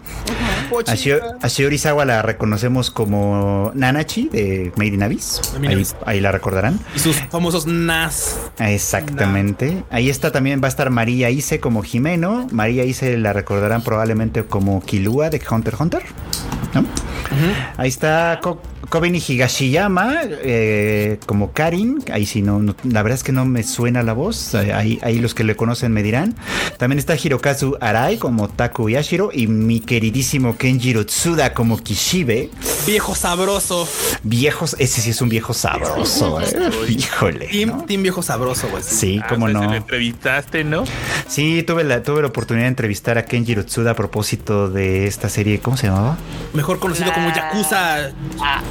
A, 0.88 0.94
Shio- 0.96 1.22
a 1.42 1.48
Shiori 1.48 1.76
Izawa 1.76 2.06
la 2.06 2.22
reconocemos 2.22 2.92
como 2.92 3.72
Nanachi 3.74 4.30
de 4.30 4.72
Made 4.76 4.88
in 4.90 5.04
Ahí, 5.68 5.74
Abyss. 5.74 5.96
ahí 6.06 6.20
la 6.20 6.32
recordarán. 6.32 6.80
Y 6.96 7.00
sus 7.00 7.16
famosos 7.32 7.66
NAS. 7.66 8.38
Exactamente. 8.60 9.84
Ahí 9.90 10.10
está 10.10 10.32
también 10.32 10.62
va 10.62 10.68
a 10.68 10.70
estar 10.70 10.90
María 10.90 11.30
Ise 11.30 11.60
como 11.60 11.82
Jimeno. 11.84 12.48
María 12.52 12.84
Ise 12.86 13.18
la 13.18 13.34
recordarán 13.34 13.84
probablemente 13.84 14.19
como 14.48 14.82
Kilua 14.82 15.30
de 15.30 15.42
Hunter 15.50 15.74
x 15.74 15.82
Hunter. 15.82 16.04
Ahí 17.78 17.90
está 17.90 18.40
Ko- 18.42 18.62
Kobeni 18.90 19.20
Higashiyama 19.26 20.16
eh, 20.44 21.20
como 21.26 21.52
Karin. 21.54 22.04
Ahí 22.12 22.26
sí, 22.26 22.42
no, 22.42 22.60
no- 22.60 22.76
la 22.84 23.04
verdad 23.04 23.18
es 23.18 23.24
que 23.24 23.32
no 23.32 23.46
me 23.46 23.64
suena 23.64 24.04
la 24.04 24.14
voz. 24.14 24.54
Eh, 24.56 24.74
Ahí, 24.74 25.00
ahí 25.04 25.20
los 25.20 25.34
que 25.34 25.44
le 25.44 25.56
conocen 25.56 25.92
me 25.92 26.02
dirán. 26.04 26.36
También 26.78 26.98
está 27.00 27.16
Hirokazu 27.16 27.78
Arai 27.82 28.18
como 28.18 28.48
Taku 28.50 28.90
Yashiro. 28.90 29.30
Y 29.34 29.48
mi 29.48 29.80
queridísimo 29.80 30.58
Kenjiro 30.58 31.06
Tsuda 31.06 31.54
como 31.54 31.78
Kishibe. 31.78 32.50
Viejo 32.88 33.16
sabroso. 33.16 33.88
Viejos, 34.24 34.76
ese 34.80 35.02
sí 35.02 35.12
es 35.12 35.22
un 35.22 35.30
viejo 35.30 35.54
sabroso. 35.54 36.42
eh. 36.42 36.48
Híjole. 36.90 37.48
Team, 37.48 37.70
¿no? 37.70 37.84
team 37.86 38.02
viejo 38.04 38.22
sabroso, 38.24 38.68
güey. 38.70 38.84
Sí, 38.84 39.20
Ah, 39.24 39.28
cómo 39.30 39.46
pues, 39.46 39.54
no. 39.54 39.64
Lo 39.66 39.74
entrevistaste, 39.76 40.64
¿no? 40.64 40.84
Sí, 41.28 41.64
tuve 41.64 41.84
la, 41.84 42.02
tuve 42.04 42.22
la 42.22 42.28
oportunidad 42.28 42.66
de 42.66 42.70
entrevistar 42.70 43.18
a 43.18 43.26
Kenjiro 43.26 43.66
Tsuda 43.66 43.92
a 43.92 43.96
propósito 43.96 44.70
de 44.70 45.06
esta 45.08 45.30
serie, 45.30 45.60
¿cómo 45.60 45.78
se 45.78 45.88
llamaba? 45.88 46.18
Mejor 46.54 46.80
como 47.14 47.30
La- 47.30 47.36
Yakuza. 47.36 48.12
Ah, 48.42 48.62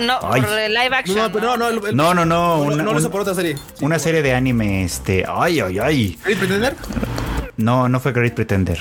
no, 0.00 0.18
Ay. 0.22 0.42
por 0.42 0.58
el 0.58 0.74
live 0.74 0.96
action. 0.96 1.16
No, 1.18 1.32
pero 1.32 1.56
no, 1.56 1.70
no, 1.70 1.86
el- 1.88 1.96
No, 1.96 2.14
no, 2.14 2.24
no, 2.24 2.56
No, 2.56 2.62
una, 2.62 2.82
no, 2.82 2.92
lo 2.92 2.98
hizo 2.98 3.10
por 3.10 3.20
otra 3.22 3.34
serie. 3.34 3.56
una 3.80 3.98
serie 3.98 4.22
de 4.22 4.34
anime, 4.34 4.84
este, 4.84 5.24
ay, 5.28 5.60
ay, 5.60 5.78
ay. 5.78 6.18
¿Great 6.24 6.38
Pretender? 6.38 6.76
No, 7.56 7.88
no 7.88 8.00
fue 8.00 8.12
Great 8.12 8.34
Pretender. 8.34 8.78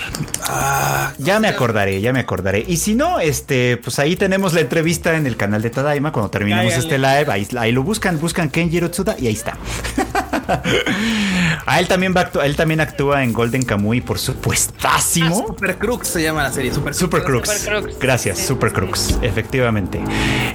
Ah, 0.49 1.13
Ya 1.17 1.39
me 1.39 1.47
acordaré, 1.47 2.01
ya 2.01 2.11
me 2.11 2.19
acordaré. 2.19 2.65
Y 2.67 2.75
si 2.77 2.93
no, 2.95 3.19
este, 3.21 3.77
pues 3.77 3.99
ahí 3.99 4.15
tenemos 4.17 4.53
la 4.53 4.59
entrevista 4.61 5.15
en 5.15 5.25
el 5.27 5.37
canal 5.37 5.61
de 5.61 5.69
Tadaima 5.69 6.11
cuando 6.11 6.29
terminemos 6.29 6.73
este 6.73 6.97
live. 6.97 7.25
Ahí, 7.29 7.47
ahí 7.57 7.71
lo 7.71 7.83
buscan, 7.83 8.19
buscan 8.19 8.49
Kenjiro 8.49 8.91
Tsuda 8.91 9.15
y 9.17 9.27
ahí 9.27 9.33
está. 9.33 9.57
a 11.65 11.79
él 11.79 11.87
también 11.87 12.13
va 12.15 12.21
a 12.21 12.31
actu- 12.31 12.43
él 12.43 12.55
también 12.55 12.79
actúa 12.81 13.23
en 13.23 13.33
Golden 13.33 13.63
Kamuy, 13.63 14.01
por 14.01 14.19
supuestísimo. 14.19 15.45
Super 15.47 15.77
Crux 15.77 16.07
se 16.07 16.21
llama 16.23 16.43
la 16.43 16.51
serie. 16.51 16.73
Super, 16.73 16.93
Super 16.93 17.23
Crux. 17.23 17.49
Super 17.49 17.81
Crux. 17.83 17.99
Gracias, 17.99 18.37
Sí, 18.39 18.45
Super 18.45 18.69
sí, 18.69 18.75
Crux. 18.75 19.17
Efectivamente. 19.21 20.01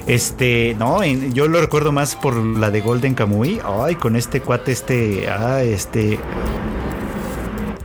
Este, 0.07 0.75
no, 0.79 1.03
en- 1.03 1.33
yo 1.33 1.47
lo 1.47 1.59
recuerdo 1.61 1.91
más 1.91 2.15
por 2.15 2.35
la 2.35 2.71
de 2.71 2.81
Golden 2.81 3.13
Kamuy. 3.15 3.59
Ay, 3.65 3.95
con 3.95 4.15
este 4.15 4.41
cuate, 4.41 4.71
este, 4.71 5.27
ah, 5.29 5.61
este. 5.61 6.19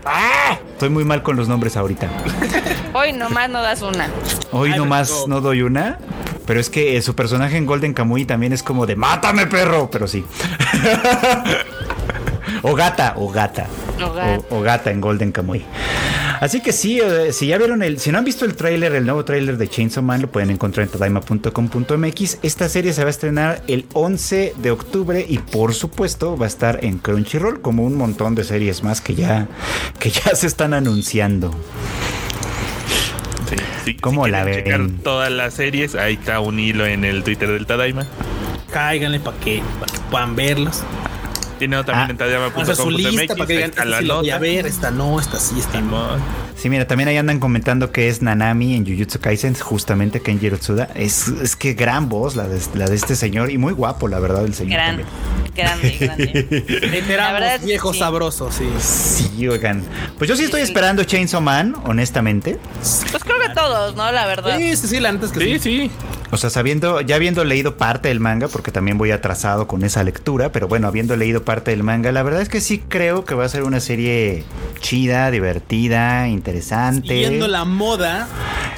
¡Ah! 0.05 0.59
Estoy 0.73 0.91
muy 0.91 1.05
mal 1.05 1.23
con 1.23 1.37
los 1.37 1.49
nombres 1.49 1.77
ahorita. 1.77 2.09
Hoy 2.93 3.13
nomás 3.13 3.51
no 3.51 3.61
das 3.63 3.83
una. 3.83 4.09
Hoy 4.53 4.73
Ay, 4.73 4.79
nomás 4.79 5.25
no 5.27 5.41
doy 5.41 5.63
una. 5.63 5.99
Pero 6.47 6.61
es 6.61 6.71
que 6.71 6.97
eh, 6.97 7.03
su 7.03 7.17
personaje 7.17 7.57
en 7.57 7.67
Golden 7.67 7.93
Kamuy 7.93 8.25
también 8.25 8.53
es 8.53 8.63
como 8.63 8.87
de 8.87 8.95
¡Mátame, 8.95 9.47
perro! 9.47 9.91
Pero 9.91 10.07
sí. 10.07 10.25
o 12.63 12.75
gata, 12.75 13.15
o 13.17 13.31
gata. 13.31 13.67
O 14.03 14.13
gata. 14.13 14.43
O, 14.51 14.59
o 14.59 14.63
gata 14.63 14.91
en 14.91 15.01
Golden 15.01 15.33
Kamuy. 15.33 15.65
Así 16.41 16.61
que 16.61 16.73
sí, 16.73 17.01
eh, 17.01 17.33
si 17.33 17.47
ya 17.47 17.57
vieron 17.57 17.83
el, 17.83 17.99
si 17.99 18.13
no 18.13 18.19
han 18.19 18.25
visto 18.25 18.45
el 18.45 18.55
tráiler, 18.55 18.95
el 18.95 19.05
nuevo 19.07 19.25
tráiler 19.25 19.57
de 19.57 19.69
Chainsaw 19.69 20.03
Man, 20.03 20.21
lo 20.21 20.29
pueden 20.31 20.51
encontrar 20.51 20.85
en 20.87 20.93
tadaima.com.mx. 20.93 22.39
Esta 22.43 22.69
serie 22.69 22.93
se 22.93 23.03
va 23.03 23.07
a 23.07 23.11
estrenar 23.11 23.63
el 23.69 23.87
11 23.95 24.55
de 24.59 24.71
octubre 24.71 25.25
y 25.27 25.39
por 25.39 25.73
supuesto 25.73 26.37
va 26.37 26.45
a 26.45 26.49
estar 26.49 26.85
en 26.85 26.99
Crunchyroll 26.99 27.63
como 27.63 27.85
un 27.85 27.95
montón 27.95 28.35
de 28.35 28.45
series 28.45 28.83
más 28.83 29.01
que 29.01 29.15
ya, 29.15 29.49
que 29.99 30.11
ya 30.11 30.35
se 30.35 30.47
están 30.47 30.75
anunciando. 30.75 31.53
Sí, 33.49 33.57
sí, 33.85 33.95
¿Cómo 33.95 34.25
si 34.27 34.31
la 34.33 34.45
ven? 34.45 34.57
checar 34.57 34.81
todas 35.03 35.31
las 35.31 35.55
series, 35.55 35.95
ahí 35.95 36.15
está 36.15 36.41
un 36.41 36.59
hilo 36.59 36.85
en 36.85 37.05
el 37.05 37.23
Twitter 37.23 37.49
del 37.51 37.65
Tadaima. 37.65 38.07
Cáiganle 38.73 39.21
para 39.21 39.39
que, 39.39 39.63
pa' 39.81 39.87
que 39.87 39.99
puedan 40.11 40.37
verlos. 40.37 40.83
No, 41.69 41.85
también 41.85 42.07
Ah. 42.09 42.11
en 42.11 42.17
tadaima.com.mx. 42.17 42.63
Hacer 42.71 42.77
su 42.77 42.91
lista 42.91 43.35
para 43.35 43.47
que 43.47 43.53
digan, 43.55 43.71
esta 43.71 43.83
sí 43.99 44.05
la 44.05 44.15
voy 44.17 44.31
a 44.31 44.39
ver, 44.39 44.67
esta 44.67 44.91
no, 44.91 45.19
esta 45.19 45.39
sí, 45.39 45.59
esta 45.59 45.81
no. 45.81 46.17
Sí, 46.57 46.71
mira, 46.71 46.87
también 46.87 47.09
ahí 47.09 47.17
andan 47.19 47.39
comentando 47.39 47.93
que 47.93 48.09
es 48.09 48.23
Nanami 48.23 48.75
en 48.75 48.87
Jujutsu 48.87 49.21
Kaisen, 49.21 49.55
justamente 49.55 50.21
Kenjiro 50.21 50.57
Tsuda. 50.59 50.89
Es, 50.95 51.29
es 51.29 51.55
que 51.55 51.75
gran 51.75 52.09
voz 52.09 52.35
la 52.35 52.49
de, 52.49 52.59
la 52.75 52.87
de 52.87 52.97
este 52.97 53.15
señor 53.15 53.51
y 53.51 53.59
muy 53.59 53.75
guapo, 53.75 54.09
la 54.09 54.19
verdad, 54.19 54.45
el 54.45 54.55
señor. 54.55 54.73
Gran, 54.73 54.97
también. 54.97 55.09
grande, 55.55 55.97
grande. 56.01 56.65
Reiteramos, 56.91 57.41
La 57.41 57.47
verdad, 57.49 57.61
viejo 57.65 57.93
sí. 57.93 57.99
sabroso, 57.99 58.51
sí. 58.51 58.69
Sí, 58.81 59.47
oigan. 59.47 59.83
Pues 60.17 60.29
yo 60.29 60.37
sí 60.37 60.45
estoy 60.45 60.63
esperando 60.63 61.05
Chainsaw 61.05 61.43
Man, 61.43 61.77
honestamente. 61.85 62.59
Pues 63.11 63.23
creo 63.23 63.39
que 63.39 63.51
todos, 63.51 63.95
¿no? 63.95 64.11
La 64.11 64.27
verdad. 64.27 64.57
Sí, 64.57 64.77
sí, 64.77 64.89
sí, 64.89 65.01
la 65.01 65.13
neta 65.13 65.27
es 65.27 65.33
que 65.33 65.41
sí. 65.41 65.59
Sí, 65.59 65.59
sí. 65.59 65.91
O 66.33 66.37
sea, 66.39 66.51
sabiendo, 66.51 67.01
ya 67.03 67.17
habiendo 67.17 67.45
leído 67.45 67.77
parte 67.77 68.09
del 68.09 68.19
manga, 68.19 68.49
porque 68.49 68.73
también 68.73 68.99
voy 68.99 69.13
atrasado 69.13 69.69
con 69.69 69.85
esa 69.85 70.03
lectura, 70.03 70.51
pero 70.51 70.67
bueno, 70.67 70.89
habiendo 70.89 71.15
leído 71.17 71.45
parte 71.45 71.71
del 71.71 71.85
manga, 71.85 72.11
la 72.11 72.25
verdad 72.25 72.43
es 72.43 72.49
que 72.49 72.61
sí 72.61 72.83
creo 72.89 73.25
que 73.25 73.37
va 73.37 73.45
a 73.45 73.49
ser 73.49 73.63
una 73.63 73.79
serie 73.79 74.43
chida, 74.81 75.31
divertida, 75.31 76.27
interesante. 76.27 76.46
Siguiendo 77.03 77.49
la 77.49 77.65
moda 77.65 78.29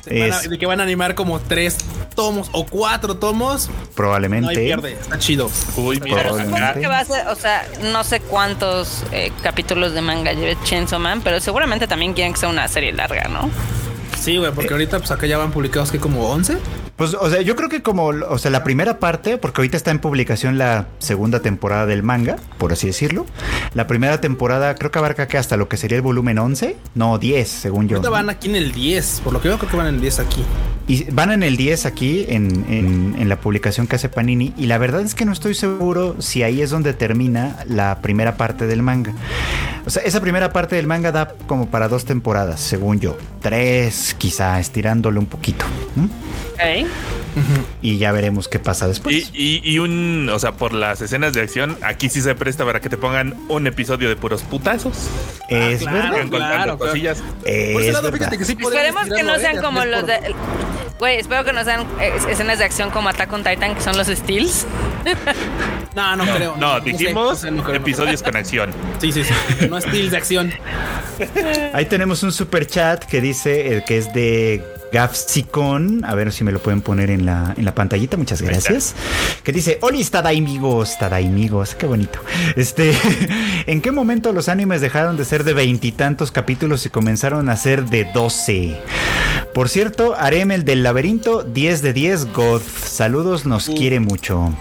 de, 0.06 0.32
a- 0.32 0.40
que 0.58 0.66
van 0.66 0.80
a 0.80 0.82
animar 0.84 1.14
como 1.14 1.38
tres 1.40 1.76
tomos 2.14 2.48
o 2.52 2.64
cuatro 2.66 3.16
tomos, 3.16 3.68
no 3.68 3.74
hay 3.76 3.86
Probablemente. 3.94 4.54
pierde, 4.54 4.92
está 4.94 5.18
chido. 5.18 5.50
Uy, 5.76 6.00
mira, 6.00 6.22
Probablemente. 6.22 6.80
que 6.80 6.86
va 6.88 6.98
a 7.00 7.04
ser, 7.04 7.28
o 7.28 7.36
sea, 7.36 7.66
no 7.92 8.02
sé 8.04 8.20
cuántos 8.20 9.04
eh, 9.12 9.30
capítulos 9.42 9.92
de 9.94 10.00
manga 10.02 10.32
lleve 10.32 10.56
Chainsaw 10.64 10.98
Man, 10.98 11.20
pero 11.22 11.40
seguramente 11.40 11.86
también 11.86 12.14
quieren 12.14 12.32
que 12.32 12.40
sea 12.40 12.48
una 12.48 12.66
serie 12.68 12.92
larga, 12.92 13.28
¿no? 13.28 13.48
Sí, 14.20 14.36
güey, 14.36 14.50
porque 14.52 14.72
ahorita 14.72 14.98
pues 14.98 15.10
acá 15.12 15.26
ya 15.26 15.38
van 15.38 15.52
publicados 15.52 15.92
que 15.92 15.98
como 16.00 16.28
11. 16.28 16.58
Pues, 16.98 17.14
o 17.14 17.30
sea, 17.30 17.40
yo 17.42 17.54
creo 17.54 17.68
que 17.68 17.80
como, 17.80 18.06
o 18.06 18.38
sea, 18.38 18.50
la 18.50 18.64
primera 18.64 18.98
parte, 18.98 19.38
porque 19.38 19.60
ahorita 19.60 19.76
está 19.76 19.92
en 19.92 20.00
publicación 20.00 20.58
la 20.58 20.88
segunda 20.98 21.40
temporada 21.40 21.86
del 21.86 22.02
manga, 22.02 22.36
por 22.58 22.72
así 22.72 22.88
decirlo. 22.88 23.24
La 23.74 23.86
primera 23.86 24.20
temporada 24.20 24.74
creo 24.74 24.90
que 24.90 24.98
abarca 24.98 25.28
que 25.28 25.38
hasta 25.38 25.56
lo 25.56 25.68
que 25.68 25.76
sería 25.76 25.94
el 25.96 26.02
volumen 26.02 26.38
11, 26.40 26.76
no 26.96 27.16
10, 27.18 27.48
según 27.48 27.86
yo. 27.88 27.98
Ahorita 27.98 28.10
van 28.10 28.28
aquí 28.30 28.48
en 28.48 28.56
el 28.56 28.72
10, 28.72 29.20
por 29.22 29.32
lo 29.32 29.40
que 29.40 29.46
veo 29.46 29.58
creo 29.58 29.70
que 29.70 29.76
van 29.76 29.86
en 29.86 29.94
el 29.94 30.00
10 30.00 30.18
aquí. 30.18 30.42
Y 30.88 31.04
van 31.12 31.30
en 31.30 31.42
el 31.44 31.56
10 31.56 31.86
aquí, 31.86 32.26
en, 32.28 32.64
en- 32.68 33.14
en 33.16 33.28
la 33.28 33.38
publicación 33.40 33.86
que 33.86 33.94
hace 33.96 34.08
Panini. 34.08 34.52
Y 34.56 34.66
la 34.66 34.78
verdad 34.78 35.02
es 35.02 35.14
que 35.14 35.24
no 35.24 35.32
estoy 35.32 35.54
seguro 35.54 36.16
si 36.18 36.42
ahí 36.42 36.62
es 36.62 36.70
donde 36.70 36.94
termina 36.94 37.58
la 37.68 38.00
primera 38.02 38.36
parte 38.36 38.66
del 38.66 38.82
manga. 38.82 39.12
O 39.86 39.90
sea, 39.90 40.02
esa 40.02 40.20
primera 40.20 40.52
parte 40.52 40.74
del 40.76 40.86
manga 40.88 41.12
da 41.12 41.34
como 41.46 41.68
para 41.70 41.86
dos 41.88 42.04
temporadas, 42.06 42.58
según 42.60 42.98
yo. 43.00 43.16
Tres, 43.40 44.14
quizá, 44.18 44.58
estirándolo 44.58 45.20
un 45.20 45.26
poquito. 45.26 45.64
Y 47.82 47.98
ya 47.98 48.10
veremos 48.12 48.48
qué 48.48 48.58
pasa 48.58 48.88
después. 48.88 49.30
Y, 49.32 49.60
y- 49.62 49.72
y 49.74 49.78
un, 49.78 50.28
o 50.32 50.38
sea, 50.38 50.52
por 50.52 50.72
las 50.72 51.00
escenas 51.00 51.32
de 51.32 51.40
acción, 51.42 51.76
aquí 51.82 52.08
sí 52.08 52.20
se 52.20 52.34
presta 52.34 52.64
para 52.64 52.80
que 52.80 52.88
te 52.88 52.96
pongan 52.96 53.34
un 53.48 53.66
episodio 53.66 54.08
de 54.08 54.16
puros 54.16 54.42
putazos. 54.42 54.96
es 55.48 55.80
claro. 55.82 56.14
verdad. 56.16 56.28
Claro. 56.30 56.78
cosillas. 56.78 57.18
Por 57.18 57.48
Es 57.48 57.76
ese 57.78 57.92
lado, 57.92 58.02
verdad. 58.10 58.18
fíjate 58.18 58.38
que 58.38 58.44
sí 58.44 58.56
Esperemos 58.60 59.04
que 59.14 59.22
no 59.22 59.36
sean 59.38 59.62
como 59.62 59.84
los 59.84 60.00
por- 60.00 60.06
de. 60.10 60.34
Güey, 60.98 61.18
espero 61.20 61.44
que 61.44 61.52
no 61.52 61.62
sean 61.62 61.82
eh, 62.00 62.12
escenas 62.28 62.58
de 62.58 62.64
acción 62.64 62.90
como 62.90 63.08
Attack 63.08 63.32
on 63.32 63.44
Titan, 63.44 63.76
que 63.76 63.80
son 63.80 63.96
los 63.96 64.08
Steels. 64.08 64.66
No, 65.94 66.14
no 66.14 66.24
creo. 66.26 66.54
No, 66.58 66.78
sé, 66.78 66.84
dijimos 66.84 67.14
no 67.30 67.34
sé, 67.34 67.50
no 67.50 67.62
creo, 67.64 67.74
no 67.76 67.80
episodios 67.80 68.22
con 68.22 68.36
acción. 68.36 68.70
Sí, 69.00 69.10
sí, 69.10 69.24
sí. 69.24 69.66
No 69.68 69.78
es 69.78 69.84
steals 69.84 70.10
de 70.12 70.16
acción. 70.16 70.52
Ahí 71.72 71.86
tenemos 71.86 72.22
un 72.22 72.30
super 72.30 72.66
chat 72.68 73.04
que 73.04 73.20
dice 73.20 73.78
eh, 73.78 73.84
que 73.84 73.98
es 73.98 74.12
de 74.12 74.62
Gafsicon. 74.92 76.04
A 76.04 76.14
ver 76.14 76.32
si 76.32 76.44
me 76.44 76.52
lo 76.52 76.60
pueden 76.60 76.80
poner 76.80 77.10
en 77.10 77.26
la, 77.26 77.54
en 77.56 77.64
la 77.64 77.74
pantallita. 77.74 78.16
Muchas 78.16 78.42
gracias. 78.42 78.94
Que 79.42 79.52
dice: 79.52 79.78
Olis 79.82 80.10
Tadaimigos, 80.10 80.98
Tadaimigos. 80.98 81.74
Qué 81.74 81.86
bonito. 81.86 82.20
Este, 82.56 82.96
¿en 83.66 83.80
qué 83.80 83.92
momento 83.92 84.32
los 84.32 84.48
animes 84.48 84.80
dejaron 84.80 85.16
de 85.16 85.24
ser 85.24 85.44
de 85.44 85.54
veintitantos 85.54 86.32
capítulos 86.32 86.86
y 86.86 86.90
comenzaron 86.90 87.48
a 87.48 87.56
ser 87.56 87.84
de 87.86 88.04
12? 88.12 88.76
Por 89.54 89.68
cierto, 89.68 90.14
Arem 90.16 90.50
el 90.50 90.64
del 90.64 90.82
laberinto, 90.82 91.42
10 91.42 91.82
de 91.82 91.92
10, 91.92 92.32
God. 92.32 92.62
Saludos, 92.84 93.46
nos 93.46 93.66
quiere 93.66 94.00
mucho. 94.00 94.52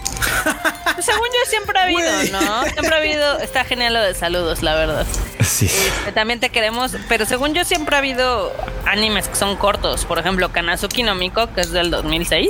Según 1.08 1.28
yo 1.28 1.50
siempre 1.50 1.80
ha 1.80 1.84
habido. 1.84 2.40
¿no? 2.42 2.64
Siempre 2.64 2.94
ha 2.94 2.98
habido. 2.98 3.40
Está 3.40 3.64
genial 3.64 3.94
lo 3.94 4.02
de 4.02 4.14
saludos, 4.14 4.62
la 4.62 4.76
verdad. 4.76 5.06
Sí. 5.42 5.66
Este, 5.66 6.12
También 6.12 6.40
te 6.42 6.50
queremos, 6.50 6.96
pero 7.08 7.26
según 7.26 7.54
yo 7.54 7.64
siempre 7.64 7.96
ha 7.96 8.00
habido 8.00 8.54
animes 8.86 9.30
que 9.30 9.36
son 9.36 9.56
cortos. 9.56 10.04
Por 10.04 10.20
ejemplo, 10.20 10.52
Kanazuki 10.52 11.04
no 11.04 11.16
Miko, 11.16 11.54
que 11.54 11.62
es 11.62 11.72
del 11.72 11.92
2006. 11.92 12.50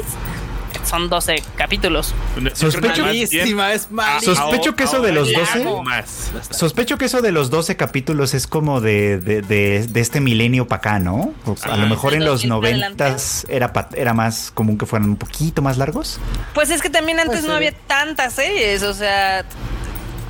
Son 0.88 1.10
12 1.10 1.44
capítulos. 1.56 2.14
Sospecho- 2.56 3.02
Malísima, 3.04 3.74
es 3.74 3.92
malísima. 3.92 4.36
Sospecho 4.36 4.76
que 4.76 4.86
eso 4.86 5.02
de 5.02 5.12
los 5.12 5.28
ahora 5.28 5.40
12 5.40 5.64
ya 5.64 5.82
más. 5.84 6.32
Sospecho 6.52 6.98
que 6.98 7.06
eso 7.06 7.22
de 7.22 7.32
los 7.32 7.50
12 7.50 7.76
capítulos 7.76 8.34
es 8.34 8.48
como 8.48 8.80
de, 8.80 9.18
de, 9.20 9.42
de- 9.42 9.86
de 9.88 10.00
este 10.00 10.22
milenio 10.22 10.68
para 10.68 10.78
acá, 10.80 11.00
¿no? 11.00 11.34
A 11.64 11.68
lo 11.70 11.74
Ajá. 11.74 11.86
mejor 11.88 12.14
en 12.14 12.24
los 12.26 12.42
2000 12.48 12.50
para 12.62 12.78
90 13.12 13.16
era, 13.50 13.74
pa- 13.74 13.90
era 13.96 14.14
más 14.14 14.52
común 14.54 14.78
que 14.78 14.86
fueran 14.86 15.10
un 15.10 15.18
poquito 15.18 15.62
más 15.62 15.78
largos. 15.78 16.20
Pues 16.54 16.70
es 16.70 16.82
que 16.82 16.90
también 16.90 17.20
antes 17.20 17.44
no 17.44 17.54
había 17.54 17.74
tantas 17.74 18.34
series, 18.34 18.84
o 18.84 18.94
sea, 18.94 19.44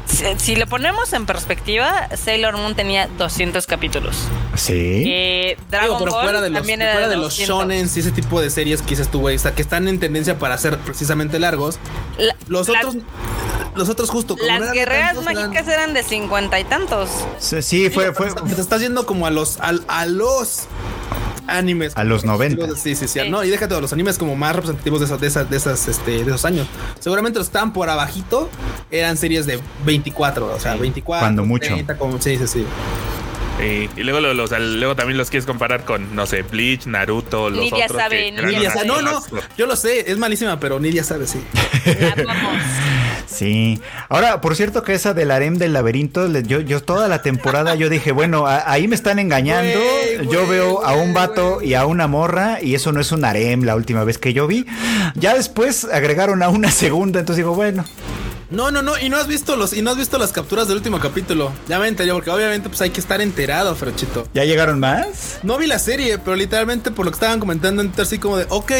si, 0.07 0.25
si 0.37 0.55
lo 0.55 0.65
ponemos 0.67 1.11
en 1.13 1.25
perspectiva, 1.25 2.09
Sailor 2.15 2.57
Moon 2.57 2.75
tenía 2.75 3.07
200 3.17 3.65
capítulos. 3.67 4.15
Sí. 4.55 5.03
Eh, 5.05 5.57
Dragon 5.69 5.87
Digo, 5.89 5.99
pero 5.99 6.11
Ball 6.13 6.23
fuera 6.23 6.41
de 6.41 6.49
los, 6.49 6.59
también 6.59 6.81
era 6.81 6.93
fuera 6.93 7.07
de 7.07 7.15
de 7.15 7.21
los 7.21 7.25
200. 7.37 7.57
shonen 7.57 7.89
y 7.93 7.99
ese 7.99 8.11
tipo 8.11 8.41
de 8.41 8.49
series 8.49 8.81
que 8.81 8.89
dices 8.91 9.09
tú, 9.09 9.19
güey, 9.19 9.35
o 9.35 9.39
sea, 9.39 9.53
que 9.53 9.61
están 9.61 9.87
en 9.87 9.99
tendencia 9.99 10.39
para 10.39 10.57
ser 10.57 10.77
precisamente 10.79 11.39
largos. 11.39 11.77
La- 12.17 12.35
Los 12.47 12.67
la- 12.69 12.79
otros, 12.79 12.95
los 13.75 13.89
otros 13.89 14.09
justo. 14.09 14.35
como 14.35 14.47
no 14.47 14.53
las 14.53 14.61
eran 14.63 14.73
guerreras 14.73 15.13
tantos, 15.15 15.31
eran- 15.31 15.49
mágicas 15.51 15.67
eran 15.73 15.93
de 15.93 16.03
cincuenta 16.03 16.59
y 16.59 16.63
tantos. 16.63 17.09
Sí, 17.39 17.61
sí, 17.61 17.89
fue, 17.89 18.13
fue, 18.13 18.33
Te 18.33 18.61
estás 18.61 18.81
yendo 18.81 19.05
como 19.05 19.27
a 19.27 19.29
los, 19.31 19.59
a, 19.59 20.05
los 20.05 20.63
animes. 21.47 21.95
A 21.95 22.03
los 22.03 22.25
90. 22.25 22.75
Sí, 22.75 22.95
sí, 22.95 23.07
sí. 23.07 23.19
No, 23.29 23.43
y 23.43 23.49
déjate 23.49 23.75
de 23.75 23.81
los 23.81 23.93
animes 23.93 24.17
como 24.17 24.35
más 24.35 24.55
representativos 24.55 24.99
de 24.99 25.05
esas, 25.05 25.19
de 25.19 25.27
esas, 25.27 25.49
de 25.49 25.57
esas, 25.57 25.87
este, 25.87 26.11
de 26.11 26.21
esos 26.21 26.45
años. 26.45 26.67
Seguramente 26.99 27.39
los 27.39 27.47
estaban 27.47 27.73
por 27.73 27.89
abajito 27.89 28.49
eran 28.91 29.17
series 29.17 29.45
de 29.45 29.59
24, 29.85 30.53
o 30.55 30.59
sea, 30.59 30.75
24. 30.75 31.25
Cuando 31.25 31.45
mucho. 31.45 31.67
30, 31.67 31.97
como, 31.97 32.21
sí, 32.21 32.37
sí, 32.37 32.47
sí. 32.47 32.65
Sí, 33.59 33.89
y 33.97 34.03
luego, 34.03 34.19
los, 34.19 34.51
luego 34.51 34.95
también 34.95 35.17
los 35.17 35.31
quieres 35.31 35.47
comparar 35.47 35.83
con, 35.83 36.15
no 36.15 36.27
sé, 36.27 36.43
Bleach, 36.43 36.85
Naruto, 36.85 37.49
los 37.49 37.59
Nidia 37.59 37.85
otros. 37.85 38.01
sabe, 38.01 38.31
que 38.35 38.41
Nidia 38.43 38.69
sabe. 38.71 38.85
No, 38.87 39.01
no, 39.01 39.19
yo 39.57 39.65
lo 39.65 39.75
sé, 39.75 40.11
es 40.11 40.17
malísima, 40.19 40.59
pero 40.59 40.79
Nidia 40.79 41.03
sabe, 41.03 41.25
sí. 41.25 41.39
Sí. 43.25 43.81
Ahora, 44.09 44.41
por 44.41 44.55
cierto 44.55 44.83
que 44.83 44.93
esa 44.93 45.13
del 45.13 45.31
harem 45.31 45.55
del 45.57 45.73
laberinto, 45.73 46.27
yo, 46.41 46.61
yo 46.61 46.81
toda 46.81 47.07
la 47.07 47.21
temporada 47.21 47.75
yo 47.75 47.89
dije, 47.89 48.11
bueno, 48.11 48.47
a- 48.47 48.71
ahí 48.71 48.87
me 48.87 48.95
están 48.95 49.19
engañando. 49.19 49.79
Yo 50.31 50.47
veo 50.47 50.83
a 50.85 50.93
un 50.93 51.13
vato 51.13 51.61
y 51.61 51.73
a 51.73 51.85
una 51.85 52.07
morra 52.07 52.59
y 52.61 52.75
eso 52.75 52.91
no 52.91 53.01
es 53.01 53.11
un 53.11 53.25
harem 53.25 53.63
la 53.63 53.75
última 53.75 54.03
vez 54.03 54.17
que 54.17 54.33
yo 54.33 54.47
vi. 54.47 54.65
Ya 55.15 55.33
después 55.35 55.85
agregaron 55.85 56.41
a 56.43 56.49
una 56.49 56.71
segunda, 56.71 57.19
entonces 57.19 57.37
digo, 57.43 57.55
bueno. 57.55 57.85
No, 58.49 58.71
no, 58.71 58.81
no, 58.81 58.97
y 58.97 59.09
no 59.09 59.17
has 59.17 59.27
visto 59.27 59.57
los, 59.57 59.73
y 59.73 59.81
no 59.81 59.91
has 59.91 59.97
visto 59.97 60.17
las 60.17 60.31
capturas 60.31 60.67
del 60.69 60.77
último 60.77 60.99
capítulo. 61.01 61.51
Ya 61.67 61.79
me 61.79 61.87
enteré, 61.89 62.13
porque 62.13 62.29
obviamente 62.29 62.69
pues 62.69 62.79
hay 62.81 62.91
que 62.91 63.01
estar 63.01 63.19
enterado, 63.21 63.75
Frechito. 63.75 64.25
¿Ya 64.33 64.45
llegaron 64.45 64.79
más? 64.79 65.39
No 65.43 65.57
vi 65.57 65.67
la 65.67 65.79
serie, 65.79 66.17
pero 66.17 66.37
literalmente 66.37 66.89
por 66.91 67.05
lo 67.05 67.11
que 67.11 67.15
estaban 67.15 67.39
comentando 67.41 67.81
en 67.81 67.89
Twitter, 67.89 68.05
así 68.05 68.19
como 68.19 68.37
de, 68.37 68.45
ok, 68.49 68.71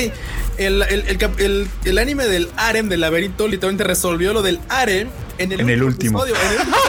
el, 0.58 0.82
el, 0.84 1.68
el, 1.84 1.98
anime 1.98 2.26
del 2.28 2.50
harem 2.56 2.88
del 2.88 3.02
laberinto 3.02 3.48
literalmente 3.48 3.84
resolvió 3.84 4.32
lo 4.32 4.42
del 4.42 4.60
harem 4.70 5.10
en 5.38 5.52
el, 5.52 5.60
En 5.60 5.70
el 5.70 5.84
último. 5.84 6.24
episodio. 6.26 6.42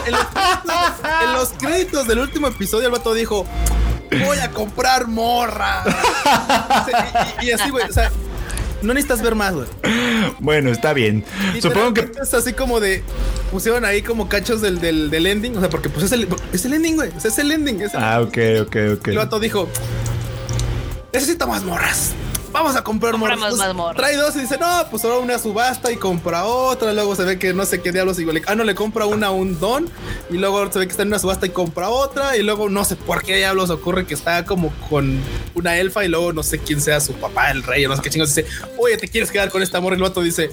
En, 0.05 0.11
los, 0.13 0.21
créditos- 0.21 1.23
en 1.25 1.33
los 1.33 1.49
créditos 1.49 2.07
del 2.07 2.19
último 2.19 2.47
episodio 2.47 2.85
el 2.85 2.91
vato 2.93 3.13
dijo, 3.13 3.45
voy 4.25 4.37
a 4.39 4.51
comprar 4.51 5.07
morra. 5.07 5.83
y, 7.41 7.45
y- 7.45 7.49
y 7.49 7.51
así, 7.51 7.69
güey, 7.69 7.89
o 7.89 7.93
sea, 7.93 8.09
no 8.81 8.93
necesitas 8.93 9.21
ver 9.21 9.35
más, 9.35 9.53
güey. 9.53 9.67
Bueno, 10.39 10.69
está 10.71 10.93
bien. 10.93 11.23
Supongo 11.61 11.93
que 11.93 12.09
Es 12.21 12.33
así 12.33 12.53
como 12.53 12.79
de. 12.79 13.03
Pusieron 13.51 13.83
ahí 13.85 14.01
como 14.01 14.29
cachos 14.29 14.61
del, 14.61 14.79
del, 14.79 15.09
del 15.09 15.25
ending. 15.27 15.57
O 15.57 15.59
sea, 15.59 15.69
porque 15.69 15.89
pues 15.89 16.05
es 16.05 16.11
el, 16.11 16.27
es 16.53 16.65
el 16.65 16.73
ending, 16.73 16.95
güey. 16.95 17.09
O 17.15 17.19
sea, 17.19 17.29
es 17.31 17.37
el 17.39 17.51
ending. 17.51 17.81
Es 17.81 17.93
el- 17.93 17.99
Ah, 18.03 18.21
ok, 18.21 18.37
ok, 18.61 18.75
ok. 18.99 19.07
El 19.09 19.17
vato 19.17 19.39
dijo: 19.39 19.67
Necesito 21.13 21.47
más 21.47 21.63
morras. 21.63 22.13
Vamos 22.51 22.75
a 22.75 22.83
comprar 22.83 23.17
morras. 23.17 23.39
Pues. 23.39 23.95
Trae 23.95 24.15
dos 24.17 24.35
y 24.35 24.39
dice: 24.41 24.57
No, 24.59 24.67
pues 24.89 25.03
ahora 25.05 25.17
una 25.17 25.37
subasta 25.39 25.91
y 25.91 25.97
compra 25.97 26.45
otra. 26.45 26.93
Luego 26.93 27.15
se 27.15 27.23
ve 27.23 27.37
que 27.39 27.53
no 27.53 27.65
sé 27.65 27.81
qué 27.81 27.91
diablos. 27.91 28.19
Y 28.19 28.25
le- 28.25 28.41
ah, 28.47 28.55
no, 28.55 28.63
le 28.63 28.75
compra 28.75 29.05
una 29.05 29.27
a 29.27 29.31
un 29.31 29.59
don. 29.59 29.87
Y 30.29 30.37
luego 30.37 30.71
se 30.71 30.79
ve 30.79 30.85
que 30.85 30.91
está 30.91 31.03
en 31.03 31.09
una 31.09 31.19
subasta 31.19 31.45
y 31.45 31.49
compra 31.49 31.89
otra. 31.89 32.37
Y 32.37 32.43
luego 32.43 32.69
no 32.69 32.83
sé 32.85 32.95
por 32.95 33.23
qué 33.23 33.35
diablos 33.37 33.69
ocurre 33.69 34.05
que 34.05 34.13
está 34.13 34.45
como 34.45 34.71
con 34.89 35.19
una 35.55 35.77
elfa. 35.77 36.03
Y 36.05 36.07
luego 36.07 36.33
no 36.33 36.43
sé 36.43 36.59
quién 36.59 36.81
sea 36.81 36.99
su 36.99 37.13
papá, 37.13 37.51
el 37.51 37.63
rey, 37.63 37.85
o 37.85 37.89
no 37.89 37.95
sé 37.95 38.01
qué 38.01 38.09
chingos. 38.09 38.33
Dice: 38.35 38.47
Oye, 38.77 38.97
¿te 38.97 39.07
quieres 39.07 39.31
quedar 39.31 39.49
con 39.49 39.61
esta 39.63 39.79
morra? 39.79 39.95
Y 39.95 39.97
el 39.97 40.03
vato 40.03 40.21
dice: 40.21 40.51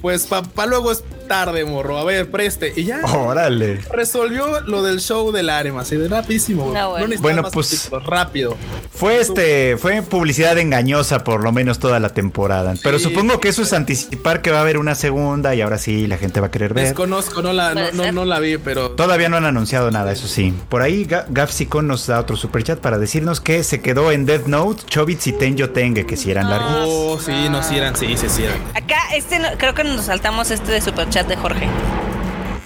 Pues 0.00 0.26
papá, 0.26 0.66
luego 0.66 0.92
es 0.92 1.02
tarde, 1.28 1.64
morro. 1.64 1.98
A 1.98 2.04
ver, 2.04 2.30
preste. 2.30 2.72
Y 2.76 2.84
ya. 2.84 3.00
Órale. 3.04 3.80
Resolvió 3.90 4.60
lo 4.62 4.82
del 4.82 5.00
show 5.00 5.32
del 5.32 5.48
Arem 5.50 5.78
así 5.78 5.96
de 5.96 6.08
rapidísimo. 6.08 6.64
güey. 6.64 6.74
No, 6.74 6.90
bueno. 6.90 7.06
necesitaba 7.08 7.22
Bueno, 7.34 7.42
más 7.42 7.52
pues- 7.52 7.90
rápido. 8.06 8.56
Fue 8.94 9.20
este, 9.20 9.76
fue 9.78 10.02
publicidad 10.02 10.58
engañosa 10.58 11.24
por 11.24 11.31
lo 11.40 11.52
menos 11.52 11.78
toda 11.78 12.00
la 12.00 12.10
temporada. 12.10 12.74
Pero 12.82 12.98
supongo 12.98 13.40
que 13.40 13.48
eso 13.48 13.62
es 13.62 13.72
anticipar 13.72 14.42
que 14.42 14.50
va 14.50 14.58
a 14.58 14.60
haber 14.62 14.78
una 14.78 14.94
segunda 14.94 15.54
y 15.54 15.60
ahora 15.60 15.78
sí 15.78 16.06
la 16.06 16.18
gente 16.18 16.40
va 16.40 16.48
a 16.48 16.50
querer 16.50 16.74
ver. 16.74 16.84
Desconozco, 16.86 17.40
no 17.42 17.52
la, 17.52 17.68
no, 17.68 17.74
Puede 17.74 17.92
no, 17.92 18.02
ser. 18.04 18.14
no 18.14 18.24
la 18.24 18.38
vi, 18.40 18.58
pero 18.58 18.90
Todavía 18.92 19.28
no 19.28 19.36
han 19.36 19.44
anunciado 19.44 19.90
nada, 19.90 20.12
eso 20.12 20.26
sí. 20.28 20.52
Por 20.68 20.82
ahí 20.82 21.06
Ga- 21.06 21.24
Gafsicon 21.28 21.86
nos 21.86 22.06
da 22.06 22.18
otro 22.20 22.36
superchat 22.36 22.78
para 22.80 22.98
decirnos 22.98 23.40
que 23.40 23.62
se 23.64 23.80
quedó 23.80 24.10
en 24.12 24.26
Death 24.26 24.46
Note, 24.46 24.82
Chobits 24.86 25.26
y 25.28 25.32
Tenjo 25.32 25.70
Tenge, 25.70 26.04
que 26.06 26.16
si 26.16 26.30
eran 26.30 26.50
largos. 26.50 26.86
Oh, 26.88 27.18
sí, 27.20 27.48
no, 27.50 27.62
sí 27.62 27.76
eran, 27.76 27.96
sí, 27.96 28.16
sí, 28.16 28.26
sí 28.28 28.44
eran. 28.44 28.58
Acá, 28.74 28.98
este, 29.14 29.38
no- 29.38 29.48
creo 29.58 29.74
que 29.74 29.84
nos 29.84 30.04
saltamos 30.06 30.50
este 30.50 30.72
de 30.72 30.80
superchat 30.80 31.26
de 31.28 31.36
Jorge. 31.36 31.66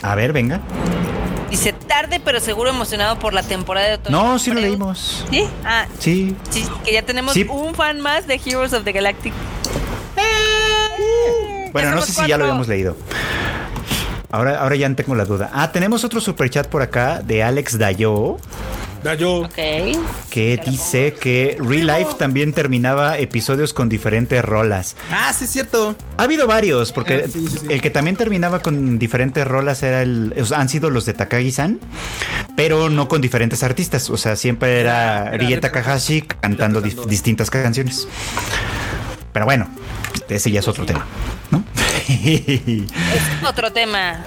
A 0.03 0.15
ver, 0.15 0.33
venga. 0.33 0.61
Dice, 1.51 1.73
tarde 1.73 2.21
pero 2.25 2.41
seguro 2.41 2.71
emocionado 2.71 3.19
por 3.19 3.33
la 3.33 3.43
temporada 3.43 3.87
de 3.89 3.95
otoño. 3.95 4.17
No, 4.23 4.39
sí 4.39 4.51
lo 4.51 4.61
leímos. 4.61 5.25
¿Sí? 5.31 5.49
Ah, 5.65 5.87
Sí. 5.99 6.35
sí, 6.51 6.67
que 6.85 6.93
ya 6.93 7.03
tenemos 7.03 7.35
Sí. 7.35 7.47
un 7.49 7.75
fan 7.75 8.01
más 8.01 8.27
de 8.27 8.41
Heroes 8.45 8.73
of 8.73 8.85
the 8.85 8.93
Galactic. 8.93 9.33
Bueno, 11.73 11.91
no 11.95 12.03
sé 12.03 12.13
si 12.13 12.27
ya 12.27 12.39
lo 12.39 12.45
habíamos 12.45 12.69
leído. 12.69 12.97
Ahora, 14.31 14.61
ahora 14.61 14.77
ya 14.77 14.93
tengo 14.95 15.15
la 15.15 15.25
duda. 15.25 15.51
Ah, 15.53 15.71
tenemos 15.73 16.05
otro 16.05 16.21
superchat 16.21 16.67
por 16.69 16.83
acá 16.83 17.21
de 17.23 17.43
Alex 17.43 17.79
Dayo. 17.79 18.39
Ok. 19.45 19.55
que 20.31 20.61
dice 20.67 21.15
que 21.15 21.57
Real 21.61 21.87
Life 21.87 22.15
también 22.19 22.53
terminaba 22.53 23.19
episodios 23.19 23.73
con 23.73 23.89
diferentes 23.89 24.45
rolas. 24.45 24.97
Ah, 25.11 25.33
sí, 25.33 25.45
es 25.45 25.51
cierto. 25.51 25.97
Ha 26.17 26.25
habido 26.25 26.47
varios, 26.47 26.93
porque 26.93 27.29
sí, 27.29 27.47
sí, 27.49 27.59
sí. 27.61 27.67
el 27.71 27.81
que 27.81 27.91
también 27.91 28.17
terminaba 28.17 28.61
con 28.61 28.99
diferentes 28.99 29.47
rolas 29.47 29.83
era 29.83 30.03
el, 30.03 30.35
o 30.41 30.45
sea, 30.45 30.61
han 30.61 30.69
sido 30.69 30.91
los 30.91 31.07
de 31.07 31.15
Takagi-san, 31.15 31.81
pero 32.57 32.91
no 32.91 33.09
con 33.09 33.21
diferentes 33.21 33.63
artistas. 33.63 34.11
O 34.11 34.17
sea, 34.17 34.37
siempre 34.37 34.81
era 34.81 35.29
Era 35.29 35.31
Rie 35.39 35.49
Rie 35.49 35.59
Takahashi 35.59 36.23
cantando 36.23 36.81
distintas 36.81 37.51
canciones. 37.51 38.09
Pero 39.33 39.45
bueno, 39.45 39.69
ese 40.29 40.51
ya 40.51 40.61
es 40.61 40.69
otro 40.69 40.87
tema, 40.87 41.05
¿no? 41.51 41.65
Otro 43.49 43.73
tema. 43.73 44.25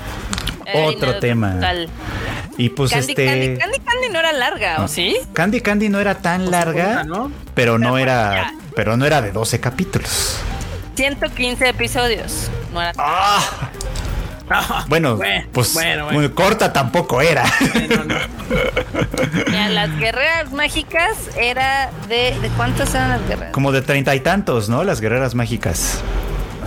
Otro 0.73 1.13
no, 1.13 1.19
tema. 1.19 1.53
total. 1.55 1.89
Y 2.59 2.69
pues 2.69 2.91
Candy, 2.91 3.11
este 3.11 3.25
Candy, 3.25 3.57
Candy, 3.57 3.79
Candy 3.79 4.09
no 4.11 4.19
era 4.19 4.31
larga, 4.33 4.83
¿o 4.83 4.87
sí? 4.87 5.15
Candy 5.33 5.61
Candy 5.61 5.89
no 5.89 5.99
era 5.99 6.15
tan 6.15 6.51
larga, 6.51 7.03
¿no? 7.03 7.31
pero 7.55 7.79
no 7.79 7.97
era, 7.97 8.53
pero 8.75 8.95
no 8.97 9.05
era 9.05 9.21
de 9.21 9.31
12 9.31 9.59
capítulos. 9.59 10.37
115 10.95 11.69
episodios. 11.69 12.51
No 12.73 12.81
era 12.81 12.91
Ah, 12.97 13.41
Bueno, 14.87 15.15
Bueno, 15.17 15.47
pues 15.53 15.73
bueno, 15.75 16.05
bueno. 16.05 16.19
muy 16.19 16.29
corta 16.29 16.73
tampoco 16.73 17.21
era. 17.21 17.45
No, 17.89 18.03
no. 18.03 18.15
Mira, 19.47 19.69
las 19.69 19.95
guerreras 19.97 20.51
mágicas 20.51 21.29
era 21.39 21.91
de. 22.07 22.35
¿De 22.41 22.49
cuántas 22.57 22.93
eran 22.95 23.09
las 23.09 23.27
guerreras? 23.27 23.53
Como 23.53 23.71
de 23.71 23.81
treinta 23.83 24.15
y 24.15 24.19
tantos, 24.21 24.67
¿no? 24.67 24.83
Las 24.83 25.01
guerreras 25.01 25.35
mágicas. 25.35 26.01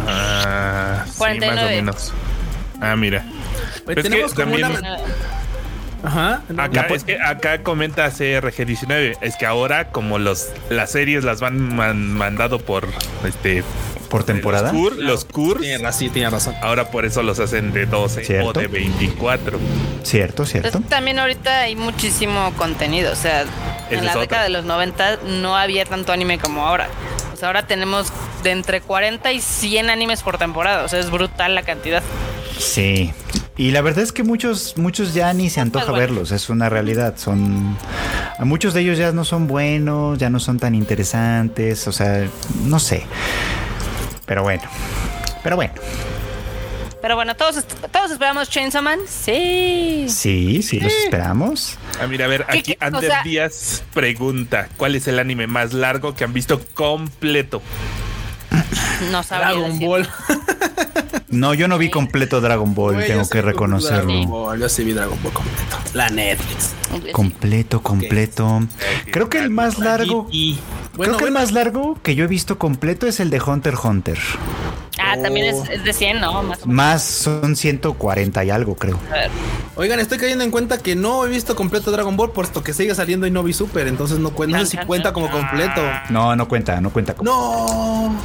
Ah, 0.06 1.02
sí, 1.04 1.10
más 1.10 1.14
o 1.16 1.18
49. 1.18 1.76
menos. 1.76 2.12
Ah, 2.80 2.94
mira. 2.96 3.24
Pues 3.84 3.96
es 3.98 4.02
que 4.04 4.10
tenemos 4.10 4.32
como 4.34 4.56
también- 4.58 4.78
una. 4.78 4.96
Ajá. 6.02 6.42
Acá, 6.58 6.86
es 6.90 7.04
que 7.04 7.20
acá 7.20 7.62
comenta 7.62 8.10
CRG19, 8.10 9.18
es 9.20 9.36
que 9.36 9.46
ahora 9.46 9.88
como 9.90 10.18
los 10.18 10.48
las 10.70 10.90
series 10.90 11.24
las 11.24 11.40
van 11.40 11.58
man- 11.74 12.12
mandado 12.14 12.58
por 12.58 12.88
este 13.24 13.62
Por 14.08 14.24
temporada. 14.24 14.72
los, 14.72 14.80
cur- 14.80 14.96
los 14.96 15.24
curs, 15.24 15.60
Tiene 15.60 15.82
razón, 15.84 16.10
tiene 16.10 16.30
razón. 16.30 16.54
ahora 16.60 16.90
por 16.90 17.04
eso 17.04 17.22
los 17.22 17.38
hacen 17.38 17.72
de 17.72 17.86
12 17.86 18.40
o 18.42 18.52
de 18.52 18.66
24. 18.66 19.58
Cierto, 20.02 20.42
Es 20.42 20.50
cierto. 20.50 20.78
que 20.80 20.88
también 20.88 21.18
ahorita 21.18 21.60
hay 21.60 21.76
muchísimo 21.76 22.52
contenido. 22.56 23.12
O 23.12 23.16
sea, 23.16 23.44
en 23.90 24.04
la 24.04 24.10
otra. 24.10 24.20
década 24.22 24.42
de 24.44 24.48
los 24.50 24.64
90 24.64 25.18
no 25.26 25.56
había 25.56 25.84
tanto 25.84 26.12
anime 26.12 26.38
como 26.38 26.66
ahora. 26.66 26.88
O 27.32 27.36
sea, 27.36 27.48
ahora 27.48 27.66
tenemos 27.66 28.12
de 28.42 28.50
entre 28.50 28.80
40 28.80 29.32
y 29.32 29.40
100 29.40 29.88
animes 29.90 30.22
por 30.22 30.36
temporada. 30.38 30.84
O 30.84 30.88
sea, 30.88 30.98
es 30.98 31.10
brutal 31.10 31.54
la 31.54 31.62
cantidad. 31.62 32.02
Sí. 32.58 33.12
Y 33.56 33.70
la 33.72 33.82
verdad 33.82 34.02
es 34.02 34.12
que 34.12 34.22
muchos, 34.22 34.76
muchos 34.78 35.12
ya 35.12 35.32
ni 35.34 35.50
se 35.50 35.60
antoja 35.60 35.86
bueno. 35.86 35.98
verlos, 36.00 36.30
es 36.32 36.48
una 36.48 36.68
realidad. 36.70 37.14
Son. 37.18 37.76
a 38.38 38.44
Muchos 38.44 38.72
de 38.74 38.80
ellos 38.80 38.96
ya 38.98 39.12
no 39.12 39.24
son 39.24 39.46
buenos, 39.46 40.18
ya 40.18 40.30
no 40.30 40.40
son 40.40 40.58
tan 40.58 40.74
interesantes. 40.74 41.86
O 41.86 41.92
sea, 41.92 42.26
no 42.64 42.78
sé. 42.78 43.04
Pero 44.24 44.42
bueno. 44.42 44.62
Pero 45.42 45.56
bueno. 45.56 45.74
Pero 47.02 47.16
bueno, 47.16 47.34
todos, 47.34 47.64
todos 47.90 48.12
esperamos 48.12 48.48
Chainsaw 48.48 48.80
Man. 48.82 49.00
Sí. 49.08 50.06
Sí, 50.08 50.62
sí, 50.62 50.78
los 50.80 50.92
esperamos. 50.92 51.76
Ah, 52.00 52.06
mira, 52.06 52.26
a 52.26 52.28
ver, 52.28 52.46
¿Qué- 52.46 52.58
aquí 52.58 52.72
o 52.80 52.84
Ander 52.84 53.10
sea- 53.10 53.22
Díaz 53.24 53.82
pregunta, 53.92 54.68
¿cuál 54.76 54.94
es 54.94 55.08
el 55.08 55.18
anime 55.18 55.46
más 55.48 55.72
largo 55.72 56.14
que 56.14 56.22
han 56.24 56.32
visto 56.32 56.60
completo? 56.74 57.60
No 59.10 59.22
sabría 59.24 59.48
Dragon 59.48 59.72
decir. 59.72 59.86
Ball. 59.88 60.08
No, 61.28 61.54
yo 61.54 61.68
no 61.68 61.78
vi 61.78 61.90
completo 61.90 62.40
Dragon 62.40 62.74
Ball, 62.74 62.94
Güey, 62.94 63.06
tengo 63.06 63.20
yo 63.20 63.24
sí 63.24 63.30
que 63.30 63.38
vi 63.40 63.46
reconocerlo. 63.46 64.04
Dragon 64.12 64.30
Ball, 64.30 64.60
Yo 64.60 64.68
sí 64.68 64.84
vi 64.84 64.92
Dragon 64.92 65.18
Ball 65.22 65.32
completo. 65.32 65.76
La 65.94 66.08
Netflix. 66.10 66.70
Completo, 67.12 67.82
completo. 67.82 68.62
Creo 69.10 69.28
que 69.28 69.38
el 69.38 69.50
más 69.50 69.78
largo. 69.78 70.26
Creo 70.28 70.56
bueno, 70.96 71.16
que 71.16 71.24
el 71.24 71.30
bueno, 71.30 71.40
más 71.40 71.52
largo 71.52 71.98
que 72.02 72.14
yo 72.14 72.24
he 72.24 72.28
visto 72.28 72.58
completo 72.58 73.06
es 73.06 73.18
el 73.20 73.30
de 73.30 73.40
Hunter 73.40 73.74
x 73.74 73.84
Hunter. 73.84 74.18
Ah, 74.98 75.16
también 75.20 75.54
Oh. 75.54 75.64
es, 75.64 75.70
es 75.70 75.84
de 75.84 75.92
100, 75.94 76.20
¿no? 76.20 76.42
Más 76.42 76.58
o 76.62 76.66
menos. 76.66 76.66
Más 76.66 77.02
son 77.02 77.56
140 77.56 78.44
y 78.44 78.50
algo, 78.50 78.74
creo. 78.76 78.98
A 79.10 79.14
ver. 79.14 79.30
oigan, 79.74 79.98
estoy 80.00 80.18
cayendo 80.18 80.44
en 80.44 80.50
cuenta 80.50 80.78
que 80.78 80.94
no 80.94 81.24
he 81.24 81.28
visto 81.28 81.56
completo 81.56 81.90
Dragon 81.90 82.14
Ball 82.16 82.30
puesto 82.30 82.62
que 82.62 82.72
sigue 82.74 82.94
saliendo 82.94 83.26
y 83.26 83.30
no 83.30 83.42
vi 83.42 83.52
Super, 83.54 83.88
entonces 83.88 84.18
no 84.18 84.30
cuenta. 84.30 84.58
No 84.58 84.64
sé 84.66 84.72
si 84.72 84.86
cuenta 84.86 85.12
como 85.14 85.30
completo. 85.30 85.80
No, 86.10 86.36
no 86.36 86.46
cuenta, 86.46 86.80
no 86.80 86.90
cuenta. 86.90 87.14
como- 87.14 87.30
No. 87.30 88.16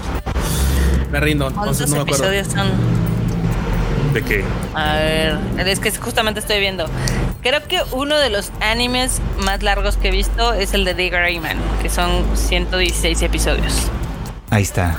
Me 1.12 1.20
rindo, 1.20 1.46
¿Cuántos 1.46 1.80
entonces 1.82 1.90
no 1.90 1.96
me 1.98 2.02
acuerdo. 2.02 2.32
episodios 2.32 2.48
son? 2.54 4.14
¿De 4.14 4.22
qué? 4.24 4.44
A 4.74 4.94
ver, 4.96 5.38
es 5.68 5.80
que 5.80 5.92
justamente 5.92 6.40
estoy 6.40 6.60
viendo. 6.60 6.86
Creo 7.42 7.64
que 7.68 7.80
uno 7.92 8.18
de 8.18 8.30
los 8.30 8.52
animes 8.62 9.22
más 9.40 9.64
largos 9.64 9.98
que 9.98 10.10
he 10.10 10.12
visto 10.12 10.54
es 10.54 10.74
el 10.74 10.86
de 10.86 10.94
The 10.94 11.10
Greyman, 11.10 11.58
que 11.82 11.90
son 11.90 12.10
116 12.36 13.22
episodios. 13.22 13.88
Ahí 14.50 14.64
está. 14.64 14.98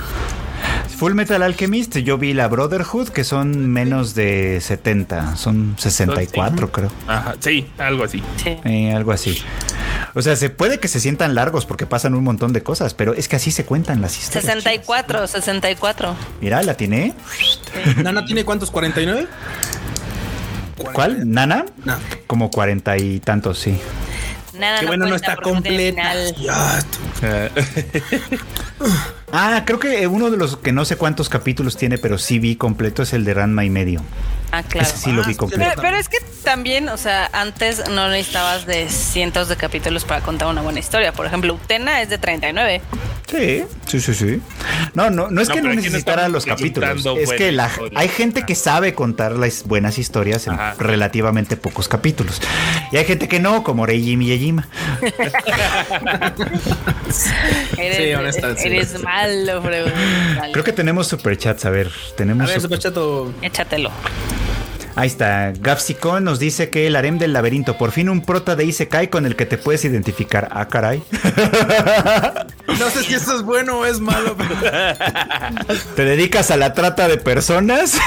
Full 0.97 1.13
Metal 1.13 1.41
Alchemist, 1.41 1.97
yo 1.97 2.17
vi 2.17 2.33
la 2.33 2.47
Brotherhood, 2.47 3.09
que 3.09 3.23
son 3.23 3.69
menos 3.69 4.15
de 4.15 4.59
70, 4.59 5.37
son 5.37 5.75
64, 5.77 6.71
creo. 6.71 6.91
Ajá, 7.07 7.35
sí, 7.39 7.67
algo 7.77 8.03
así. 8.03 8.21
Sí. 8.35 8.57
Eh, 8.65 8.93
algo 8.93 9.11
así. 9.13 9.41
O 10.13 10.21
sea, 10.21 10.35
se 10.35 10.49
puede 10.49 10.79
que 10.79 10.87
se 10.87 10.99
sientan 10.99 11.35
largos 11.35 11.65
porque 11.65 11.85
pasan 11.85 12.13
un 12.15 12.23
montón 12.23 12.53
de 12.53 12.63
cosas, 12.63 12.93
pero 12.93 13.13
es 13.13 13.27
que 13.27 13.35
así 13.35 13.51
se 13.51 13.65
cuentan 13.65 14.01
las 14.01 14.17
historias. 14.17 14.45
64, 14.45 15.27
64. 15.27 16.15
Mira, 16.41 16.61
la 16.63 16.75
tiene. 16.75 17.13
¿Nana 17.97 18.25
tiene 18.25 18.45
cuántos? 18.45 18.71
¿49? 18.71 19.27
¿Cuál? 20.93 21.29
¿Nana? 21.29 21.65
No. 21.83 21.97
Como 22.27 22.49
cuarenta 22.49 22.97
y 22.97 23.19
tantos, 23.19 23.59
sí. 23.59 23.79
Nada, 24.57 24.79
Qué 24.79 24.87
bueno, 24.87 25.05
no 25.05 25.15
está 25.15 25.35
porque 25.35 25.51
no 25.51 25.61
tiene 25.61 25.93
completa. 25.93 26.83
Ah, 29.31 29.63
creo 29.65 29.79
que 29.79 30.07
uno 30.07 30.29
de 30.31 30.37
los 30.37 30.57
que 30.57 30.71
no 30.71 30.85
sé 30.85 30.95
cuántos 30.95 31.29
capítulos 31.29 31.77
tiene, 31.77 31.97
pero 31.97 32.17
sí 32.17 32.39
vi 32.39 32.55
completo 32.55 33.03
es 33.03 33.13
el 33.13 33.23
de 33.25 33.33
Ranma 33.33 33.63
y 33.65 33.69
medio. 33.69 34.01
Ah, 34.51 34.63
claro. 34.63 34.87
Ese 34.87 34.97
sí 34.97 35.11
lo 35.11 35.23
vi 35.23 35.33
Ah, 35.33 35.37
completo. 35.37 35.63
Pero, 35.69 35.81
pero 35.81 35.97
es 35.97 36.09
que 36.09 36.17
también, 36.43 36.89
o 36.89 36.97
sea, 36.97 37.29
antes 37.33 37.87
no 37.89 38.09
necesitabas 38.09 38.65
de 38.65 38.89
cientos 38.89 39.47
de 39.47 39.55
capítulos 39.57 40.05
para 40.05 40.21
contar 40.21 40.47
una 40.47 40.61
buena 40.61 40.79
historia. 40.79 41.11
Por 41.13 41.25
ejemplo, 41.27 41.53
Utena 41.53 42.01
es 42.01 42.09
de 42.09 42.17
39. 42.17 42.81
Sí, 43.29 43.63
sí, 43.85 43.99
sí, 44.01 44.13
sí. 44.15 44.41
No, 44.95 45.11
no, 45.11 45.29
no 45.29 45.39
es 45.41 45.49
No, 45.49 45.53
que 45.55 45.61
no 45.61 45.71
necesitara 45.71 46.27
los 46.29 46.47
capítulos. 46.47 47.05
Es 47.19 47.31
que 47.33 47.51
la, 47.51 47.69
hay 47.93 48.07
gente 48.07 48.41
que 48.43 48.55
sabe 48.55 48.95
contar 48.95 49.33
las 49.33 49.65
buenas 49.65 49.99
historias 49.99 50.47
en 50.47 50.53
Ajá. 50.53 50.73
relativamente 50.79 51.55
pocos 51.55 51.87
capítulos. 51.87 52.41
Y 52.91 52.97
hay 52.97 53.05
gente 53.05 53.27
que 53.27 53.39
no, 53.39 53.63
como 53.63 53.85
Reiji 53.85 54.17
Miyajima. 54.17 54.67
Eres, 57.77 57.97
Sí, 57.97 58.13
honestamente, 58.13 58.61
sí. 58.61 58.67
eres 58.67 59.03
malo, 59.27 59.61
bro. 59.61 59.75
Malo. 60.35 60.51
Creo 60.53 60.63
que 60.63 60.73
tenemos 60.73 61.07
superchats. 61.07 61.65
A 61.65 61.69
ver, 61.69 61.87
A 61.87 62.15
tenemos. 62.15 62.47
ver, 62.47 62.61
super- 62.61 62.77
Superchato. 62.81 63.33
Échatelo. 63.41 63.91
Ahí 64.95 65.07
está. 65.07 65.53
Gapsicon 65.57 66.25
nos 66.25 66.39
dice 66.39 66.69
que 66.69 66.85
el 66.87 66.95
harem 66.97 67.19
del 67.19 67.31
laberinto. 67.31 67.77
Por 67.77 67.91
fin 67.91 68.09
un 68.09 68.21
prota 68.21 68.55
de 68.57 68.65
Isekai 68.65 69.09
con 69.09 69.25
el 69.25 69.35
que 69.37 69.45
te 69.45 69.57
puedes 69.57 69.85
identificar. 69.85 70.49
Ah, 70.51 70.67
caray. 70.67 71.01
No 72.79 72.89
sé 72.89 73.03
si 73.03 73.13
eso 73.13 73.35
es 73.37 73.43
bueno 73.43 73.79
o 73.79 73.85
es 73.85 73.99
malo, 73.99 74.35
pero 74.37 74.55
¿Te 75.95 76.03
dedicas 76.05 76.51
a 76.51 76.57
la 76.57 76.73
trata 76.73 77.07
de 77.07 77.17
personas? 77.17 77.97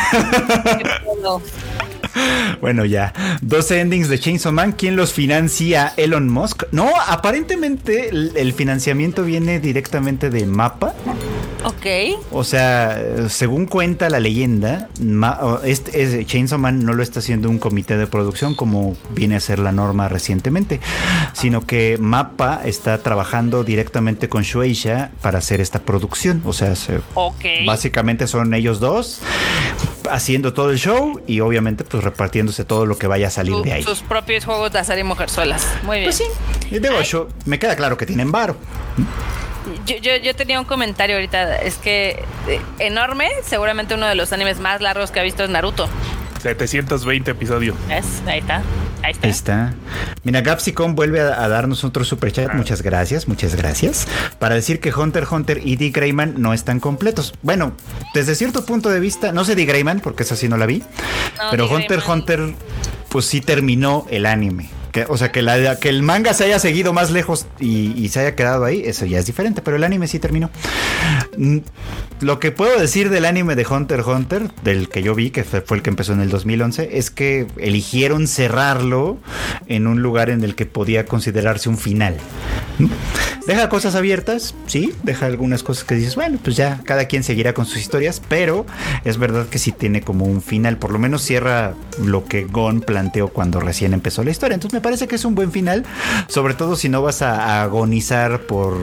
No. 1.79 2.03
Bueno, 2.61 2.85
ya. 2.85 3.13
12 3.41 3.81
endings 3.81 4.09
de 4.09 4.21
Chainsaw 4.21 4.53
Man. 4.53 4.73
¿Quién 4.73 4.95
los 4.95 5.13
financia? 5.13 5.93
Elon 5.97 6.29
Musk. 6.29 6.65
No, 6.71 6.91
aparentemente 7.09 8.11
el, 8.11 8.53
financiamiento 8.53 9.25
viene 9.25 9.59
directamente 9.59 10.31
de 10.31 10.47
Mapa. 10.47 10.95
Ok. 11.65 12.21
O 12.31 12.45
sea, 12.45 13.01
según 13.29 13.67
cuenta 13.67 14.09
la 14.11 14.21
leyenda, 14.21 14.89
este, 15.65 16.03
es- 16.03 16.27
Chainsaw 16.27 16.59
Man 16.59 16.85
no 16.85 16.93
lo 16.93 17.03
está 17.03 17.19
haciendo 17.19 17.49
un 17.51 17.59
comité 17.59 17.97
de 17.97 18.07
producción 18.07 18.55
como 18.55 18.97
viene 19.11 19.37
a 19.37 19.41
ser 19.41 19.59
la 19.59 19.73
norma 19.73 20.09
recientemente, 20.09 20.81
sino 21.33 21.67
que 21.67 21.97
Mapa 21.99 22.61
está 22.65 22.99
trabajando 22.99 23.65
directamente 23.65 24.29
con 24.29 24.43
Shueisha 24.43 25.11
para 25.21 25.39
hacer 25.39 25.61
esta 25.61 25.81
producción. 25.81 26.43
O 26.45 26.53
sea, 26.53 26.77
se- 26.77 27.01
básicamente 27.67 28.29
son 28.29 28.55
ellos 28.55 28.79
dos 28.79 29.21
haciendo 30.13 30.53
todo 30.53 30.71
el 30.71 30.79
show 30.79 31.21
y 31.27 31.41
obviamente 31.41 31.85
pues 31.85 32.03
repartiéndose 32.05 32.65
todo 32.65 32.87
lo 32.87 32.99
que 32.99 33.07
vaya 33.07 33.29
a 33.29 33.31
salir 33.31 33.55
Su- 33.55 33.63
de 33.63 33.73
ahí. 33.73 33.83
Sus 33.83 34.03
propios 34.03 34.45
juegos 34.45 34.73
de 34.73 34.79
azar 34.79 34.99
y 34.99 35.05
mujerzuelas. 35.05 35.67
Muy 35.83 35.99
bien. 35.99 36.07
Pues 36.07 36.17
sí. 36.17 36.25
Y 36.71 36.79
digo, 36.79 37.01
yo- 37.03 37.29
me 37.47 37.59
queda 37.59 37.75
claro 37.77 37.97
que 37.97 38.07
tienen 38.07 38.31
varo. 38.33 38.57
Yo, 39.87 39.97
yo, 39.97 40.17
yo 40.17 40.35
tenía 40.35 40.59
un 40.59 40.67
comentario 40.67 41.17
ahorita. 41.17 41.57
Es 41.57 41.77
que 41.77 42.25
eh, 42.49 42.61
enorme, 42.79 43.31
seguramente 43.45 43.95
uno 43.95 44.07
de 44.07 44.15
los 44.15 44.33
animes 44.33 44.59
más 44.59 44.81
largos 44.81 45.11
que 45.11 45.21
ha 45.21 45.23
visto 45.23 45.45
es 45.45 45.51
Naruto. 45.51 45.89
720 46.43 47.31
episodios. 47.31 47.77
¿Ves? 47.89 48.05
Ahí 48.27 48.41
está. 48.41 48.63
Ahí 49.03 49.13
está. 49.13 49.27
Ahí 49.27 49.31
está. 49.31 49.75
Mira, 50.25 50.41
Gapsicon 50.41 50.95
vuelve 50.95 51.21
a, 51.21 51.43
a 51.43 51.49
darnos 51.49 51.85
otro 51.85 52.05
superchat. 52.05 52.53
Muchas 52.55 52.83
gracias, 52.83 53.29
muchas 53.29 53.55
gracias. 53.55 54.07
Para 54.39 54.55
decir 54.55 54.81
que 54.81 54.93
Hunter 54.93 55.23
x 55.23 55.33
Hunter 55.33 55.61
y 55.65 55.77
D. 55.77 55.91
Greyman 55.91 56.35
no 56.39 56.53
están 56.53 56.81
completos. 56.81 57.33
Bueno, 57.43 57.73
desde 58.15 58.35
cierto 58.35 58.65
punto 58.67 58.91
de 58.91 59.01
vista, 59.01 59.33
no 59.33 59.45
sé 59.45 59.55
D. 59.55 59.65
Greyman, 59.65 60.01
porque 60.01 60.25
esa 60.25 60.37
sí 60.37 60.49
no 60.49 60.57
la 60.57 60.67
vi. 60.67 60.81
No, 60.81 61.51
pero 61.51 61.69
D. 61.69 61.75
Hunter. 61.75 62.03
Hunter, 62.07 62.55
pues 63.09 63.27
sí 63.27 63.41
terminó 63.41 64.07
el 64.11 64.27
anime. 64.27 64.82
Que, 64.93 65.07
o 65.09 65.17
sea, 65.17 65.33
que, 65.33 65.43
la, 65.43 65.79
que 65.79 65.89
el 65.89 66.03
manga 66.03 66.35
se 66.35 66.45
haya 66.45 66.59
seguido 66.59 66.93
más 66.93 67.11
lejos 67.11 67.47
y, 67.59 68.09
se 68.09 68.21
haya 68.21 68.37
quedado 68.37 68.65
ahí, 68.65 68.83
eso 68.85 69.07
ya 69.07 69.19
es 69.19 69.27
diferente, 69.27 69.63
pero 69.63 69.77
el 69.77 69.85
anime 69.85 70.07
sí 70.07 70.19
terminó. 70.19 70.51
Mm, 71.39 71.59
Lo 72.21 72.39
que 72.39 72.53
puedo 72.53 72.79
decir 72.79 73.09
del 73.09 73.25
anime 73.25 73.57
de 73.57 73.67
Hunter 73.67 74.01
x 74.01 74.09
Hunter, 74.09 74.51
del 74.63 74.89
que 74.89 75.03
yo 75.03 75.15
vi, 75.15 75.31
que 75.31 75.45
fue 75.45 75.79
el 75.79 75.83
que 75.83 75.91
empezó 75.91 76.13
en 76.13 76.21
el 76.21 76.29
2011, 76.29 76.99
es 76.99 77.11
que 77.11 77.47
eligieron 77.57 78.29
cerrarlo 78.29 79.19
en 79.67 79.87
un 79.87 80.03
lugar 80.03 80.29
en 80.29 80.45
el 80.45 80.55
que 80.55 80.67
podía 80.67 81.07
considerarse 81.07 81.69
un 81.69 81.79
final. 81.79 82.17
Deja 83.47 83.69
cosas 83.69 83.97
abiertas, 83.97 84.55
sí, 84.67 84.93
deja 85.03 85.27
algunas 85.27 85.63
cosas 85.63 85.85
que 85.85 85.97
dices, 85.97 86.15
bueno, 86.15 86.39
pues 86.43 86.57
ya 86.57 86.81
cada 86.85 87.07
quien 87.07 87.25
seguirá 87.25 87.55
con 87.55 87.67
sus 87.67 87.79
historias, 87.79 88.23
pero 88.29 88.67
es 89.05 89.19
verdad 89.19 89.47
que 89.47 89.59
sí 89.59 89.73
tiene 89.73 90.03
como 90.03 90.27
un 90.27 90.43
final, 90.43 90.79
por 90.79 90.93
lo 90.93 90.99
menos 90.99 91.23
cierra 91.23 91.75
lo 92.03 92.25
que 92.25 92.45
Gon 92.45 92.81
planteó 92.81 93.29
cuando 93.29 93.61
recién 93.61 93.95
empezó 93.95 94.23
la 94.23 94.31
historia. 94.31 94.55
Entonces 94.55 94.75
me 94.75 94.81
parece 94.81 95.09
que 95.09 95.17
es 95.17 95.25
un 95.25 95.35
buen 95.35 95.51
final, 95.51 95.85
sobre 96.29 96.55
todo 96.55 96.77
si 96.77 96.89
no 96.89 97.03
vas 97.03 97.23
a, 97.23 97.59
a 97.59 97.63
agonizar 97.63 98.43
por, 98.43 98.79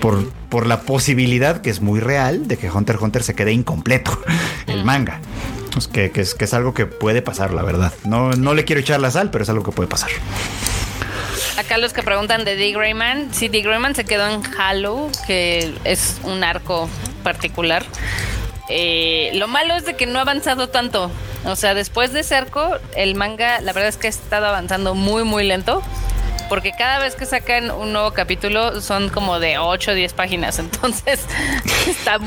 por, 0.00 0.26
por 0.48 0.66
la 0.66 0.80
posibilidad, 0.80 1.60
que 1.60 1.70
es 1.70 1.82
muy 1.82 2.00
real, 2.00 2.48
de 2.48 2.56
que 2.56 2.70
Hunter 2.70 2.96
x 2.96 3.02
Hunter 3.02 3.22
se 3.22 3.34
quede 3.34 3.52
incompleto, 3.52 4.18
el 4.66 4.84
manga. 4.84 5.20
Pues 5.72 5.86
que, 5.86 6.10
que 6.10 6.22
es, 6.22 6.34
que 6.34 6.46
es 6.46 6.54
algo 6.54 6.72
que 6.72 6.86
puede 6.86 7.20
pasar, 7.20 7.52
la 7.52 7.62
verdad. 7.62 7.92
No, 8.04 8.32
no 8.32 8.54
le 8.54 8.64
quiero 8.64 8.80
echar 8.80 9.00
la 9.00 9.10
sal, 9.10 9.30
pero 9.30 9.44
es 9.44 9.50
algo 9.50 9.62
que 9.64 9.72
puede 9.72 9.88
pasar. 9.88 10.10
Acá 11.58 11.76
los 11.76 11.92
que 11.92 12.04
preguntan 12.04 12.44
de 12.44 12.54
Dick 12.54 12.76
Rayman, 12.76 13.34
sí, 13.34 13.48
Dick 13.48 13.66
Rayman 13.66 13.96
se 13.96 14.04
quedó 14.04 14.28
en 14.28 14.42
Halo, 14.56 15.10
que 15.26 15.74
es 15.82 16.20
un 16.22 16.44
arco 16.44 16.88
particular. 17.24 17.84
Eh, 18.68 19.32
lo 19.34 19.48
malo 19.48 19.74
es 19.74 19.84
de 19.84 19.96
que 19.96 20.06
no 20.06 20.20
ha 20.20 20.22
avanzado 20.22 20.68
tanto. 20.68 21.10
O 21.44 21.56
sea, 21.56 21.74
después 21.74 22.12
de 22.12 22.20
ese 22.20 22.36
arco, 22.36 22.76
el 22.94 23.16
manga, 23.16 23.60
la 23.60 23.72
verdad 23.72 23.88
es 23.88 23.96
que 23.96 24.06
ha 24.06 24.10
estado 24.10 24.46
avanzando 24.46 24.94
muy, 24.94 25.24
muy 25.24 25.42
lento. 25.42 25.82
Porque 26.48 26.72
cada 26.72 26.98
vez 26.98 27.14
que 27.14 27.26
sacan 27.26 27.70
un 27.70 27.92
nuevo 27.92 28.12
capítulo 28.12 28.80
son 28.80 29.10
como 29.10 29.38
de 29.38 29.58
8 29.58 29.90
o 29.90 29.94
10 29.94 30.12
páginas. 30.14 30.58
Entonces, 30.58 31.26
está, 31.86 32.18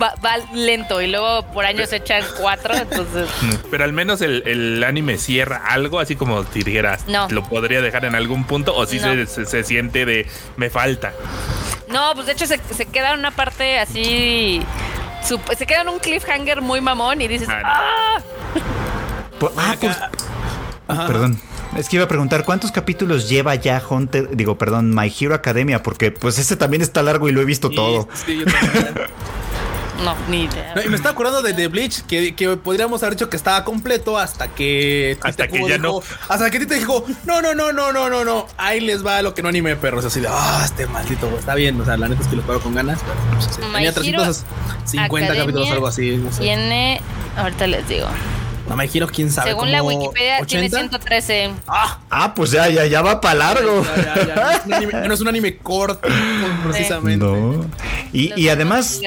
va, 0.00 0.14
va 0.24 0.36
lento. 0.54 1.02
Y 1.02 1.08
luego 1.08 1.42
por 1.52 1.66
años 1.66 1.90
se 1.90 1.96
echan 1.96 2.24
4. 2.40 2.74
Entonces, 2.74 3.28
Pero 3.70 3.84
al 3.84 3.92
menos 3.92 4.22
el, 4.22 4.42
el 4.46 4.82
anime 4.82 5.18
cierra 5.18 5.62
algo, 5.68 6.00
así 6.00 6.16
como 6.16 6.42
si 6.44 6.62
dijeras, 6.62 7.06
No. 7.06 7.28
lo 7.28 7.42
podría 7.44 7.82
dejar 7.82 8.04
en 8.06 8.14
algún 8.14 8.44
punto, 8.44 8.74
o 8.74 8.86
si 8.86 8.98
No. 8.98 9.08
se, 9.12 9.26
se- 9.26 9.44
se 9.46 9.62
siente 9.64 10.06
de 10.06 10.26
me 10.56 10.70
falta. 10.70 11.12
No, 11.88 12.12
pues 12.14 12.26
de 12.26 12.32
hecho 12.32 12.46
se, 12.46 12.58
se 12.74 12.86
queda 12.86 13.12
en 13.12 13.18
una 13.20 13.30
parte 13.30 13.78
así. 13.78 14.62
se 15.56 15.66
queda 15.66 15.82
en 15.82 15.88
un 15.88 15.98
cliffhanger 15.98 16.62
muy 16.62 16.80
mamón 16.80 17.20
y 17.20 17.28
dices, 17.28 17.48
Ah, 17.50 17.60
no. 17.62 17.68
¡ah! 17.68 18.20
Por- 19.38 19.52
ah, 19.58 19.74
pues- 19.78 19.96
Perdón. 21.06 21.38
Es 21.78 21.88
que 21.88 21.96
iba 21.96 22.04
a 22.04 22.08
preguntar 22.08 22.44
cuántos 22.44 22.72
capítulos 22.72 23.28
lleva 23.28 23.54
ya 23.54 23.82
Hunter, 23.88 24.36
digo, 24.36 24.56
perdón, 24.58 24.94
My 24.94 25.12
Hero 25.18 25.34
Academia, 25.34 25.82
porque 25.82 26.10
pues 26.10 26.38
este 26.38 26.56
también 26.56 26.82
está 26.82 27.02
largo 27.02 27.28
y 27.28 27.32
lo 27.32 27.40
he 27.40 27.44
visto 27.44 27.70
todo. 27.70 28.08
Sí, 28.26 28.38
yo 28.38 28.44
también. 28.44 28.94
No, 30.04 30.14
ni 30.28 30.42
idea. 30.44 30.74
No, 30.76 30.82
y 30.82 30.88
me 30.90 30.96
estaba 30.96 31.12
acordando 31.12 31.40
de 31.40 31.54
The 31.54 31.68
Bleach, 31.68 32.02
que, 32.02 32.34
que 32.36 32.54
podríamos 32.58 33.02
haber 33.02 33.14
dicho 33.14 33.30
que 33.30 33.36
estaba 33.38 33.64
completo 33.64 34.18
hasta 34.18 34.48
que. 34.48 35.16
Hasta 35.22 35.48
que 35.48 35.58
ya 35.66 35.78
dijo- 35.78 36.02
Hasta 36.28 36.50
que 36.50 36.66
te 36.66 36.74
dijo, 36.74 37.06
no, 37.24 37.40
no, 37.40 37.54
no, 37.54 37.72
no, 37.72 37.92
no, 37.94 38.10
no, 38.10 38.22
no. 38.22 38.46
Ahí 38.58 38.80
les 38.80 39.04
va 39.04 39.22
lo 39.22 39.32
que 39.32 39.42
no 39.42 39.48
anime 39.48 39.74
perros. 39.76 40.04
Así 40.04 40.20
de, 40.20 40.28
ah, 40.30 40.60
este 40.66 40.86
maldito, 40.86 41.30
está 41.38 41.54
bien. 41.54 41.80
O 41.80 41.84
sea, 41.86 41.96
la 41.96 42.08
neta 42.08 42.20
es 42.20 42.28
que 42.28 42.36
lo 42.36 42.42
pago 42.42 42.60
con 42.60 42.74
ganas, 42.74 42.98
pero 43.00 43.14
no 43.34 43.40
sé. 43.40 43.58
My 43.62 43.72
Tenía 43.72 43.88
Hero 43.88 44.22
350 44.22 45.34
capítulos, 45.34 45.70
algo 45.70 45.86
así. 45.86 46.16
No 46.18 46.30
sé. 46.30 46.42
Tiene, 46.42 47.00
ahorita 47.38 47.66
les 47.66 47.88
digo. 47.88 48.06
No 48.68 48.74
me 48.76 48.88
giro, 48.88 49.06
quién 49.06 49.30
sabe. 49.30 49.50
Según 49.50 49.70
la 49.70 49.82
Wikipedia, 49.82 50.44
tiene 50.44 50.66
80. 50.66 50.78
113. 50.98 51.50
Ah, 51.68 51.98
Ah, 52.10 52.34
pues 52.34 52.50
ya, 52.50 52.68
ya, 52.68 52.84
ya 52.86 53.00
va 53.02 53.20
para 53.20 53.34
largo. 53.36 53.84
ya, 53.96 54.14
ya, 54.14 54.26
ya. 54.26 54.34
No 54.34 54.50
es 54.50 54.64
un 54.66 54.72
anime- 54.72 55.06
No 55.08 55.14
es 55.14 55.20
un 55.20 55.28
anime 55.28 55.56
corto, 55.58 56.08
precisamente. 56.64 57.24
No. 57.24 57.64
Y, 58.12 58.32
y 58.40 58.44
de 58.44 58.50
además, 58.50 59.00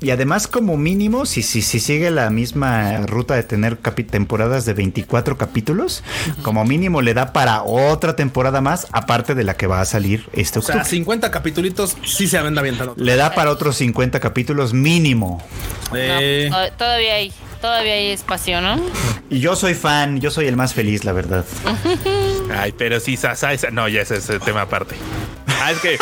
y 0.00 0.10
además 0.10 0.46
como 0.48 0.76
mínimo, 0.76 1.26
si, 1.26 1.42
si, 1.42 1.62
si 1.62 1.80
sigue 1.80 2.10
la 2.10 2.30
misma 2.30 2.98
ruta 3.06 3.34
de 3.34 3.42
tener 3.42 3.76
temporadas 3.76 4.64
de 4.64 4.72
24 4.74 5.36
capítulos, 5.38 6.02
como 6.42 6.64
mínimo 6.64 7.02
le 7.02 7.14
da 7.14 7.32
para 7.32 7.62
otra 7.62 8.16
temporada 8.16 8.60
más, 8.60 8.86
aparte 8.92 9.34
de 9.34 9.44
la 9.44 9.54
que 9.56 9.66
va 9.66 9.80
a 9.80 9.84
salir 9.84 10.28
este 10.32 10.58
O 10.58 10.62
sea, 10.62 10.76
octubre. 10.76 10.90
50 10.90 11.30
capítulos 11.30 11.96
sí 12.04 12.26
se 12.26 12.40
ven 12.40 12.56
avientando. 12.58 12.94
Le 12.96 13.16
da 13.16 13.34
para 13.34 13.50
otros 13.50 13.76
50 13.76 14.18
capítulos 14.20 14.72
mínimo. 14.72 15.42
Eh, 15.94 16.48
No, 16.50 16.64
to- 16.66 16.72
todavía 16.78 17.14
hay, 17.14 17.32
todavía 17.60 17.94
hay 17.94 18.10
espacio, 18.10 18.60
¿no? 18.60 18.80
Y 19.30 19.40
yo 19.40 19.56
soy 19.56 19.74
fan, 19.74 20.20
yo 20.20 20.30
soy 20.30 20.46
el 20.46 20.56
más 20.56 20.74
feliz, 20.74 21.04
la 21.04 21.12
verdad. 21.12 21.44
Ay, 22.56 22.72
pero 22.76 22.98
sí, 23.00 23.16
Sasa, 23.16 23.52
esa- 23.52 23.70
no, 23.70 23.88
ya 23.88 24.02
ese 24.02 24.16
es 24.16 24.28
el 24.30 24.40
tema 24.40 24.62
aparte. 24.62 24.96
Ah, 25.68 25.72
es 25.72 25.78
que 25.80 25.98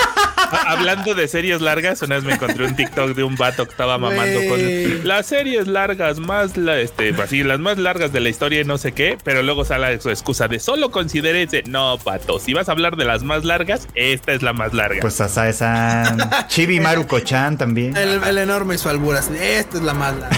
hablando 0.66 1.14
de 1.14 1.26
series 1.26 1.60
largas, 1.60 2.00
una 2.02 2.14
vez 2.16 2.24
me 2.24 2.34
encontré 2.34 2.64
un 2.66 2.76
TikTok 2.76 3.16
de 3.16 3.24
un 3.24 3.34
vato 3.34 3.64
que 3.64 3.72
estaba 3.72 3.98
mamando 3.98 4.40
Güey. 4.42 4.98
con 4.98 5.08
las 5.08 5.26
series 5.26 5.66
largas, 5.66 6.20
más 6.20 6.56
la, 6.56 6.78
este, 6.78 7.12
así, 7.20 7.42
las 7.42 7.58
más 7.58 7.76
largas 7.78 8.12
de 8.12 8.20
la 8.20 8.28
historia 8.28 8.60
y 8.60 8.64
no 8.64 8.78
sé 8.78 8.92
qué, 8.92 9.18
pero 9.24 9.42
luego 9.42 9.64
sale 9.64 10.00
su 10.00 10.08
excusa 10.10 10.46
de 10.46 10.60
solo 10.60 10.92
considere 10.92 11.42
ese. 11.42 11.64
No, 11.66 11.98
pato, 11.98 12.38
si 12.38 12.54
vas 12.54 12.68
a 12.68 12.72
hablar 12.72 12.96
de 12.96 13.04
las 13.06 13.24
más 13.24 13.44
largas, 13.44 13.88
esta 13.96 14.32
es 14.32 14.42
la 14.42 14.52
más 14.52 14.72
larga. 14.72 15.00
Pues 15.00 15.20
hasta 15.20 15.48
esa 15.48 16.46
Chibi 16.46 16.78
Maruko-chan 16.78 17.58
también. 17.58 17.96
el, 17.96 18.22
el 18.22 18.38
enorme 18.38 18.78
su 18.78 18.88
alburas. 18.88 19.28
Esta 19.30 19.78
es 19.78 19.82
la 19.82 19.94
más 19.94 20.14
larga. 20.16 20.36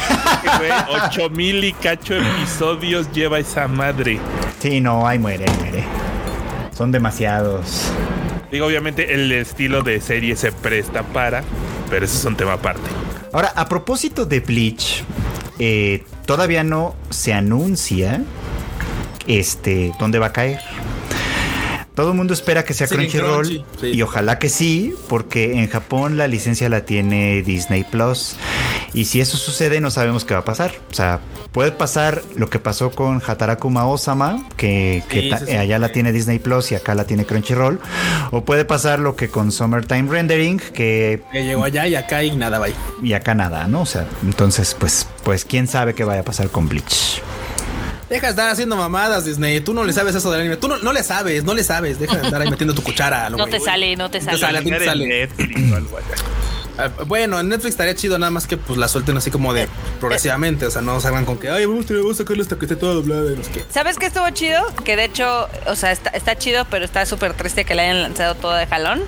Güey, 0.59 0.71
ocho 1.05 1.29
mil 1.29 1.63
y 1.65 1.73
cacho 1.75 2.15
episodios 2.15 3.13
lleva 3.13 3.39
esa 3.39 3.69
madre. 3.69 4.19
Sí, 4.61 4.81
no, 4.81 5.07
ahí 5.07 5.19
muere, 5.19 5.45
ahí 5.47 5.57
muere. 5.59 5.85
Son 6.75 6.91
demasiados. 6.91 7.91
Digo, 8.51 8.67
obviamente 8.67 9.13
el 9.13 9.31
estilo 9.33 9.83
de 9.83 10.01
serie 10.01 10.35
se 10.37 10.53
presta 10.53 11.03
para, 11.03 11.45
pero 11.91 12.05
eso 12.05 12.17
es 12.17 12.25
un 12.25 12.37
tema 12.37 12.55
aparte. 12.55 12.89
Ahora, 13.33 13.53
a 13.55 13.69
propósito 13.69 14.25
de 14.25 14.41
Bleach, 14.41 15.05
eh, 15.59 16.05
todavía 16.25 16.65
no 16.65 16.97
se 17.11 17.35
anuncia 17.35 18.23
este 19.27 19.93
dónde 19.99 20.19
va 20.19 20.27
a 20.27 20.33
caer. 20.33 20.61
Todo 21.99 22.13
el 22.13 22.17
mundo 22.17 22.33
espera 22.33 22.65
que 22.65 22.75
sea 22.75 22.87
Sí, 22.87 22.95
Crunchyroll 22.95 23.45
Crunchy, 23.49 23.65
sí. 23.81 23.87
y 23.89 24.03
ojalá 24.03 24.39
que 24.39 24.49
sí, 24.49 24.95
porque 25.09 25.59
en 25.59 25.69
Japón 25.69 26.17
la 26.17 26.29
licencia 26.29 26.69
la 26.69 26.83
tiene 26.83 27.43
Disney 27.43 27.83
Plus. 27.83 28.37
Y 28.95 29.07
si 29.07 29.21
eso 29.21 29.37
sucede, 29.37 29.81
no 29.81 29.91
sabemos 29.91 30.25
qué 30.25 30.33
va 30.35 30.39
a 30.41 30.45
pasar. 30.45 30.71
O 30.93 30.95
sea, 30.95 31.19
puede 31.51 31.73
pasar 31.73 32.23
lo 32.37 32.49
que 32.49 32.61
pasó 32.61 32.93
con 32.93 33.21
Hataraku 33.27 33.77
Osama, 33.77 34.49
que, 34.57 35.03
Sí, 35.11 35.53
allá 35.57 35.81
la 35.81 35.89
tiene 35.91 36.13
Disney 36.13 36.39
Plus 36.39 36.71
y 36.71 36.77
acá 36.77 36.95
la 36.95 37.05
tiene 37.05 37.25
Crunchyroll. 37.27 37.81
O 38.31 38.45
puede 38.45 38.65
pasar 38.65 39.01
lo 39.01 39.17
que 39.17 39.29
con 39.29 39.51
Summertime 39.51 40.09
Rendering, 40.09 40.61
que 40.61 41.21
Que 41.33 41.43
llegó 41.43 41.65
allá 41.65 41.89
y 41.89 41.97
acá 41.97 42.23
y 42.23 42.37
nada, 42.37 42.61
bye. 42.61 42.75
y 43.03 43.15
acá 43.15 43.35
nada, 43.35 43.67
¿no? 43.67 43.81
O 43.81 43.87
sea, 43.87 44.07
entonces, 44.25 44.77
pues, 44.79 45.09
pues 45.25 45.45
quién 45.45 45.67
sabe 45.67 45.95
qué 45.97 46.05
vaya 46.05 46.21
a 46.21 46.25
pasar 46.25 46.49
con 46.51 46.69
Bleach. 46.69 47.21
Deja 48.09 48.27
de 48.27 48.31
estar 48.31 48.49
haciendo 48.51 48.77
mamadas, 48.77 49.25
Disney. 49.25 49.61
Tú 49.61 49.75
no 49.75 49.85
le 49.85 49.93
sabes 49.93 50.15
eso 50.15 50.31
del 50.31 50.41
anime. 50.41 50.57
Tú 50.57 50.69
no, 50.69 50.79
no 50.79 50.93
le 50.93 51.03
sabes, 51.03 51.45
no 51.45 51.53
le 51.55 51.63
sabes. 51.63 51.99
Deja 52.01 52.17
de 52.17 52.25
estar 52.27 52.41
ahí 52.41 52.51
metiendo 52.51 52.75
tu 52.75 52.83
cuchara. 52.83 53.27
a 53.27 53.31
lo 53.31 53.37
No 53.37 53.47
te 53.47 53.61
sale, 53.61 53.97
no 53.97 54.11
te 54.11 54.21
te 54.21 54.39
sale. 54.39 54.63
ti 54.63 54.71
te 54.71 54.85
sale. 54.85 55.29
Ah, 56.79 56.89
Bueno, 57.07 57.41
en 57.41 57.49
Netflix 57.49 57.71
estaría 57.73 57.95
chido 57.97 58.19
nada 58.19 58.31
más 58.31 58.47
que 58.47 58.57
pues 58.57 58.79
la 58.79 58.87
suelten 58.87 59.17
así 59.17 59.31
como 59.31 59.53
de 59.53 59.69
progresivamente. 59.99 60.65
O 60.65 60.71
sea, 60.71 60.81
no 60.81 61.01
salgan 61.01 61.25
con 61.25 61.37
que, 61.39 61.51
ay, 61.51 61.67
vamos 61.67 61.91
a 61.91 61.95
vamos 61.95 62.13
a 62.15 62.19
sacarle 62.23 62.43
hasta 62.43 62.57
que 62.57 62.65
esté 62.67 62.77
todo 62.77 62.95
doblado. 62.95 63.33
y 63.33 63.37
No 63.37 63.43
sé 63.45 63.51
qué. 63.51 63.65
¿Sabes 63.69 63.99
qué 63.99 64.07
estuvo 64.07 64.31
chido? 64.31 64.63
Que 64.85 64.97
de 64.97 65.05
hecho, 65.05 65.49
o 65.67 65.75
sea, 65.77 65.91
está, 65.93 66.11
está 66.11 66.37
chido, 66.39 66.67
pero 66.71 66.85
está 66.85 67.05
súper 67.05 67.35
triste 67.35 67.65
que 67.65 67.75
le 67.75 67.83
hayan 67.83 68.01
lanzado 68.03 68.37
todo 68.37 68.55
de 68.55 68.67
jalón. 68.67 69.03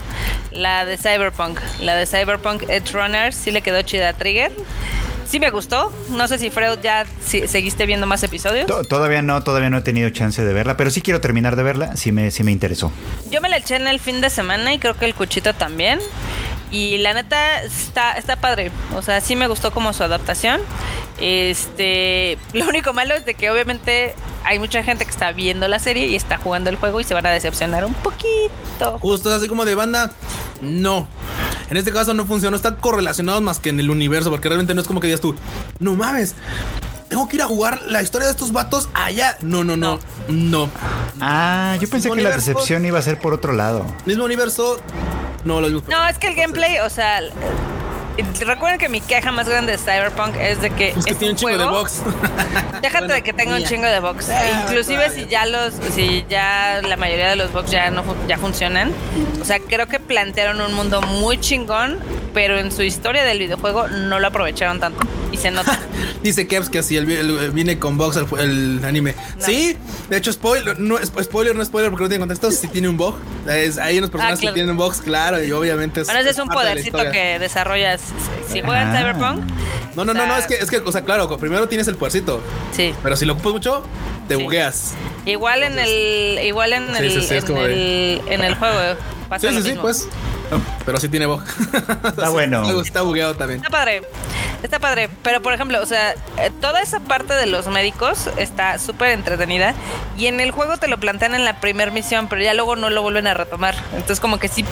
La 0.51 0.85
de 0.85 0.99
Cyberpunk. 0.99 1.61
La 1.81 1.95
de 1.95 2.07
Cyberpunk 2.07 2.65
Edge 2.69 2.93
Runners 2.93 3.37
sí 3.37 3.51
le 3.53 3.63
quedó 3.63 3.81
chida 3.83 4.09
a 4.11 4.13
Trigger. 4.15 4.53
Sí 5.31 5.39
me 5.39 5.51
gustó. 5.51 5.93
No 6.09 6.27
sé 6.27 6.39
si 6.39 6.51
Freud 6.51 6.79
ya 6.83 7.07
si- 7.25 7.47
seguiste 7.47 7.87
viendo 7.87 8.07
más 8.07 8.23
episodios. 8.25 8.67
To- 8.67 8.83
Todavía 8.83 9.23
no, 9.23 9.43
todavía 9.45 9.71
no 9.71 9.79
he 9.79 9.83
tenido 9.83 10.11
chance 10.11 10.45
de 10.45 10.53
verla, 10.53 10.77
pero 10.77 10.91
sí 10.91 11.03
quiero 11.03 11.21
terminar 11.21 11.55
de 11.55 11.63
verla, 11.63 11.97
sí 11.97 12.11
me, 12.11 12.31
sí 12.33 12.43
me 12.43 12.51
interesó. 12.53 12.91
Yo 13.31 13.41
me 13.41 13.49
la 13.49 13.59
eché 13.59 13.77
en 13.77 13.87
el 13.87 14.01
fin 14.01 14.21
de 14.21 14.29
semana 14.31 14.75
y 14.75 14.79
creo 14.81 14.97
que 14.97 15.05
el 15.05 15.15
cuchito 15.15 15.55
también. 15.55 16.01
Y 16.73 16.99
la 16.99 17.15
neta 17.15 17.63
está, 17.63 18.13
está 18.13 18.37
padre. 18.37 18.71
O 18.95 19.03
sea, 19.03 19.21
sí 19.21 19.35
me 19.37 19.47
gustó 19.49 19.71
como 19.73 19.93
su 19.93 20.03
adaptación. 20.05 20.61
Este, 21.21 22.39
lo 22.53 22.67
único 22.69 22.93
malo 22.93 23.15
es 23.15 23.25
de 23.25 23.35
que 23.35 23.51
obviamente 23.51 24.15
hay 24.45 24.59
mucha 24.59 24.83
gente 24.83 25.05
que 25.05 25.11
está 25.11 25.33
viendo 25.33 25.69
la 25.69 25.79
serie 25.79 26.07
y 26.07 26.17
está 26.17 26.39
jugando 26.39 26.71
el 26.71 26.77
juego 26.77 27.01
y 27.01 27.05
se 27.05 27.15
van 27.15 27.27
a 27.27 27.31
decepcionar 27.31 27.85
un 27.85 27.95
poquito. 27.95 28.99
Justo 29.01 29.33
así 29.33 29.47
como 29.49 29.65
de 29.65 29.75
banda, 29.75 30.13
no. 30.61 31.09
En 31.71 31.77
este 31.77 31.93
caso 31.93 32.15
no 32.15 32.27
funciona, 32.27 32.57
están 32.57 32.77
correlacionados 32.77 33.43
más 33.43 33.61
que 33.61 33.69
en 33.71 33.79
el 33.79 33.91
universo, 33.91 34.31
porque 34.31 34.49
realmente 34.49 34.75
no 34.75 34.81
es 34.81 34.87
como 34.87 35.01
que 35.01 35.07
digas 35.07 35.21
tú, 35.21 35.37
no 35.79 35.95
mames, 35.95 36.35
tengo 37.09 37.29
que 37.29 37.37
ir 37.37 37.43
a 37.43 37.47
jugar 37.47 37.83
la 37.89 38.03
historia 38.03 38.27
de 38.27 38.33
estos 38.33 38.53
vatos 38.53 38.89
allá. 38.95 39.37
No, 39.43 39.65
no, 39.65 39.77
no, 39.77 39.99
no. 40.29 40.71
Ah, 41.21 41.77
yo 41.81 41.89
pensé 41.89 42.09
que 42.09 42.17
la 42.17 42.29
universo. 42.31 42.51
decepción 42.51 42.85
iba 42.87 42.99
a 42.99 43.03
ser 43.03 43.19
por 43.19 43.35
otro 43.35 43.53
lado. 43.53 43.85
Mismo 44.07 44.25
universo, 44.25 44.81
no 45.45 45.61
lo 45.61 45.69
mismo. 45.69 45.83
No, 45.89 46.09
es 46.09 46.19
que 46.19 46.29
el 46.29 46.35
gameplay, 46.37 46.79
o 46.79 46.91
sea, 46.91 47.21
recuerden 48.41 48.79
que 48.79 48.89
mi 48.89 49.01
queja 49.01 49.33
más 49.33 49.49
grande 49.49 49.73
de 49.73 49.79
Cyberpunk 49.79 50.37
es 50.37 50.61
de 50.61 50.71
que 50.71 50.89
Es 50.91 51.05
que 51.05 51.11
es 51.13 51.19
tiene 51.19 51.33
un 51.33 51.37
chingo 51.39 51.53
de 51.53 51.65
juego- 51.65 51.71
box. 51.79 52.03
Déjate 52.83 52.99
Bueno, 53.07 53.15
de 53.15 53.23
que 53.23 53.33
tenga 53.33 53.53
un 53.53 53.59
mía. 53.59 53.69
chingo 53.69 53.87
de 53.87 54.01
box. 54.01 54.29
Ah, 54.31 54.63
Inclusive 54.67 55.05
todavía. 55.05 55.25
si 55.25 55.31
ya 55.31 55.47
los, 55.47 55.75
si 55.95 56.25
ya 56.29 56.81
la 56.83 56.97
mayoría 56.97 57.29
de 57.29 57.37
los 57.37 57.53
box 57.53 57.71
ya 57.71 57.91
no 57.91 58.05
ya 58.29 58.39
funcionan. 58.39 58.93
O 59.41 59.45
sea, 59.45 59.59
creo 59.61 59.87
que 59.87 59.99
plantearon 60.01 60.61
un 60.61 60.75
mundo 60.75 61.01
muy 61.03 61.39
chingón, 61.39 61.99
pero 62.35 62.59
en 62.59 62.73
su 62.73 62.83
historia 62.83 63.25
del 63.25 63.39
videojuego 63.39 63.89
no 63.89 64.19
lo 64.21 64.27
aprovecharon 64.29 64.81
tanto. 64.81 65.01
Y 65.33 65.37
se 65.37 65.51
nota. 65.53 65.79
Dice 66.23 66.49
Kevs 66.49 66.69
que 66.69 66.81
así 66.81 66.97
el, 66.97 67.09
el- 67.11 67.51
viene 67.53 67.79
con 67.79 67.97
box 67.97 68.17
el, 68.17 68.27
el 68.41 68.85
anime. 68.85 69.15
No. 69.39 69.47
Sí, 69.47 69.77
de 70.09 70.17
hecho, 70.17 70.33
spoiler, 70.33 70.79
no, 70.81 70.99
es- 70.99 71.13
spoiler, 71.23 71.55
no 71.55 71.65
spoiler 71.65 71.91
porque 71.91 72.05
no 72.05 72.09
tiene 72.09 72.21
contexto. 72.23 72.51
Sí 72.51 72.67
tiene 72.69 72.89
un 72.89 72.97
box. 72.97 73.19
Es- 73.49 73.79
hay 73.79 73.99
unos 73.99 74.11
personajes 74.11 74.39
Ah, 74.39 74.41
claro. 74.41 74.55
que 74.55 74.59
tienen 74.59 74.71
un 74.73 74.77
box, 74.77 75.01
claro, 75.01 75.43
y 75.43 75.53
obviamente 75.53 76.03
Bueno, 76.03 76.19
ese 76.21 76.31
es 76.31 76.39
un 76.39 76.49
de 76.49 76.55
la 76.55 76.61
podercito 76.61 76.99
que 77.13 77.39
desarrollas. 77.39 78.00
Si 78.49 78.61
juegan 78.63 78.89
Ah. 78.95 78.99
Cyberpunk, 78.99 79.51
No, 79.97 80.05
no, 80.05 80.13
no, 80.13 80.13
o 80.13 80.15
sea- 80.15 80.27
no, 80.27 80.37
es 80.39 80.47
que, 80.47 80.55
es 80.55 80.71
que, 80.71 80.79
o 80.79 80.93
sea, 80.93 81.05
claro, 81.05 81.37
primero 81.39 81.69
tienes 81.69 81.87
el 81.89 81.97
podercito, 81.97 82.41
sí. 82.73 82.95
pero 83.03 83.17
si 83.17 83.25
lo 83.27 83.33
ocupas 83.35 83.53
mucho, 83.53 83.83
te 84.29 84.37
Sí. 84.37 84.43
bugueas. 84.43 84.95
Igual 85.27 85.63
en 85.65 85.79
el, 85.79 86.45
igual 86.45 86.73
en 86.73 86.87
Sí, 86.97 87.03
el, 87.05 87.11
sí, 87.23 87.23
sí, 87.23 87.35
en, 87.53 87.57
el 87.59 88.23
en 88.29 88.41
el 88.45 88.55
juego 88.55 88.77
pasa 89.29 89.51
Sí, 89.51 89.57
sí, 89.63 89.71
sí, 89.71 89.79
pues. 89.81 90.09
Pero 90.85 90.99
sí 90.99 91.09
tiene 91.09 91.27
box. 91.27 91.45
Está 92.05 92.29
bueno. 92.31 92.81
Está 92.81 93.03
bugueado 93.03 93.35
también. 93.37 93.61
Está 93.61 93.71
padre. 93.71 94.03
Está 94.63 94.79
padre. 94.79 95.09
Pero, 95.23 95.43
por 95.43 95.53
ejemplo, 95.53 95.81
o 95.81 95.87
sea, 95.87 96.13
eh, 96.39 96.51
toda 96.61 96.83
esa 96.83 97.01
parte 97.01 97.35
de 97.35 97.47
los 97.47 97.67
médicos 97.69 98.29
está 98.37 98.79
súper 98.79 99.11
entretenida. 99.11 99.75
Y 100.17 100.27
en 100.27 100.41
el 100.41 100.51
juego 100.51 100.77
te 100.77 100.89
lo 100.89 100.99
plantean 100.99 101.35
en 101.35 101.45
la 101.45 101.61
primera 101.61 101.91
misión, 101.91 102.29
pero 102.29 102.43
ya 102.43 102.55
luego 102.55 102.77
no 102.77 102.91
lo 102.91 103.03
vuelven 103.03 103.27
a 103.27 103.35
retomar. 103.35 103.75
Entonces, 103.93 104.21
como 104.21 104.39
que 104.39 104.49
sí, 104.49 104.65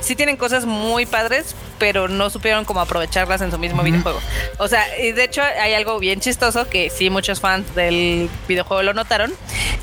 sí 0.00 0.16
tienen 0.16 0.36
cosas 0.36 0.66
muy 0.66 1.06
padres, 1.06 1.54
pero 1.78 2.08
no 2.08 2.30
supieron 2.30 2.64
cómo 2.64 2.80
aprovecharlas 2.80 3.40
en 3.40 3.50
su 3.50 3.58
mismo 3.58 3.82
videojuego. 3.82 4.20
O 4.58 4.68
sea, 4.68 4.84
y 4.98 5.12
de 5.12 5.24
hecho 5.24 5.42
hay 5.42 5.74
algo 5.74 5.98
bien 5.98 6.20
chistoso 6.20 6.68
que 6.68 6.90
sí 6.90 7.10
muchos 7.10 7.40
fans 7.40 7.74
del 7.74 8.28
videojuego 8.46 8.82
lo 8.82 8.94
notaron, 8.94 9.32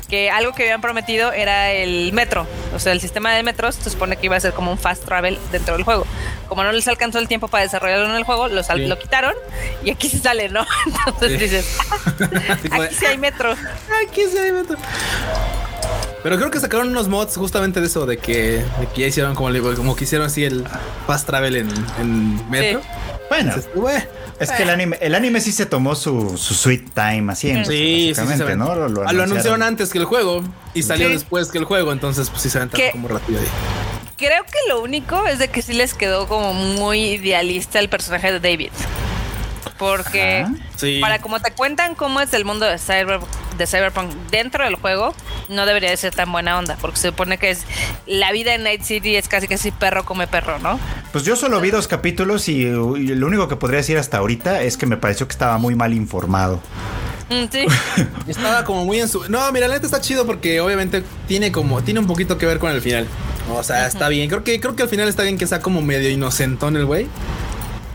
que 0.08 0.30
algo 0.30 0.52
que 0.52 0.62
habían 0.62 0.80
prometido 0.80 1.32
era 1.32 1.72
el 1.72 2.12
metro. 2.12 2.46
O 2.74 2.78
sea, 2.78 2.92
el 2.92 3.00
sistema 3.00 3.34
de 3.34 3.42
metros 3.42 3.74
se 3.74 3.90
supone 3.90 4.16
que 4.16 4.26
iba 4.26 4.36
a 4.36 4.40
ser 4.40 4.52
como 4.52 4.70
un 4.70 4.78
fast 4.78 5.04
travel 5.04 5.29
dentro 5.52 5.74
del 5.74 5.84
juego. 5.84 6.06
Como 6.48 6.64
no 6.64 6.72
les 6.72 6.86
alcanzó 6.88 7.18
el 7.18 7.28
tiempo 7.28 7.48
para 7.48 7.62
desarrollarlo 7.64 8.06
en 8.10 8.16
el 8.16 8.24
juego, 8.24 8.48
lo, 8.48 8.62
sal- 8.62 8.78
Sí. 8.78 8.86
lo 8.86 8.98
quitaron 8.98 9.34
y 9.84 9.90
aquí 9.90 10.08
se 10.08 10.18
sale, 10.18 10.48
¿no? 10.48 10.66
Entonces 11.06 11.38
Sí. 11.38 11.44
dices, 11.44 11.76
aquí 12.70 12.94
sí 12.94 13.06
hay 13.06 13.18
metro. 13.18 13.52
Aquí 13.52 14.22
sí 14.30 14.38
hay 14.38 14.52
metro. 14.52 14.76
Pero 16.22 16.36
creo 16.36 16.50
que 16.50 16.60
sacaron 16.60 16.88
unos 16.88 17.08
mods 17.08 17.36
justamente 17.36 17.80
de 17.80 17.86
eso, 17.86 18.04
de 18.04 18.18
que, 18.18 18.62
de 18.78 18.86
que 18.94 19.00
ya 19.02 19.06
hicieron 19.06 19.34
como, 19.34 19.50
como 19.74 19.96
que 19.96 20.04
hicieron 20.04 20.26
así 20.26 20.44
el 20.44 20.64
fast 21.06 21.26
travel 21.26 21.56
en, 21.56 21.68
en 21.98 22.50
metro. 22.50 22.82
Bueno, 23.30 23.54
es 24.40 24.50
que 24.50 24.62
el 24.64 24.70
anime, 24.70 24.98
el 25.00 25.14
anime 25.14 25.40
sí 25.40 25.52
se 25.52 25.64
tomó 25.66 25.94
su, 25.94 26.36
su 26.36 26.52
sweet 26.54 26.90
time 26.94 27.32
haciendo. 27.32 27.70
Sí, 27.70 28.12
sí, 28.14 28.22
sí. 28.36 28.42
¿no? 28.56 28.74
Lo, 28.88 29.06
Ah, 29.08 29.12
lo 29.12 29.22
anunciaron 29.22 29.62
antes 29.62 29.90
que 29.90 29.98
el 29.98 30.04
juego 30.04 30.42
y 30.74 30.82
salió 30.82 31.06
Sí. 31.06 31.14
después 31.14 31.50
que 31.50 31.58
el 31.58 31.64
juego, 31.64 31.92
entonces 31.92 32.28
pues 32.28 32.42
sí 32.42 32.50
se 32.50 32.58
aventaron 32.58 32.90
como 32.90 33.08
rápido 33.08 33.38
ahí. 33.40 33.46
Creo 34.20 34.44
que 34.44 34.58
lo 34.68 34.82
único 34.82 35.26
es 35.26 35.38
de 35.38 35.48
que 35.48 35.62
sí 35.62 35.72
les 35.72 35.94
quedó 35.94 36.28
como 36.28 36.52
muy 36.52 37.12
idealista 37.12 37.78
el 37.78 37.88
personaje 37.88 38.30
de 38.30 38.38
David. 38.38 38.70
Porque. 39.78 40.46
Sí. 40.76 40.98
para 41.00 41.20
como 41.20 41.40
te 41.40 41.52
cuentan 41.52 41.94
cómo 41.94 42.20
es 42.20 42.32
el 42.32 42.44
mundo 42.44 42.66
de, 42.66 42.78
Cyber, 42.78 43.20
de 43.58 43.66
Cyberpunk 43.66 44.10
dentro 44.30 44.64
del 44.64 44.76
juego, 44.76 45.14
no 45.48 45.66
debería 45.66 45.90
de 45.90 45.96
ser 45.96 46.14
tan 46.14 46.30
buena 46.32 46.58
onda. 46.58 46.76
Porque 46.80 46.96
se 46.98 47.08
supone 47.08 47.38
que 47.38 47.50
es 47.50 47.64
la 48.06 48.32
vida 48.32 48.54
en 48.54 48.62
Night 48.62 48.82
City 48.82 49.16
es 49.16 49.28
casi 49.28 49.48
casi 49.48 49.70
perro 49.70 50.04
come 50.04 50.26
perro, 50.26 50.58
¿no? 50.58 50.78
Pues 51.12 51.24
yo 51.24 51.36
solo 51.36 51.60
vi 51.60 51.70
dos 51.70 51.88
capítulos 51.88 52.48
y, 52.48 52.62
y 52.62 52.68
lo 52.68 53.26
único 53.26 53.48
que 53.48 53.56
podría 53.56 53.78
decir 53.78 53.98
hasta 53.98 54.18
ahorita 54.18 54.62
es 54.62 54.76
que 54.76 54.86
me 54.86 54.96
pareció 54.96 55.26
que 55.26 55.32
estaba 55.32 55.58
muy 55.58 55.74
mal 55.74 55.92
informado. 55.92 56.60
Mm, 57.30 57.44
sí. 57.50 57.64
Estaba 58.26 58.64
como 58.64 58.84
muy 58.84 58.98
en 58.98 59.08
su. 59.08 59.30
No, 59.30 59.50
mira, 59.52 59.68
la 59.68 59.74
neta 59.74 59.86
está 59.86 60.00
chido 60.00 60.26
porque 60.26 60.60
obviamente 60.60 61.04
tiene 61.28 61.52
como. 61.52 61.80
Tiene 61.82 62.00
un 62.00 62.06
poquito 62.06 62.36
que 62.36 62.44
ver 62.44 62.58
con 62.58 62.72
el 62.72 62.82
final. 62.82 63.06
O 63.52 63.62
sea, 63.62 63.86
está 63.86 64.08
bien. 64.08 64.28
Creo 64.28 64.42
que, 64.42 64.60
creo 64.60 64.74
que 64.74 64.82
al 64.82 64.88
final 64.88 65.08
está 65.08 65.22
bien 65.22 65.38
que 65.38 65.46
sea 65.46 65.60
como 65.60 65.80
medio 65.80 66.10
inocentón 66.10 66.76
el 66.76 66.86
güey. 66.86 67.06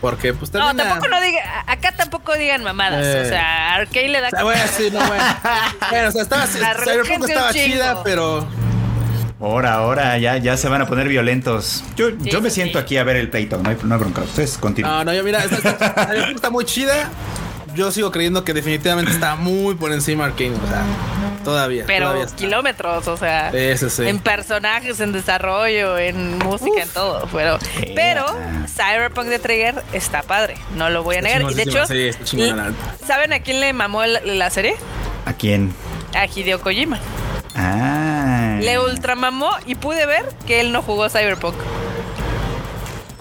Porque 0.06 0.36
pues 0.36 0.54
No, 0.54 0.60
termina- 0.68 0.84
tampoco 0.84 1.08
no 1.08 1.20
diga, 1.20 1.64
acá 1.66 1.92
tampoco 1.94 2.36
digan 2.36 2.64
mamadas. 2.64 3.04
Eh. 3.04 3.24
O 3.26 3.28
sea, 3.28 3.74
Arkane 3.74 4.10
le 4.10 4.22
da 4.22 4.28
O 4.28 4.30
sea, 4.30 4.44
bueno, 4.44 4.62
sí, 4.78 4.90
no, 4.94 5.00
bueno. 5.00 5.24
bueno, 5.90 6.10
o 6.10 6.12
sea, 6.12 6.22
estaba. 6.22 6.46
Cyberpunk 6.46 7.24
un 7.24 7.30
estaba 7.32 7.52
chida, 7.52 8.04
pero. 8.04 8.48
Ahora, 9.42 9.74
ahora, 9.74 10.18
ya, 10.20 10.38
ya 10.38 10.58
se 10.58 10.70
van 10.70 10.84
a 10.84 10.86
poner 10.86 11.08
violentos. 11.08 11.84
Yo, 11.96 12.10
Sí, 12.12 12.30
yo 12.30 12.40
me 12.40 12.50
sí, 12.52 12.56
siento 12.56 12.78
sí. 12.78 12.84
aquí 12.84 12.98
a 12.98 13.04
ver 13.04 13.16
el 13.16 13.32
pleito, 13.32 13.58
no 13.58 13.72
hay, 13.72 13.78
no 13.84 13.96
hay 13.96 14.00
bronca. 14.00 14.22
Ustedes 14.22 14.60
continúen. 14.60 14.94
No, 14.94 15.04
no, 15.06 15.12
yo 15.14 15.24
mira, 15.24 15.44
está, 15.44 15.56
está- 15.58 16.06
Cyberpunk 16.06 16.36
está 16.36 16.50
muy 16.52 16.66
chida. 16.66 17.10
Yo 17.76 17.92
sigo 17.92 18.12
creyendo 18.12 18.44
que 18.44 18.54
definitivamente 18.54 19.12
está 19.12 19.36
muy 19.36 19.76
por 19.76 19.92
encima 19.92 20.26
Arkane. 20.26 20.56
O 20.56 20.68
sea, 20.68 20.84
todavía. 21.44 21.84
pero 21.86 22.12
todavía 22.12 22.36
kilómetros, 22.36 23.08
o 23.08 23.18
sea, 23.18 23.52
Sí, 23.52 24.08
en 24.08 24.20
personajes, 24.20 25.00
en 25.00 25.12
desarrollo, 25.12 25.98
en 25.98 26.38
música, 26.40 26.82
en 26.82 26.90
todo. 26.90 27.28
Pero, 27.32 27.60
pero. 27.96 28.26
Cyberpunk 28.68 29.28
de 29.28 29.40
Trigger 29.40 29.84
está 29.94 30.24
padre, 30.24 30.56
no 30.76 30.90
lo 30.90 31.04
voy 31.04 31.18
a 31.18 31.22
negar. 31.22 31.44
Y 31.44 31.54
de 31.54 31.64
hecho, 31.64 31.86
sí. 31.86 32.12
¿saben 33.06 33.34
a 33.34 33.40
quién 33.40 33.60
le 33.60 33.74
mamó 33.74 34.06
la, 34.06 34.22
la 34.22 34.50
serie? 34.50 34.76
¿A 35.26 35.34
quién? 35.34 35.74
A 36.16 36.26
Hideo 36.26 36.62
Kojima. 36.62 37.00
Ah. 37.56 38.58
Le 38.62 38.80
ultramamó 38.80 39.52
y 39.66 39.76
pude 39.76 40.06
ver 40.06 40.26
que 40.46 40.60
él 40.62 40.72
no 40.72 40.82
jugó 40.82 41.10
Cyberpunk. 41.10 41.56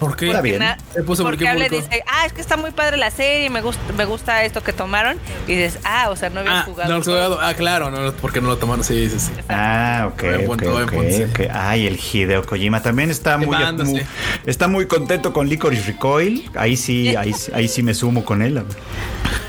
¿Por 0.07 0.15
qué? 0.17 0.27
Ahora 0.27 0.41
bien. 0.41 0.61
Se 0.93 1.03
puso 1.03 1.23
porque 1.23 1.45
porque 1.45 1.59
le 1.59 1.69
publicó. 1.69 1.87
dice, 1.89 2.03
ah, 2.07 2.25
es 2.25 2.33
que 2.33 2.41
está 2.41 2.57
muy 2.57 2.71
padre 2.71 2.97
la 2.97 3.11
serie, 3.11 3.49
me 3.49 3.61
gusta, 3.61 3.81
me 3.97 4.05
gusta 4.05 4.43
esto 4.43 4.63
que 4.63 4.73
tomaron. 4.73 5.17
Y 5.47 5.55
dices, 5.55 5.79
ah, 5.83 6.09
o 6.09 6.15
sea, 6.15 6.29
no 6.29 6.39
habías 6.41 6.55
Ah, 6.55 6.63
jugado. 6.65 6.93
no, 6.97 7.03
jugado. 7.03 7.39
Ah, 7.41 7.53
claro, 7.53 7.91
no, 7.91 8.11
porque 8.13 8.41
no 8.41 8.47
lo 8.49 8.57
tomaron. 8.57 8.83
Sí, 8.83 9.09
sí, 9.09 9.19
sí. 9.19 9.31
Ah, 9.49 10.09
ok, 10.13 10.21
Buen 10.21 10.35
ok, 10.41 10.45
punto, 10.45 10.71
buen 10.71 10.83
ok, 10.85 10.91
punto, 10.93 11.11
sí. 11.15 11.23
ok. 11.23 11.39
Ay, 11.53 11.87
el 11.87 11.99
Hideo 11.99 12.45
Kojima 12.45 12.81
también 12.81 13.09
está 13.11 13.37
muy, 13.37 13.47
muy- 13.83 14.05
está 14.45 14.67
muy 14.67 14.85
contento 14.87 15.33
con 15.33 15.47
Licorice 15.49 15.83
Recoil. 15.91 16.49
Ahí 16.55 16.77
sí, 16.77 17.15
ahí, 17.15 17.33
sí- 17.33 17.51
ahí 17.53 17.67
sí 17.67 17.83
me 17.83 17.93
sumo 17.93 18.23
con 18.25 18.41
él. 18.41 18.63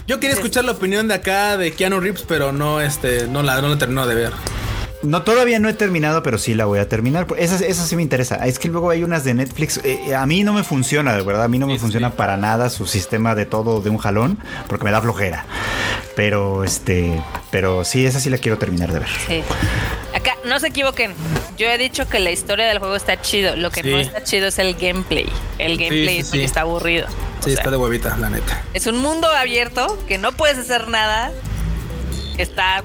Yo 0.06 0.20
quería 0.20 0.34
escuchar 0.36 0.64
la 0.64 0.72
opinión 0.72 1.08
de 1.08 1.14
acá 1.14 1.56
de 1.56 1.72
Keanu 1.72 1.98
Reeves, 2.00 2.22
pero 2.28 2.52
no, 2.52 2.80
este, 2.80 3.26
no 3.26 3.42
la, 3.42 3.60
no 3.60 3.68
la 3.68 3.76
terminó 3.78 4.06
de 4.06 4.14
ver. 4.14 4.32
No, 5.06 5.22
todavía 5.22 5.58
no 5.58 5.68
he 5.68 5.72
terminado, 5.74 6.22
pero 6.22 6.36
sí 6.38 6.54
la 6.54 6.64
voy 6.64 6.78
a 6.78 6.88
terminar. 6.88 7.26
Esa, 7.38 7.64
esa 7.64 7.86
sí 7.86 7.96
me 7.96 8.02
interesa. 8.02 8.36
Es 8.46 8.58
que 8.58 8.68
luego 8.68 8.90
hay 8.90 9.02
unas 9.04 9.24
de 9.24 9.34
Netflix. 9.34 9.80
eh, 9.84 10.14
a 10.14 10.26
mí 10.26 10.42
no 10.44 10.52
me 10.52 10.64
funciona, 10.64 11.14
de 11.16 11.22
verdad. 11.22 11.44
A 11.44 11.48
mí 11.48 11.58
no 11.58 11.66
me 11.66 11.74
Sí, 11.74 11.78
funciona 11.78 12.08
sí. 12.10 12.14
para 12.16 12.36
nada 12.36 12.70
su 12.70 12.86
sistema 12.86 13.34
de 13.34 13.46
todo 13.46 13.80
de 13.80 13.90
un 13.90 13.98
jalón, 13.98 14.38
porque 14.68 14.84
me 14.84 14.90
da 14.90 15.00
flojera. 15.00 15.44
Pero 16.16 16.64
este, 16.64 17.22
pero 17.50 17.84
sí, 17.84 18.06
esa 18.06 18.20
sí 18.20 18.30
la 18.30 18.38
quiero 18.38 18.58
terminar 18.58 18.92
de 18.92 19.00
ver. 19.00 19.08
Sí. 19.28 19.42
Acá, 20.14 20.34
no 20.44 20.58
se 20.58 20.68
equivoquen. 20.68 21.12
Yo 21.58 21.66
he 21.68 21.76
dicho 21.78 22.08
que 22.08 22.18
la 22.18 22.30
historia 22.30 22.66
del 22.66 22.78
juego 22.78 22.96
está 22.96 23.20
chido. 23.20 23.54
Lo 23.56 23.70
que 23.70 23.82
Sí. 23.82 23.90
no 23.90 23.98
está 23.98 24.24
chido 24.24 24.46
es 24.48 24.58
el 24.58 24.74
gameplay. 24.74 25.26
El 25.58 25.76
gameplay 25.76 26.14
sí, 26.16 26.20
es 26.20 26.28
sí. 26.30 26.40
está 26.42 26.62
aburrido. 26.62 27.06
O 27.06 27.44
Sí, 27.44 27.50
sea, 27.50 27.54
está 27.60 27.70
de 27.70 27.76
huevita, 27.76 28.16
la 28.16 28.30
neta. 28.30 28.62
Es 28.74 28.86
un 28.86 28.98
mundo 28.98 29.28
abierto 29.28 29.98
que 30.08 30.16
no 30.18 30.32
puedes 30.32 30.58
hacer 30.58 30.88
nada. 30.88 31.32
Está 32.38 32.82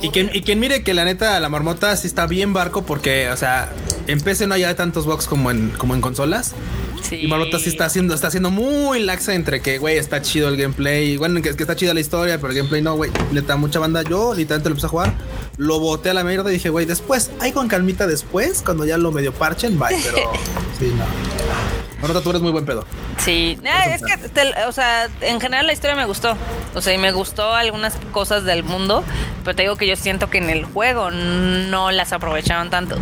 Y 0.00 0.10
quien, 0.10 0.30
y 0.32 0.42
quien 0.42 0.58
mire 0.58 0.82
que 0.82 0.94
la 0.94 1.04
neta, 1.04 1.38
la 1.40 1.48
marmota 1.48 1.94
sí 1.96 2.06
está 2.06 2.26
bien 2.26 2.52
barco 2.52 2.82
porque, 2.82 3.28
o 3.30 3.36
sea, 3.36 3.72
en 4.06 4.20
PC 4.20 4.46
no 4.46 4.54
hay 4.54 4.62
tantos 4.74 5.04
bugs 5.04 5.26
como 5.26 5.50
en, 5.50 5.70
como 5.70 5.94
en 5.94 6.00
consolas. 6.00 6.54
Sí. 7.02 7.16
Y 7.22 7.26
Marmota 7.26 7.58
sí 7.58 7.68
está 7.68 7.84
haciendo, 7.86 8.14
está 8.14 8.28
haciendo 8.28 8.50
muy 8.50 9.00
laxa 9.00 9.34
entre 9.34 9.60
que, 9.60 9.78
güey, 9.78 9.98
está 9.98 10.22
chido 10.22 10.48
el 10.48 10.56
gameplay. 10.56 11.16
Bueno, 11.16 11.42
que, 11.42 11.54
que 11.54 11.62
está 11.62 11.76
chida 11.76 11.92
la 11.94 12.00
historia, 12.00 12.38
pero 12.38 12.52
el 12.52 12.56
gameplay 12.58 12.80
no, 12.80 12.94
güey. 12.94 13.10
Neta, 13.32 13.56
mucha 13.56 13.80
banda. 13.80 14.02
Yo 14.02 14.34
literalmente 14.34 14.68
lo 14.68 14.72
empecé 14.74 14.86
a 14.86 14.90
jugar, 14.90 15.14
lo 15.56 15.80
boté 15.80 16.10
a 16.10 16.14
la 16.14 16.24
mierda 16.24 16.48
y 16.50 16.54
dije, 16.54 16.70
güey, 16.70 16.86
después, 16.86 17.30
ahí 17.40 17.52
con 17.52 17.68
calmita 17.68 18.06
después, 18.06 18.62
cuando 18.62 18.84
ya 18.84 18.96
lo 18.98 19.10
medio 19.12 19.32
parchen, 19.32 19.78
bye. 19.78 19.96
Pero 20.02 20.16
sí, 20.78 20.92
no. 20.96 21.81
Marmota, 22.02 22.20
tú 22.22 22.30
eres 22.30 22.42
muy 22.42 22.50
buen 22.50 22.66
pedo. 22.66 22.84
Sí, 23.18 23.58
Nah, 23.62 23.84
es 23.94 24.02
que, 24.02 24.16
te- 24.28 24.64
o 24.66 24.72
sea, 24.72 25.08
en 25.20 25.40
general 25.40 25.66
la 25.66 25.72
historia 25.72 25.94
me 25.96 26.04
gustó. 26.04 26.36
O 26.74 26.80
sea, 26.82 26.92
y 26.92 26.98
me 26.98 27.12
gustó 27.12 27.54
algunas 27.54 27.94
cosas 28.10 28.44
del 28.44 28.64
mundo, 28.64 29.04
pero 29.44 29.54
te 29.54 29.62
digo 29.62 29.76
que 29.76 29.86
yo 29.86 29.94
siento 29.96 30.28
que 30.28 30.38
en 30.38 30.50
el 30.50 30.64
juego 30.64 31.10
no 31.10 31.90
las 31.92 32.12
aprovecharon 32.12 32.70
tanto. 32.70 32.96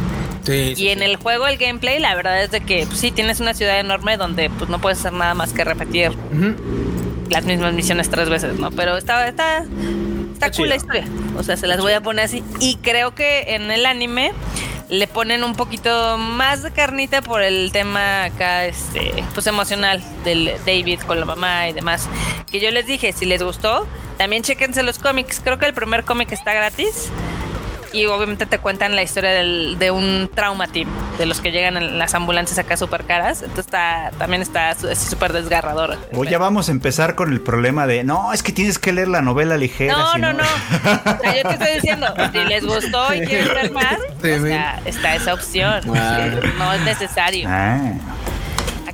Sí. 0.44 0.74
Y 0.76 0.88
en 0.88 1.02
el 1.02 1.16
juego 1.16 1.46
el 1.46 1.56
gameplay, 1.58 1.98
la 1.98 2.14
verdad 2.14 2.42
es 2.42 2.50
de 2.50 2.60
que 2.60 2.86
pues, 2.86 2.98
sí 2.98 3.10
tienes 3.10 3.40
una 3.40 3.54
ciudad 3.54 3.78
enorme 3.80 4.16
donde 4.16 4.50
pues 4.50 4.68
no 4.70 4.80
puedes 4.80 4.98
hacer 4.98 5.12
nada 5.12 5.34
más 5.34 5.52
que 5.52 5.64
repetir 5.64 6.12
las 7.30 7.44
mismas 7.44 7.72
misiones 7.74 8.10
tres 8.10 8.28
veces, 8.28 8.58
¿no? 8.58 8.70
Pero 8.70 8.96
está 8.96 9.26
está 9.28 9.64
está, 10.32 10.50
cool 10.52 10.68
la 10.70 10.76
historia. 10.76 11.04
O 11.38 11.42
sea, 11.42 11.56
se 11.56 11.66
las 11.66 11.80
voy 11.80 11.92
a 11.92 12.00
poner 12.00 12.24
así 12.24 12.42
y 12.58 12.76
creo 12.76 13.14
que 13.14 13.54
en 13.54 13.70
el 13.70 13.86
anime 13.86 14.32
le 14.90 15.06
ponen 15.06 15.44
un 15.44 15.54
poquito 15.54 16.18
más 16.18 16.62
de 16.62 16.72
carnita 16.72 17.22
por 17.22 17.42
el 17.42 17.70
tema 17.72 18.24
acá 18.24 18.66
este 18.66 19.24
pues 19.32 19.46
emocional 19.46 20.02
del 20.24 20.52
David 20.66 21.00
con 21.06 21.20
la 21.20 21.26
mamá 21.26 21.68
y 21.68 21.72
demás. 21.72 22.08
Que 22.50 22.60
yo 22.60 22.70
les 22.72 22.86
dije, 22.86 23.12
si 23.12 23.24
les 23.24 23.42
gustó, 23.42 23.86
también 24.18 24.42
chequense 24.42 24.82
los 24.82 24.98
cómics. 24.98 25.40
Creo 25.42 25.58
que 25.58 25.66
el 25.66 25.74
primer 25.74 26.04
cómic 26.04 26.32
está 26.32 26.52
gratis. 26.52 27.10
Y 27.92 28.06
obviamente 28.06 28.46
te 28.46 28.58
cuentan 28.58 28.94
la 28.96 29.02
historia 29.02 29.30
del- 29.30 29.78
de 29.78 29.90
un 29.90 30.30
trauma 30.34 30.66
team, 30.68 30.88
de 31.18 31.26
los 31.26 31.40
que 31.40 31.50
llegan 31.50 31.76
en 31.76 31.98
las 31.98 32.14
ambulancias 32.14 32.58
acá 32.58 32.76
súper 32.76 33.04
caras. 33.04 33.42
Entonces 33.42 33.66
está, 33.66 34.10
también 34.18 34.42
está 34.42 34.74
súper 34.74 35.32
desgarrador. 35.32 35.98
O 36.14 36.24
ya 36.24 36.38
vamos 36.38 36.68
a 36.68 36.72
empezar 36.72 37.14
con 37.14 37.32
el 37.32 37.40
problema 37.40 37.86
de, 37.86 38.04
no, 38.04 38.32
es 38.32 38.42
que 38.42 38.52
tienes 38.52 38.78
que 38.78 38.92
leer 38.92 39.08
la 39.08 39.22
novela 39.22 39.56
ligera. 39.56 39.92
No, 39.94 40.18
no, 40.18 40.32
no. 40.32 40.42
O 40.44 41.18
sea, 41.22 41.36
yo 41.36 41.42
te 41.48 41.52
estoy 41.54 41.74
diciendo, 41.74 42.06
si 42.32 42.38
les 42.38 42.64
gustó 42.64 43.14
y 43.14 43.20
quieren 43.26 43.48
ver 43.54 43.70
más, 43.72 43.96
Sí, 44.22 44.30
o 44.30 44.42
sea, 44.42 44.80
está 44.84 45.14
esa 45.14 45.34
opción. 45.34 45.80
Ah. 45.96 46.28
No 46.58 46.72
es 46.72 46.80
necesario. 46.82 47.48
Ah. 47.50 47.78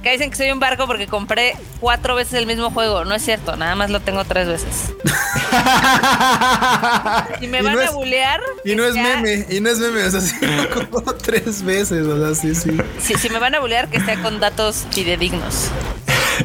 Acá 0.07 0.13
dicen 0.13 0.31
que 0.31 0.37
soy 0.37 0.53
un 0.53 0.61
barco 0.61 0.87
porque 0.87 1.09
compré 1.09 1.57
cuatro 1.81 2.15
veces 2.15 2.35
el 2.35 2.47
mismo 2.47 2.71
juego. 2.71 3.05
No 3.05 3.17
es 3.17 3.25
cierto, 3.25 3.57
nada 3.57 3.75
más 3.75 3.91
lo 3.91 3.99
tengo 3.99 4.25
tres 4.25 4.47
veces. 4.47 4.93
Si 7.41 7.49
me 7.49 7.59
Y 7.59 7.63
van 7.63 7.75
no 7.75 7.81
a 7.81 7.85
es- 7.85 7.93
bulear. 7.93 8.41
Y 8.65 8.75
no 8.77 8.85
es 8.85 8.95
meme, 8.95 9.47
y 9.51 9.61
no 9.61 9.69
es 9.69 9.79
meme, 9.79 10.05
o 10.05 10.11
sea, 10.11 10.21
sí, 10.21 10.35
como 10.75 11.03
tres 11.15 11.63
veces, 11.65 12.07
o 12.07 12.25
sea, 12.25 12.35
sí, 12.41 12.55
sí. 12.55 12.77
Si, 13.01 13.15
si 13.15 13.29
me 13.31 13.39
van 13.41 13.55
a 13.57 13.61
bulear, 13.61 13.89
que 13.89 14.01
sea 14.01 14.21
con 14.23 14.39
datos 14.41 14.87
fidedignos. 14.91 15.71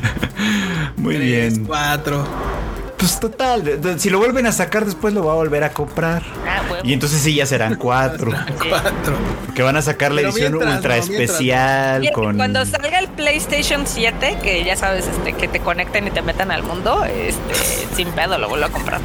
Muy 0.97 1.15
Tres, 1.17 1.53
bien. 1.53 1.65
Cuatro. 1.65 2.27
Pues 3.01 3.19
total, 3.19 3.63
de- 3.63 3.77
de- 3.77 3.97
si 3.97 4.11
lo 4.11 4.19
vuelven 4.19 4.45
a 4.45 4.51
sacar 4.51 4.85
después 4.85 5.11
lo 5.15 5.25
va 5.25 5.31
a 5.31 5.35
volver 5.35 5.63
a 5.63 5.71
comprar. 5.71 6.21
Ah, 6.47 6.61
huevo. 6.69 6.83
Y 6.87 6.93
entonces 6.93 7.19
sí 7.19 7.33
ya 7.33 7.47
serán 7.47 7.73
cuatro. 7.75 8.31
Cuatro. 8.69 9.15
Porque 9.47 9.63
van 9.63 9.75
a 9.75 9.81
sacar 9.81 10.11
la 10.11 10.17
Pero 10.21 10.29
edición 10.29 10.53
mientras, 10.53 10.75
ultra 10.75 10.95
no, 10.97 11.01
especial 11.01 12.11
con... 12.13 12.37
Cuando 12.37 12.63
salga 12.63 12.99
el 12.99 13.07
PlayStation 13.07 13.87
7, 13.87 14.37
que 14.43 14.63
ya 14.63 14.75
sabes, 14.75 15.07
este, 15.07 15.33
que 15.33 15.47
te 15.47 15.59
conecten 15.61 16.05
y 16.07 16.11
te 16.11 16.21
metan 16.21 16.51
al 16.51 16.61
mundo, 16.61 17.03
este, 17.03 17.55
sin 17.95 18.09
pedo 18.11 18.37
lo 18.37 18.47
vuelvo 18.47 18.67
a 18.67 18.69
comprar. 18.69 19.01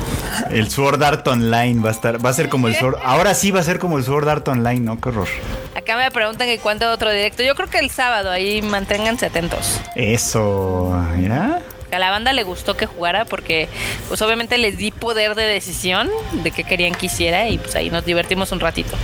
El 0.50 0.68
Sword 0.70 1.02
Art 1.02 1.26
Online 1.26 1.80
va 1.82 1.88
a 1.88 1.92
estar, 1.92 2.22
va 2.24 2.28
a 2.28 2.34
ser 2.34 2.50
como 2.50 2.68
el 2.68 2.76
Sword. 2.76 2.96
Ahora 3.02 3.32
sí 3.34 3.50
va 3.50 3.60
a 3.60 3.64
ser 3.64 3.78
como 3.78 3.96
el 3.96 4.04
Sword 4.04 4.28
Art 4.28 4.46
Online, 4.46 4.80
¿no? 4.80 5.00
Qué 5.00 5.08
horror. 5.08 5.28
Acá 5.74 5.96
me 5.96 6.10
preguntan 6.10 6.48
que 6.48 6.58
cuándo 6.58 6.90
otro 6.92 7.10
directo. 7.10 7.42
Yo 7.42 7.54
creo 7.54 7.68
que 7.70 7.78
el 7.78 7.88
sábado, 7.90 8.30
ahí 8.30 8.60
manténganse 8.60 9.24
atentos. 9.24 9.80
Eso, 9.94 10.94
mira. 11.16 11.62
A 11.92 11.98
la 11.98 12.10
banda 12.10 12.32
le 12.32 12.42
gustó 12.42 12.76
que 12.76 12.86
jugara 12.86 13.24
porque, 13.24 13.68
pues 14.08 14.20
obviamente 14.22 14.58
les 14.58 14.76
di 14.76 14.90
poder 14.90 15.34
de 15.34 15.44
decisión 15.44 16.08
de 16.42 16.50
qué 16.50 16.64
querían 16.64 16.94
que 16.94 17.06
hiciera 17.06 17.48
y 17.48 17.58
pues 17.58 17.74
ahí 17.76 17.90
nos 17.90 18.04
divertimos 18.04 18.50
un 18.52 18.60
ratito. 18.60 18.96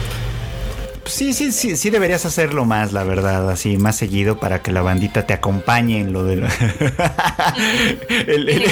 Pues 1.02 1.14
sí, 1.14 1.32
sí, 1.32 1.50
sí, 1.50 1.76
sí 1.76 1.90
deberías 1.90 2.24
hacerlo 2.26 2.64
más, 2.64 2.92
la 2.92 3.02
verdad, 3.02 3.50
así 3.50 3.76
más 3.76 3.96
seguido 3.96 4.38
para 4.38 4.62
que 4.62 4.70
la 4.70 4.82
bandita 4.82 5.26
te 5.26 5.34
acompañe 5.34 5.98
en 6.00 6.12
lo 6.12 6.22
de 6.24 6.36
la- 6.36 6.48
el. 8.28 8.62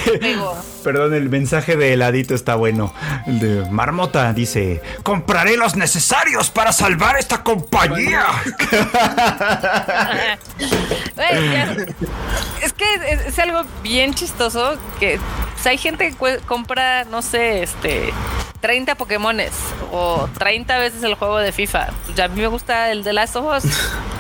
Perdón, 0.81 1.15
el 1.15 1.29
mensaje 1.29 1.77
de 1.77 1.93
heladito 1.93 2.35
está 2.35 2.55
bueno. 2.55 2.93
El 3.27 3.39
de 3.41 3.71
Marmota 3.71 4.33
dice: 4.33 4.81
Compraré 5.03 5.57
los 5.57 5.77
necesarios 5.77 6.51
para 6.51 6.73
salvar 6.73 7.17
esta 7.17 7.43
compañía. 7.43 8.25
Ya- 11.17 11.77
es 12.63 12.73
que 12.73 12.95
es, 13.09 13.27
es 13.27 13.39
algo 13.39 13.63
bien 13.83 14.15
chistoso 14.15 14.79
que 14.99 15.19
pues, 15.55 15.67
hay 15.67 15.79
gente 15.79 16.13
que 16.19 16.39
compra, 16.47 17.05
no 17.05 17.23
sé, 17.23 17.63
este 17.63 18.13
30 18.61 18.95
Pokémones 18.97 19.53
o 19.93 20.29
30 20.39 20.79
veces 20.79 21.03
el 21.03 21.15
juego 21.15 21.39
de 21.39 21.53
FIFA. 21.53 21.89
Pues 22.07 22.19
a 22.21 22.29
mí 22.29 22.41
me 22.41 22.47
gusta 22.47 22.91
el 22.91 23.05
de 23.05 23.13
Last 23.13 23.37
of 23.37 23.65
Us. 23.65 23.71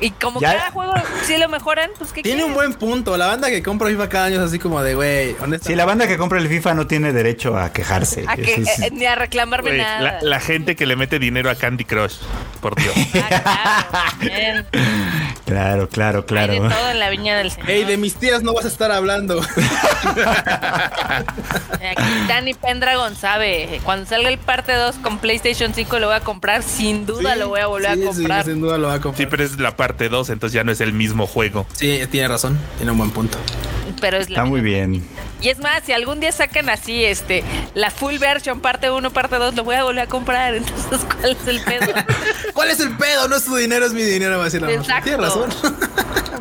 Y 0.00 0.10
como 0.12 0.40
Ya- 0.40 0.54
cada 0.56 0.70
juego 0.70 0.94
si 1.26 1.36
lo 1.36 1.48
mejoran, 1.48 1.90
pues 1.98 2.12
que 2.12 2.22
Tiene 2.22 2.42
un 2.44 2.54
buen 2.54 2.72
punto. 2.74 3.16
La 3.16 3.26
banda 3.26 3.48
que 3.50 3.62
compra 3.62 3.88
FIFA 3.88 4.08
cada 4.08 4.24
año 4.26 4.36
es 4.40 4.46
así 4.48 4.58
como 4.58 4.82
de, 4.82 4.94
güey. 4.94 5.36
Si 5.62 5.74
la 5.74 5.84
banda 5.84 6.06
que 6.06 6.16
compra 6.16 6.38
el 6.38 6.48
FIFA 6.48 6.74
no 6.74 6.86
tiene 6.86 7.12
derecho 7.12 7.56
a 7.58 7.72
quejarse. 7.72 8.24
a 8.26 8.36
que, 8.36 8.54
Eso 8.54 8.62
es- 8.62 8.78
eh, 8.80 8.90
ni 8.92 9.04
a 9.06 9.14
reclamarme 9.14 9.76
nada. 9.76 10.00
la, 10.00 10.18
la 10.22 10.40
gente 10.40 10.74
que 10.76 10.86
le 10.86 10.96
mete 10.96 11.18
dinero 11.18 11.50
a 11.50 11.54
Candy 11.54 11.84
Crush, 11.84 12.14
por 12.60 12.74
Dios. 12.76 12.94
Ah, 13.44 14.14
claro. 14.20 14.64
Claro, 15.44 15.88
claro, 15.88 16.18
Hay 16.28 16.48
de 16.48 16.58
claro. 16.58 16.74
todo 16.74 16.90
en 16.90 16.98
la 17.00 17.10
viña 17.10 17.36
del 17.36 17.50
señor. 17.50 17.70
Ey, 17.70 17.84
de 17.84 17.96
mis 17.96 18.14
tías 18.14 18.42
no 18.42 18.54
vas 18.54 18.64
a 18.64 18.68
estar 18.68 18.90
hablando. 18.92 19.40
Aquí 20.80 22.02
Danny 22.28 22.54
Pendragon 22.54 23.16
sabe, 23.16 23.80
cuando 23.84 24.06
salga 24.06 24.28
el 24.28 24.38
parte 24.38 24.72
2 24.74 24.96
con 24.96 25.18
PlayStation 25.18 25.74
5 25.74 25.98
lo 25.98 26.06
voy 26.08 26.16
a 26.16 26.20
comprar, 26.20 26.62
sin 26.62 27.04
duda 27.06 27.34
lo 27.36 27.48
voy 27.48 27.60
a 27.60 27.66
volver 27.66 27.94
Sí, 27.96 28.02
a 28.02 28.06
comprar. 28.06 28.44
Sí, 28.44 28.50
sin 28.52 28.60
duda 28.60 28.78
lo 28.78 28.86
va 28.88 28.94
a 28.94 28.96
Sí, 28.98 29.02
comprar. 29.02 29.28
pero 29.28 29.44
es 29.44 29.58
la 29.58 29.76
parte 29.76 29.89
2, 29.92 30.30
entonces 30.30 30.54
ya 30.54 30.64
no 30.64 30.72
es 30.72 30.80
el 30.80 30.92
mismo 30.92 31.26
juego. 31.26 31.66
Sí, 31.72 32.00
tiene 32.10 32.28
razón. 32.28 32.58
Tiene 32.76 32.92
un 32.92 32.98
buen 32.98 33.10
punto. 33.10 33.38
pero 34.00 34.16
es 34.16 34.30
la 34.30 34.36
Está 34.36 34.44
muy 34.44 34.60
bien. 34.60 35.02
Y 35.42 35.48
es 35.48 35.58
más, 35.58 35.82
si 35.84 35.92
algún 35.92 36.20
día 36.20 36.32
sacan 36.32 36.68
así, 36.68 37.02
este, 37.04 37.42
la 37.74 37.90
full 37.90 38.18
version 38.18 38.60
parte 38.60 38.90
1, 38.90 39.10
parte 39.10 39.36
2, 39.36 39.54
lo 39.54 39.64
voy 39.64 39.76
a 39.76 39.84
volver 39.84 40.02
a 40.02 40.06
comprar. 40.06 40.54
Entonces, 40.56 41.00
¿cuál 41.18 41.32
es 41.32 41.48
el 41.48 41.60
pedo? 41.60 41.92
¿Cuál 42.52 42.70
es 42.70 42.80
el 42.80 42.96
pedo? 42.96 43.28
No 43.28 43.36
es 43.36 43.44
tu 43.44 43.56
dinero, 43.56 43.86
es 43.86 43.92
mi 43.92 44.02
dinero, 44.02 44.36
va 44.36 44.42
a 44.42 44.44
decir 44.44 44.60
la. 44.60 44.70
Exacto. 44.70 45.04
Tiene 45.04 45.22
razón. 45.22 45.50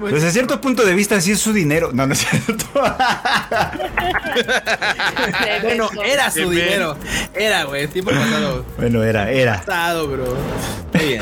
Desde 0.12 0.32
cierto 0.32 0.62
punto 0.62 0.86
de 0.86 0.94
vista, 0.94 1.20
sí 1.20 1.32
es 1.32 1.40
su 1.40 1.52
dinero. 1.52 1.92
No, 1.94 2.08
no 2.08 2.14
es 2.14 2.20
cierto. 2.20 2.66
bueno, 5.62 5.90
era 6.06 6.32
su 6.32 6.50
dinero. 6.50 6.98
Era, 7.34 7.64
güey. 7.66 7.88
Tiempo 7.88 8.12
pasado. 8.12 8.66
bueno, 8.78 9.04
era, 9.04 9.30
era. 9.30 9.58
Pasado, 9.58 10.08
bro. 10.08 10.38
Muy 10.94 11.06
bien. 11.06 11.22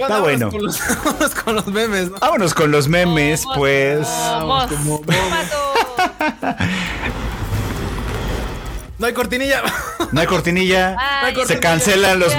Está 0.00 0.20
bueno. 0.20 0.50
Con 0.50 0.62
los, 0.64 0.78
vámonos 1.04 1.34
con 1.34 1.54
los 1.56 1.66
memes, 1.66 2.10
¿no? 2.10 2.18
Vámonos 2.18 2.54
con 2.54 2.70
los 2.70 2.88
memes, 2.88 3.42
Vamos, 3.44 3.58
pues. 3.58 4.06
Vamos, 4.08 4.66
como- 4.72 5.00
Mato. 5.00 5.74
No 8.98 9.06
hay 9.06 9.12
cortinilla. 9.14 9.62
No 10.12 10.20
hay 10.20 10.26
cortinilla. 10.26 10.96
Ay, 10.98 11.34
Se 11.46 11.58
cancelan 11.58 12.18
los. 12.18 12.32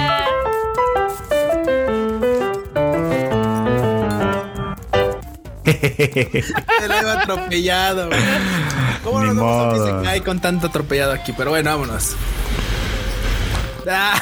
Se 5.63 6.87
le 6.87 6.99
iba 7.01 7.13
atropellado, 7.21 8.07
güey. 8.07 8.19
¿Cómo 9.03 9.19
Ni 9.21 9.27
nos 9.27 9.37
vamos 9.37 10.07
a 10.07 10.19
con 10.23 10.39
tanto 10.39 10.67
atropellado 10.67 11.13
aquí? 11.13 11.33
Pero 11.33 11.51
bueno, 11.51 11.69
vámonos. 11.71 12.15
Ah. 13.89 14.13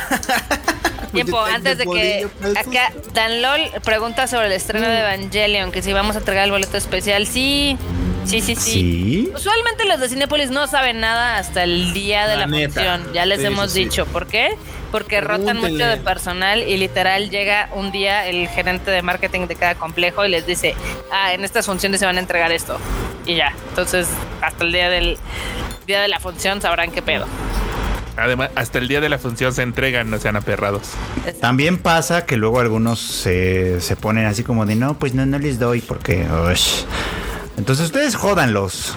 Tiempo, 1.12 1.40
antes 1.40 1.78
de 1.78 1.86
que 1.86 2.28
acá 2.58 2.92
Dan 3.14 3.42
LOL 3.42 3.62
pregunta 3.84 4.28
sobre 4.28 4.48
el 4.48 4.54
estreno 4.54 4.88
de 4.88 5.00
Evangelion, 5.00 5.72
que 5.72 5.82
si 5.82 5.94
vamos 5.94 6.16
a 6.16 6.20
entregar 6.20 6.46
el 6.46 6.52
boleto 6.52 6.78
especial. 6.78 7.26
Sí, 7.28 7.78
sí, 8.26 8.42
sí, 8.42 8.56
sí. 8.56 8.72
Sí. 8.72 9.32
Usualmente 9.34 9.86
los 9.86 10.00
de 10.00 10.10
Cinépolis 10.10 10.52
no 10.52 10.68
saben 10.68 11.00
nada 11.00 11.38
hasta 11.38 11.64
el 11.64 11.94
día 11.94 12.28
de 12.28 12.38
La 12.38 12.48
función. 12.48 13.14
Ya 13.14 13.26
les 13.26 13.40
Sí, 13.40 13.46
hemos 13.48 13.72
sí, 13.72 13.86
dicho. 13.86 14.06
¿Por 14.06 14.28
qué? 14.28 14.56
Porque 14.92 15.22
rotan 15.22 15.58
mucho 15.58 15.86
de 15.86 15.98
personal 15.98 16.64
y 16.68 16.78
literal 16.78 17.30
llega 17.30 17.70
un 17.74 17.92
día 17.92 18.28
el 18.28 18.48
gerente 18.48 18.90
de 18.90 19.02
marketing 19.02 19.48
de 19.48 19.56
cada 19.56 19.76
complejo 19.76 20.26
y 20.26 20.30
les 20.30 20.46
dice, 20.48 20.76
ah, 21.12 21.34
en 21.34 21.44
estas 21.44 21.66
funciones 21.66 22.00
se 22.00 22.06
van 22.06 22.18
a 22.18 22.20
entregar 22.20 22.52
esto. 22.52 22.80
Y 23.26 23.36
ya. 23.36 23.54
Entonces, 23.70 24.08
hasta 24.42 24.64
el 24.64 24.72
día 24.72 24.90
del 24.90 25.18
día 25.86 26.02
de 26.02 26.08
la 26.08 26.20
función 26.20 26.62
sabrán 26.62 26.92
qué 26.92 27.02
pedo. 27.02 27.28
Además, 28.20 28.50
hasta 28.56 28.78
el 28.80 28.88
día 28.88 29.02
de 29.02 29.10
la 29.10 29.18
función 29.18 29.54
se 29.54 29.62
entregan, 29.64 30.10
no 30.10 30.20
sean 30.20 30.36
aperrados. 30.36 30.84
También 31.42 31.78
pasa 31.78 32.26
que 32.26 32.38
luego 32.38 32.60
algunos 32.60 33.00
se, 33.00 33.82
se 33.82 33.96
ponen 33.96 34.26
así 34.26 34.44
como 34.44 34.66
de 34.66 34.76
no, 34.76 34.98
pues 35.00 35.14
no, 35.14 35.26
no 35.26 35.40
les 35.40 35.60
doy 35.60 35.82
porque. 35.82 36.28
ush". 36.52 36.84
Entonces 37.58 37.86
ustedes 37.88 38.16
jódanlos. 38.16 38.94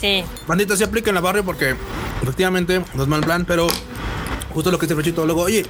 Sí. 0.00 0.24
Bandita, 0.46 0.76
sí 0.76 0.82
aplica 0.84 1.10
en 1.10 1.14
la 1.14 1.20
barrio 1.20 1.44
porque 1.44 1.74
efectivamente 2.22 2.82
no 2.94 3.02
es 3.02 3.08
mal 3.08 3.20
plan, 3.20 3.44
pero 3.44 3.66
justo 4.52 4.70
lo 4.70 4.78
que 4.78 4.86
dice 4.86 4.94
Rochito, 4.94 5.24
luego, 5.26 5.42
oye, 5.42 5.64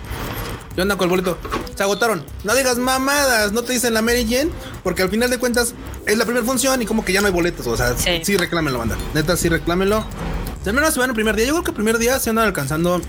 ¿qué 0.75 0.83
onda 0.83 0.97
con 0.97 1.05
el 1.07 1.11
boleto? 1.11 1.39
Se 1.77 1.83
agotaron. 1.83 2.25
No 2.45 2.55
digas 2.55 2.79
mamadas, 2.79 3.53
no 3.53 3.63
te 3.63 3.73
dicen 3.75 3.93
la 3.95 4.03
Mary 4.03 4.25
Jane, 4.29 4.51
porque 4.83 5.03
al 5.03 5.09
final 5.11 5.29
de 5.31 5.39
cuentas 5.39 5.75
es 6.07 6.17
la 6.17 6.25
primera 6.25 6.45
función 6.47 6.81
y 6.83 6.87
como 6.87 7.05
que 7.05 7.13
ya 7.13 7.21
no 7.21 7.27
hay 7.27 7.33
boletos. 7.33 7.67
O 7.67 7.77
sea, 7.77 7.95
sí, 7.97 8.21
Sí. 8.25 8.37
reclámenlo, 8.37 8.79
banda. 8.79 8.97
Neta, 9.15 9.37
sí 9.37 9.49
reclámenlo. 9.49 10.05
Al 10.65 10.75
menos 10.75 10.95
se 10.95 11.01
van 11.01 11.11
el 11.11 11.15
primer 11.15 11.35
día. 11.35 11.47
Yo 11.47 11.53
creo 11.55 11.65
que 11.65 11.71
el 11.71 11.75
primer 11.75 11.99
día 11.99 12.19
se 12.19 12.31
andan 12.31 12.47
alcanzando 12.47 13.01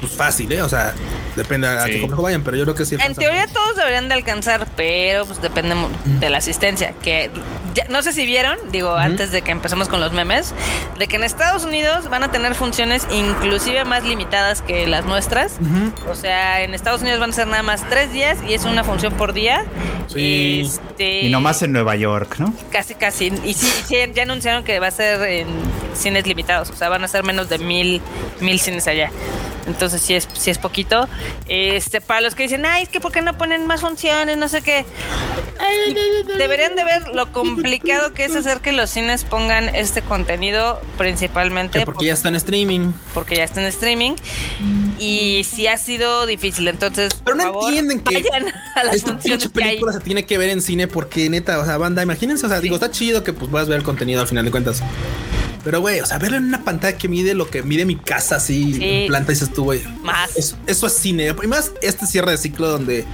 pues 0.00 0.12
fácil, 0.12 0.50
¿eh? 0.52 0.62
O 0.62 0.68
sea, 0.68 0.94
depende 1.36 1.68
a 1.68 1.84
Sí. 1.84 1.92
qué 1.92 2.00
complejo 2.00 2.22
vayan, 2.22 2.42
pero 2.42 2.56
yo 2.56 2.64
creo 2.64 2.74
que 2.74 2.84
sí. 2.84 2.96
En 3.04 3.14
teoría 3.14 3.46
todos 3.46 3.76
deberían 3.76 4.08
de 4.08 4.14
alcanzar, 4.14 4.66
pero 4.76 5.26
pues 5.26 5.40
depende 5.42 5.74
de 6.04 6.30
la 6.30 6.38
asistencia. 6.38 6.94
Que 7.02 7.30
ya- 7.74 7.86
no 7.88 8.02
sé 8.02 8.12
si 8.12 8.26
vieron, 8.26 8.56
digo, 8.72 8.94
antes 8.96 9.30
de 9.30 9.42
que 9.42 9.50
empecemos 9.50 9.88
con 9.88 10.00
los 10.00 10.12
memes, 10.12 10.54
de 10.98 11.06
que 11.06 11.16
en 11.16 11.24
Estados 11.24 11.64
Unidos 11.64 12.08
van 12.10 12.24
a 12.24 12.30
tener 12.30 12.54
funciones 12.54 13.06
inclusive 13.12 13.84
más 13.84 14.02
limitadas 14.04 14.62
que 14.62 14.86
las 14.86 15.04
nuestras. 15.04 15.58
O 16.08 16.14
sea, 16.14 16.62
en 16.62 16.74
Estados 16.74 17.02
Unidos 17.02 17.20
van 17.20 17.30
a 17.30 17.32
ser 17.32 17.46
nada 17.46 17.62
más 17.62 17.88
tres 17.88 18.12
días 18.12 18.38
y 18.48 18.54
es 18.54 18.64
una 18.64 18.84
función 18.84 19.14
por 19.14 19.32
día. 19.32 19.64
Sí. 20.08 20.62
Este, 20.66 21.22
Y 21.26 21.30
nomás 21.30 21.62
en 21.62 21.72
Nueva 21.72 21.94
York, 21.96 22.36
¿no? 22.38 22.52
Casi, 22.72 22.94
casi. 22.94 23.32
Y 23.44 23.54
sí, 23.54 23.70
sí, 23.86 23.96
ya 24.14 24.22
anunciaron 24.24 24.64
que 24.64 24.80
va 24.80 24.88
a 24.88 24.90
ser 24.90 25.22
en 25.22 25.46
cines 25.94 26.26
limitados. 26.26 26.70
O 26.70 26.76
sea, 26.76 26.88
van 26.88 27.04
a 27.04 27.08
ser 27.08 27.22
menos 27.24 27.48
de 27.48 27.58
mil, 27.58 28.00
mil 28.40 28.58
cines 28.60 28.86
allá. 28.88 29.10
Entonces 29.66 29.89
sí 29.98 30.14
es, 30.14 30.28
sí 30.32 30.50
es 30.50 30.58
poquito. 30.58 31.08
Este, 31.48 32.00
para 32.00 32.20
los 32.20 32.34
que 32.34 32.44
dicen, 32.44 32.64
ay, 32.66 32.84
es 32.84 32.88
que 32.88 33.00
¿por 33.00 33.12
qué 33.12 33.22
no 33.22 33.36
ponen 33.36 33.66
más 33.66 33.80
funciones? 33.80 34.36
No 34.36 34.48
sé 34.48 34.62
qué. 34.62 34.84
Deberían 36.38 36.76
de 36.76 36.84
ver 36.84 37.08
lo 37.14 37.32
complicado 37.32 38.12
que 38.12 38.24
es 38.24 38.34
hacer 38.34 38.60
que 38.60 38.72
los 38.72 38.90
cines 38.90 39.24
pongan 39.24 39.74
este 39.74 40.02
contenido 40.02 40.80
principalmente 40.98 41.80
Que 41.80 41.84
porque 41.86 42.06
ya 42.06 42.12
está 42.14 42.28
en 42.28 42.36
streaming. 42.36 42.92
porque 43.14 43.36
ya 43.36 43.44
está 43.44 43.60
en 43.60 43.66
streaming. 43.66 44.12
y 44.98 45.44
sí 45.44 45.66
ha 45.66 45.76
sido 45.78 46.26
difícil. 46.26 46.68
Entonces, 46.68 47.12
Pero 47.24 47.36
no 47.36 47.42
favor, 47.44 47.64
entienden 47.68 48.00
que 48.00 48.22
a 48.76 48.84
las 48.84 48.94
Esta 48.96 49.18
pinche 49.18 49.48
película 49.50 49.92
se 49.92 50.00
tiene 50.00 50.24
que 50.24 50.38
ver 50.38 50.50
en 50.50 50.62
cine 50.62 50.86
porque 50.88 51.28
neta, 51.28 51.58
o 51.58 51.64
sea, 51.64 51.76
banda, 51.76 52.02
imagínense, 52.02 52.46
o 52.46 52.48
sea, 52.48 52.60
digo, 52.60 52.76
está 52.76 52.90
chido 52.90 53.22
que 53.24 53.32
pues 53.32 53.50
puedas 53.50 53.68
ver 53.68 53.78
el 53.78 53.84
contenido 53.84 54.20
al 54.20 54.28
final 54.28 54.44
de 54.44 54.50
cuentas. 54.50 54.82
Pero 55.64 55.80
güey, 55.80 56.00
o 56.00 56.06
sea, 56.06 56.18
verlo 56.18 56.36
en 56.38 56.44
una 56.44 56.64
pantalla 56.64 56.96
que 56.96 57.08
mide 57.08 57.34
lo 57.34 57.48
que 57.50 57.62
mide 57.62 57.84
mi 57.84 57.96
casa 57.96 58.36
así 58.36 58.74
Sí. 58.74 58.80
en 58.84 59.06
planta 59.08 59.32
dices 59.32 59.52
tú, 59.52 59.64
güey. 59.64 59.82
Más. 60.02 60.36
Eso, 60.36 60.56
eso 60.66 60.86
es 60.86 60.92
cine. 60.94 61.34
Y 61.42 61.46
más 61.46 61.72
este 61.82 62.06
cierre 62.06 62.30
de 62.32 62.38
ciclo 62.38 62.68
donde 62.68 63.04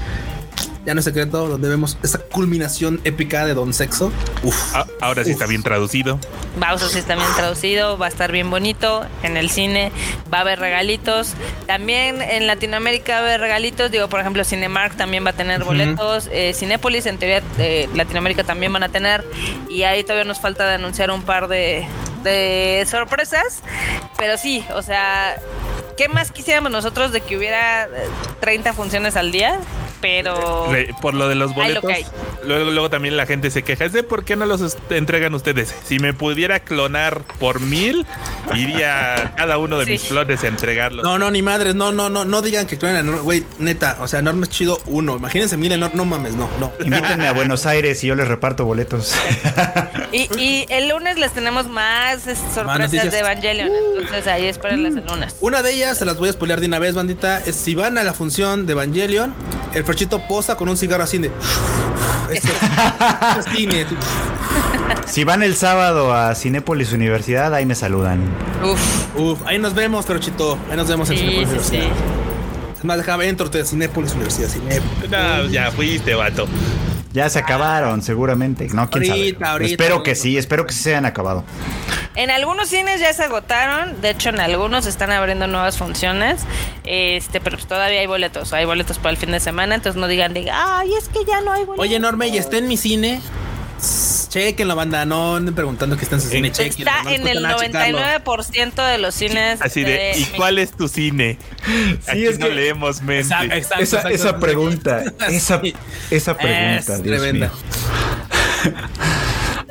ya 0.85 0.95
no 0.95 1.01
es 1.01 1.05
secreto, 1.05 1.49
donde 1.49 1.69
vemos 1.69 1.99
esa 2.05 2.19
culminación 2.21 3.01
épica 3.03 3.45
de 3.45 3.55
Don 3.55 3.75
Sexo. 3.75 4.13
Uf. 4.45 4.57
Ah, 4.73 4.87
ahora 5.01 5.25
sí 5.25 5.31
Uf. 5.31 5.35
está 5.35 5.47
bien 5.47 5.65
traducido. 5.65 6.21
Bowser 6.61 6.89
sí 6.89 7.01
está 7.01 7.17
bien 7.17 7.27
traducido, 7.35 7.99
va 7.99 8.07
a 8.07 8.09
estar 8.09 8.31
bien 8.31 8.49
bonito 8.51 9.05
en 9.25 9.37
el 9.37 9.51
cine, 9.51 9.91
va 10.33 10.39
a 10.39 10.41
haber 10.43 10.61
regalitos. 10.61 11.33
También 11.67 12.23
en 12.23 12.47
Latinoamérica 12.47 13.15
va 13.15 13.19
a 13.19 13.23
haber 13.23 13.41
regalitos, 13.41 13.91
digo, 13.91 14.09
por 14.09 14.21
ejemplo, 14.21 14.45
Cinemark 14.45 14.97
también 14.97 15.27
va 15.27 15.31
a 15.31 15.37
tener 15.37 15.65
boletos, 15.65 16.29
eh, 16.31 16.53
Cinépolis 16.55 17.07
en 17.07 17.19
teoría 17.19 17.43
eh, 17.59 17.89
Latinoamérica 17.93 18.45
también 18.45 18.73
van 18.73 18.85
a 18.85 18.89
tener 18.89 19.25
y 19.69 19.83
ahí 19.83 20.05
todavía 20.05 20.25
nos 20.25 20.39
falta 20.41 20.67
de 20.69 20.75
anunciar 20.77 21.11
un 21.11 21.23
par 21.23 21.49
de, 21.49 21.85
de 22.23 22.87
sorpresas, 22.89 23.61
pero 24.17 24.39
sí, 24.39 24.65
o 24.75 24.83
sea, 24.83 25.37
¿qué 25.97 26.09
más 26.09 26.31
quisiéramos 26.31 26.71
nosotros 26.71 27.13
de 27.13 27.21
que 27.21 27.37
hubiera 27.37 27.85
eh, 27.85 27.89
30 28.41 28.73
funciones 28.73 29.17
al 29.17 29.33
día? 29.33 29.59
Pero... 30.07 30.69
Re- 30.71 30.95
por 31.03 31.15
lo 31.15 31.29
de 31.29 31.35
los 31.35 31.51
lo 31.51 31.57
boletos. 31.57 31.91
Luego, 32.45 32.71
luego 32.71 32.91
también 32.91 33.17
la 33.17 33.27
gente 33.27 33.51
se 33.51 33.65
queja. 33.65 33.85
Es 33.87 33.93
de 33.93 34.05
por 34.05 34.25
qué 34.25 34.37
no 34.37 34.47
los 34.47 34.77
entregan 34.91 35.35
ustedes. 35.35 35.75
Si 35.85 35.99
me 35.99 36.15
pudiera 36.15 36.61
clonar 36.61 37.23
por 37.41 37.59
mil, 37.61 38.07
iría 38.55 39.15
a 39.17 39.35
cada 39.35 39.59
uno 39.59 39.79
de 39.79 39.85
Sí. 39.87 39.91
mis 39.93 40.03
clones 40.05 40.45
a 40.45 40.47
entregarlos. 40.47 41.03
No, 41.05 41.19
no, 41.19 41.31
ni 41.33 41.43
madres, 41.43 41.75
no, 41.75 41.91
no, 41.91 42.09
no, 42.09 42.25
no 42.25 42.41
digan 42.43 42.67
que 42.69 42.79
clonan 42.79 43.19
güey, 43.23 43.45
neta, 43.59 43.97
o 44.01 44.07
sea, 44.07 44.23
Norm 44.23 44.41
es 44.45 44.49
chido 44.51 44.81
uno. 44.87 45.17
Imagínense, 45.17 45.57
miren, 45.57 45.81
no, 45.81 45.91
no 45.93 46.05
mames, 46.05 46.35
no, 46.37 46.49
no. 46.61 46.71
Invítenme 46.85 47.27
a 47.27 47.33
Buenos 47.33 47.67
Aires 47.67 48.03
y 48.05 48.07
yo 48.07 48.15
les 48.15 48.29
reparto 48.29 48.65
boletos. 48.65 49.13
Y, 50.13 50.29
y 50.41 50.67
el 50.71 50.89
lunes 50.89 51.19
les 51.19 51.33
tenemos 51.33 51.69
más 51.69 52.23
sorpresas 52.55 53.11
de 53.11 53.19
Evangelion. 53.19 53.71
Entonces 53.99 54.27
ahí 54.29 54.47
espérenlas 54.47 54.95
el 54.97 55.05
lunes. 55.05 55.35
Una 55.41 55.63
de 55.63 55.73
ellas, 55.75 55.99
se 55.99 56.05
las 56.05 56.17
voy 56.17 56.29
a 56.29 56.33
spoilear 56.33 56.61
de 56.61 56.67
una 56.69 56.79
vez, 56.79 56.95
bandita, 56.95 57.43
es 57.45 57.57
si 57.57 57.75
van 57.75 57.99
a 57.99 58.05
la 58.05 58.15
función 58.15 58.67
de 58.67 58.73
Evangelion, 58.73 59.35
el 59.75 59.85
Ferchito 59.97 60.19
posa 60.29 60.57
con 60.57 60.69
un 60.69 60.77
cigarro 60.77 61.05
así 61.05 61.17
de... 61.17 61.29
Esto 62.31 62.49
es 63.41 63.47
cine. 63.57 63.87
Si 65.07 65.25
van 65.25 65.43
el 65.43 65.57
sábado 65.57 66.13
a 66.15 66.35
Cinépolis 66.35 66.93
Universidad, 66.93 67.55
ahí 67.55 67.65
me 67.65 67.75
saludan. 67.75 68.21
Uf. 68.63 69.17
Uf, 69.19 69.41
ahí 69.47 69.59
nos 69.59 69.73
vemos, 69.73 70.05
Ferchito. 70.05 70.59
Ahí 70.71 70.77
nos 70.77 70.87
vemos 70.87 71.09
en 71.09 71.17
Sí, 71.17 71.23
Cinépolis 71.25 71.49
sí, 71.49 71.69
sí. 71.71 71.77
Universidad. 71.77 71.97
Es 72.77 72.85
más, 72.85 72.99
déjame 72.99 73.27
entro 73.27 73.49
de 73.49 73.65
Cinépolis 73.65 74.13
Universidad. 74.13 74.49
Cinépolis. 74.51 75.11
No, 75.11 75.47
ya 75.47 75.71
fuiste, 75.71 76.15
vato. 76.15 76.47
Ya 77.17 77.31
se 77.31 77.39
acabaron, 77.39 78.03
seguramente. 78.03 78.69
No, 78.75 78.91
quién 78.91 79.11
Ahorita, 79.11 79.39
sabe. 79.39 79.51
ahorita, 79.53 79.71
espero 79.71 80.03
que 80.03 80.15
sí, 80.15 80.37
espero 80.37 80.67
que 80.67 80.75
sí 80.75 80.83
se 80.83 80.91
hayan 80.91 81.07
acabado. 81.07 81.45
En 82.15 82.31
algunos 82.31 82.69
cines 82.69 83.01
ya 83.01 83.11
se 83.15 83.25
agotaron. 83.25 84.03
De 84.03 84.11
hecho, 84.11 84.29
en 84.29 84.39
algunos 84.39 84.85
están 84.85 85.11
abriendo 85.11 85.47
nuevas 85.47 85.79
funciones. 85.79 86.43
Este, 86.85 87.41
pero 87.41 87.57
pues 87.57 87.67
todavía 87.67 88.01
hay 88.01 88.07
boletos. 88.07 88.53
Hay 88.53 88.67
boletos 88.67 88.99
para 88.99 89.13
el 89.13 89.17
fin 89.17 89.31
de 89.31 89.41
semana. 89.41 89.77
Entonces 89.77 89.99
no 89.99 90.09
digan, 90.09 90.35
de, 90.35 90.51
ay, 90.51 90.93
es 90.93 91.09
que 91.09 91.21
ya 91.27 91.41
no 91.41 91.53
hay 91.53 91.65
boletos. 91.65 91.87
Oye, 91.87 91.99
Norme, 91.99 92.29
y 92.29 92.37
está 92.37 92.59
en 92.59 92.69
mi 92.69 92.77
cine. 92.77 93.23
Chequen 93.79 94.69
la 94.69 94.75
banda, 94.75 95.05
no 95.05 95.37
anden 95.37 95.55
preguntando 95.55 95.97
que 95.97 96.05
está 96.05 96.17
en 96.17 96.21
su 96.23 96.29
cine. 96.29 96.51
chequenlo, 96.53 96.91
Está 96.91 97.03
no 97.05 97.11
en 97.11 97.27
el 97.27 97.43
cuesta 97.43 97.49
nada 97.49 97.67
checarlo. 97.67 97.99
99% 98.25 98.87
de 98.91 98.99
los 98.99 99.15
cines. 99.15 99.61
Así 99.63 99.83
de, 99.83 100.13
¿y 100.17 100.25
cuál 100.37 100.59
es 100.59 100.73
tu 100.73 100.89
cine? 100.89 101.39
Aquí 102.07 102.27
es 102.27 102.39
no 102.39 102.49
que- 102.49 102.55
leemos 102.55 103.03
mente. 103.03 103.21
Exacto, 103.23 103.55
exacto, 103.55 103.83
Esa, 103.83 103.97
exacto. 103.99 104.09
esa 104.17 104.39
pregunta, 104.39 105.05
esa, 105.31 105.61
Sí. 105.61 105.75
esa 106.11 106.37
pregunta, 106.37 106.95
Es 106.95 107.03
Dios 107.03 107.21
tremenda. 107.21 107.51
mío. 108.65 108.73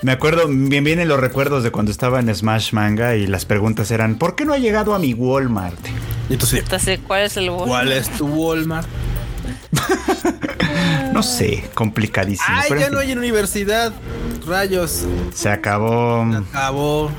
Me 0.01 0.11
acuerdo, 0.11 0.47
bien 0.47 0.83
vienen 0.83 1.07
los 1.07 1.19
recuerdos 1.19 1.63
de 1.63 1.71
cuando 1.71 1.91
estaba 1.91 2.19
en 2.19 2.33
Smash 2.33 2.73
Manga 2.73 3.15
y 3.15 3.25
las 3.27 3.45
preguntas 3.45 3.89
eran, 3.91 4.15
¿por 4.17 4.35
qué 4.35 4.45
no 4.45 4.53
ha 4.53 4.57
llegado 4.57 4.93
a 4.93 4.99
mi 4.99 5.13
Walmart? 5.13 5.79
Y 6.29 6.37
sí, 6.45 6.57
Entonces, 6.59 6.99
¿cuál 7.05 7.23
es 7.23 7.37
el 7.37 7.49
¿Cuál 7.51 7.91
es 7.91 8.09
tu 8.11 8.27
Walmart? 8.27 8.87
No 11.13 11.23
sé, 11.23 11.63
complicadísimo. 11.73 12.45
Ay, 12.49 12.65
pero 12.67 12.81
ya 12.81 12.89
no 12.89 12.99
hay 12.99 13.13
universidad. 13.13 13.93
Rayos. 14.45 15.05
Se 15.33 15.47
acabó. 15.49 16.23
Acabó. 16.49 17.09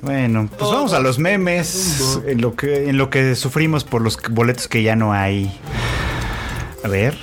Bueno, 0.00 0.48
pues 0.58 0.70
vamos 0.70 0.94
a 0.94 1.00
los 1.00 1.18
memes. 1.18 2.00
En 2.26 2.40
lo 2.40 2.56
que, 2.56 2.88
en 2.88 2.96
lo 2.96 3.10
que 3.10 3.34
sufrimos 3.34 3.84
por 3.84 4.00
los 4.00 4.18
boletos 4.30 4.68
que 4.68 4.82
ya 4.82 4.96
no 4.96 5.12
hay. 5.12 5.54
A 6.82 6.88
ver. 6.88 7.14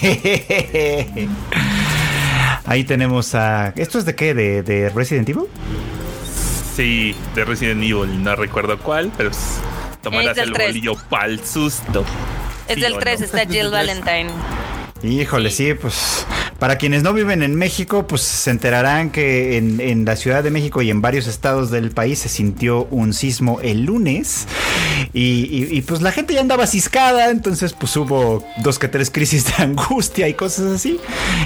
Ahí 2.66 2.84
tenemos 2.84 3.34
a. 3.34 3.70
¿Esto 3.76 3.98
es 3.98 4.04
de 4.04 4.14
qué? 4.14 4.32
¿De, 4.32 4.62
de 4.62 4.90
Resident 4.90 5.28
Evil? 5.28 5.46
Sí, 6.76 7.16
de 7.34 7.44
Resident 7.44 7.82
Evil, 7.82 8.22
no 8.22 8.36
recuerdo 8.36 8.78
cuál, 8.78 9.10
pero 9.16 9.30
tomarás 10.02 10.38
el 10.38 10.52
tres. 10.52 10.68
bolillo 10.68 10.94
pa'l 11.08 11.44
susto. 11.44 12.04
Es 12.68 12.76
Sí 12.76 12.80
del 12.80 12.94
o 12.94 12.98
3, 12.98 13.20
no. 13.20 13.26
está 13.26 13.46
Jill 13.50 13.70
Valentine. 13.70 14.30
Híjole, 15.02 15.50
sí. 15.50 15.74
pues 15.74 16.26
para 16.58 16.78
quienes 16.78 17.02
no 17.02 17.12
viven 17.12 17.42
en 17.42 17.56
México, 17.56 18.06
pues 18.06 18.22
se 18.22 18.50
enterarán 18.50 19.10
que 19.10 19.58
en, 19.58 19.78
en 19.80 20.06
la 20.06 20.16
Ciudad 20.16 20.42
de 20.42 20.50
México 20.50 20.80
y 20.80 20.88
en 20.88 21.02
varios 21.02 21.26
estados 21.26 21.70
del 21.70 21.90
país 21.90 22.20
se 22.20 22.30
sintió 22.30 22.84
un 22.90 23.12
sismo 23.12 23.60
el 23.60 23.82
lunes 23.84 24.46
y, 25.12 25.44
y- 25.50 25.76
y, 25.76 25.82
pues 25.82 26.00
la 26.00 26.10
gente 26.10 26.32
ya 26.32 26.40
andaba 26.40 26.66
ciscada, 26.66 27.28
entonces 27.28 27.74
pues 27.74 27.94
hubo 27.98 28.42
dos 28.62 28.78
que 28.78 28.88
tres 28.88 29.10
crisis 29.10 29.44
de 29.46 29.52
angustia 29.62 30.26
y 30.26 30.32
cosas 30.34 30.72
así 30.72 30.98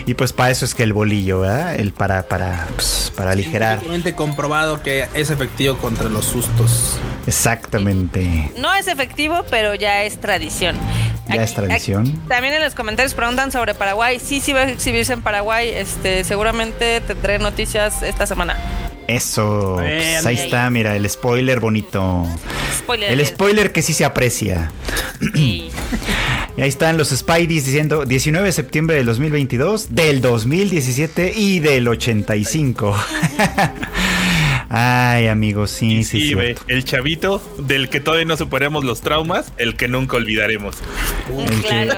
y 0.07 0.15
pues 0.15 0.32
para 0.32 0.53
eso 0.53 0.65
es 0.65 0.74
que 0.77 0.85
el 0.85 0.93
bolillo, 0.93 1.40
¿verdad? 1.40 1.74
El 1.74 1.90
para, 1.93 2.28
para, 2.28 2.69
pues, 2.77 3.12
para 3.16 3.32
aligerar. 3.32 3.81
Científicamente 3.81 4.15
comprobado 4.15 4.82
que 4.85 5.09
es 5.15 5.31
efectivo 5.31 5.78
contra 5.78 6.09
los 6.09 6.27
sustos. 6.27 6.97
Exactamente. 7.27 8.53
No 8.59 8.73
es 8.74 8.86
efectivo, 8.86 9.45
pero 9.51 9.74
ya 9.74 10.05
es 10.05 10.20
tradición. 10.20 10.77
Ya 11.37 11.43
es 11.43 11.55
tradición. 11.55 12.03
aquí- 12.09 12.19
también 12.29 12.55
en 12.55 12.63
los 12.63 12.75
comentarios 12.75 13.15
preguntan 13.15 13.53
sobre 13.53 13.75
Paraguay. 13.75 14.19
Sí, 14.19 14.41
sí 14.41 14.53
va 14.53 14.61
a 14.61 14.71
exhibirse 14.71 15.13
en 15.13 15.23
Paraguay. 15.23 15.69
Este, 15.71 16.25
seguramente 16.25 17.01
tendré 17.01 17.39
noticias 17.39 18.03
esta 18.03 18.27
semana. 18.27 18.57
Eso. 19.07 19.77
Pues, 19.77 20.27
ahí 20.27 20.37
está, 20.37 20.69
mira, 20.71 20.95
el 20.95 21.09
spoiler 21.09 21.61
bonito. 21.61 22.27
Spoiler. 22.79 23.11
El 23.11 23.25
spoiler 23.27 23.73
que 23.73 23.81
sí 23.83 23.93
se 23.95 24.05
aprecia. 24.05 24.71
Y- 25.35 25.71
Y 26.57 26.61
ahí 26.63 26.69
están 26.69 26.99
los 26.99 27.09
Spideys 27.11 27.65
diciendo 27.65 28.05
19 28.05 28.47
de 28.47 28.53
septiembre 28.53 28.97
del 28.97 29.07
2022, 29.07 29.95
del 29.95 30.21
2017 30.21 31.33
y 31.35 31.61
del 31.61 31.89
85. 31.89 32.97
Ay, 34.70 35.28
amigos, 35.28 35.70
sí, 35.70 36.05
sí, 36.05 36.20
Sí, 36.28 36.35
ve, 36.35 36.55
el 36.66 36.85
chavito 36.85 37.43
del 37.59 37.89
que 37.89 38.01
todavía 38.01 38.27
no 38.27 38.36
superemos 38.36 38.85
los 38.85 39.01
traumas, 39.01 39.53
el 39.57 39.77
que 39.77 39.89
nunca 39.89 40.16
olvidaremos. 40.19 40.77
El 41.35 41.62
que- 41.62 41.90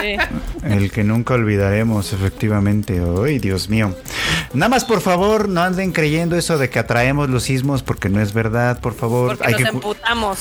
sí. 0.00 0.38
El 0.64 0.90
que 0.90 1.04
nunca 1.04 1.34
olvidaremos, 1.34 2.12
efectivamente. 2.12 3.00
Ay, 3.24 3.38
Dios 3.38 3.68
mío. 3.68 3.94
Nada 4.52 4.68
más, 4.68 4.84
por 4.84 5.00
favor, 5.00 5.48
no 5.48 5.60
anden 5.62 5.92
creyendo 5.92 6.36
eso 6.36 6.58
de 6.58 6.68
que 6.68 6.80
atraemos 6.80 7.30
los 7.30 7.44
sismos 7.44 7.82
porque 7.84 8.08
no 8.08 8.20
es 8.20 8.32
verdad, 8.32 8.80
por 8.80 8.94
favor. 8.94 9.36
Porque 9.38 9.52
nos 9.52 9.56
que 9.58 9.64
cu- 9.68 9.76
emputamos. 9.76 10.38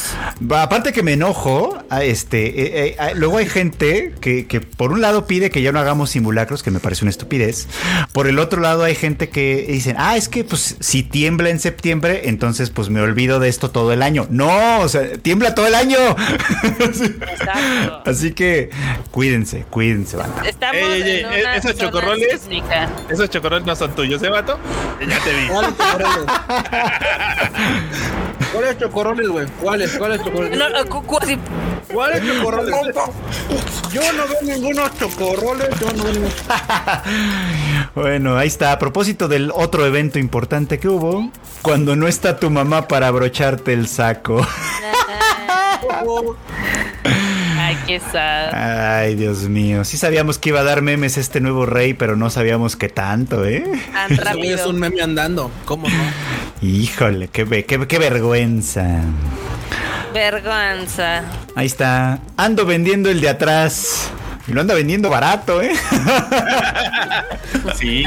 Va, 0.52 0.64
Aparte 0.64 0.91
que 0.91 1.04
me 1.04 1.14
enojo, 1.14 1.78
a 1.90 2.04
este, 2.04 2.48
eh, 2.48 2.88
eh, 2.88 2.96
ah, 3.00 3.12
luego 3.16 3.38
hay 3.38 3.48
gente 3.48 4.14
que, 4.20 4.48
que 4.48 4.62
por 4.62 4.91
un 4.91 5.02
lado 5.02 5.28
pide 5.28 5.50
que 5.52 5.62
ya 5.62 5.72
no 5.72 5.80
hagamos 5.80 6.10
simulacros, 6.12 6.64
que 6.64 6.72
me 6.72 6.80
parece 6.80 7.04
una 7.06 7.12
estupidez. 7.12 7.68
Por 8.12 8.28
el 8.28 8.40
otro 8.40 8.62
lado 8.62 8.84
hay 8.84 8.96
gente 8.96 9.30
que 9.30 9.66
dicen, 9.70 9.96
ah, 10.00 10.18
es 10.18 10.28
que 10.30 10.44
pues 10.44 10.78
si 10.80 11.04
tiembla 11.04 11.50
en 11.50 11.59
septiembre, 11.60 12.22
entonces 12.26 12.69
pues 12.69 12.90
me 12.90 13.02
olvido 13.02 13.40
de 13.40 13.49
esto 13.49 13.72
todo 13.72 13.91
el 13.94 14.02
año. 14.02 14.27
No, 14.30 14.80
o 14.80 14.90
sea, 14.90 15.18
tiembla 15.18 15.56
todo 15.56 15.68
el 15.68 15.76
año. 15.76 15.98
Exacto. 16.80 18.02
Así 18.06 18.31
que 18.34 18.69
cuídense, 19.11 19.65
cuídense, 19.69 20.18
banda. 20.18 20.44
Estamos 20.48 20.76
Ey, 20.81 21.02
ey, 21.02 21.19
en 21.22 21.34
ey, 21.34 21.41
una 21.41 21.56
¿esos 21.56 21.76
chocorroles? 21.77 22.41
sísmica. 22.41 22.90
Esos 23.10 23.30
chocorroles 23.30 23.65
no 23.65 23.76
son 23.76 23.94
tuyos, 23.95 24.22
¿eh, 24.23 24.30
vato? 24.30 24.60
Ya 25.07 25.19
te 25.19 25.34
vi. 25.34 25.48
¿Cuáles 28.54 28.78
chocorroles? 28.78 29.28
¿Cuáles 29.28 29.28
chocorroles, 29.28 29.30
güey? 29.30 29.48
¿Cuáles? 29.62 29.98
¿Cuáles 29.98 30.24
chocorroles? 30.24 30.60
¿Cuáles 31.94 32.24
chocorroles? 32.26 32.76
Yo 33.92 34.14
no 34.14 34.28
veo 34.28 34.42
ningunos 34.44 34.98
chocorroles. 35.00 35.70
Yo 35.80 35.94
no 35.94 36.04
veo 36.04 36.14
ningunos. 36.14 36.36
Bueno, 37.96 38.38
ahí 38.38 38.48
está. 38.48 38.72
A 38.72 38.80
propósito 38.80 39.28
del 39.28 39.52
otro 39.54 39.86
evento 39.86 40.20
importante 40.20 40.80
que 40.80 40.88
hubo, 40.88 41.32
cuando 41.62 41.96
no 41.96 42.08
está 42.08 42.38
tu 42.38 42.50
mamá 42.50 42.88
para 42.88 43.08
abrocharte 43.08 43.74
el 43.74 43.88
saco. 43.88 44.46
Ay, 47.90 47.99
qué 47.99 47.99
sad. 48.11 48.53
Ay, 48.53 49.16
Dios 49.16 49.40
mío. 49.49 49.84
Sí 49.84 49.98
sabíamos 49.98 50.38
que 50.38 50.49
iba 50.49 50.60
a 50.60 50.64
dar 50.64 50.82
memes 50.84 51.18
este 51.18 51.41
nuevo 51.41 51.66
rey, 51.66 51.94
pero 51.95 52.16
no 52.16 52.30
sabíamos 52.30 52.76
qué 52.76 52.88
tanto, 52.90 53.45
¿eh? 53.45 53.64
Tan 53.94 54.16
rápido. 54.18 54.56
es 54.56 54.66
un 54.66 54.80
meme 54.80 55.02
andando. 55.02 55.49
¿Cómo 55.66 55.88
no? 55.90 55.95
Híjole, 56.61 57.30
qué, 57.30 57.45
ve- 57.45 57.66
qué, 57.66 57.88
qué 57.88 57.98
vergüenza. 57.98 58.86
Vergüenza. 60.14 61.24
Ahí 61.56 61.66
está. 61.66 62.20
Ando 62.38 62.66
vendiendo 62.66 63.10
el 63.10 63.22
de 63.22 63.30
atrás. 63.30 64.11
Y 64.48 64.52
lo 64.53 64.61
anda 64.61 64.74
vendiendo 64.76 65.10
barato, 65.10 65.61
¿eh? 65.61 65.72
Sí. 67.76 68.03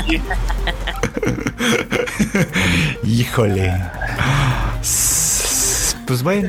Híjole. 3.04 3.72
Pues 6.06 6.22
bueno, 6.22 6.48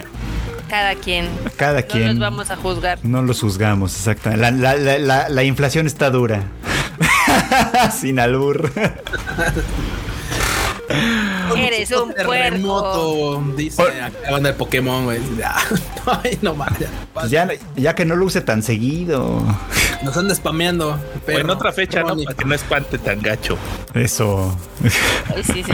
Cada 0.73 0.95
quien. 0.95 1.29
cada 1.55 1.81
No 1.81 1.87
quien. 1.87 2.07
los 2.07 2.17
vamos 2.19 2.49
a 2.49 2.55
juzgar. 2.55 2.97
No 3.03 3.21
los 3.21 3.39
juzgamos, 3.41 3.95
exactamente. 3.95 4.41
La, 4.41 4.49
la- 4.49 4.75
la- 4.75 4.97
la- 4.97 5.29
la 5.29 5.43
inflación 5.43 5.85
está 5.85 6.09
dura. 6.09 6.45
Sin 7.95 8.19
albur. 8.19 8.71
Eres 11.55 11.91
un 11.91 12.11
puerco. 12.13 12.31
terremoto, 12.31 13.43
dice 13.55 13.81
acá 13.83 14.11
la 14.25 14.31
banda 14.31 14.49
de 14.51 14.55
Pokémon, 14.55 15.03
güey. 15.05 15.19
Ay, 16.23 16.39
no 16.41 16.55
mames. 16.55 16.79
ya. 16.79 16.87
Pues 17.13 17.29
ya, 17.75 17.93
que 17.95 18.05
no 18.05 18.15
lo 18.15 18.25
use 18.25 18.41
tan 18.41 18.63
seguido. 18.63 19.43
Nos 20.01 20.17
anda 20.17 20.33
spameando. 20.33 20.89
O 20.93 20.97
pero- 21.25 21.39
en 21.41 21.49
otra 21.51 21.71
fecha, 21.71 22.01
¿no? 22.01 22.17
Para 22.17 22.35
que 22.35 22.45
no 22.45 22.55
espante 22.55 22.97
tan 22.97 23.21
gacho. 23.21 23.57
Eso. 23.93 24.57
Ay, 25.35 25.43
sí, 25.43 25.63
sí. 25.63 25.63
Sí, 25.63 25.71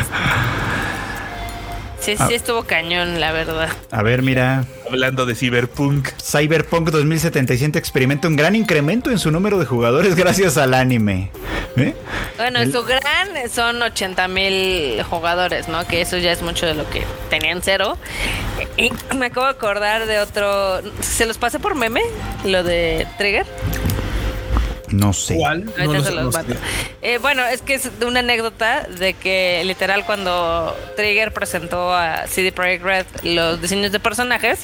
sí, 2.01 2.33
estuvo 2.33 2.63
cañón, 2.63 3.19
la 3.19 3.31
verdad. 3.31 3.69
A 3.91 4.03
ver, 4.03 4.21
mira. 4.21 4.65
Hablando 4.87 5.25
de 5.25 5.35
Cyberpunk. 5.35 6.09
Cyberpunk 6.21 6.89
2077 6.89 7.77
experimenta 7.77 8.27
un 8.27 8.35
gran 8.35 8.55
incremento 8.55 9.11
en 9.11 9.19
su 9.19 9.31
número 9.31 9.59
de 9.59 9.65
jugadores 9.65 10.15
gracias 10.17 10.57
al 10.57 10.73
anime. 10.73 11.31
¿Eh? 11.75 11.93
Bueno, 12.37 12.59
El- 12.59 12.71
su 12.71 12.83
gran 12.83 13.29
son 13.53 13.81
80 13.81 14.27
mil 14.27 15.03
jugadores, 15.03 15.67
¿no? 15.67 15.85
Que 15.85 16.01
eso 16.01 16.17
ya 16.17 16.31
es 16.31 16.41
mucho 16.41 16.65
de 16.65 16.73
lo 16.73 16.89
que 16.89 17.03
tenían 17.29 17.61
cero. 17.61 17.97
Y 18.77 18.91
me 19.15 19.27
acabo 19.27 19.45
de 19.45 19.51
acordar 19.51 20.05
de 20.07 20.19
otro. 20.19 20.81
¿Se 21.01 21.25
los 21.25 21.37
pasé 21.37 21.59
por 21.59 21.75
meme? 21.75 22.01
Lo 22.45 22.63
de 22.63 23.05
Trigger. 23.17 23.45
No 24.91 25.13
sé. 25.13 25.35
¿Cuál? 25.35 25.65
No 25.65 26.03
sé, 26.03 26.11
los 26.11 26.35
no. 26.35 26.55
Eh, 27.01 27.17
bueno, 27.19 27.45
es 27.45 27.61
que 27.61 27.75
es 27.75 27.99
de 27.99 28.05
una 28.05 28.19
anécdota 28.19 28.83
de 28.83 29.13
que 29.13 29.61
literal 29.65 30.05
cuando 30.05 30.75
Trigger 30.95 31.33
presentó 31.33 31.93
a 31.93 32.27
CD 32.27 32.51
Projekt 32.51 32.83
Red 32.83 33.05
los 33.23 33.61
diseños 33.61 33.91
de 33.91 33.99
personajes, 33.99 34.59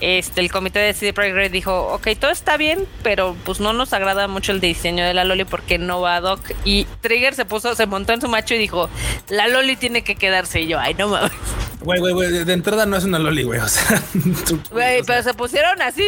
este 0.00 0.40
el 0.40 0.50
comité 0.50 0.80
de 0.80 0.92
CD 0.94 1.12
Projekt 1.12 1.36
Red 1.36 1.50
dijo, 1.52 1.88
ok, 1.94 2.08
todo 2.18 2.30
está 2.30 2.56
bien, 2.56 2.86
pero 3.02 3.36
pues 3.44 3.60
no 3.60 3.72
nos 3.72 3.92
agrada 3.92 4.28
mucho 4.28 4.52
el 4.52 4.60
diseño 4.60 5.04
de 5.04 5.14
la 5.14 5.24
Loli 5.24 5.44
porque 5.44 5.78
no 5.78 6.00
va 6.00 6.16
ad 6.16 6.24
hoc. 6.24 6.40
Y 6.64 6.86
Trigger 7.00 7.34
se 7.34 7.44
puso, 7.44 7.74
se 7.74 7.86
montó 7.86 8.12
en 8.12 8.20
su 8.20 8.28
macho 8.28 8.54
y 8.54 8.58
dijo, 8.58 8.90
la 9.28 9.48
Loli 9.48 9.76
tiene 9.76 10.02
que 10.02 10.16
quedarse. 10.16 10.60
Y 10.60 10.68
yo, 10.68 10.78
ay, 10.78 10.94
no 10.94 11.08
mames. 11.08 11.32
Güey, 11.80 12.00
güey, 12.00 12.12
güey. 12.12 12.44
De 12.44 12.52
entrada 12.52 12.86
no 12.86 12.96
es 12.96 13.04
una 13.04 13.18
loli, 13.18 13.44
güey. 13.44 13.60
O 13.60 13.68
sea, 13.68 14.02
Güey, 14.70 15.00
o 15.00 15.04
sea, 15.04 15.06
pero 15.06 15.22
se 15.22 15.34
pusieron 15.34 15.80
así 15.80 16.04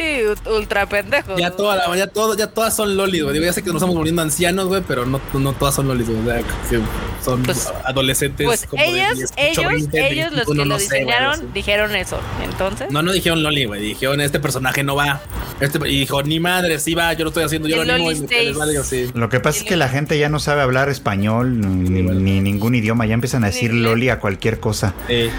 ultra 0.47 0.87
pendejos. 0.87 1.39
Ya, 1.39 1.51
toda 1.53 1.77
la, 1.77 1.97
ya, 1.97 2.07
todo, 2.09 2.37
ya 2.37 2.49
todas 2.49 2.75
son 2.75 2.97
lolis, 2.97 3.23
güey. 3.23 3.41
Ya 3.41 3.53
sé 3.61 3.65
que 3.65 3.69
nos 3.71 3.77
estamos 3.77 3.97
volviendo 3.97 4.23
ancianos, 4.23 4.67
güey, 4.67 4.83
pero 4.87 5.07
no, 5.07 5.21
no 5.35 5.53
todas 5.55 5.75
son 5.75 5.89
lolis, 5.89 6.09
güey. 6.09 6.21
O 6.21 6.25
sea, 6.25 6.39
que 6.39 6.81
son 7.25 7.43
Pues- 7.43 7.73
adolescentes. 7.85 8.47
Pues 8.47 8.67
como 8.67 8.83
de 8.83 8.89
ellos, 8.91 9.19
18, 9.19 9.61
ellos, 9.61 9.73
20, 9.73 10.13
ellos 10.13 10.33
los 10.33 10.47
21, 10.47 10.63
que 10.63 10.69
lo 10.69 10.79
sé, 10.79 10.85
diseñaron 10.85 11.33
así. 11.35 11.45
dijeron 11.55 11.97
eso. 11.97 12.19
Entonces, 12.43 12.91
No, 12.91 13.03
no 13.03 13.13
dijeron 13.13 13.43
Loli, 13.43 13.65
güey. 13.67 13.81
Dijeron, 13.83 14.21
este 14.21 14.41
personaje 14.41 14.83
no 14.83 14.97
va. 14.97 15.21
Este, 15.61 15.79
y 15.89 16.01
dijo, 16.01 16.23
ni 16.23 16.41
madre, 16.41 16.79
sí 16.81 16.95
va, 16.95 17.13
yo 17.13 17.25
lo 17.25 17.29
estoy 17.31 17.45
haciendo, 17.45 17.69
yo 17.69 17.83
El 17.83 17.89
lo 17.89 17.95
animo. 17.95 18.11
Y 18.13 18.21
me 18.21 18.53
vale, 18.53 18.83
sí. 18.83 19.11
Lo 19.15 19.29
que 19.29 19.41
pasa 19.41 19.59
es 19.59 19.65
que 19.65 19.77
la 19.77 19.89
gente 19.89 20.19
ya 20.19 20.29
no 20.29 20.39
sabe 20.39 20.63
hablar 20.63 20.89
español 20.89 21.61
ni, 21.61 22.03
ni 22.03 22.41
ningún 22.41 22.75
idioma. 22.75 23.07
Ya 23.07 23.15
empiezan 23.15 23.45
a 23.45 23.49
decir 23.49 23.73
loli 23.75 24.09
a 24.09 24.19
cualquier 24.21 24.59
cosa. 24.61 24.95
Eh, 25.09 25.31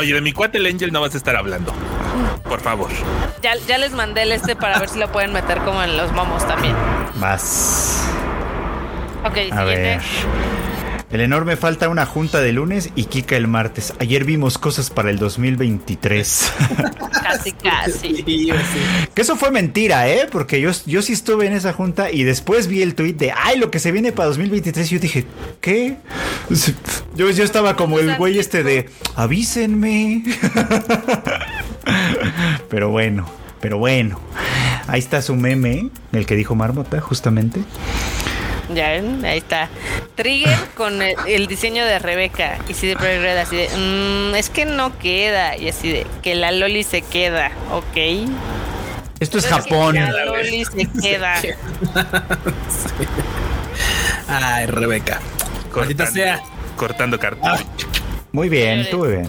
Oye, 0.00 0.14
de 0.14 0.22
mi 0.22 0.32
cuate 0.32 0.56
el 0.56 0.64
Angel 0.64 0.90
no 0.92 1.02
vas 1.02 1.12
a 1.14 1.18
estar 1.18 1.36
hablando. 1.36 1.74
Por 2.44 2.58
favor. 2.60 2.88
Ya, 3.42 3.54
ya 3.68 3.76
les 3.76 3.92
mandé 3.92 4.22
el 4.22 4.32
este 4.32 4.56
para 4.56 4.78
ver 4.78 4.88
si 4.88 4.98
lo 4.98 5.12
pueden 5.12 5.30
meter 5.34 5.58
como 5.58 5.82
en 5.82 5.94
los 5.98 6.10
momos 6.12 6.46
también. 6.48 6.74
Vas. 7.16 8.08
Ok, 9.26 9.36
A 9.36 9.58
siguiente. 9.58 9.66
ver. 9.66 10.00
El 11.10 11.20
enorme 11.20 11.56
falta 11.56 11.88
una 11.88 12.06
junta 12.06 12.40
de 12.40 12.52
lunes 12.52 12.90
y 12.94 13.04
Kika 13.04 13.36
el 13.36 13.48
martes. 13.48 13.92
Ayer 13.98 14.24
vimos 14.24 14.58
cosas 14.58 14.90
para 14.90 15.10
el 15.10 15.18
2023. 15.18 16.52
Casi, 17.22 17.52
casi. 17.52 18.16
sí, 18.16 18.22
güey, 18.22 18.58
sí. 18.58 19.08
que 19.14 19.22
eso 19.22 19.36
fue 19.36 19.50
mentira, 19.50 20.08
¿eh? 20.08 20.28
Porque 20.30 20.60
yo, 20.60 20.70
yo 20.86 21.02
sí 21.02 21.12
estuve 21.12 21.46
en 21.46 21.52
esa 21.52 21.72
junta 21.72 22.10
y 22.10 22.24
después 22.24 22.66
vi 22.66 22.82
el 22.82 22.94
tweet 22.94 23.14
de, 23.14 23.32
ay, 23.32 23.58
lo 23.58 23.70
que 23.70 23.78
se 23.78 23.92
viene 23.92 24.12
para 24.12 24.28
2023. 24.28 24.90
Y 24.90 24.94
yo 24.94 25.00
dije, 25.00 25.26
¿qué? 25.60 25.96
Yo, 27.14 27.30
yo 27.30 27.44
estaba 27.44 27.76
como 27.76 27.98
el 27.98 28.16
güey 28.16 28.38
este 28.38 28.62
de, 28.62 28.88
avísenme. 29.16 30.24
Pero 32.68 32.90
bueno, 32.90 33.28
pero 33.60 33.78
bueno. 33.78 34.20
Ahí 34.86 35.00
está 35.00 35.22
su 35.22 35.34
meme, 35.34 35.90
el 36.12 36.26
que 36.26 36.36
dijo 36.36 36.54
Marmota, 36.54 37.00
justamente. 37.00 37.60
Ya 38.74 38.90
ven, 38.90 39.24
ahí 39.24 39.38
está. 39.38 39.68
Trigger 40.14 40.56
con 40.76 41.00
el, 41.02 41.14
el 41.26 41.46
diseño 41.46 41.84
de 41.84 41.98
Rebeca. 41.98 42.58
Y 42.68 42.74
CD 42.74 42.94
Projekt 42.96 43.22
Red 43.22 43.36
así 43.38 43.56
de, 43.56 43.68
"Mm, 43.68 44.34
es 44.34 44.50
que 44.50 44.64
no 44.66 44.96
queda. 44.98 45.56
Y 45.56 45.68
así 45.68 45.90
de, 45.90 46.06
que 46.22 46.34
la 46.34 46.52
Loli 46.52 46.82
se 46.84 47.02
queda, 47.02 47.50
ok. 47.72 48.28
Esto 49.18 49.38
es 49.38 49.44
que 49.46 49.50
Japón. 49.52 49.94
La 49.96 50.24
Loli 50.24 50.64
se 50.64 50.88
queda. 51.02 51.40
Ay, 54.28 54.66
Rebeca. 54.66 55.20
Maldita 55.74 56.04
Cortando, 56.04 56.12
sea. 56.12 56.40
cortando 56.76 57.18
cartón. 57.18 57.50
Ah. 57.54 57.58
Muy 58.32 58.48
bien, 58.48 58.80
estuvo 58.80 59.04
bien. 59.06 59.28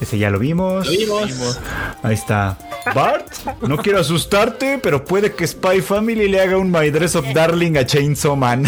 Ese 0.00 0.18
ya 0.18 0.30
lo 0.30 0.38
vimos. 0.38 0.86
Lo 0.86 1.24
vimos. 1.26 1.58
Ahí 2.02 2.14
está. 2.14 2.58
Bart, 2.94 3.26
no 3.62 3.78
quiero 3.78 3.98
asustarte, 4.00 4.78
pero 4.82 5.04
puede 5.04 5.34
que 5.34 5.46
Spy 5.46 5.80
Family 5.80 6.28
le 6.28 6.40
haga 6.40 6.56
un 6.58 6.70
My 6.70 6.90
Dress 6.90 7.16
of 7.16 7.26
Darling 7.34 7.76
a 7.78 7.84
Chainsaw 7.86 8.36
Man. 8.36 8.62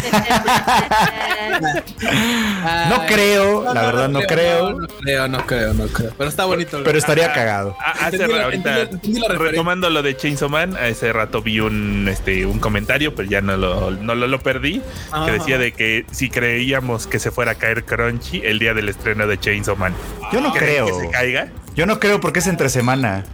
no 2.90 3.06
creo, 3.06 3.72
la 3.74 3.82
verdad 3.82 4.08
no 4.08 4.20
creo. 4.22 4.70
No, 4.72 4.86
creo, 4.86 5.28
no 5.28 5.46
creo, 5.46 5.74
no 5.74 5.86
creo. 5.86 6.12
Pero 6.16 6.30
está 6.30 6.44
bonito. 6.46 6.80
Pero 6.84 6.98
estaría 6.98 7.32
cagado. 7.32 7.76
Ah, 7.80 7.92
hace 8.06 8.16
Entendí 8.16 8.38
ahorita 8.38 8.80
entendí- 8.90 9.28
retomando 9.38 9.90
lo 9.90 10.02
de 10.02 10.16
Chainsaw 10.16 10.48
Man, 10.48 10.76
hace 10.76 11.12
rato 11.12 11.42
vi 11.42 11.60
un 11.60 12.08
este 12.08 12.46
un 12.46 12.58
comentario, 12.58 13.14
pero 13.14 13.28
ya 13.28 13.40
no 13.40 13.56
lo, 13.56 13.90
no 13.92 14.14
lo, 14.14 14.26
lo 14.26 14.40
perdí, 14.40 14.82
Ajá. 15.12 15.26
que 15.26 15.32
decía 15.32 15.58
de 15.58 15.72
que 15.72 16.06
si 16.10 16.28
creíamos 16.30 17.06
que 17.06 17.18
se 17.18 17.30
fuera 17.30 17.52
a 17.52 17.54
caer 17.54 17.84
Crunchy 17.84 18.40
el 18.44 18.58
día 18.58 18.74
del 18.74 18.88
estreno 18.88 19.26
de 19.26 19.38
Chainsaw 19.38 19.76
Man. 19.76 19.94
Yo 20.32 20.40
no 20.40 20.52
¿Creen 20.52 20.84
creo. 20.84 20.86
que 21.00 21.06
se 21.06 21.16
caiga? 21.18 21.48
Yo 21.74 21.86
no 21.86 21.98
creo 22.00 22.20
porque 22.20 22.38
es 22.40 22.46
entre 22.46 22.68
semana. 22.68 23.24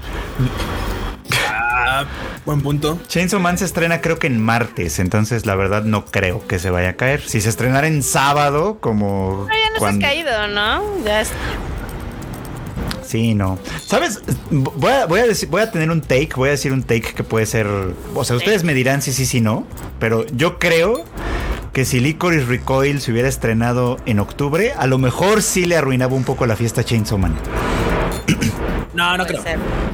Ah, 1.50 2.04
buen 2.44 2.60
punto. 2.62 2.98
Chainsaw 3.08 3.40
Man 3.40 3.58
se 3.58 3.64
estrena 3.64 4.00
creo 4.00 4.18
que 4.18 4.26
en 4.26 4.40
martes, 4.40 4.98
entonces 4.98 5.46
la 5.46 5.54
verdad 5.54 5.82
no 5.84 6.04
creo 6.06 6.46
que 6.46 6.58
se 6.58 6.70
vaya 6.70 6.90
a 6.90 6.92
caer. 6.94 7.20
Si 7.22 7.40
se 7.40 7.48
estrenara 7.48 7.86
en 7.86 8.02
sábado, 8.02 8.78
como... 8.80 9.46
Pero 9.48 9.60
ya 9.62 9.70
no 9.72 9.78
cuando- 9.78 10.00
se 10.00 10.06
has 10.06 10.12
caído, 10.12 10.48
¿no? 10.48 11.04
Ya 11.04 11.20
es- 11.20 11.30
Sí, 13.06 13.34
no. 13.34 13.58
¿Sabes? 13.84 14.22
Voy 14.50 14.90
a, 14.92 15.06
voy 15.06 15.20
a 15.20 15.26
decir, 15.26 15.48
voy 15.48 15.60
a 15.62 15.70
tener 15.70 15.90
un 15.90 16.00
take, 16.00 16.30
voy 16.34 16.48
a 16.48 16.52
decir 16.52 16.72
un 16.72 16.82
take 16.82 17.12
que 17.14 17.22
puede 17.22 17.46
ser. 17.46 17.66
O 18.14 18.24
sea, 18.24 18.34
ustedes 18.34 18.64
me 18.64 18.74
dirán 18.74 19.02
si 19.02 19.12
sí, 19.12 19.24
si 19.26 19.40
no. 19.40 19.66
Pero 20.00 20.26
yo 20.28 20.58
creo 20.58 21.04
que 21.74 21.84
si 21.84 21.98
Licorice 21.98 22.46
Recoil 22.46 23.00
se 23.00 23.10
hubiera 23.10 23.28
estrenado 23.28 23.98
en 24.06 24.20
octubre, 24.20 24.72
a 24.78 24.86
lo 24.86 24.96
mejor 24.96 25.42
sí 25.42 25.66
le 25.66 25.76
arruinaba 25.76 26.14
un 26.14 26.22
poco 26.22 26.46
la 26.46 26.54
fiesta 26.54 26.82
a 26.82 26.84
Chainsaw 26.84 27.18
Man. 27.18 27.34
No, 28.94 29.16
no 29.18 29.26
creo. 29.26 29.42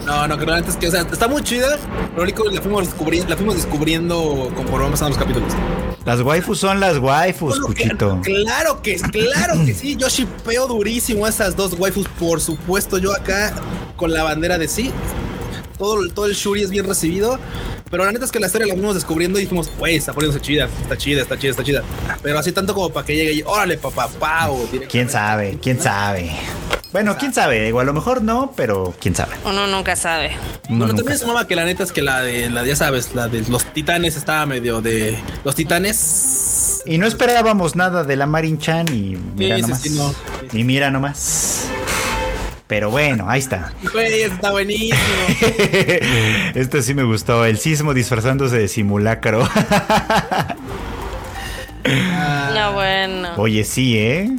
No, 0.05 0.29
no 0.29 0.37
creo. 0.37 0.55
Antes 0.55 0.77
que, 0.77 0.89
o 0.89 0.91
sea, 0.91 1.01
está 1.01 1.27
muy 1.27 1.43
chida. 1.43 1.79
Pero 2.15 2.51
la 2.51 2.61
fuimos 2.61 2.85
descubriendo, 2.87 3.31
la 3.31 3.37
fuimos 3.37 3.55
descubriendo 3.57 4.53
conforme 4.55 4.85
vamos 4.85 5.01
los 5.01 5.17
capítulos. 5.17 5.53
Las 6.05 6.21
waifus 6.21 6.59
son 6.59 6.81
las 6.81 6.99
waifus, 6.99 7.59
Bueno, 7.59 7.75
que- 7.75 7.85
Cuchito. 7.85 8.21
Claro 8.23 8.83
que, 8.83 8.97
claro 8.97 9.55
que 9.65 9.73
sí. 9.75 9.97
Yo 9.97 10.09
shipeo 10.09 10.67
durísimo 10.67 11.25
a 11.25 11.31
esas 11.31 11.57
dos 11.57 11.73
waifus, 11.79 12.07
por 12.19 12.43
supuesto. 12.43 12.99
Yo 12.99 13.15
acá 13.15 13.55
con 13.97 14.13
la 14.13 14.23
bandera 14.23 14.59
de 14.59 14.69
sí. 14.69 14.93
Todo, 15.79 16.07
todo 16.11 16.27
el 16.27 16.35
Shuri 16.35 16.63
es 16.63 16.69
bien 16.71 16.87
recibido. 16.87 17.39
Pero 17.91 18.05
la 18.05 18.13
neta 18.13 18.25
es 18.25 18.31
que 18.31 18.39
la 18.39 18.47
historia 18.47 18.69
la 18.69 18.75
fuimos 18.75 18.95
descubriendo 18.95 19.39
y 19.39 19.43
dijimos, 19.43 19.69
güey, 19.77 19.97
está 19.97 20.13
poniéndose 20.13 20.41
chida, 20.41 20.69
está 20.83 20.97
chida, 20.97 21.23
está 21.23 21.37
chida, 21.37 21.51
está 21.51 21.65
chida. 21.65 21.83
Pero 22.23 22.39
así 22.39 22.53
tanto 22.53 22.73
como 22.73 22.91
para 22.91 23.05
que 23.05 23.17
llegue 23.17 23.33
y, 23.33 23.43
órale, 23.43 23.79
papá, 23.79 24.09
pau. 24.09 24.69
¿Quién 24.89 25.11
sabe? 25.11 25.59
¿Quién 25.61 25.81
sabe? 25.81 26.31
Bueno, 26.93 27.17
quién 27.19 27.33
sabe. 27.33 27.65
Digo, 27.65 27.81
a 27.81 27.85
lo 27.85 27.93
mejor 27.93 28.23
no, 28.23 28.53
pero 28.57 28.95
quién 29.01 29.15
sabe. 29.15 29.35
Uno 29.45 29.67
nunca 29.67 29.97
sabe. 29.97 30.31
Uno 30.69 30.79
Bueno, 30.79 30.87
nunca 30.87 30.97
también 30.99 31.19
sumaba 31.19 31.47
que 31.47 31.57
la 31.57 31.65
neta 31.65 31.83
es 31.83 31.93
que 31.93 32.03
la 32.03 32.23
de, 32.23 32.49
la, 32.51 32.65
ya 32.65 32.77
sabes, 32.77 33.15
la 33.15 33.29
de 33.29 33.43
los 33.49 33.65
titanes 33.73 34.17
estaba 34.17 34.47
medio 34.47 34.81
de. 34.81 35.19
Los 35.45 35.55
titanes. 35.57 36.83
Y 36.87 36.99
no 36.99 37.07
esperábamos 37.07 37.77
nada 37.77 38.05
de 38.05 38.17
la 38.17 38.27
Marin 38.27 38.59
Chan 38.59 38.87
y 38.89 39.17
mira 39.37 39.57
sí, 39.57 39.63
nomás. 39.63 39.81
sí, 39.83 39.91
no. 39.91 40.15
Y 40.53 40.65
mira 40.65 40.91
nomás. 40.91 41.69
Pero 42.71 42.89
bueno, 42.89 43.29
ahí 43.29 43.41
está. 43.41 43.73
Güey, 43.93 44.23
está 44.23 44.53
buenísimo. 44.53 44.95
este 46.55 46.83
sí 46.83 46.95
me 46.95 47.03
gustó. 47.03 47.45
El 47.45 47.59
sismo 47.59 47.93
disfrazándose 47.93 48.57
de 48.59 48.69
simulacro. 48.69 49.47
Ah, 51.83 52.51
No, 52.55 52.75
bueno. 52.75 53.31
Oye, 53.39 53.65
sí, 53.65 53.97
¿eh? 53.97 54.31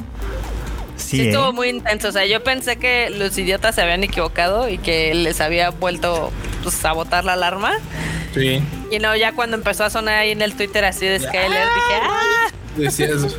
sí, 0.96 1.16
Sí, 1.16 1.20
¿eh? 1.22 1.30
estuvo 1.30 1.52
muy 1.52 1.70
intenso. 1.70 2.08
O 2.08 2.12
sea, 2.12 2.24
yo 2.24 2.42
pensé 2.44 2.76
que 2.76 3.10
los 3.10 3.36
idiotas 3.36 3.74
se 3.74 3.82
habían 3.82 4.04
equivocado 4.04 4.68
y 4.68 4.78
que 4.78 5.12
les 5.12 5.40
había 5.40 5.70
vuelto 5.70 6.30
pues, 6.62 6.82
a 6.84 6.92
botar 6.92 7.24
la 7.24 7.32
alarma. 7.32 7.72
Sí. 8.32 8.62
Y 8.92 8.98
no, 9.00 9.16
ya 9.16 9.32
cuando 9.32 9.56
empezó 9.56 9.84
a 9.84 9.90
sonar 9.90 10.18
ahí 10.18 10.30
en 10.30 10.40
el 10.40 10.54
Twitter 10.54 10.84
así 10.84 11.04
de 11.04 11.18
Skyler, 11.18 11.42
dije, 11.50 12.00
¡ah! 12.00 12.50
Decía 12.76 13.06
eso. 13.06 13.36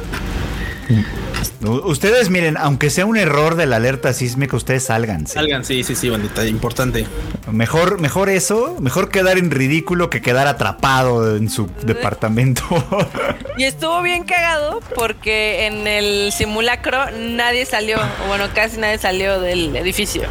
Ustedes 1.64 2.30
miren, 2.30 2.58
aunque 2.58 2.90
sea 2.90 3.06
un 3.06 3.18
error 3.18 3.56
de 3.56 3.66
la 3.66 3.78
alerta 3.78 4.12
sísmica, 4.14 4.56
ustedes 4.58 4.84
salgan. 4.84 5.28
Salgan, 5.28 5.64
sí, 5.64 5.84
sí, 5.84 5.96
sí, 5.96 6.10
bandita, 6.10 6.46
importante. 6.46 7.06
Mejor, 7.52 8.00
mejor 8.00 8.30
eso, 8.30 8.76
mejor 8.80 9.10
quedar 9.10 9.38
en 9.38 9.50
ridículo 9.52 10.10
que 10.10 10.22
quedar 10.22 10.48
atrapado 10.48 11.36
en 11.38 11.50
su 11.50 11.70
departamento. 11.86 12.64
Y 13.56 13.66
estuvo 13.66 14.02
bien 14.02 14.24
cagado 14.24 14.80
porque 14.96 15.68
en 15.68 15.86
el 15.86 16.32
simulacro 16.32 16.98
nadie 17.20 17.68
salió, 17.68 17.98
o 18.00 18.28
bueno, 18.28 18.46
casi 18.56 18.80
nadie 18.80 18.98
salió 18.98 19.40
del 19.40 19.76
edificio, 19.76 20.24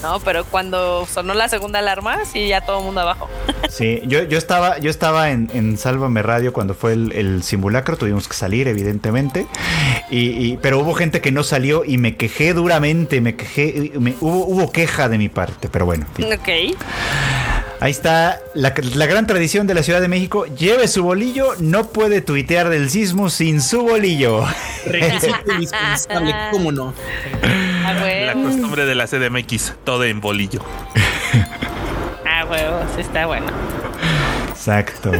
¿no? 0.00 0.20
Pero 0.20 0.44
cuando 0.44 1.04
sonó 1.12 1.34
la 1.34 1.48
segunda 1.48 1.80
alarma, 1.80 2.18
sí, 2.24 2.46
ya 2.46 2.60
todo 2.60 2.78
el 2.78 2.84
mundo 2.84 3.00
abajo. 3.00 3.28
Sí, 3.68 4.00
yo, 4.06 4.22
yo 4.22 4.38
estaba, 4.38 4.78
yo 4.78 4.88
estaba 4.90 5.30
en, 5.30 5.50
en 5.52 5.76
Sálvame 5.76 6.22
Radio 6.22 6.52
cuando 6.54 6.74
fue 6.74 6.94
el, 6.94 7.12
el 7.12 7.42
simulacro, 7.42 7.96
tuvimos 7.96 8.26
que 8.26 8.34
salir, 8.34 8.66
evidentemente. 8.66 9.46
Y, 10.10 10.30
y- 10.30 10.56
pero 10.62 10.77
hubo 10.78 10.94
gente 10.94 11.20
que 11.20 11.32
no 11.32 11.42
salió 11.42 11.84
y 11.84 11.98
me 11.98 12.16
quejé 12.16 12.54
duramente, 12.54 13.20
me 13.20 13.36
quejé, 13.36 13.92
me- 13.98 14.14
hubo, 14.20 14.46
hubo 14.46 14.72
queja 14.72 15.08
de 15.08 15.18
mi 15.18 15.28
parte, 15.28 15.68
pero 15.68 15.86
bueno. 15.86 16.06
en 16.18 16.24
fin. 16.26 16.32
Ok. 16.34 16.76
Ahí 17.80 17.92
está 17.92 18.40
la, 18.54 18.74
la 18.94 19.06
gran 19.06 19.28
tradición 19.28 19.68
de 19.68 19.74
la 19.74 19.84
Ciudad 19.84 20.00
de 20.00 20.08
México. 20.08 20.46
Lleve 20.46 20.88
su 20.88 21.04
bolillo, 21.04 21.52
no 21.60 21.84
puede 21.90 22.20
tuitear 22.20 22.70
del 22.70 22.90
sismo 22.90 23.30
sin 23.30 23.60
su 23.62 23.82
bolillo. 23.82 24.44
Requisito 24.86 25.36
indispensable, 25.52 26.34
¿cómo 26.50 26.72
no? 26.72 26.92
A 27.86 27.92
La 27.92 28.32
costumbre 28.34 28.84
de 28.84 28.96
la 28.96 29.06
CDMX, 29.06 29.74
todo 29.84 30.02
en 30.04 30.20
bolillo. 30.20 30.60
a 32.26 32.44
huevo, 32.46 32.80
sí 32.96 33.00
está 33.02 33.26
bueno. 33.26 33.46
Exacto. 34.68 35.12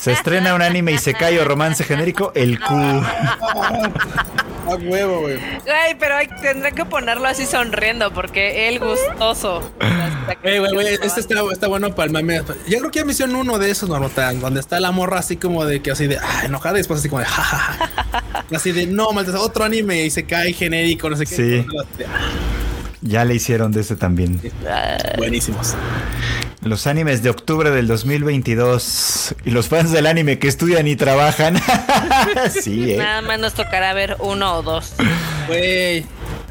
Se 0.00 0.12
estrena 0.12 0.54
un 0.54 0.62
anime 0.62 0.92
y 0.92 0.98
se 0.98 1.12
cae 1.12 1.40
o 1.40 1.44
romance 1.44 1.82
genérico, 1.82 2.30
el 2.36 2.60
Q. 2.60 2.72
A 2.72 4.76
huevo, 4.80 5.22
güey. 5.22 5.38
Ay, 5.66 5.96
pero 5.98 6.16
hay- 6.16 6.28
tendré 6.40 6.72
que 6.72 6.84
ponerlo 6.84 7.26
así 7.26 7.46
sonriendo 7.46 8.12
porque 8.12 8.68
él 8.68 8.78
gustoso. 8.78 9.72
Ey, 10.42 10.58
güey, 10.58 10.72
güey, 10.72 10.86
este 10.94 11.20
está, 11.20 11.34
está 11.50 11.68
bueno 11.68 11.94
para 11.94 12.06
el 12.06 12.12
mame. 12.12 12.42
Yo 12.68 12.78
creo 12.78 12.90
que 12.90 12.98
ya 13.00 13.04
me 13.04 13.12
hicieron 13.12 13.34
uno 13.34 13.58
de 13.58 13.70
esos, 13.70 13.88
Normota, 13.88 14.32
donde 14.34 14.60
está 14.60 14.78
la 14.78 14.92
morra 14.92 15.18
así 15.18 15.36
como 15.36 15.64
de 15.64 15.80
que 15.80 15.90
así 15.90 16.06
de 16.06 16.18
ah, 16.18 16.42
enojada 16.44 16.76
y 16.76 16.80
después 16.80 17.00
así 17.00 17.08
como 17.08 17.20
de 17.20 17.26
jajaja. 17.26 17.90
Así 18.54 18.72
de 18.72 18.86
no, 18.86 19.12
maldita, 19.12 19.38
otro 19.40 19.64
anime 19.64 20.04
y 20.04 20.10
se 20.10 20.24
cae 20.24 20.54
genérico, 20.54 21.10
no 21.10 21.16
sé 21.16 21.26
qué. 21.26 21.36
Sí. 21.36 21.66
Ya 23.02 23.22
le 23.26 23.34
hicieron 23.34 23.72
de 23.72 23.82
ese 23.82 23.94
también. 23.94 24.40
Buenísimos. 25.18 25.74
Los 26.62 26.86
animes 26.86 27.22
de 27.22 27.30
octubre 27.30 27.70
del 27.70 27.86
2022 27.86 29.34
y 29.44 29.50
los 29.50 29.68
fans 29.68 29.92
del 29.92 30.06
anime 30.06 30.38
que 30.38 30.48
estudian 30.48 30.88
y 30.88 30.96
trabajan. 30.96 31.56
sí, 32.50 32.94
eh. 32.94 32.96
Nada 32.96 33.22
más 33.22 33.38
nos 33.38 33.54
tocará 33.54 33.94
ver 33.94 34.16
uno 34.18 34.56
o 34.56 34.62
dos. 34.62 34.94
Güey. 35.46 36.04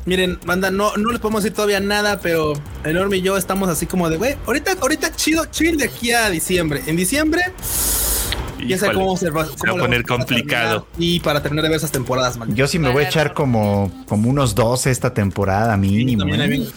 Miren, 0.05 0.39
banda, 0.45 0.71
no, 0.71 0.95
no 0.95 1.11
les 1.11 1.19
podemos 1.19 1.43
decir 1.43 1.53
todavía 1.53 1.81
nada, 1.81 2.21
pero 2.21 2.53
Enorme 2.85 3.17
y 3.17 3.21
yo 3.21 3.35
estamos 3.35 3.67
así 3.67 3.85
como 3.85 4.09
de, 4.09 4.15
güey, 4.15 4.38
ahorita, 4.45 4.77
ahorita 4.79 5.13
chido, 5.13 5.45
chill 5.47 5.77
de 5.77 5.85
aquí 5.85 6.13
a 6.13 6.29
diciembre. 6.29 6.81
En 6.88 6.95
diciembre, 6.95 7.41
Híjole, 8.59 8.93
cómo 8.93 9.17
se 9.17 9.29
va, 9.29 9.45
se 9.45 9.51
va 9.51 9.57
cómo 9.57 9.75
a 9.75 9.79
poner 9.85 10.03
complicado. 10.05 10.88
Y 10.97 11.19
para 11.19 11.41
terminar 11.41 11.63
de 11.63 11.69
ver 11.69 11.77
esas 11.77 11.91
temporadas, 11.91 12.38
man. 12.38 12.53
Yo 12.55 12.67
sí 12.67 12.79
me 12.79 12.89
voy 12.89 13.03
a 13.03 13.07
echar 13.07 13.34
como, 13.34 13.91
como 14.07 14.29
unos 14.29 14.55
12 14.55 14.89
esta 14.91 15.13
temporada 15.13 15.75
mínimo. 15.77 16.21
También 16.21 16.41
hay 16.41 16.47
¿eh? 16.47 16.51
bien- 16.51 16.71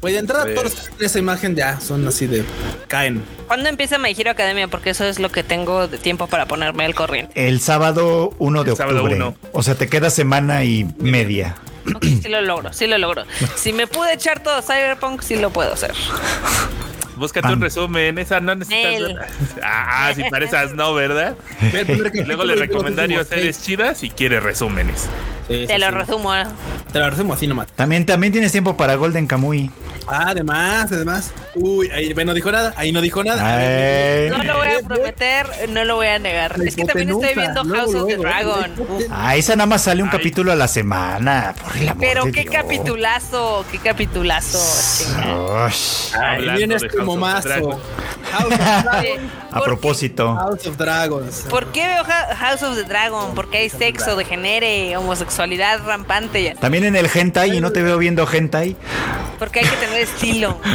Güey, 0.00 0.12
de 0.14 0.20
entrada, 0.20 0.46
todos 0.54 0.90
esa 1.00 1.18
imagen 1.18 1.56
ya 1.56 1.80
son 1.80 2.06
así 2.06 2.26
de. 2.26 2.44
caen. 2.86 3.22
¿Cuándo 3.46 3.68
empieza 3.68 3.98
My 3.98 4.14
Hero 4.16 4.30
Academia? 4.30 4.68
Porque 4.68 4.90
eso 4.90 5.04
es 5.04 5.18
lo 5.18 5.30
que 5.30 5.42
tengo 5.42 5.88
de 5.88 5.98
tiempo 5.98 6.26
para 6.26 6.46
ponerme 6.46 6.84
al 6.84 6.94
corriente. 6.94 7.32
El 7.48 7.60
sábado 7.60 8.30
1 8.38 8.64
de 8.64 8.70
El 8.72 8.76
sábado 8.76 8.96
octubre. 8.98 9.16
uno. 9.16 9.34
O 9.52 9.62
sea, 9.62 9.74
te 9.74 9.88
queda 9.88 10.10
semana 10.10 10.64
y 10.64 10.84
media. 10.98 11.56
Ok, 11.94 12.04
sí 12.04 12.28
lo 12.28 12.40
logro, 12.42 12.72
sí 12.72 12.86
lo 12.86 12.98
logro. 12.98 13.24
Si 13.54 13.72
me 13.72 13.86
pude 13.86 14.12
echar 14.12 14.42
todo 14.42 14.60
Cyberpunk, 14.60 15.22
sí 15.22 15.36
lo 15.36 15.50
puedo 15.50 15.72
hacer. 15.72 15.92
Búscate 17.16 17.42
Pan. 17.42 17.54
un 17.54 17.60
resumen, 17.60 18.18
esa 18.18 18.40
no 18.40 18.54
necesitas. 18.54 18.92
Nel. 18.92 19.18
Ah, 19.62 20.12
si 20.14 20.22
para 20.24 20.44
esas 20.44 20.74
no, 20.74 20.94
¿verdad? 20.94 21.36
Y 21.60 22.22
luego 22.24 22.44
le 22.44 22.54
y 22.54 22.56
recomendaría 22.56 23.24
series 23.24 23.62
chidas 23.62 23.98
si 23.98 24.10
quiere 24.10 24.40
resúmenes. 24.40 25.08
Sí, 25.48 25.60
sí, 25.62 25.66
Te 25.66 25.78
lo 25.78 25.86
sí. 25.86 25.92
resumo. 25.92 26.32
Te 26.92 26.98
lo 26.98 27.10
resumo 27.10 27.34
así 27.34 27.46
nomás. 27.46 27.66
También, 27.72 28.06
también 28.06 28.32
tienes 28.32 28.52
tiempo 28.52 28.76
para 28.76 28.94
Golden 28.94 29.26
Kamuy. 29.26 29.70
Ah, 30.08 30.26
además, 30.28 30.90
además. 30.92 31.32
Uy, 31.56 31.90
ahí 31.90 32.14
no 32.14 32.32
dijo 32.32 32.52
nada. 32.52 32.72
Ahí 32.76 32.92
no 32.92 33.00
dijo 33.00 33.24
nada. 33.24 33.44
Ay. 33.44 34.28
No 34.30 34.38
lo 34.44 34.56
voy 34.58 34.68
a 34.68 34.86
prometer, 34.86 35.46
no 35.70 35.84
lo 35.84 35.96
voy 35.96 36.06
a 36.06 36.18
negar. 36.20 36.60
Es 36.64 36.76
que 36.76 36.84
también 36.84 37.10
estoy 37.10 37.34
viendo 37.34 37.64
House 37.64 37.94
of 37.94 38.06
the 38.06 38.16
Dragon. 38.16 38.72
Ah, 39.10 39.34
esa 39.34 39.56
nada 39.56 39.66
más 39.66 39.82
sale 39.82 40.02
un 40.04 40.08
Ay. 40.10 40.18
capítulo 40.18 40.52
a 40.52 40.54
la 40.54 40.68
semana. 40.68 41.54
Por 41.60 41.76
el 41.76 41.88
amor 41.88 42.00
Pero 42.00 42.24
de 42.24 42.32
qué 42.32 42.42
Dios. 42.42 42.54
capitulazo, 42.54 43.64
qué 43.72 43.78
capitulazo. 43.78 44.58
chinga. 45.04 45.66
Ush. 45.66 46.14
Ahí 46.14 46.36
Hablando 46.36 46.56
viene 46.58 46.74
de 46.76 46.80
House 46.80 46.84
of 46.92 46.98
the 47.00 47.04
momazo. 47.04 47.48
Dragon. 47.48 47.78
House 48.32 48.44
of 48.52 48.58
Dragons. 48.58 49.02
Sí. 49.02 49.28
A 49.50 49.58
¿Por 49.58 49.64
propósito. 49.64 50.34
House 50.36 50.66
of 50.66 50.76
Dragons. 50.76 51.46
¿Por 51.50 51.66
qué 51.72 51.86
veo 51.86 52.04
House 52.04 52.62
of 52.62 52.76
the 52.76 52.84
Dragon? 52.84 53.34
Porque 53.34 53.58
hay 53.58 53.70
sexo, 53.70 54.14
degenere, 54.16 54.96
rampante. 55.84 56.56
También 56.60 56.84
en 56.84 56.96
el 56.96 57.08
hentai 57.12 57.56
y 57.56 57.60
no 57.60 57.72
te 57.72 57.82
veo 57.82 57.98
viendo 57.98 58.28
hentai. 58.30 58.76
Porque 59.38 59.60
hay 59.60 59.66
que 59.66 59.76
tener 59.76 59.98
estilo. 59.98 60.58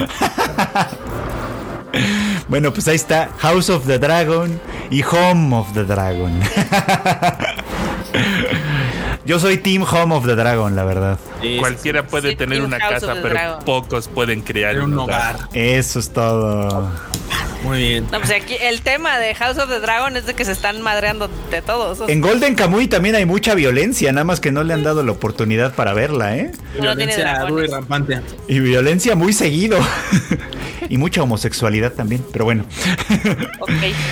Bueno, 2.48 2.74
pues 2.74 2.88
ahí 2.88 2.96
está 2.96 3.30
House 3.40 3.70
of 3.70 3.86
the 3.86 4.00
Dragon 4.00 4.60
y 4.90 5.04
Home 5.04 5.56
of 5.56 5.74
the 5.74 5.84
Dragon. 5.84 6.40
Yo 9.26 9.40
soy 9.40 9.58
Team 9.58 9.84
Home 9.84 10.16
of 10.16 10.26
the 10.26 10.36
Dragon, 10.36 10.76
la 10.76 10.84
verdad. 10.84 11.20
Cualquiera 11.60 12.08
puede 12.08 12.32
Sí, 12.32 12.36
tener 12.36 12.58
Team 12.60 12.68
una 12.68 12.80
House 12.80 12.94
casa, 12.94 13.14
pero 13.22 13.30
Dragon. 13.30 13.64
pocos 13.66 14.08
pueden 14.08 14.42
crear 14.42 14.76
Era 14.76 14.84
un 14.84 14.98
hogar. 14.98 15.38
Eso 15.54 16.00
es 16.00 16.12
todo. 16.12 16.90
Muy 17.64 17.78
bien. 17.78 18.08
No, 18.12 18.18
pues 18.20 18.32
aquí 18.32 18.56
el 18.60 18.82
tema 18.82 19.20
de 19.20 19.36
House 19.36 19.60
of 19.60 19.70
the 19.70 19.80
Dragon 19.80 20.18
es 20.18 20.26
de 20.26 20.34
que 20.34 20.44
se 20.44 20.52
están 20.52 20.82
madreando 20.82 21.30
de 21.52 21.62
todos. 21.62 22.00
O 22.00 22.06
sea, 22.08 22.14
En 22.14 22.20
Golden 22.20 22.56
Kamuy 22.56 22.88
también 22.88 23.14
hay 23.14 23.26
mucha 23.28 23.54
violencia, 23.54 24.12
nada 24.12 24.24
más 24.24 24.40
que 24.40 24.52
no 24.52 24.64
le 24.64 24.74
han 24.74 24.82
dado 24.84 25.04
la 25.04 25.12
oportunidad 25.12 25.76
para 25.76 25.94
verla, 25.94 26.36
¿eh? 26.38 26.52
Violencia 26.80 27.40
dura 27.48 27.66
y 27.66 27.68
rampante. 27.70 28.22
Y 28.48 28.60
violencia 28.60 29.16
muy 29.16 29.34
seguido. 29.34 29.78
y 30.90 30.98
mucha 30.98 31.24
homosexualidad 31.24 31.94
también, 31.94 32.24
pero 32.32 32.46
bueno. 32.46 32.66
Ok, 33.60 33.70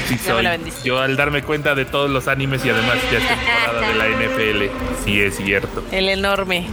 Sí 0.08 0.18
soy. 0.18 0.44
la. 0.44 0.58
Yo 0.84 1.00
al 1.00 1.16
darme 1.18 1.42
cuenta 1.44 1.76
de 1.76 1.86
todos 1.86 2.10
los 2.10 2.28
animes 2.28 2.66
y 2.66 2.70
además 2.70 2.98
ya 3.12 3.18
es 3.20 3.28
temporada 3.28 3.88
de 3.88 3.96
la 3.96 4.08
NFL, 4.70 5.04
sí 5.06 5.22
es 5.22 5.36
cierto. 5.38 5.84
El 5.92 6.10
enorme. 6.10 6.66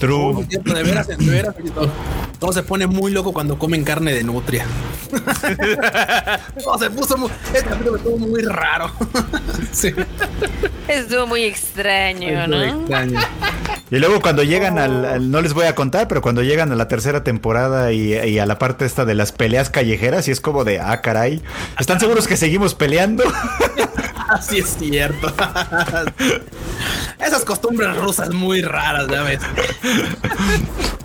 True. 0.00 0.46
Cierto, 0.48 0.74
de 0.74 0.82
veras, 0.82 1.06
de 1.06 1.16
veras. 1.16 1.54
Todo, 1.74 1.90
todo 2.38 2.52
se 2.52 2.62
pone 2.62 2.86
muy 2.86 3.12
loco 3.12 3.32
cuando 3.32 3.58
comen 3.58 3.84
carne 3.84 4.12
de 4.14 4.24
nutria. 4.24 4.66
Todo 6.62 6.78
se 6.78 6.90
puso 6.90 7.16
muy. 7.16 7.30
Este 7.52 7.68
capítulo 7.68 7.96
estuvo 7.96 8.18
muy 8.18 8.42
raro. 8.42 8.90
sí. 9.72 9.92
Estuvo 10.88 11.26
muy 11.26 11.44
extraño, 11.44 12.46
¿no? 12.46 12.62
extraño. 12.62 13.20
Y 13.90 13.98
luego 13.98 14.20
cuando 14.20 14.42
llegan 14.42 14.78
al, 14.78 15.04
al- 15.04 15.30
no 15.30 15.40
les 15.42 15.52
voy 15.52 15.66
a 15.66 15.74
contar, 15.74 16.06
pero 16.08 16.22
cuando 16.22 16.42
llegan 16.42 16.70
a 16.72 16.76
la 16.76 16.88
tercera 16.88 17.24
temporada 17.24 17.92
y, 17.92 18.14
y 18.14 18.38
a 18.38 18.46
la 18.46 18.58
parte 18.58 18.84
esta 18.84 19.04
de 19.04 19.14
las 19.14 19.32
peleas 19.32 19.68
callejeras, 19.70 20.28
y 20.28 20.30
es 20.30 20.40
como 20.40 20.64
de, 20.64 20.80
ah, 20.80 21.00
caray, 21.00 21.42
¿están 21.78 21.98
seguros 22.00 22.26
que 22.28 22.36
seguimos 22.36 22.74
peleando? 22.74 23.24
Así 24.38 24.58
es 24.58 24.76
cierto. 24.78 25.32
Esas 27.18 27.44
costumbres 27.44 27.96
rusas 27.96 28.30
muy 28.32 28.62
raras, 28.62 29.08
ya 29.08 29.22
ves. 29.22 29.40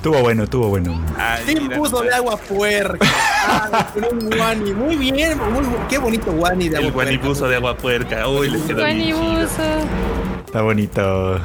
tuvo 0.03 0.19
bueno, 0.19 0.43
estuvo 0.43 0.67
bueno. 0.69 1.01
Sin 1.45 1.63
mira, 1.63 1.77
buzo 1.77 2.01
de 2.03 2.13
agua 2.13 2.37
puerca. 2.37 3.07
Ah, 3.47 3.87
con 3.93 4.05
un 4.05 4.29
guani. 4.29 4.73
Muy 4.73 4.95
bien, 4.95 5.39
muy, 5.51 5.65
qué 5.89 5.97
bonito 5.97 6.31
guani 6.31 6.69
de 6.69 6.77
agua 6.77 6.87
el 6.87 6.93
guanibuzo 6.93 7.47
de 7.47 7.55
agua 7.55 7.75
puerca. 7.75 8.27
Uy, 8.27 8.49
les 8.49 8.61
quedó 8.61 8.85
bien 8.85 9.01
chido. 9.05 9.17
Guanibuzo. 9.17 9.63
Está 10.45 10.61
bonito. 10.61 11.41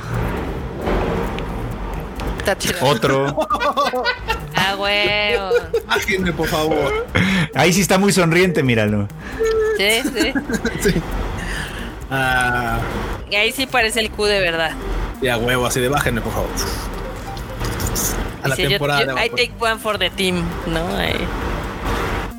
Está 2.38 2.58
chido. 2.58 2.76
Otro. 2.82 3.36
Ah, 4.62 4.76
huevo. 4.76 5.50
Bájenme, 5.86 6.32
por 6.32 6.46
favor. 6.46 7.06
Ahí 7.54 7.72
sí 7.72 7.80
está 7.80 7.96
muy 7.96 8.12
sonriente, 8.12 8.62
míralo. 8.62 9.08
Sí, 9.78 10.02
sí. 10.14 10.32
Sí. 10.92 11.02
Ah, 12.10 12.78
Y 13.30 13.36
ahí 13.36 13.52
sí 13.52 13.66
parece 13.66 14.00
el 14.00 14.10
Q 14.10 14.24
de 14.24 14.40
verdad. 14.40 14.72
ya 15.22 15.36
huevo, 15.36 15.66
así 15.66 15.80
de 15.80 15.88
bájenme, 15.88 16.20
por 16.20 16.32
favor. 16.32 16.48
A 18.42 18.48
la 18.48 18.56
temporada. 18.56 19.00
yo- 19.00 19.06
de 19.06 19.12
agua 19.12 19.26
I 19.26 19.30
take 19.30 19.52
one 19.60 19.78
for 19.78 19.98
the 19.98 20.10
team, 20.10 20.42
¿no? 20.66 20.96
Ahí. 20.96 21.14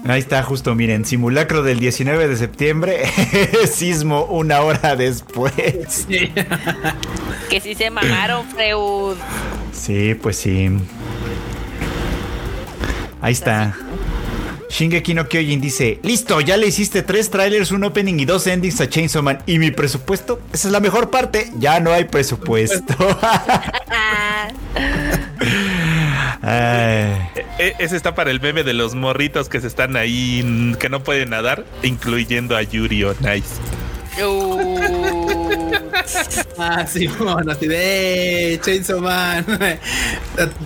Ahí 0.08 0.20
está, 0.20 0.42
justo, 0.42 0.74
miren, 0.74 1.06
simulacro 1.06 1.62
del 1.62 1.80
19 1.80 2.28
de 2.28 2.36
septiembre, 2.36 3.04
sismo 3.72 4.24
una 4.26 4.62
hora 4.62 4.96
después. 4.96 5.54
Sí. 5.88 6.32
Que 7.52 7.62
sí 7.62 7.76
se 7.76 7.92
mamaron, 7.92 8.46
Freud. 8.48 9.16
Sí, 9.72 10.16
pues 10.16 10.38
sí. 10.38 10.70
Ahí 13.22 13.34
está. 13.34 13.76
Shingeki 14.72 15.14
no 15.14 15.28
Kyojin 15.28 15.60
dice, 15.60 16.00
listo, 16.02 16.40
ya 16.40 16.56
le 16.56 16.66
hiciste 16.68 17.04
tres 17.04 17.30
trailers, 17.30 17.72
un 17.72 17.84
opening 17.84 18.20
y 18.20 18.26
dos 18.26 18.48
endings 18.48 18.80
a 18.80 18.88
Chainsaw 18.90 19.22
Man. 19.22 19.40
¿Y 19.46 19.60
mi 19.60 19.70
presupuesto? 19.72 20.40
Esa 20.54 20.70
es 20.70 20.72
la 20.72 20.80
mejor 20.80 21.10
parte. 21.10 21.52
Ya 21.60 21.80
no 21.82 21.92
hay 21.92 22.06
presupuesto. 22.06 22.96
Ay. 26.42 27.18
E- 27.60 27.76
Ese 27.80 27.96
está 27.98 28.16
para 28.16 28.32
el 28.32 28.40
meme 28.40 28.64
de 28.64 28.74
los 28.74 28.96
morritos 28.96 29.50
que 29.50 29.60
se 29.62 29.68
están 29.68 29.96
ahí, 29.98 30.74
que 30.80 30.90
no 30.90 31.04
pueden 31.04 31.32
nadar, 31.32 31.66
incluyendo 31.84 32.56
a 32.56 32.62
Yuri 32.64 33.04
on 33.04 33.16
Ice. 33.36 34.24
Uh, 34.24 34.71
Ah, 36.58 36.86
sí, 36.88 37.08
bueno, 37.08 37.52
así 37.52 37.68
de 37.68 38.54
"Eh, 38.54 38.60
Chainsaw 38.60 39.00
Man. 39.00 39.46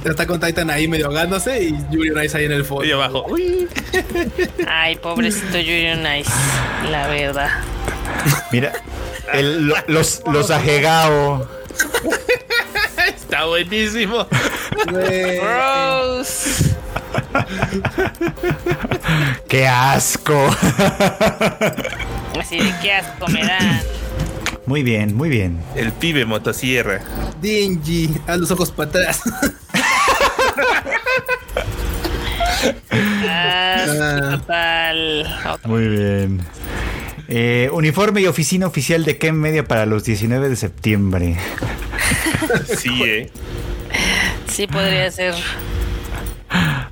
Está 0.06 0.26
con 0.28 0.40
Titan 0.40 0.70
ahí 0.70 0.88
medio 0.88 1.07
ahogándose 1.07 1.64
y 1.64 1.76
Yuri 1.91 2.12
Rice 2.12 2.38
ahí 2.38 2.45
en 2.45 2.52
el 2.52 2.66
fondo. 2.66 2.84
Y 2.86 2.91
abajo, 2.91 3.26
uy, 3.30 3.68
ay, 4.68 4.95
pobrecito 4.98 5.57
Yuri 5.57 5.91
on 5.91 6.16
Ice, 6.18 6.32
la 6.91 7.07
verdad. 7.07 7.49
Mira, 8.52 8.74
el- 9.34 9.74
los, 9.88 10.22
los 10.32 10.52
ajegao. 10.52 11.48
está 13.16 13.45
buenísimo. 13.45 14.28
Güey. 14.90 15.40
Rose. 15.40 16.76
¡Qué 19.48 19.68
asco! 19.68 20.49
Así 22.40 22.57
de 22.60 22.74
qué 22.82 22.94
asco 22.94 23.28
me 23.28 23.41
dan. 23.44 23.82
Muy 24.66 24.82
bien, 24.84 25.16
muy 25.16 25.30
bien. 25.30 25.60
El 25.76 25.92
pibe 25.92 26.26
motosierra. 26.26 27.02
Dingy, 27.42 28.10
haz 28.28 28.38
los 28.40 28.52
ojos 28.52 28.72
para 28.72 28.90
atrás. 28.90 29.22
Total. 34.32 35.26
Otra- 35.46 35.68
Muy 35.68 35.88
bien. 35.88 36.40
Eh, 37.28 37.70
uniforme 37.74 38.22
y 38.22 38.28
oficina 38.28 38.68
oficial 38.68 39.04
de 39.04 39.18
Ken 39.18 39.36
Media 39.40 39.68
para 39.68 39.86
los 39.86 40.04
19 40.04 40.50
de 40.50 40.56
septiembre. 40.56 41.38
Sí, 42.78 43.02
eh. 43.04 43.32
Sí 44.48 44.68
podría 44.68 45.10
ser. 45.12 45.34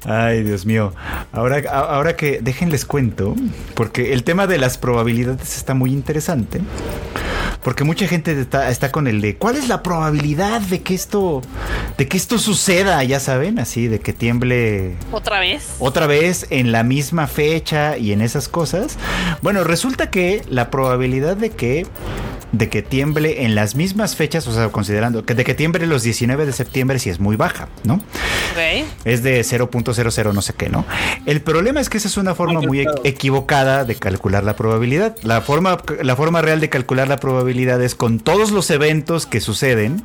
Ay, 0.05 0.41
Dios 0.43 0.65
mío. 0.65 0.93
Ahora, 1.31 1.61
a- 1.69 1.95
ahora 1.95 2.15
que 2.15 2.39
déjenles 2.41 2.85
cuento, 2.85 3.35
porque 3.75 4.13
el 4.13 4.23
tema 4.23 4.47
de 4.47 4.57
las 4.57 4.77
probabilidades 4.79 5.55
está 5.55 5.73
muy 5.75 5.91
interesante. 5.91 6.59
Porque 7.63 7.83
mucha 7.83 8.07
gente 8.07 8.39
está, 8.39 8.69
está 8.69 8.91
con 8.91 9.07
el 9.07 9.21
de 9.21 9.35
¿cuál 9.37 9.55
es 9.55 9.67
la 9.67 9.83
probabilidad 9.83 10.61
de 10.61 10.81
que 10.81 10.93
esto 10.93 11.41
de 11.97 12.07
que 12.07 12.17
esto 12.17 12.37
suceda? 12.37 13.03
Ya 13.03 13.19
saben, 13.19 13.59
así 13.59 13.87
de 13.87 13.99
que 13.99 14.13
tiemble 14.13 14.95
¿Otra 15.11 15.39
vez? 15.39 15.75
otra 15.79 16.07
vez 16.07 16.47
en 16.49 16.71
la 16.71 16.83
misma 16.83 17.27
fecha 17.27 17.97
y 17.97 18.11
en 18.11 18.21
esas 18.21 18.49
cosas. 18.49 18.97
Bueno, 19.41 19.63
resulta 19.63 20.09
que 20.09 20.41
la 20.49 20.69
probabilidad 20.69 21.37
de 21.37 21.49
que 21.51 21.85
de 22.53 22.69
que 22.69 22.83
tiemble 22.83 23.43
en 23.43 23.55
las 23.55 23.75
mismas 23.75 24.15
fechas, 24.15 24.47
o 24.47 24.53
sea, 24.53 24.69
considerando 24.69 25.25
que 25.25 25.33
de 25.33 25.43
que 25.43 25.55
tiemble 25.55 25.87
los 25.87 26.03
19 26.03 26.45
de 26.45 26.53
septiembre 26.53 26.99
sí 26.99 27.09
es 27.09 27.19
muy 27.19 27.35
baja, 27.35 27.67
¿no? 27.83 27.95
Ok. 27.95 28.85
Es 29.03 29.23
de 29.23 29.41
0.00 29.41 30.33
no 30.33 30.41
sé 30.41 30.53
qué, 30.53 30.69
¿no? 30.69 30.85
El 31.25 31.41
problema 31.41 31.81
es 31.81 31.89
que 31.89 31.97
esa 31.97 32.07
es 32.07 32.15
una 32.15 32.35
forma 32.35 32.61
muy 32.61 32.85
equivocada 33.03 33.85
de 33.85 33.95
calcular 33.95 34.43
la 34.43 34.55
probabilidad. 34.55 35.17
La 35.23 35.41
forma, 35.41 35.79
la 36.01 36.15
forma 36.15 36.41
real 36.41 36.59
de 36.59 36.69
calcular 36.69 37.07
la 37.07 37.17
probabilidad 37.17 37.81
es 37.81 37.95
con 37.95 38.19
todos 38.19 38.51
los 38.51 38.69
eventos 38.69 39.25
que 39.25 39.41
suceden, 39.41 40.03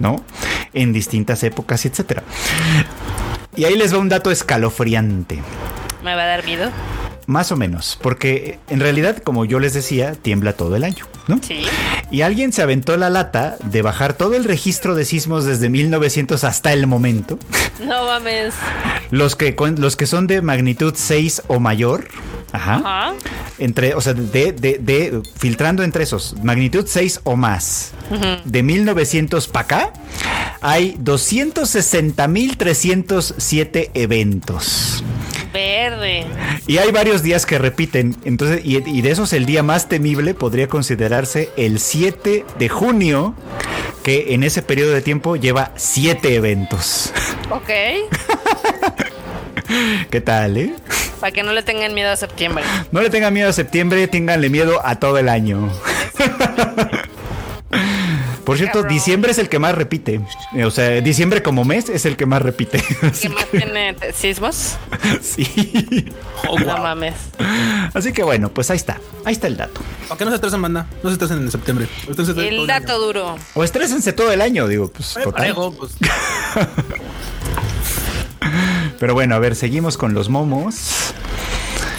¿no? 0.00 0.24
En 0.72 0.92
distintas 0.92 1.44
épocas, 1.44 1.86
etcétera. 1.86 2.24
Y 3.54 3.66
ahí 3.66 3.76
les 3.76 3.94
va 3.94 3.98
un 3.98 4.08
dato 4.08 4.32
escalofriante. 4.32 5.38
¿Me 6.02 6.16
va 6.16 6.24
a 6.24 6.26
dar 6.26 6.44
miedo? 6.44 6.70
Más 7.26 7.50
o 7.52 7.56
menos, 7.56 7.98
porque 8.02 8.58
en 8.68 8.80
realidad, 8.80 9.16
como 9.18 9.46
yo 9.46 9.58
les 9.58 9.72
decía, 9.72 10.12
tiembla 10.12 10.52
todo 10.52 10.76
el 10.76 10.84
año, 10.84 11.06
¿no? 11.26 11.40
Sí. 11.42 11.62
Y 12.10 12.20
alguien 12.20 12.52
se 12.52 12.60
aventó 12.62 12.98
la 12.98 13.08
lata 13.08 13.56
de 13.64 13.80
bajar 13.80 14.12
todo 14.12 14.34
el 14.34 14.44
registro 14.44 14.94
de 14.94 15.06
sismos 15.06 15.46
desde 15.46 15.70
1900 15.70 16.44
hasta 16.44 16.72
el 16.74 16.86
momento. 16.86 17.38
No 17.80 18.04
mames. 18.04 18.52
Los 19.10 19.36
que, 19.36 19.54
con- 19.54 19.80
los 19.80 19.96
que 19.96 20.06
son 20.06 20.26
de 20.26 20.42
magnitud 20.42 20.92
6 20.96 21.42
o 21.46 21.60
mayor. 21.60 22.08
Ajá. 22.52 22.74
Ajá. 22.76 23.12
Entre, 23.58 23.94
o 23.94 24.00
sea, 24.00 24.14
de, 24.14 24.52
de, 24.52 24.78
de- 24.78 25.20
filtrando 25.38 25.82
entre 25.82 26.04
esos, 26.04 26.36
magnitud 26.42 26.84
6 26.86 27.20
o 27.24 27.36
más. 27.36 27.92
De 28.44 28.62
1900 28.62 29.48
para 29.48 29.64
acá, 29.64 29.92
hay 30.60 30.96
260.307 31.02 33.90
eventos. 33.94 35.02
Verde. 35.54 36.26
Y 36.66 36.78
hay 36.78 36.90
varios 36.90 37.22
días 37.22 37.46
que 37.46 37.58
repiten. 37.58 38.16
Entonces, 38.24 38.60
y, 38.64 38.76
y 38.76 39.00
de 39.00 39.10
esos 39.10 39.32
el 39.32 39.46
día 39.46 39.62
más 39.62 39.88
temible 39.88 40.34
podría 40.34 40.68
considerarse 40.68 41.50
el 41.56 41.78
7 41.78 42.44
de 42.58 42.68
junio, 42.68 43.34
que 44.02 44.34
en 44.34 44.42
ese 44.42 44.62
periodo 44.62 44.92
de 44.92 45.00
tiempo 45.00 45.36
lleva 45.36 45.70
7 45.76 46.34
eventos. 46.34 47.12
Ok. 47.50 47.68
¿Qué 50.10 50.20
tal, 50.20 50.56
eh? 50.56 50.74
Para 51.20 51.32
que 51.32 51.42
no 51.42 51.52
le 51.52 51.62
tengan 51.62 51.94
miedo 51.94 52.10
a 52.10 52.16
septiembre. 52.16 52.64
No 52.90 53.00
le 53.00 53.08
tengan 53.08 53.32
miedo 53.32 53.48
a 53.48 53.52
septiembre, 53.52 54.06
ténganle 54.08 54.50
miedo 54.50 54.80
a 54.84 54.96
todo 54.96 55.18
el 55.18 55.28
año. 55.28 55.70
Por 58.44 58.56
cierto, 58.58 58.80
Cabrón. 58.80 58.92
diciembre 58.94 59.30
es 59.32 59.38
el 59.38 59.48
que 59.48 59.58
más 59.58 59.74
repite. 59.74 60.20
O 60.64 60.70
sea, 60.70 61.00
diciembre 61.00 61.42
como 61.42 61.64
mes 61.64 61.88
es 61.88 62.04
el 62.04 62.16
que 62.16 62.26
más 62.26 62.42
repite. 62.42 62.82
¿Qué 63.20 63.28
más 63.30 63.46
tiene 63.50 63.96
sismos? 64.14 64.76
sí. 65.22 66.06
No 66.66 66.76
mames. 66.78 67.14
Así 67.94 68.12
que 68.12 68.22
bueno, 68.22 68.50
pues 68.50 68.70
ahí 68.70 68.76
está. 68.76 69.00
Ahí 69.24 69.32
está 69.32 69.46
el 69.46 69.56
dato. 69.56 69.80
¿Por 70.08 70.18
qué 70.18 70.24
no 70.24 70.30
se 70.30 70.34
estresen, 70.36 70.60
banda? 70.60 70.86
No 71.02 71.08
se 71.10 71.14
estresen 71.14 71.38
en 71.38 71.50
septiembre. 71.50 71.88
El 72.36 72.66
dato 72.66 72.98
duro. 72.98 73.36
O 73.54 73.64
estrésense 73.64 74.12
todo 74.12 74.30
el 74.32 74.40
año, 74.42 74.68
digo, 74.68 74.88
pues 74.88 75.16
Eh, 75.16 75.20
total. 75.24 75.32
parejo, 75.32 75.72
pues. 75.72 75.92
Pero 78.98 79.14
bueno, 79.14 79.34
a 79.34 79.38
ver, 79.38 79.56
seguimos 79.56 79.96
con 79.96 80.14
los 80.14 80.28
momos. 80.28 81.12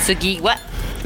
Sugiwa. 0.06 0.58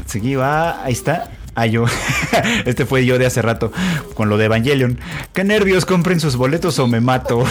Seguí, 0.06 0.34
va, 0.34 0.82
ahí 0.84 0.92
está. 0.92 1.30
Ah, 1.54 1.66
yo. 1.66 1.84
Este 2.64 2.86
fue 2.86 3.04
yo 3.04 3.18
de 3.18 3.26
hace 3.26 3.42
rato 3.42 3.72
con 4.14 4.28
lo 4.28 4.38
de 4.38 4.46
Evangelion. 4.46 4.98
Qué 5.32 5.44
nervios, 5.44 5.84
compren 5.84 6.20
sus 6.20 6.36
boletos 6.36 6.78
o 6.78 6.86
me 6.86 7.00
mato. 7.00 7.44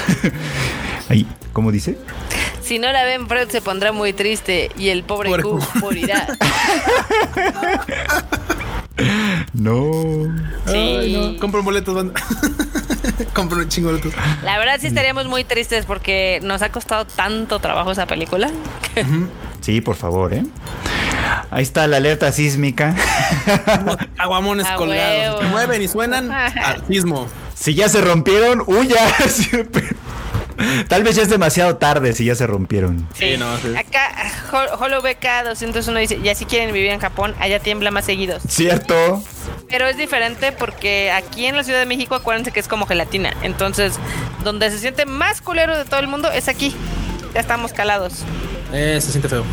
Ahí, 1.09 1.27
¿cómo 1.53 1.71
dice? 1.71 1.97
Si 2.61 2.77
no 2.79 2.91
la 2.91 3.03
ven, 3.03 3.27
Fred 3.27 3.49
se 3.49 3.61
pondrá 3.61 3.91
muy 3.91 4.13
triste 4.13 4.69
y 4.77 4.89
el 4.89 5.03
pobre 5.03 5.31
Q 5.41 5.59
morirá. 5.81 6.27
No. 9.53 10.27
Sí. 10.67 11.37
Compren 11.39 11.63
boletos, 11.63 11.95
banda. 11.95 12.21
Compren 13.33 13.61
un 13.61 13.69
chingo 13.69 13.93
de 13.93 13.99
boletos. 13.99 14.21
La 14.43 14.57
verdad 14.57 14.77
sí 14.79 14.87
estaríamos 14.87 15.25
muy 15.25 15.45
tristes 15.45 15.85
porque 15.85 16.39
nos 16.43 16.61
ha 16.61 16.69
costado 16.69 17.05
tanto 17.05 17.59
trabajo 17.59 17.91
esa 17.91 18.05
película. 18.05 18.49
Sí, 19.61 19.81
por 19.81 19.95
favor, 19.95 20.33
¿eh? 20.33 20.43
Ahí 21.51 21.63
está 21.63 21.87
la 21.87 21.97
alerta 21.97 22.31
sísmica. 22.31 22.95
Aguamones 24.17 24.67
A 24.67 24.75
colgados. 24.75 25.41
Se 25.41 25.47
mueven 25.47 25.81
y 25.81 25.87
suenan 25.87 26.31
al 26.31 26.85
sismo. 26.87 27.27
Si 27.55 27.73
ya 27.75 27.89
se 27.89 28.01
rompieron, 28.01 28.63
huya. 28.67 28.97
Tal 30.89 31.03
vez 31.03 31.15
ya 31.15 31.21
es 31.21 31.29
demasiado 31.29 31.77
tarde 31.77 32.11
si 32.13 32.25
ya 32.25 32.35
se 32.35 32.45
rompieron. 32.45 33.07
Sí, 33.17 33.37
no, 33.37 33.57
sí. 33.59 33.73
Acá, 33.77 34.11
Hol- 34.51 34.69
Holo 34.79 35.01
BK 35.01 35.45
201 35.45 35.99
dice, 35.99 36.19
ya 36.21 36.35
si 36.35 36.43
quieren 36.45 36.73
vivir 36.73 36.91
en 36.91 36.99
Japón, 36.99 37.33
allá 37.39 37.59
tiembla 37.59 37.91
más 37.91 38.03
seguidos. 38.05 38.43
¿Cierto? 38.49 39.23
Pero 39.69 39.87
es 39.87 39.95
diferente 39.95 40.51
porque 40.51 41.11
aquí 41.11 41.45
en 41.45 41.55
la 41.55 41.63
Ciudad 41.63 41.79
de 41.79 41.85
México, 41.85 42.15
acuérdense 42.15 42.51
que 42.51 42.59
es 42.59 42.67
como 42.67 42.85
gelatina. 42.87 43.33
Entonces, 43.41 43.93
donde 44.43 44.69
se 44.69 44.79
siente 44.79 45.05
más 45.05 45.39
culero 45.41 45.77
de 45.77 45.85
todo 45.85 46.01
el 46.01 46.07
mundo 46.07 46.29
es 46.29 46.49
aquí. 46.49 46.75
Ya 47.33 47.39
estamos 47.39 47.71
calados. 47.71 48.23
Eh, 48.73 48.99
se 49.01 49.11
siente 49.11 49.29
feo. 49.29 49.45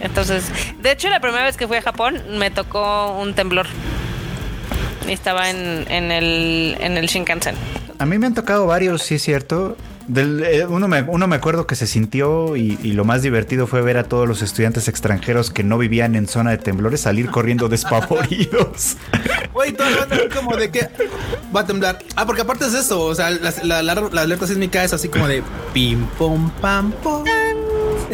Entonces, 0.00 0.44
de 0.80 0.92
hecho, 0.92 1.08
la 1.08 1.20
primera 1.20 1.44
vez 1.44 1.56
que 1.56 1.66
fui 1.68 1.76
a 1.76 1.82
Japón 1.82 2.20
me 2.38 2.50
tocó 2.50 3.16
un 3.18 3.34
temblor. 3.34 3.66
Y 5.08 5.12
estaba 5.12 5.50
en, 5.50 5.90
en 5.90 6.10
el, 6.12 6.76
en 6.80 6.96
el 6.96 7.06
Shinkansen. 7.06 7.54
A 7.98 8.06
mí 8.06 8.18
me 8.18 8.26
han 8.26 8.34
tocado 8.34 8.66
varios, 8.66 9.02
sí 9.02 9.16
es 9.16 9.22
cierto. 9.22 9.76
Del- 10.06 10.42
eh, 10.44 10.66
uno, 10.66 10.88
me, 10.88 11.02
uno 11.02 11.26
me 11.28 11.36
acuerdo 11.36 11.66
que 11.66 11.76
se 11.76 11.86
sintió 11.86 12.56
y, 12.56 12.78
y 12.82 12.92
lo 12.94 13.04
más 13.04 13.22
divertido 13.22 13.66
fue 13.66 13.80
ver 13.82 13.96
a 13.96 14.04
todos 14.04 14.26
los 14.26 14.42
estudiantes 14.42 14.88
extranjeros 14.88 15.50
que 15.50 15.62
no 15.62 15.78
vivían 15.78 16.16
en 16.16 16.26
zona 16.26 16.50
de 16.50 16.58
temblores 16.58 17.02
salir 17.02 17.30
corriendo 17.30 17.68
despavoridos. 17.68 18.96
Güey, 19.52 19.72
todo 19.72 19.88
el 19.88 19.96
mundo 19.98 20.16
como 20.34 20.56
de 20.56 20.70
que 20.70 20.88
va 21.54 21.60
a 21.60 21.66
temblar. 21.66 21.98
Ah, 22.14 22.24
porque 22.24 22.42
aparte 22.42 22.64
es 22.66 22.74
eso. 22.74 23.00
O 23.02 23.14
sea, 23.14 23.30
la, 23.30 23.52
la- 23.64 23.82
la- 23.82 23.94
la 24.12 24.22
alerta 24.22 24.46
sísmica 24.46 24.82
es 24.84 24.92
así 24.92 25.08
como 25.08 25.26
de 25.28 25.42
pim, 25.74 26.06
pom, 26.18 26.50
pam, 26.60 26.92
pom. 27.02 27.24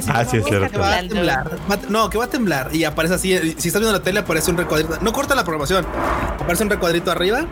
Ah, 0.08 0.24
sí, 0.24 0.36
es 0.38 0.44
que 0.44 0.50
cierto. 0.50 0.78
va 0.80 0.96
a 0.96 1.00
temblar. 1.08 1.50
Va 1.70 1.74
a- 1.74 1.78
no, 1.88 2.10
que 2.10 2.18
va 2.18 2.24
a 2.24 2.30
temblar. 2.30 2.74
Y 2.74 2.84
aparece 2.84 3.14
así. 3.14 3.36
Si 3.58 3.68
estás 3.68 3.80
viendo 3.80 3.92
la 3.92 4.02
tele, 4.02 4.20
aparece 4.20 4.50
un 4.50 4.56
recuadrito. 4.56 4.98
No 5.00 5.12
corta 5.12 5.34
la 5.34 5.42
programación. 5.44 5.86
Aparece 6.40 6.62
un 6.64 6.70
recuadrito 6.70 7.10
arriba. 7.10 7.46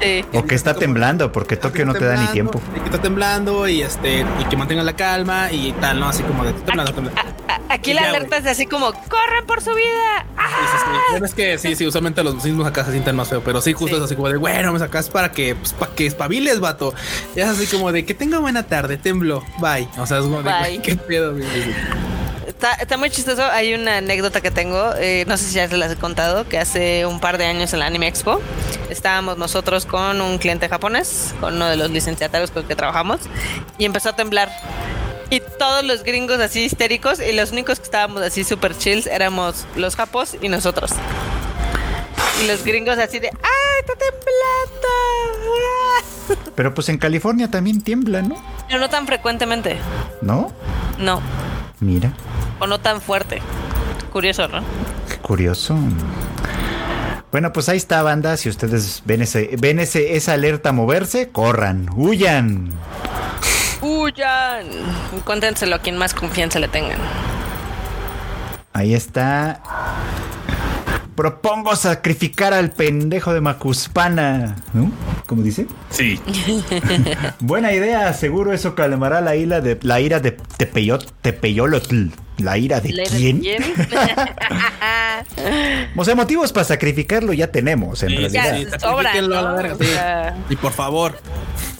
Sí. 0.00 0.24
O 0.32 0.44
que 0.44 0.54
está 0.54 0.74
temblando, 0.74 1.30
porque 1.32 1.56
Tokio 1.56 1.84
no 1.86 1.92
te 1.94 2.04
da 2.04 2.12
ni 2.16 2.26
temblando, 2.26 2.32
tiempo. 2.32 2.62
y 2.76 2.80
que 2.80 2.84
está 2.86 3.00
temblando 3.02 3.68
y 3.68 3.82
este 3.82 4.20
y 4.40 4.44
que 4.48 4.56
mantenga 4.56 4.82
la 4.82 4.94
calma 4.96 5.52
y 5.52 5.72
tal, 5.72 6.00
¿no? 6.00 6.08
Así 6.08 6.22
como 6.22 6.44
de 6.44 6.52
temblando, 6.52 6.92
temblando. 6.94 7.20
A- 7.20 7.52
a- 7.54 7.60
Aquí 7.74 7.94
la 7.94 8.02
ya, 8.02 8.08
alerta 8.10 8.38
es 8.38 8.46
así 8.46 8.66
como, 8.66 8.92
corran 8.92 9.46
por 9.46 9.62
su 9.62 9.70
vida. 9.72 10.26
¡Ah! 10.36 11.18
Es 11.22 11.34
que 11.34 11.56
sí, 11.58 11.76
sí, 11.76 11.86
usualmente 11.86 12.22
los 12.24 12.42
sismos 12.42 12.66
acá 12.66 12.84
se 12.84 12.90
sienten 12.90 13.14
más 13.14 13.28
feo, 13.28 13.42
pero 13.44 13.60
sí, 13.60 13.72
justo 13.72 13.94
Sí. 13.96 14.00
es 14.00 14.06
así 14.06 14.16
como 14.16 14.28
de, 14.28 14.38
bueno, 14.38 14.74
acá 14.82 14.98
es 14.98 15.08
para 15.08 15.30
que, 15.30 15.54
pues, 15.54 15.72
para 15.74 15.92
que 15.94 16.06
espabiles, 16.06 16.58
vato. 16.58 16.92
Y 17.36 17.40
es 17.40 17.46
así 17.48 17.66
como 17.66 17.92
de 17.92 18.04
que 18.04 18.14
tenga 18.14 18.38
buena 18.40 18.64
tarde, 18.64 18.96
tembló, 18.96 19.44
bye. 19.60 19.86
O 19.98 20.06
sea, 20.06 20.18
es 20.18 20.24
como 20.24 20.42
de, 20.42 20.50
Bye. 20.50 20.82
qué 20.82 20.96
pedo, 20.96 21.32
güey. 21.32 21.44
Está, 22.60 22.74
está 22.74 22.98
muy 22.98 23.08
chistoso. 23.08 23.42
Hay 23.42 23.72
una 23.72 23.96
anécdota 23.96 24.42
que 24.42 24.50
tengo, 24.50 24.92
eh, 24.98 25.24
no 25.26 25.38
sé 25.38 25.44
si 25.44 25.54
ya 25.54 25.66
se 25.66 25.78
las 25.78 25.90
he 25.92 25.96
contado, 25.96 26.46
que 26.46 26.58
hace 26.58 27.06
un 27.06 27.18
par 27.18 27.38
de 27.38 27.46
años 27.46 27.72
en 27.72 27.78
la 27.78 27.86
Anime 27.86 28.06
Expo 28.06 28.38
estábamos 28.90 29.38
nosotros 29.38 29.86
con 29.86 30.20
un 30.20 30.36
cliente 30.36 30.68
japonés, 30.68 31.34
con 31.40 31.54
uno 31.54 31.68
de 31.68 31.78
los 31.78 31.88
licenciatarios 31.90 32.50
con 32.50 32.64
el 32.64 32.68
que 32.68 32.76
trabajamos, 32.76 33.20
y 33.78 33.86
empezó 33.86 34.10
a 34.10 34.12
temblar. 34.14 34.50
Y 35.30 35.40
todos 35.40 35.84
los 35.84 36.02
gringos 36.02 36.38
así 36.38 36.60
histéricos, 36.64 37.18
y 37.18 37.32
los 37.32 37.50
únicos 37.50 37.78
que 37.78 37.84
estábamos 37.84 38.20
así 38.20 38.44
super 38.44 38.76
chills 38.76 39.06
éramos 39.06 39.64
los 39.74 39.96
japos 39.96 40.36
y 40.42 40.50
nosotros. 40.50 40.90
Y 42.42 42.46
los 42.46 42.62
gringos 42.62 42.98
así 42.98 43.20
de, 43.20 43.28
¡ay, 43.28 43.80
está 43.80 43.94
temblando! 43.94 44.88
¡Ah!". 46.28 46.50
Pero 46.54 46.74
pues 46.74 46.90
en 46.90 46.98
California 46.98 47.50
también 47.50 47.80
tiembla, 47.80 48.20
¿no? 48.20 48.36
Pero 48.68 48.80
no 48.80 48.90
tan 48.90 49.06
frecuentemente, 49.06 49.78
¿No? 50.20 50.52
no, 50.98 51.22
Mira, 51.80 52.12
o 52.58 52.66
no 52.66 52.78
tan 52.78 53.00
fuerte. 53.00 53.40
Curioso, 54.12 54.48
¿no? 54.48 54.60
qué 55.08 55.16
curioso. 55.16 55.76
Bueno, 57.32 57.52
pues 57.52 57.68
ahí 57.68 57.76
está, 57.76 58.02
banda. 58.02 58.36
Si 58.36 58.48
ustedes 58.48 59.02
ven 59.04 59.22
ese, 59.22 59.56
ven 59.58 59.78
ese, 59.78 60.16
esa 60.16 60.32
alerta 60.32 60.72
moverse, 60.72 61.30
corran, 61.30 61.88
huyan. 61.94 62.70
¡Huyan! 63.80 64.66
Cuéntenselo 65.24 65.76
a 65.76 65.78
quien 65.78 65.96
más 65.96 66.12
confianza 66.12 66.58
le 66.58 66.68
tengan. 66.68 66.98
Ahí 68.72 68.94
está. 68.94 69.62
Propongo 71.20 71.76
sacrificar 71.76 72.54
al 72.54 72.70
pendejo 72.70 73.34
de 73.34 73.42
Macuspana. 73.42 74.56
¿No? 74.72 74.90
¿Cómo 75.26 75.42
dice? 75.42 75.66
Sí. 75.90 76.18
Buena 77.40 77.74
idea, 77.74 78.10
seguro 78.14 78.54
eso 78.54 78.74
calmará 78.74 79.20
la 79.20 79.36
ira 79.36 79.60
de 79.60 79.78
la 79.82 80.00
ira 80.00 80.20
de 80.20 80.30
Tepeyot, 80.30 81.12
Tepeyolotl. 81.20 82.06
¿La 82.40 82.58
ira 82.58 82.80
de 82.80 82.90
¿Le 82.90 83.02
de 83.04 83.08
quién? 83.10 83.40
quién? 83.40 83.62
O 85.96 86.04
sea, 86.04 86.14
motivos 86.14 86.52
para 86.52 86.64
sacrificarlo 86.64 87.32
ya 87.32 87.48
tenemos, 87.50 88.02
en 88.02 88.08
Sí, 88.10 88.16
realidad. 88.16 88.56
ya, 88.58 88.70
sí, 88.78 88.80
sobra, 88.80 89.20
¿no? 89.22 89.58
sí. 89.78 89.86
Y 90.50 90.56
por 90.56 90.72
favor, 90.72 91.18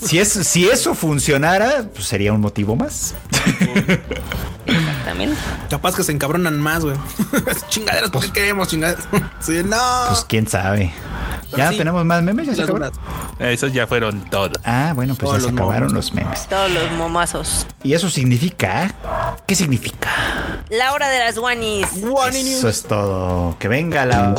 Si, 0.03 0.19
es, 0.19 0.29
si 0.33 0.69
eso 0.69 0.95
funcionara, 0.95 1.85
pues 1.95 2.07
sería 2.07 2.33
un 2.33 2.41
motivo 2.41 2.77
más. 2.77 3.15
también. 5.05 5.35
capaz 5.69 5.95
que 5.97 6.03
se 6.05 6.13
encabronan 6.13 6.59
más, 6.61 6.85
güey. 6.85 6.97
chingaderas, 7.69 8.11
¿por 8.11 8.23
qué 8.27 8.33
queremos 8.33 8.69
chingaderas? 8.69 9.05
sí, 9.41 9.63
no. 9.65 9.77
Pues 10.09 10.25
quién 10.29 10.47
sabe. 10.47 10.93
¿Ya 11.57 11.71
Sí. 11.73 11.79
tenemos 11.79 12.05
más 12.05 12.23
memes? 12.23 12.47
¿Ya 12.47 12.55
se 12.55 12.63
acabaron? 12.63 12.93
Esos 13.41 13.73
ya 13.73 13.87
fueron 13.87 14.21
todos. 14.31 14.53
Ah, 14.65 14.93
bueno, 14.95 15.15
pues 15.15 15.29
Todos 15.31 15.37
ya 15.37 15.41
se 15.41 15.47
los 15.53 15.53
acabaron 15.61 15.89
momos. 15.89 15.93
los 16.07 16.15
memes. 16.15 16.47
Todos 16.49 16.71
los 16.71 16.93
momazos. 16.93 17.67
¿Y 17.83 17.93
eso 17.95 18.09
significa? 18.09 18.95
¿Qué 19.47 19.55
significa? 19.57 20.09
La 20.71 20.93
hora 20.93 21.09
de 21.09 21.19
las 21.19 21.39
guanis. 21.39 21.87
Eso 21.93 22.69
es 22.69 22.83
todo. 22.83 23.57
Que 23.59 23.69
venga 23.69 24.07
la. 24.07 24.35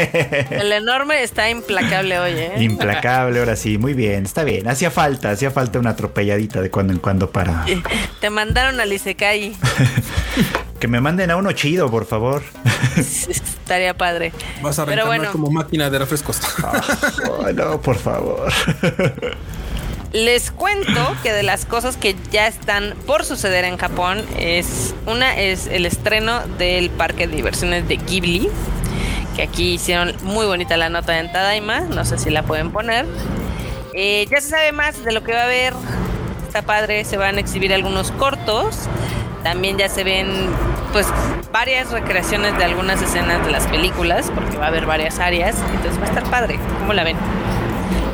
El 0.50 0.72
enorme 0.72 1.22
está 1.22 1.50
implacable 1.50 2.18
hoy, 2.18 2.32
¿eh? 2.32 2.52
Implacable, 2.58 3.38
ahora 3.38 3.56
sí, 3.56 3.78
muy 3.78 3.94
bien, 3.94 4.24
está 4.24 4.44
bien. 4.44 4.68
Hacía 4.68 4.90
falta, 4.90 5.30
hacía 5.30 5.50
falta 5.50 5.78
una 5.78 5.90
atropelladita 5.90 6.60
de 6.60 6.70
cuando 6.70 6.92
en 6.92 6.98
cuando 6.98 7.30
para. 7.30 7.66
Te 8.20 8.30
mandaron 8.30 8.80
al 8.80 8.92
Isekai. 8.92 9.56
Que 10.80 10.88
me 10.88 10.98
manden 11.02 11.30
a 11.30 11.36
uno 11.36 11.52
chido, 11.52 11.90
por 11.90 12.06
favor. 12.06 12.42
Estaría 12.96 13.92
padre. 13.92 14.32
Vas 14.62 14.78
a 14.78 14.86
bueno, 14.86 15.30
como 15.30 15.50
máquina 15.50 15.90
de 15.90 15.98
refrescos. 15.98 16.40
Ay, 17.44 17.52
no, 17.52 17.78
por 17.82 17.96
favor. 17.96 18.50
Les 20.12 20.50
cuento 20.50 21.16
que 21.22 21.32
de 21.32 21.42
las 21.42 21.64
cosas 21.64 21.96
que 21.96 22.16
ya 22.32 22.46
están 22.46 22.94
por 23.06 23.24
suceder 23.24 23.64
en 23.64 23.76
Japón 23.76 24.24
es 24.38 24.94
una 25.06 25.38
es 25.38 25.66
el 25.68 25.86
estreno 25.86 26.40
del 26.58 26.90
parque 26.90 27.28
de 27.28 27.36
diversiones 27.36 27.86
de 27.86 27.96
Ghibli, 27.96 28.50
que 29.36 29.42
aquí 29.42 29.74
hicieron 29.74 30.14
muy 30.22 30.46
bonita 30.46 30.76
la 30.76 30.88
nota 30.88 31.18
en 31.18 31.30
Tadaima, 31.30 31.80
no 31.80 32.04
sé 32.04 32.18
si 32.18 32.30
la 32.30 32.42
pueden 32.42 32.72
poner. 32.72 33.06
Eh, 33.94 34.26
ya 34.30 34.40
se 34.40 34.50
sabe 34.50 34.72
más 34.72 35.04
de 35.04 35.12
lo 35.12 35.22
que 35.22 35.32
va 35.32 35.42
a 35.42 35.44
haber. 35.44 35.74
Está 36.46 36.62
padre, 36.62 37.04
se 37.04 37.16
van 37.16 37.36
a 37.36 37.40
exhibir 37.40 37.72
algunos 37.72 38.10
cortos. 38.12 38.76
También 39.44 39.78
ya 39.78 39.88
se 39.88 40.04
ven 40.04 40.28
pues 40.92 41.06
varias 41.52 41.90
recreaciones 41.90 42.56
de 42.58 42.64
algunas 42.64 43.00
escenas 43.00 43.44
de 43.46 43.52
las 43.52 43.66
películas, 43.68 44.30
porque 44.34 44.56
va 44.56 44.66
a 44.66 44.68
haber 44.68 44.86
varias 44.86 45.18
áreas, 45.20 45.56
entonces 45.72 45.98
va 46.00 46.04
a 46.04 46.08
estar 46.08 46.24
padre. 46.30 46.58
¿Cómo 46.80 46.92
la 46.92 47.04
ven? 47.04 47.16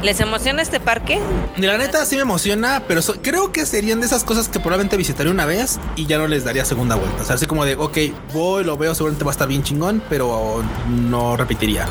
¿Les 0.03 0.21
emociona 0.21 0.63
este 0.63 0.79
parque? 0.79 1.19
Y 1.57 1.63
la 1.63 1.79
neta 1.79 2.05
sí 2.07 2.17
me 2.17 2.23
emociona, 2.23 2.83
pero 2.87 3.03
so- 3.03 3.17
creo 3.23 3.51
que 3.51 3.67
serían 3.67 3.99
de 4.01 4.07
esas 4.07 4.23
cosas 4.25 4.49
que 4.49 4.61
probablemente 4.61 4.97
visitaría 4.97 5.33
una 5.33 5.47
vez 5.47 5.81
y 5.97 6.07
ya 6.07 6.19
no 6.19 6.29
les 6.29 6.45
daría 6.45 6.65
segunda 6.65 6.95
vuelta. 6.95 7.23
O 7.23 7.25
sea, 7.25 7.35
así 7.37 7.47
como 7.47 7.65
de, 7.65 7.75
ok, 7.77 7.99
voy, 8.33 8.63
lo 8.65 8.77
veo, 8.77 8.95
seguramente 8.95 9.25
va 9.25 9.31
a 9.31 9.33
estar 9.33 9.49
bien 9.49 9.63
chingón, 9.63 10.03
pero 10.09 10.63
no 10.89 11.37
repetiría. 11.37 11.87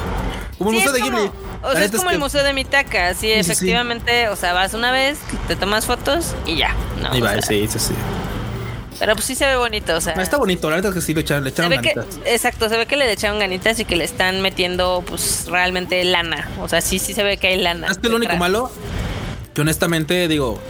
Como 0.58 0.70
el 0.72 0.78
Sí, 0.78 0.84
museo 0.84 0.94
de 0.94 1.00
es 1.00 1.04
como- 1.06 1.18
Ghibli. 1.18 1.32
O 1.64 1.72
sea, 1.72 1.84
es 1.84 1.92
como 1.92 2.10
el 2.12 2.16
que- 2.18 2.20
Museo 2.20 2.44
de 2.44 2.54
Mitaka, 2.54 3.14
sí, 3.16 3.22
sí, 3.22 3.34
sí. 3.34 3.40
efectivamente, 3.40 4.30
o 4.30 4.36
sea, 4.36 4.54
vas 4.54 4.74
una 4.76 4.92
vez, 4.92 5.18
te 5.48 5.56
tomas 5.56 5.86
fotos 5.88 6.36
y 6.46 6.58
ya. 6.58 6.76
No, 7.02 7.10
o 7.10 7.20
va, 7.22 7.32
sea, 7.34 7.42
sí, 7.42 7.68
sí, 7.68 7.80
sí. 7.80 7.94
Pero 9.00 9.14
pues 9.14 9.26
sí 9.26 9.36
se 9.36 9.46
ve 9.46 9.58
bonito, 9.58 9.96
o 9.96 10.02
sea. 10.02 10.14
Está 10.14 10.38
bonito, 10.38 10.70
la 10.70 10.78
neta 10.78 10.90
es 10.90 10.94
que 10.94 11.02
sí 11.02 11.14
le 11.14 11.22
echaron, 11.22 11.44
le 11.44 11.50
se 11.50 11.56
echaron 11.56 11.72
que, 11.82 11.94
ganitas. 11.94 12.20
exacto, 12.26 12.70
se 12.70 12.78
ve 12.78 12.86
que 12.86 12.96
le 12.96 13.12
echaron 13.12 13.40
ganitas 13.40 13.80
y 13.80 13.86
que 13.86 13.96
le 13.96 14.04
están 14.04 14.42
metiendo 14.42 15.04
pues 15.06 15.46
realmente 15.48 16.04
lana. 16.04 16.50
O 16.62 16.68
sea, 16.68 16.82
sí, 16.82 17.00
sí 17.00 17.14
se 17.14 17.24
ve 17.24 17.38
que 17.38 17.48
hay 17.48 17.62
lana. 17.62 17.88
Es 17.88 17.98
que 17.98 18.10
lo 18.10 18.16
único 18.16 18.36
malo, 18.38 18.72
que 19.54 19.62
honestamente 19.62 20.28
digo, 20.28 20.62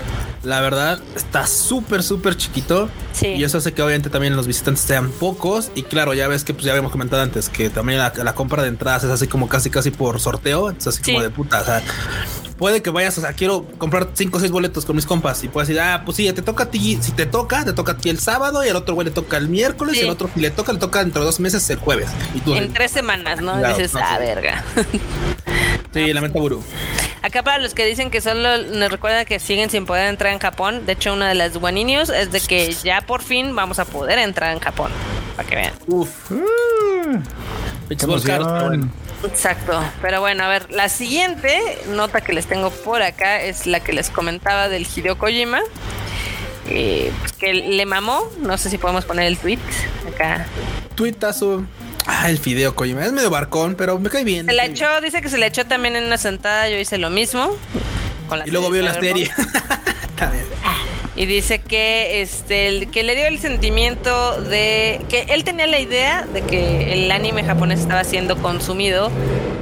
la 0.46 0.62
verdad 0.62 1.00
está 1.16 1.46
súper, 1.48 2.04
súper 2.04 2.38
chiquito. 2.38 2.90
Sí. 3.14 3.28
Y 3.28 3.44
eso 3.44 3.58
hace 3.58 3.74
que 3.74 3.82
obviamente 3.82 4.10
también 4.10 4.36
los 4.36 4.48
visitantes 4.48 4.84
sean 4.84 5.10
pocos. 5.10 5.72
Y 5.76 5.84
claro, 5.84 6.14
ya 6.14 6.28
ves 6.28 6.44
que 6.44 6.54
pues 6.54 6.66
ya 6.66 6.72
habíamos 6.72 6.92
comentado 6.92 7.22
antes 7.24 7.50
que 7.50 7.70
también 7.70 8.00
la, 8.00 8.14
la 8.16 8.36
compra 8.36 8.62
de 8.64 8.70
entradas 8.70 9.04
es 9.04 9.10
así 9.12 9.28
como 9.28 9.48
casi, 9.50 9.70
casi 9.70 9.92
por 9.92 10.20
sorteo. 10.20 10.70
Entonces 10.70 10.96
así 10.96 11.04
Sí. 11.04 11.12
como 11.14 11.24
de 11.24 11.30
puta. 11.30 11.62
O 11.62 11.66
sea, 11.66 11.82
puede 12.58 12.82
que 12.82 12.90
vayas, 12.90 13.18
o 13.18 13.22
sea, 13.22 13.34
quiero 13.34 13.66
comprar 13.78 14.10
cinco 14.14 14.38
o 14.38 14.40
seis 14.40 14.52
boletos 14.52 14.86
con 14.86 14.96
mis 14.96 15.06
compas 15.06 15.44
y 15.44 15.48
puedes 15.50 15.68
decir, 15.68 15.82
ah, 15.82 16.04
pues 16.06 16.18
sí, 16.18 16.32
te 16.32 16.42
toca 16.42 16.66
a 16.66 16.72
ti. 16.72 16.98
Si 17.02 17.12
te 17.12 17.26
toca, 17.26 17.66
te 17.66 17.74
toca 17.74 17.94
a 17.94 17.98
ti 17.98 18.10
el 18.10 18.20
sábado 18.20 18.64
y 18.66 18.70
al 18.70 18.76
otro 18.76 18.96
güey 18.96 19.06
le 19.06 19.12
toca 19.12 19.38
el 19.38 19.50
miércoles 19.50 19.96
Sí. 19.96 20.02
y 20.02 20.04
el 20.06 20.10
otro 20.10 20.30
si 20.34 20.40
le 20.40 20.52
toca, 20.52 20.72
le 20.74 20.80
toca 20.80 21.00
dentro 21.00 21.22
de 21.22 21.26
dos 21.26 21.40
meses 21.40 21.70
el 21.70 21.80
jueves. 21.80 22.08
Y 22.34 22.40
tú, 22.42 22.54
En 22.56 22.72
tres 22.74 22.92
semanas, 22.92 23.42
¿no? 23.42 23.58
Claro, 23.58 23.76
Dices, 23.76 23.94
no, 23.94 24.00
ah, 24.04 24.18
sí. 24.20 24.26
verga. 24.26 24.64
sí, 25.94 26.14
lamenta 26.14 26.40
Buru. 26.40 26.64
Acá 27.26 27.42
para 27.42 27.58
los 27.58 27.74
que 27.74 27.88
dicen 27.88 28.12
que 28.12 28.22
solo 28.22 28.60
nos 28.60 28.92
recuerda 28.92 29.26
que 29.26 29.40
siguen 29.40 29.72
sin 29.72 29.88
poder 29.88 30.10
entrar 30.10 30.32
en 30.32 30.38
Japón, 30.38 30.86
de 30.86 30.94
hecho 30.94 31.12
una 31.12 31.28
de 31.28 31.34
las 31.34 31.56
One 31.56 31.84
News 31.84 32.10
es 32.10 32.32
de 32.32 32.40
que 32.40 32.72
ya 32.72 33.02
por 33.02 33.24
fin 33.24 33.56
vamos 33.56 33.80
a 33.80 33.86
poder 33.86 34.20
entrar 34.20 34.54
en 34.54 34.60
Japón, 34.60 34.92
para 35.36 35.50
que 35.50 35.56
vean. 35.56 35.74
Uf. 35.88 36.30
Bueno. 38.68 38.90
Exacto, 39.24 39.84
pero 40.04 40.20
bueno, 40.22 40.44
a 40.44 40.50
ver, 40.50 40.72
la 40.72 40.88
siguiente 40.88 41.80
nota 41.88 42.22
que 42.22 42.32
les 42.32 42.46
tengo 42.46 42.70
por 42.70 43.02
acá 43.02 43.42
es 43.42 43.66
la 43.66 43.80
que 43.80 43.92
les 43.92 44.12
comentaba 44.12 44.70
del 44.70 44.86
Hideo 44.86 45.18
Kojima, 45.18 45.62
eh, 46.70 47.12
pues 47.22 47.34
que 47.34 47.56
le 47.56 47.88
mamó, 47.88 48.30
no 48.38 48.56
sé 48.60 48.70
si 48.70 48.78
podemos 48.78 49.04
poner 49.04 49.26
el 49.26 49.40
tweet 49.40 49.58
acá. 50.14 50.46
Tuitazo. 50.94 51.64
Ah, 52.08 52.30
el 52.30 52.38
fideo 52.38 52.76
Kojima. 52.76 53.04
Es 53.06 53.12
medio 53.12 53.30
barcón, 53.30 53.76
pero 53.76 53.98
me 54.00 54.10
cae 54.10 54.24
bien. 54.24 54.46
Se 54.46 54.54
la 54.54 54.66
echó, 54.66 55.02
dice 55.02 55.22
que 55.22 55.30
se 55.30 55.38
la 55.38 55.48
echó 55.48 55.66
también 55.66 55.96
en 55.96 56.04
una 56.06 56.18
sentada, 56.18 56.70
yo 56.70 56.78
hice 56.78 56.98
lo 56.98 57.10
mismo. 57.10 57.56
con 58.30 58.40
la 58.40 58.48
Y 58.48 58.52
luego 58.52 58.70
vio 58.72 58.82
la 58.84 58.94
serie. 58.94 59.30
Y 61.18 61.26
dice 61.28 61.60
que 61.60 62.22
este 62.22 62.68
el- 62.68 62.92
que 62.92 63.02
le 63.04 63.16
dio 63.16 63.26
el 63.28 63.40
sentimiento 63.40 64.42
de 64.42 65.00
que 65.08 65.22
él 65.30 65.46
tenía 65.46 65.66
la 65.66 65.80
idea 65.80 66.24
de 66.34 66.42
que 66.42 66.92
el 66.92 67.10
anime 67.10 67.42
japonés 67.46 67.80
estaba 67.80 68.04
siendo 68.04 68.36
consumido, 68.42 69.10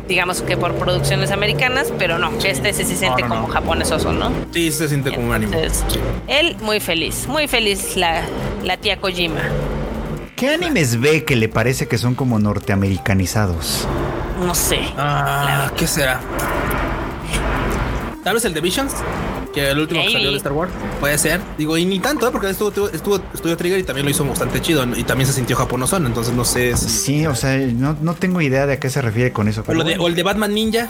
digamos 0.08 0.42
que 0.42 0.58
por 0.58 0.74
producciones 0.74 1.30
americanas, 1.30 1.94
pero 2.00 2.18
no, 2.18 2.36
que 2.40 2.50
este 2.50 2.74
sí 2.74 2.84
se 2.86 2.96
siente 2.96 3.22
no, 3.22 3.28
no. 3.28 3.36
como 3.36 3.48
japonesoso, 3.50 4.12
¿no? 4.12 4.32
Sí, 4.52 4.72
se 4.72 4.88
siente 4.88 5.14
como 5.14 5.28
un 5.28 5.34
anime. 5.36 5.56
Entonces, 5.58 5.84
Sí. 5.90 6.00
Él 6.28 6.56
muy 6.62 6.80
feliz, 6.80 7.28
muy 7.28 7.48
feliz 7.48 7.98
la, 7.98 8.24
la 8.64 8.78
tía 8.78 8.98
Kojima. 8.98 9.42
¿Qué 10.36 10.50
animes 10.50 11.00
ve 11.00 11.24
que 11.24 11.36
le 11.36 11.48
parece 11.48 11.88
que 11.88 11.98
son 11.98 12.16
como 12.16 12.40
norteamericanizados? 12.40 13.88
No 14.40 14.56
sé. 14.56 14.80
Ah, 14.98 15.72
¿qué 15.78 15.88
será? 15.88 16.20
Tal 18.24 18.34
vez 18.34 18.46
el 18.46 18.54
de 18.54 18.62
Visions. 18.62 18.94
Que 19.54 19.70
el 19.70 19.80
último 19.80 20.02
que 20.04 20.12
salió 20.12 20.32
de 20.32 20.38
Star 20.38 20.54
Wars. 20.54 20.72
Puede 21.00 21.18
ser. 21.18 21.40
Digo, 21.58 21.78
y 21.78 21.86
ni 21.86 22.00
tanto, 22.00 22.28
¿eh? 22.28 22.32
porque 22.32 22.50
estuvo, 22.50 22.70
estuvo, 22.70 22.88
estuvo 22.88 23.16
Estudio 23.34 23.56
Trigger 23.56 23.80
y 23.80 23.84
también 23.84 24.06
lo 24.06 24.12
hizo 24.12 24.26
bastante 24.26 24.62
chido. 24.62 24.84
Y 24.96 25.04
también 25.04 25.28
se 25.28 25.34
sintió 25.34 25.56
japonosón. 25.56 26.06
Entonces 26.08 26.34
no 26.34 26.44
sé 26.44 26.76
si. 26.76 26.90
Sí, 26.90 27.26
o 27.28 27.36
sea, 27.36 27.56
no, 27.58 27.96
no 28.02 28.16
tengo 28.16 28.42
idea 28.42 28.66
de 28.66 28.74
a 28.74 28.80
qué 28.80 28.90
se 28.90 29.02
refiere 29.02 29.32
con 29.32 29.48
eso. 29.48 29.62
O, 29.62 29.64
Pero 29.64 29.78
lo 29.80 29.84
de, 29.84 29.98
o 30.00 30.08
el 30.08 30.16
de 30.16 30.24
Batman 30.24 30.54
Ninja, 30.54 30.88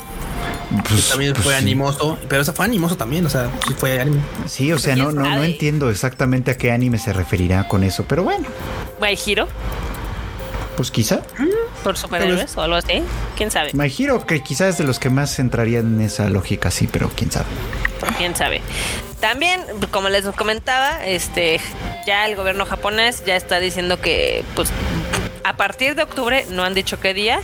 pues- 0.87 1.09
también 1.09 1.33
pues 1.33 1.43
fue 1.43 1.53
sí. 1.55 1.59
animoso. 1.61 2.17
Pero 2.29 2.41
ese 2.41 2.53
fue 2.53 2.65
animoso 2.65 2.95
también, 2.95 3.25
o 3.25 3.29
sea, 3.29 3.49
sí 3.67 3.73
fue 3.77 3.99
anime. 3.99 4.21
Sí, 4.45 4.71
o 4.71 4.79
sea, 4.79 4.95
no, 4.95 5.05
¿Quién 5.07 5.15
no, 5.17 5.23
no 5.23 5.35
sabe? 5.35 5.45
entiendo 5.47 5.89
exactamente 5.89 6.51
a 6.51 6.57
qué 6.57 6.71
anime 6.71 6.97
se 6.99 7.11
referirá 7.13 7.67
con 7.67 7.83
eso, 7.83 8.05
pero 8.07 8.23
bueno, 8.23 8.47
My 9.01 9.17
Hero, 9.25 9.47
pues 10.75 10.91
quizá. 10.91 11.21
por 11.83 11.97
superhéroes 11.97 12.55
o 12.57 12.61
algo 12.61 12.75
así. 12.75 13.03
¿Quién 13.35 13.51
sabe? 13.51 13.71
My 13.73 13.93
Hero, 13.95 14.25
que 14.25 14.41
quizás 14.41 14.69
es 14.69 14.77
de 14.77 14.83
los 14.83 14.99
que 14.99 15.09
más 15.09 15.39
entrarían 15.39 15.95
en 15.95 16.01
esa 16.01 16.29
lógica, 16.29 16.71
sí, 16.71 16.87
pero 16.91 17.09
quién 17.15 17.31
sabe. 17.31 17.45
quién 18.17 18.35
sabe. 18.35 18.61
También, 19.19 19.61
como 19.91 20.09
les 20.09 20.25
comentaba, 20.25 21.05
este 21.05 21.59
ya 22.05 22.27
el 22.27 22.35
gobierno 22.35 22.65
japonés 22.65 23.23
ya 23.25 23.35
está 23.35 23.59
diciendo 23.59 24.01
que 24.01 24.43
pues 24.55 24.69
a 25.43 25.55
partir 25.55 25.95
de 25.95 26.03
octubre, 26.03 26.45
no 26.49 26.63
han 26.63 26.73
dicho 26.73 26.99
qué 26.99 27.13
día, 27.13 27.39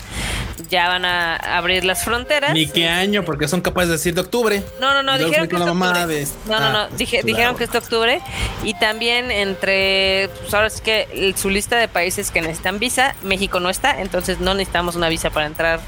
ya 0.69 0.87
van 0.87 1.05
a 1.05 1.35
abrir 1.35 1.85
las 1.85 2.03
fronteras. 2.03 2.53
Ni 2.53 2.67
qué 2.67 2.87
año, 2.87 3.23
porque 3.23 3.47
son 3.47 3.61
capaces 3.61 3.89
de 3.89 3.93
decir 3.93 4.13
de 4.13 4.21
octubre. 4.21 4.63
No, 4.81 4.93
no, 4.93 5.03
no, 5.03 5.17
dijeron 5.17 5.47
que 5.47 5.55
es 5.55 5.61
octubre. 5.61 6.05
de- 6.07 6.27
No, 6.47 6.59
no, 6.59 6.71
no, 6.71 6.79
Ah, 6.79 6.89
dije- 6.97 7.17
claro. 7.21 7.25
dijeron 7.27 7.55
que 7.57 7.63
es 7.65 7.71
de 7.71 7.77
octubre. 7.77 8.21
Y 8.63 8.73
también 8.75 9.31
entre, 9.31 10.29
pues 10.41 10.53
ahora 10.53 10.69
sí 10.69 10.81
que 10.81 11.33
su 11.37 11.49
lista 11.49 11.77
de 11.77 11.87
países 11.87 12.31
que 12.31 12.41
necesitan 12.41 12.79
visa, 12.79 13.15
México 13.23 13.59
no 13.59 13.69
está, 13.69 14.01
entonces 14.01 14.39
no 14.39 14.53
necesitamos 14.53 14.95
una 14.95 15.09
visa 15.09 15.29
para 15.29 15.45
entrar 15.45 15.79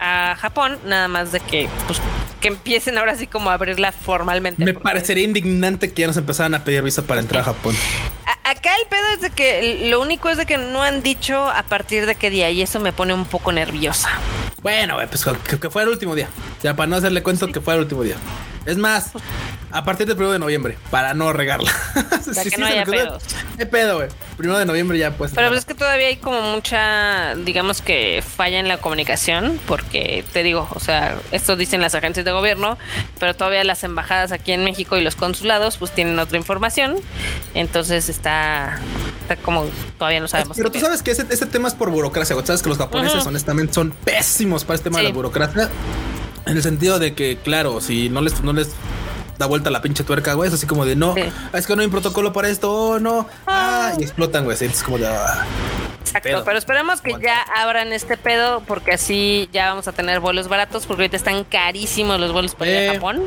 a 0.00 0.36
Japón, 0.36 0.78
nada 0.84 1.08
más 1.08 1.32
de 1.32 1.40
que, 1.40 1.68
pues, 1.86 2.00
que 2.40 2.48
empiecen 2.48 2.98
ahora 2.98 3.16
sí 3.16 3.26
como 3.26 3.50
a 3.50 3.54
abrirla 3.54 3.90
formalmente. 3.92 4.64
Me 4.64 4.74
parecería 4.74 5.24
indignante 5.24 5.92
que 5.92 6.02
ya 6.02 6.06
nos 6.06 6.16
empezaran 6.16 6.54
a 6.54 6.64
pedir 6.64 6.82
visa 6.82 7.02
para 7.02 7.20
entrar 7.20 7.42
a 7.42 7.44
Japón. 7.46 7.74
A- 8.26 8.50
acá 8.50 8.70
el 8.80 8.86
pedo 8.88 9.02
es 9.14 9.20
de 9.20 9.30
que 9.30 9.88
lo 9.90 10.00
único 10.00 10.28
es 10.28 10.36
de 10.38 10.46
que 10.46 10.56
no 10.58 10.82
han 10.82 11.02
dicho 11.02 11.48
a 11.50 11.62
partir 11.64 12.06
de 12.06 12.14
qué 12.14 12.30
día 12.30 12.50
y 12.50 12.62
eso 12.62 12.78
me 12.80 12.92
pone 12.92 13.12
un 13.12 13.24
poco 13.24 13.50
nerviosa. 13.52 14.08
Bueno, 14.62 14.96
pues 15.08 15.24
que, 15.24 15.58
que 15.58 15.70
fue 15.70 15.82
el 15.82 15.88
último 15.88 16.14
día. 16.14 16.28
Ya 16.62 16.74
para 16.74 16.88
no 16.88 16.96
hacerle 16.96 17.22
cuento 17.22 17.46
que 17.48 17.60
fue 17.60 17.74
el 17.74 17.80
último 17.80 18.02
día. 18.02 18.16
Es 18.66 18.76
más, 18.76 19.12
a 19.70 19.84
partir 19.84 20.06
del 20.06 20.16
1 20.16 20.32
de 20.32 20.38
noviembre, 20.38 20.76
para 20.90 21.14
no 21.14 21.32
regarla. 21.32 21.72
Para 22.34 22.44
que 22.44 22.58
no 22.58 22.66
haya 22.66 22.84
pedos. 22.84 23.22
¿Qué 23.56 23.64
pedo, 23.64 23.96
güey? 23.96 24.08
Primero 24.36 24.58
de 24.58 24.66
noviembre 24.66 24.98
ya 24.98 25.12
pues. 25.12 25.32
Pero 25.34 25.48
pues 25.48 25.60
es 25.60 25.64
que 25.64 25.74
todavía 25.74 26.08
hay 26.08 26.16
como 26.16 26.42
mucha, 26.42 27.34
digamos 27.36 27.80
que 27.80 28.22
falla 28.22 28.58
en 28.58 28.68
la 28.68 28.76
comunicación, 28.78 29.58
porque 29.66 30.24
te 30.32 30.42
digo, 30.42 30.68
o 30.74 30.80
sea, 30.80 31.16
esto 31.32 31.56
dicen 31.56 31.80
las 31.80 31.94
agencias 31.94 32.26
de 32.26 32.32
gobierno, 32.32 32.76
pero 33.18 33.34
todavía 33.34 33.64
las 33.64 33.82
embajadas 33.84 34.30
aquí 34.32 34.52
en 34.52 34.64
México 34.64 34.98
y 34.98 35.02
los 35.02 35.16
consulados 35.16 35.78
pues 35.78 35.90
tienen 35.92 36.18
otra 36.18 36.36
información, 36.36 36.96
entonces 37.54 38.10
está, 38.10 38.78
está 39.22 39.36
como 39.36 39.66
todavía 39.98 40.20
no 40.20 40.28
sabemos. 40.28 40.56
Pero 40.56 40.70
tú 40.70 40.80
sabes 40.80 41.02
que 41.02 41.12
ese, 41.12 41.26
ese 41.30 41.46
tema 41.46 41.68
es 41.68 41.74
por 41.74 41.90
burocracia, 41.90 42.34
güey. 42.34 42.46
Sabes 42.46 42.62
que 42.62 42.68
los 42.68 42.78
japoneses, 42.78 43.26
honestamente, 43.26 43.72
son 43.72 43.90
pésimos 43.90 44.47
para 44.64 44.74
este 44.76 44.84
tema 44.90 44.98
de 44.98 45.04
la 45.04 45.14
burocracia. 45.14 45.68
En 46.46 46.56
el 46.56 46.62
sentido 46.62 46.98
de 46.98 47.14
que, 47.14 47.36
claro, 47.36 47.80
si 47.80 48.08
no 48.08 48.20
les, 48.22 48.42
no 48.42 48.52
les 48.52 48.70
da 49.38 49.46
vuelta 49.46 49.70
la 49.70 49.82
pinche 49.82 50.02
tuerca, 50.02 50.32
güey, 50.34 50.48
es 50.48 50.54
así 50.54 50.66
como 50.66 50.84
de 50.84 50.96
no, 50.96 51.14
Sí. 51.14 51.22
es 51.52 51.66
que 51.66 51.76
no 51.76 51.82
hay 51.82 51.88
protocolo 51.88 52.32
para 52.32 52.48
esto, 52.48 52.72
oh, 52.72 52.98
no, 52.98 53.28
ah, 53.46 53.92
y 53.98 54.02
explotan, 54.02 54.44
güey. 54.44 54.56
Es 54.60 54.82
como 54.82 54.98
de. 54.98 55.06
ah. 55.06 55.44
Exacto, 56.00 56.28
pedo. 56.30 56.44
pero 56.44 56.56
esperemos 56.58 57.02
que 57.02 57.12
ya 57.22 57.42
abran 57.54 57.92
este 57.92 58.16
pedo 58.16 58.62
porque 58.66 58.92
así 58.92 59.48
ya 59.52 59.68
vamos 59.68 59.86
a 59.88 59.92
tener 59.92 60.20
vuelos 60.20 60.48
baratos 60.48 60.86
porque 60.86 61.02
ahorita 61.02 61.18
están 61.18 61.44
carísimos 61.44 62.18
los 62.18 62.32
vuelos 62.32 62.54
para 62.54 62.70
ir 62.70 62.76
Eh. 62.78 62.88
a 62.88 62.94
Japón. 62.94 63.22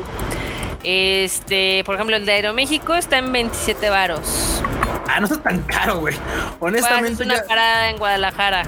Este, 0.82 1.84
por 1.84 1.94
ejemplo, 1.94 2.16
el 2.16 2.26
de 2.26 2.32
Aeroméxico 2.32 2.94
está 2.94 3.18
en 3.18 3.30
27 3.30 3.88
varos. 3.88 4.62
Ah, 5.08 5.20
no 5.20 5.26
está 5.26 5.40
tan 5.40 5.60
caro, 5.62 6.00
güey. 6.00 6.14
es 6.14 6.20
Honestamente, 6.58 7.22
una 7.22 7.36
ya- 7.36 7.44
parada 7.46 7.90
en 7.90 7.98
Guadalajara. 7.98 8.64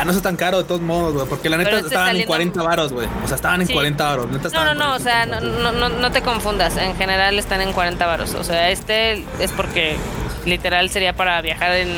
Ah, 0.00 0.04
no 0.04 0.10
está 0.12 0.22
tan 0.22 0.36
caro 0.36 0.58
de 0.58 0.64
todos 0.64 0.80
modos, 0.80 1.14
güey. 1.14 1.26
Porque 1.26 1.48
la 1.48 1.56
neta 1.56 1.70
este 1.70 1.86
estaban 1.88 2.08
en 2.08 2.12
saliendo- 2.12 2.28
40 2.28 2.62
varos, 2.62 2.92
güey. 2.92 3.08
O 3.24 3.26
sea, 3.26 3.36
estaban 3.36 3.60
en 3.60 3.66
Sí. 3.66 3.72
40 3.72 4.04
varos. 4.04 4.30
Neta 4.30 4.48
No, 4.50 4.64
no, 4.64 4.74
no, 4.74 4.94
o 4.94 4.98
40 4.98 5.04
sea, 5.04 5.26
no, 5.26 5.40
no, 5.40 5.72
no, 5.72 5.88
no 5.88 6.12
te 6.12 6.22
confundas. 6.22 6.76
En 6.76 6.96
general 6.96 7.38
están 7.38 7.60
en 7.60 7.72
40 7.72 8.06
varos. 8.06 8.34
O 8.34 8.44
sea, 8.44 8.70
este 8.70 9.24
es 9.40 9.52
porque 9.52 9.96
literal 10.44 10.90
sería 10.90 11.14
para 11.14 11.40
viajar 11.42 11.72
en 11.72 11.94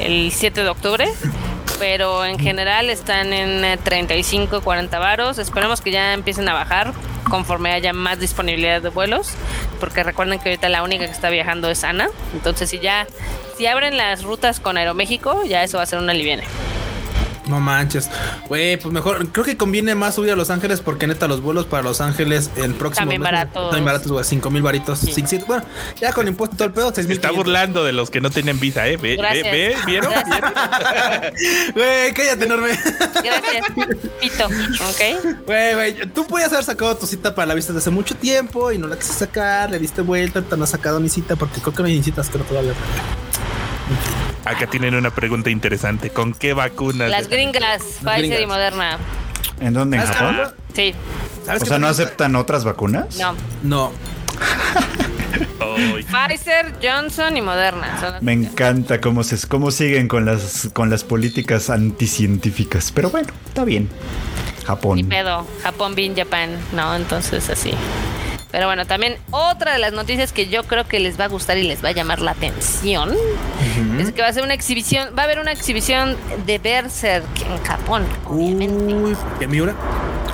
el 0.00 0.32
7 0.32 0.62
de 0.62 0.68
octubre. 0.68 1.08
Pero 1.78 2.26
en 2.26 2.38
general 2.38 2.90
están 2.90 3.32
en 3.32 3.64
eh, 3.64 3.78
35, 3.82 4.60
40 4.60 4.98
varos. 4.98 5.38
Esperemos 5.38 5.80
que 5.80 5.90
ya 5.90 6.12
empiecen 6.12 6.46
a 6.46 6.52
bajar 6.52 6.92
conforme 7.30 7.72
haya 7.72 7.94
más 7.94 8.20
disponibilidad 8.20 8.82
de 8.82 8.90
vuelos. 8.90 9.30
Porque 9.78 10.02
recuerden 10.02 10.38
que 10.40 10.50
ahorita 10.50 10.68
la 10.68 10.82
única 10.82 11.06
que 11.06 11.10
está 11.12 11.30
viajando 11.30 11.70
es 11.70 11.82
Ana. 11.82 12.08
Entonces, 12.34 12.68
si 12.68 12.80
ya, 12.80 13.06
si 13.56 13.66
abren 13.66 13.96
las 13.96 14.24
rutas 14.24 14.60
con 14.60 14.76
Aeroméxico, 14.76 15.42
ya 15.44 15.62
eso 15.64 15.78
va 15.78 15.84
a 15.84 15.86
ser 15.86 16.00
una 16.00 16.12
liviana. 16.12 16.42
No 17.50 17.60
manches. 17.60 18.08
Güey, 18.48 18.76
pues 18.78 18.92
mejor. 18.94 19.28
Creo 19.32 19.44
que 19.44 19.56
conviene 19.56 19.94
más 19.94 20.14
subir 20.14 20.30
a 20.32 20.36
Los 20.36 20.50
Ángeles 20.50 20.80
porque 20.80 21.06
neta 21.06 21.26
los 21.28 21.40
vuelos 21.42 21.66
para 21.66 21.82
Los 21.82 22.00
Ángeles 22.00 22.50
el 22.56 22.74
próximo 22.74 23.02
También 23.02 23.20
mes 23.22 23.30
baratos. 23.32 23.64
También 23.70 23.84
baratos, 23.84 24.12
güey. 24.12 24.24
5 24.24 24.50
mil 24.50 24.62
varitos. 24.62 25.00
Sí. 25.00 25.12
Siete- 25.26 25.44
bueno, 25.46 25.64
ya 26.00 26.12
con 26.12 26.28
impuesto 26.28 26.54
y 26.54 26.58
todo 26.58 26.68
el 26.68 26.74
pedo, 26.74 26.86
6 26.94 27.04
Se 27.04 27.08
mil. 27.08 27.16
está 27.16 27.30
burlando 27.32 27.84
de 27.84 27.92
los 27.92 28.10
que 28.10 28.20
no 28.20 28.30
tienen 28.30 28.58
visa, 28.60 28.86
¿eh? 28.86 28.96
Ve, 28.96 29.10
ve, 29.10 29.16
Gracias. 29.16 29.52
ve, 29.52 29.76
¿vieron? 29.86 30.12
Güey, 31.74 32.12
cállate, 32.14 32.44
enorme. 32.44 32.68
Gracias, 33.22 33.66
Pito. 34.20 34.46
¿Ok? 34.46 35.44
Güey, 35.46 35.74
güey, 35.74 36.06
tú 36.12 36.26
podías 36.26 36.52
haber 36.52 36.64
sacado 36.64 36.96
tu 36.96 37.06
cita 37.06 37.34
para 37.34 37.46
la 37.46 37.54
vista 37.54 37.72
desde 37.72 37.84
hace 37.84 37.90
mucho 37.90 38.14
tiempo 38.14 38.70
y 38.72 38.78
no 38.78 38.86
la 38.86 38.96
quisiste 38.96 39.24
sacar, 39.26 39.70
le 39.70 39.78
diste 39.78 40.02
vuelta, 40.02 40.38
ahorita 40.38 40.56
no 40.56 40.64
has 40.64 40.70
sacado 40.70 41.00
mi 41.00 41.08
cita 41.08 41.36
porque 41.36 41.60
creo 41.60 41.74
que 41.74 41.82
no 41.82 41.88
hay 41.88 42.02
citas, 42.02 42.28
creo 42.30 42.44
todavía. 42.44 42.72
Acá 44.44 44.66
tienen 44.66 44.94
una 44.94 45.10
pregunta 45.10 45.50
interesante. 45.50 46.10
¿Con 46.10 46.32
qué 46.32 46.52
vacunas? 46.52 47.10
Las 47.10 47.28
gringas, 47.28 47.82
Pfizer 48.02 48.40
y 48.40 48.46
Moderna. 48.46 48.98
¿En 49.60 49.74
dónde? 49.74 49.98
¿En 49.98 50.02
¿Sabes 50.06 50.16
Japón? 50.18 50.54
Sí, 50.74 50.94
¿Sabes 51.44 51.62
O 51.62 51.66
sea, 51.66 51.78
¿no 51.78 51.86
aceptan 51.88 52.36
otras 52.36 52.64
vacunas? 52.64 53.16
no. 53.18 53.34
No. 53.62 53.92
Pfizer, 56.10 56.74
Johnson 56.82 57.36
y 57.36 57.42
Moderna. 57.42 58.18
Me 58.20 58.32
encanta 58.32 59.00
cómo 59.00 59.22
se 59.22 59.46
cómo 59.48 59.70
siguen 59.70 60.08
con 60.08 60.24
las 60.24 60.70
con 60.72 60.90
las 60.90 61.04
políticas 61.04 61.70
anticientíficas, 61.70 62.92
pero 62.92 63.10
bueno, 63.10 63.28
está 63.46 63.64
bien. 63.64 63.88
Ni 64.58 64.64
Japón. 64.64 65.08
pedo. 65.08 65.46
Japón, 65.62 65.94
bin 65.94 66.16
Japan. 66.16 66.50
No, 66.72 66.94
entonces 66.94 67.48
así. 67.50 67.72
Pero 68.50 68.66
bueno, 68.66 68.86
también 68.86 69.16
otra 69.30 69.72
de 69.72 69.78
las 69.78 69.92
noticias 69.92 70.32
que 70.32 70.48
yo 70.48 70.64
creo 70.64 70.84
que 70.84 70.98
les 70.98 71.18
va 71.18 71.24
a 71.24 71.28
gustar 71.28 71.58
y 71.58 71.62
les 71.62 71.84
va 71.84 71.90
a 71.90 71.92
llamar 71.92 72.20
la 72.20 72.32
atención 72.32 73.16
es 73.98 74.12
que 74.12 74.22
va 74.22 74.28
a 74.28 74.32
ser 74.32 74.42
una 74.42 74.54
exhibición, 74.54 75.10
va 75.16 75.22
a 75.22 75.24
haber 75.24 75.38
una 75.38 75.52
exhibición 75.52 76.16
de 76.46 76.58
Berserk 76.58 77.24
en 77.42 77.62
Japón, 77.62 78.04
obviamente. 78.26 78.94
Uy, 78.94 79.16
¿qué 79.38 79.46
Miura? 79.46 79.74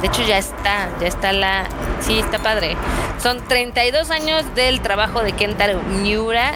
De 0.01 0.09
hecho 0.09 0.23
ya 0.27 0.39
está, 0.39 0.91
ya 1.01 1.07
está 1.07 1.33
la... 1.33 1.69
Sí, 2.01 2.19
está 2.19 2.39
padre. 2.39 2.77
Son 3.23 3.47
32 3.47 4.11
años 4.11 4.45
del 4.55 4.81
trabajo 4.81 5.23
de 5.23 5.33
Kentaro 5.33 5.83
Miura 5.83 6.55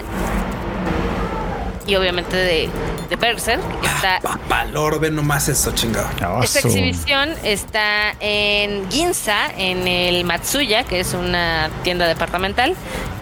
y 1.87 1.97
obviamente 1.97 2.37
de, 2.37 2.69
de 3.11 3.17
Berserk. 3.17 3.61
Está, 3.85 4.21
Papalor, 4.23 4.99
ve 5.01 5.11
nomás 5.11 5.49
eso, 5.49 5.73
chingado. 5.73 6.09
Ah, 6.23 6.41
esta 6.43 6.61
su- 6.63 6.69
exhibición 6.69 7.35
está 7.43 8.15
en 8.21 8.91
Ginza, 8.91 9.49
en 9.59 9.87
el 9.87 10.25
Matsuya, 10.25 10.85
que 10.85 11.01
es 11.01 11.13
una 11.13 11.69
tienda 11.83 12.07
departamental. 12.07 12.75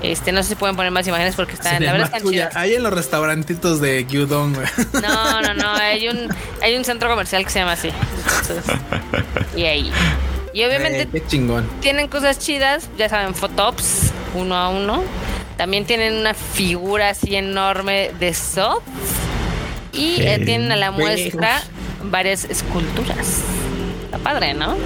Este, 0.02 0.31
no 0.31 0.43
sé 0.44 0.51
si 0.51 0.55
pueden 0.55 0.77
poner 0.77 0.93
más 0.93 1.06
imágenes 1.09 1.35
porque 1.35 1.55
están, 1.55 1.78
Sí, 1.78 1.85
la 1.85 1.93
verdad 1.93 2.06
están 2.06 2.23
Matsuya, 2.23 2.48
chidas. 2.51 2.56
Ahí 2.56 2.74
en 2.74 2.82
los 2.85 2.93
restaurantitos 2.93 3.81
de 3.81 4.05
Gyudon, 4.05 4.55
güey. 4.55 4.66
No, 5.02 5.40
no, 5.43 5.55
no, 5.55 5.73
hay 5.73 6.09
un, 6.09 6.28
hay 6.62 6.77
un 6.77 6.85
centro 6.85 7.09
comercial 7.09 7.43
que 7.44 7.51
se 7.51 7.59
llama 7.59 7.73
así. 7.73 7.89
Entonces, 7.89 8.65
y 9.56 9.65
ahí. 9.65 9.90
Y 10.55 10.65
obviamente 10.65 11.02
Eh, 11.02 11.09
qué 11.12 11.27
chingón. 11.27 11.69
tienen 11.81 12.09
cosas 12.09 12.39
chidas, 12.39 12.89
ya 12.97 13.09
saben, 13.09 13.35
fotops 13.35 14.12
uno 14.35 14.55
a 14.56 14.69
uno. 14.69 15.02
También 15.56 15.85
tienen 15.86 16.15
una 16.15 16.35
figura 16.35 17.09
así 17.10 17.35
enorme 17.35 18.12
de 18.20 18.32
Sop. 18.35 18.82
Y 19.99 20.20
eh, 20.23 20.39
tienen 20.45 20.70
a 20.73 20.77
la 20.77 20.91
muestra 20.91 21.62
varias 22.05 22.45
esculturas. 22.45 23.41
Está 24.05 24.19
padre, 24.19 24.55
¿no? 24.55 24.77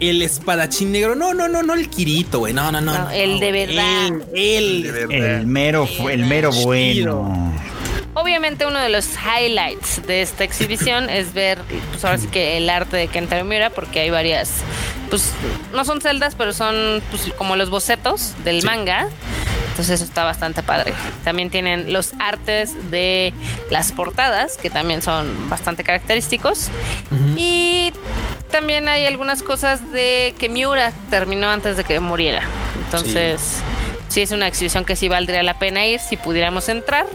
El 0.00 0.22
espadachín 0.22 0.92
negro. 0.92 1.14
No, 1.14 1.34
no, 1.34 1.48
no, 1.48 1.62
no 1.62 1.74
el 1.74 1.88
Kirito, 1.90 2.40
güey. 2.40 2.52
No, 2.52 2.70
no, 2.70 2.80
no. 2.80 2.92
No, 2.96 3.10
el 3.10 3.40
de 3.40 3.52
verdad. 3.52 4.06
El, 4.34 4.86
el 4.86 5.12
el 5.12 5.46
mero 5.46 5.86
fu- 5.86 6.08
el 6.08 6.24
mero 6.24 6.52
bueno. 6.52 7.52
Obviamente 8.14 8.66
uno 8.66 8.80
de 8.80 8.88
los 8.88 9.10
highlights 9.16 10.04
de 10.06 10.22
esta 10.22 10.42
exhibición 10.42 11.08
es 11.10 11.34
ver, 11.34 11.58
pues 11.92 12.04
ahora 12.04 12.18
sí 12.18 12.26
que 12.26 12.56
el 12.56 12.68
arte 12.68 12.96
de 12.96 13.06
Kentaro 13.06 13.44
Miura, 13.44 13.70
porque 13.70 14.00
hay 14.00 14.10
varias, 14.10 14.50
pues 15.08 15.30
no 15.72 15.84
son 15.84 16.00
celdas, 16.00 16.34
pero 16.36 16.52
son 16.52 17.00
pues, 17.10 17.32
como 17.36 17.54
los 17.54 17.70
bocetos 17.70 18.34
del 18.44 18.64
manga. 18.64 19.08
Entonces 19.70 20.00
eso 20.00 20.04
está 20.04 20.24
bastante 20.24 20.62
padre. 20.62 20.92
También 21.24 21.50
tienen 21.50 21.92
los 21.92 22.12
artes 22.18 22.90
de 22.90 23.32
las 23.70 23.92
portadas, 23.92 24.56
que 24.56 24.70
también 24.70 25.02
son 25.02 25.48
bastante 25.48 25.84
característicos. 25.84 26.70
Y 27.36 27.92
también 28.50 28.88
hay 28.88 29.06
algunas 29.06 29.42
cosas 29.42 29.92
de 29.92 30.34
que 30.38 30.48
Miura 30.48 30.92
terminó 31.10 31.48
antes 31.48 31.76
de 31.76 31.84
que 31.84 32.00
muriera. 32.00 32.42
Entonces, 32.84 33.60
sí. 34.08 34.22
es 34.22 34.30
una 34.32 34.48
exhibición 34.48 34.84
que 34.84 34.96
sí 34.96 35.08
valdría 35.08 35.42
la 35.42 35.58
pena 35.58 35.86
ir 35.86 36.00
si 36.00 36.16
pudiéramos 36.16 36.68
entrar. 36.68 37.06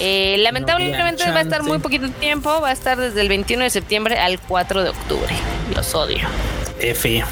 Eh, 0.00 0.36
lamentablemente 0.38 1.30
va 1.30 1.38
a 1.38 1.42
estar 1.42 1.62
muy 1.62 1.78
poquito 1.78 2.08
tiempo, 2.10 2.60
va 2.60 2.68
a 2.68 2.72
estar 2.72 2.98
desde 2.98 3.20
el 3.20 3.28
21 3.28 3.64
de 3.64 3.70
septiembre 3.70 4.18
al 4.18 4.40
4 4.40 4.84
de 4.84 4.90
octubre. 4.90 5.34
Los 5.74 5.94
odio. 5.94 6.28
F. 6.80 7.24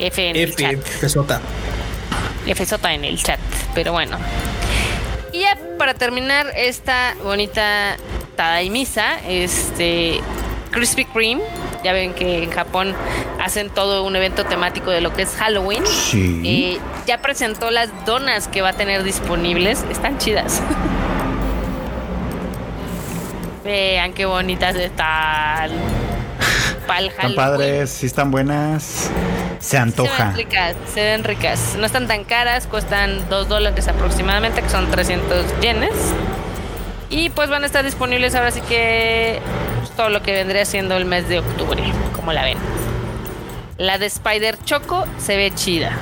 F 0.00 0.30
en 0.30 0.36
el 0.36 0.50
F. 0.50 0.62
chat. 0.62 0.80
Fesota. 0.80 1.40
F 2.46 2.64
en 2.90 3.04
el 3.04 3.22
chat, 3.22 3.40
pero 3.74 3.92
bueno. 3.92 4.18
Y 5.32 5.40
ya 5.40 5.58
para 5.78 5.94
terminar 5.94 6.46
esta 6.56 7.14
bonita 7.22 7.96
Tadaimisa, 8.36 9.18
este 9.26 10.20
Krispy 10.70 11.04
Kreme, 11.06 11.42
ya 11.82 11.92
ven 11.92 12.14
que 12.14 12.42
en 12.42 12.50
Japón 12.50 12.94
hacen 13.40 13.70
todo 13.70 14.04
un 14.04 14.16
evento 14.16 14.44
temático 14.44 14.90
de 14.90 15.00
lo 15.00 15.12
que 15.12 15.22
es 15.22 15.34
Halloween. 15.36 15.86
Sí. 15.86 16.42
Eh, 16.44 16.78
ya 17.06 17.20
presentó 17.20 17.70
las 17.70 17.90
donas 18.04 18.48
que 18.48 18.62
va 18.62 18.70
a 18.70 18.72
tener 18.72 19.02
disponibles, 19.02 19.84
están 19.90 20.18
chidas. 20.18 20.62
Vean 23.64 24.12
qué 24.12 24.26
bonitas 24.26 24.76
están. 24.76 25.70
Pa'l 26.86 27.06
Están 27.08 27.34
padres, 27.34 27.90
sí 27.90 28.06
están 28.06 28.30
buenas. 28.30 29.10
Se 29.60 29.70
Se 29.70 29.78
antoja. 29.78 30.26
ven 30.26 30.36
ricas, 30.36 30.76
se 30.92 31.02
ven 31.02 31.24
ricas. 31.24 31.76
No 31.78 31.86
están 31.86 32.06
tan 32.06 32.24
caras, 32.24 32.66
cuestan 32.66 33.28
2 33.30 33.48
dólares 33.48 33.88
aproximadamente, 33.88 34.60
que 34.62 34.68
son 34.68 34.90
300 34.90 35.60
yenes. 35.60 35.92
Y 37.08 37.30
pues 37.30 37.48
van 37.48 37.62
a 37.62 37.66
estar 37.66 37.84
disponibles 37.84 38.34
ahora 38.34 38.50
sí 38.50 38.60
que 38.62 39.40
pues, 39.78 39.90
todo 39.92 40.08
lo 40.10 40.22
que 40.22 40.32
vendría 40.32 40.64
siendo 40.66 40.96
el 40.96 41.04
mes 41.06 41.28
de 41.28 41.38
octubre, 41.38 41.82
como 42.14 42.32
la 42.32 42.42
ven. 42.44 42.58
La 43.78 43.98
de 43.98 44.06
Spider 44.06 44.58
Choco 44.64 45.04
se 45.18 45.36
ve 45.36 45.50
chida. 45.54 45.92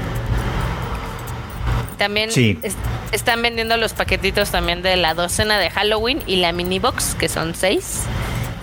También 1.99 2.33
Sí. 2.33 2.59
es- 2.63 2.77
están 3.13 3.43
vendiendo 3.43 3.77
los 3.77 3.93
paquetitos 3.93 4.51
también 4.51 4.83
de 4.83 4.97
la 4.97 5.15
docena 5.15 5.59
de 5.59 5.71
Halloween 5.71 6.23
y 6.27 6.37
la 6.37 6.53
mini 6.53 6.79
box, 6.79 7.15
que 7.15 7.29
son 7.29 7.55
6. 7.55 8.01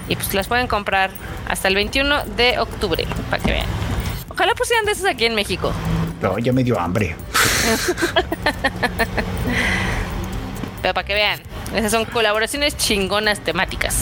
Y 0.09 0.15
pues 0.15 0.33
las 0.33 0.47
pueden 0.47 0.67
comprar 0.67 1.11
hasta 1.47 1.67
el 1.69 1.75
21 1.75 2.25
de 2.35 2.59
octubre, 2.59 3.07
para 3.29 3.41
que 3.41 3.51
vean. 3.51 3.67
Ojalá 4.29 4.53
pusieran 4.55 4.85
de 4.85 4.91
esos 4.91 5.05
aquí 5.05 5.25
en 5.25 5.35
México. 5.35 5.71
No, 6.21 6.37
ya 6.39 6.51
me 6.51 6.63
dio 6.63 6.77
hambre. 6.79 7.15
Pero 10.81 10.93
para 10.93 11.05
que 11.05 11.13
vean, 11.13 11.39
esas 11.75 11.91
son 11.91 12.05
colaboraciones 12.05 12.75
chingonas 12.77 13.39
temáticas. 13.41 13.95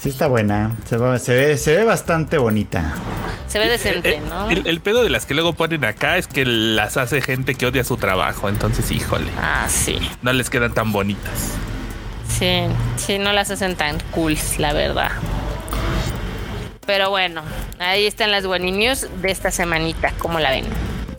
Sí 0.00 0.08
está 0.08 0.26
buena. 0.26 0.72
Se, 0.88 0.96
va- 0.96 1.18
se 1.18 1.34
ve, 1.34 1.56
se 1.56 1.76
ve 1.76 1.84
bastante 1.84 2.36
bonita. 2.38 2.94
Se 3.46 3.58
ve 3.60 3.68
decente, 3.68 4.14
Eh, 4.16 4.22
¿no? 4.28 4.50
El, 4.50 4.66
el 4.66 4.80
pedo 4.80 5.02
de 5.04 5.10
las 5.10 5.26
que 5.26 5.34
luego 5.34 5.52
ponen 5.52 5.84
acá 5.84 6.16
es 6.16 6.26
que 6.26 6.44
las 6.44 6.96
hace 6.96 7.20
gente 7.22 7.54
que 7.54 7.66
odia 7.66 7.84
su 7.84 7.96
trabajo. 7.96 8.48
Entonces, 8.48 8.90
híjole, 8.90 9.30
Ah, 9.40 9.66
sí. 9.68 9.98
no 10.22 10.32
les 10.32 10.50
quedan 10.50 10.74
tan 10.74 10.90
bonitas. 10.90 11.52
Sí, 12.42 12.64
sí, 12.96 13.18
no 13.20 13.32
las 13.32 13.52
hacen 13.52 13.76
tan 13.76 14.00
cool, 14.10 14.36
la 14.58 14.72
verdad. 14.72 15.12
Pero 16.84 17.08
bueno, 17.08 17.42
ahí 17.78 18.04
están 18.04 18.32
las 18.32 18.42
News 18.72 19.06
de 19.22 19.30
esta 19.30 19.52
semanita, 19.52 20.12
¿cómo 20.18 20.40
la 20.40 20.50
ven? 20.50 20.64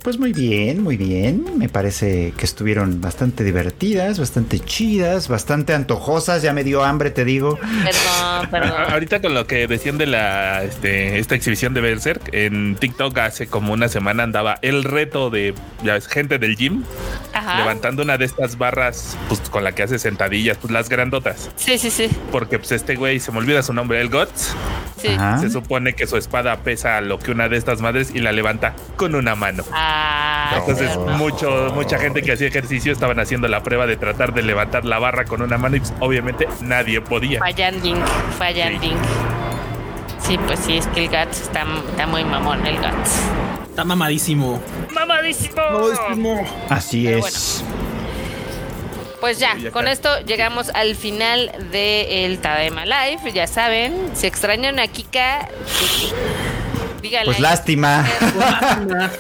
Pues 0.04 0.20
muy 0.20 0.34
bien, 0.34 0.84
muy 0.84 0.98
bien. 0.98 1.58
Me 1.58 1.70
parece 1.70 2.34
que 2.38 2.44
estuvieron 2.44 3.00
bastante 3.00 3.46
divertidas, 3.46 4.20
bastante 4.20 4.60
chidas, 4.60 5.30
bastante 5.30 5.74
antojosas. 5.74 6.42
Ya 6.42 6.52
me 6.52 6.66
dio 6.66 6.84
hambre, 6.84 7.10
te 7.10 7.24
digo. 7.24 7.58
Perdón, 7.58 8.50
perdón. 8.52 8.92
Ahorita 8.92 9.22
con 9.22 9.34
lo 9.34 9.48
que 9.48 9.66
decían 9.66 9.98
de 9.98 10.08
la 10.08 10.62
este, 10.66 11.20
esta 11.20 11.36
exhibición 11.36 11.74
de 11.74 11.80
Berserk, 11.80 12.34
en 12.34 12.76
TikTok 12.76 13.18
hace 13.20 13.48
como 13.48 13.72
una 13.72 13.88
semana 13.88 14.24
andaba 14.24 14.60
el 14.62 14.84
reto 14.84 15.30
de 15.30 15.54
ya 15.84 15.94
ves, 15.94 16.08
gente 16.08 16.38
del 16.38 16.58
gym 16.58 16.84
Ajá. 17.32 17.60
levantando 17.60 18.04
una 18.04 18.18
de 18.18 18.26
estas 18.26 18.58
barras 18.58 19.18
pues 19.30 19.40
con 19.50 19.64
la 19.64 19.72
que 19.72 19.84
hace 19.84 20.00
sentadillas, 20.00 20.58
pues 20.58 20.74
las 20.74 20.90
grandotas. 20.90 21.50
Sí, 21.56 21.78
sí, 21.78 21.90
sí. 21.90 22.10
Porque 22.30 22.60
pues 22.60 22.74
este 22.74 22.96
güey, 22.98 23.22
se 23.22 23.32
me 23.32 23.38
olvida 23.38 23.64
su 23.64 23.72
nombre, 23.72 24.02
el 24.02 24.10
Guts, 24.10 24.54
sí. 25.02 25.08
Ajá. 25.18 25.38
se 25.38 25.50
supone 25.50 25.94
que 25.94 26.08
su 26.08 26.18
espada 26.18 26.58
pesa 26.58 27.00
lo 27.00 27.20
que 27.20 27.32
una 27.32 27.48
de 27.48 27.56
estas 27.56 27.80
madres 27.80 28.12
y 28.14 28.20
la 28.20 28.34
levanta 28.34 28.76
con 28.98 29.16
una 29.16 29.36
mano. 29.36 29.64
Ah, 29.72 29.93
Entonces 30.56 30.98
mucho, 30.98 31.72
mucha 31.74 31.98
gente 31.98 32.22
que 32.22 32.34
hacía 32.34 32.48
ejercicio 32.48 32.92
estaban 32.92 33.20
haciendo 33.20 33.48
la 33.48 33.64
prueba 33.64 33.88
de 33.88 33.98
tratar 33.98 34.34
de 34.34 34.44
levantar 34.44 34.86
la 34.86 35.00
barra 35.00 35.26
con 35.26 35.42
una 35.42 35.58
mano 35.58 35.76
y 35.76 35.80
pues, 35.80 35.94
obviamente 36.00 36.48
nadie 36.62 37.02
podía. 37.02 37.40
Fallanding, 37.40 38.02
fallanding. 38.38 38.98
Sí, 40.20 40.38
pues 40.46 40.60
sí, 40.60 40.78
es 40.78 40.88
que 40.88 41.06
el 41.06 41.10
Guts 41.10 41.42
está, 41.42 41.66
está 41.90 42.08
muy 42.08 42.24
mamón, 42.24 42.66
el 42.66 42.78
Guts. 42.78 43.20
Está 43.70 43.84
mamadísimo. 43.84 44.62
¡Mamadísimo! 44.92 45.56
Mamadísimo. 45.56 46.46
Así 46.70 47.06
Pero 47.06 47.26
es. 47.26 47.64
Pues 49.20 49.40
ya, 49.40 49.56
con 49.72 49.88
esto 49.88 50.10
llegamos 50.26 50.70
al 50.74 50.96
final 50.96 51.50
del 51.72 52.40
Tadaima 52.40 52.86
Live. 52.86 53.32
Ya 53.34 53.48
saben, 53.48 54.12
si 54.14 54.28
extrañan 54.28 54.80
a 54.80 54.88
Kika, 54.88 55.48
pues. 57.10 57.26
Pues 57.26 57.40
lástima. 57.40 58.06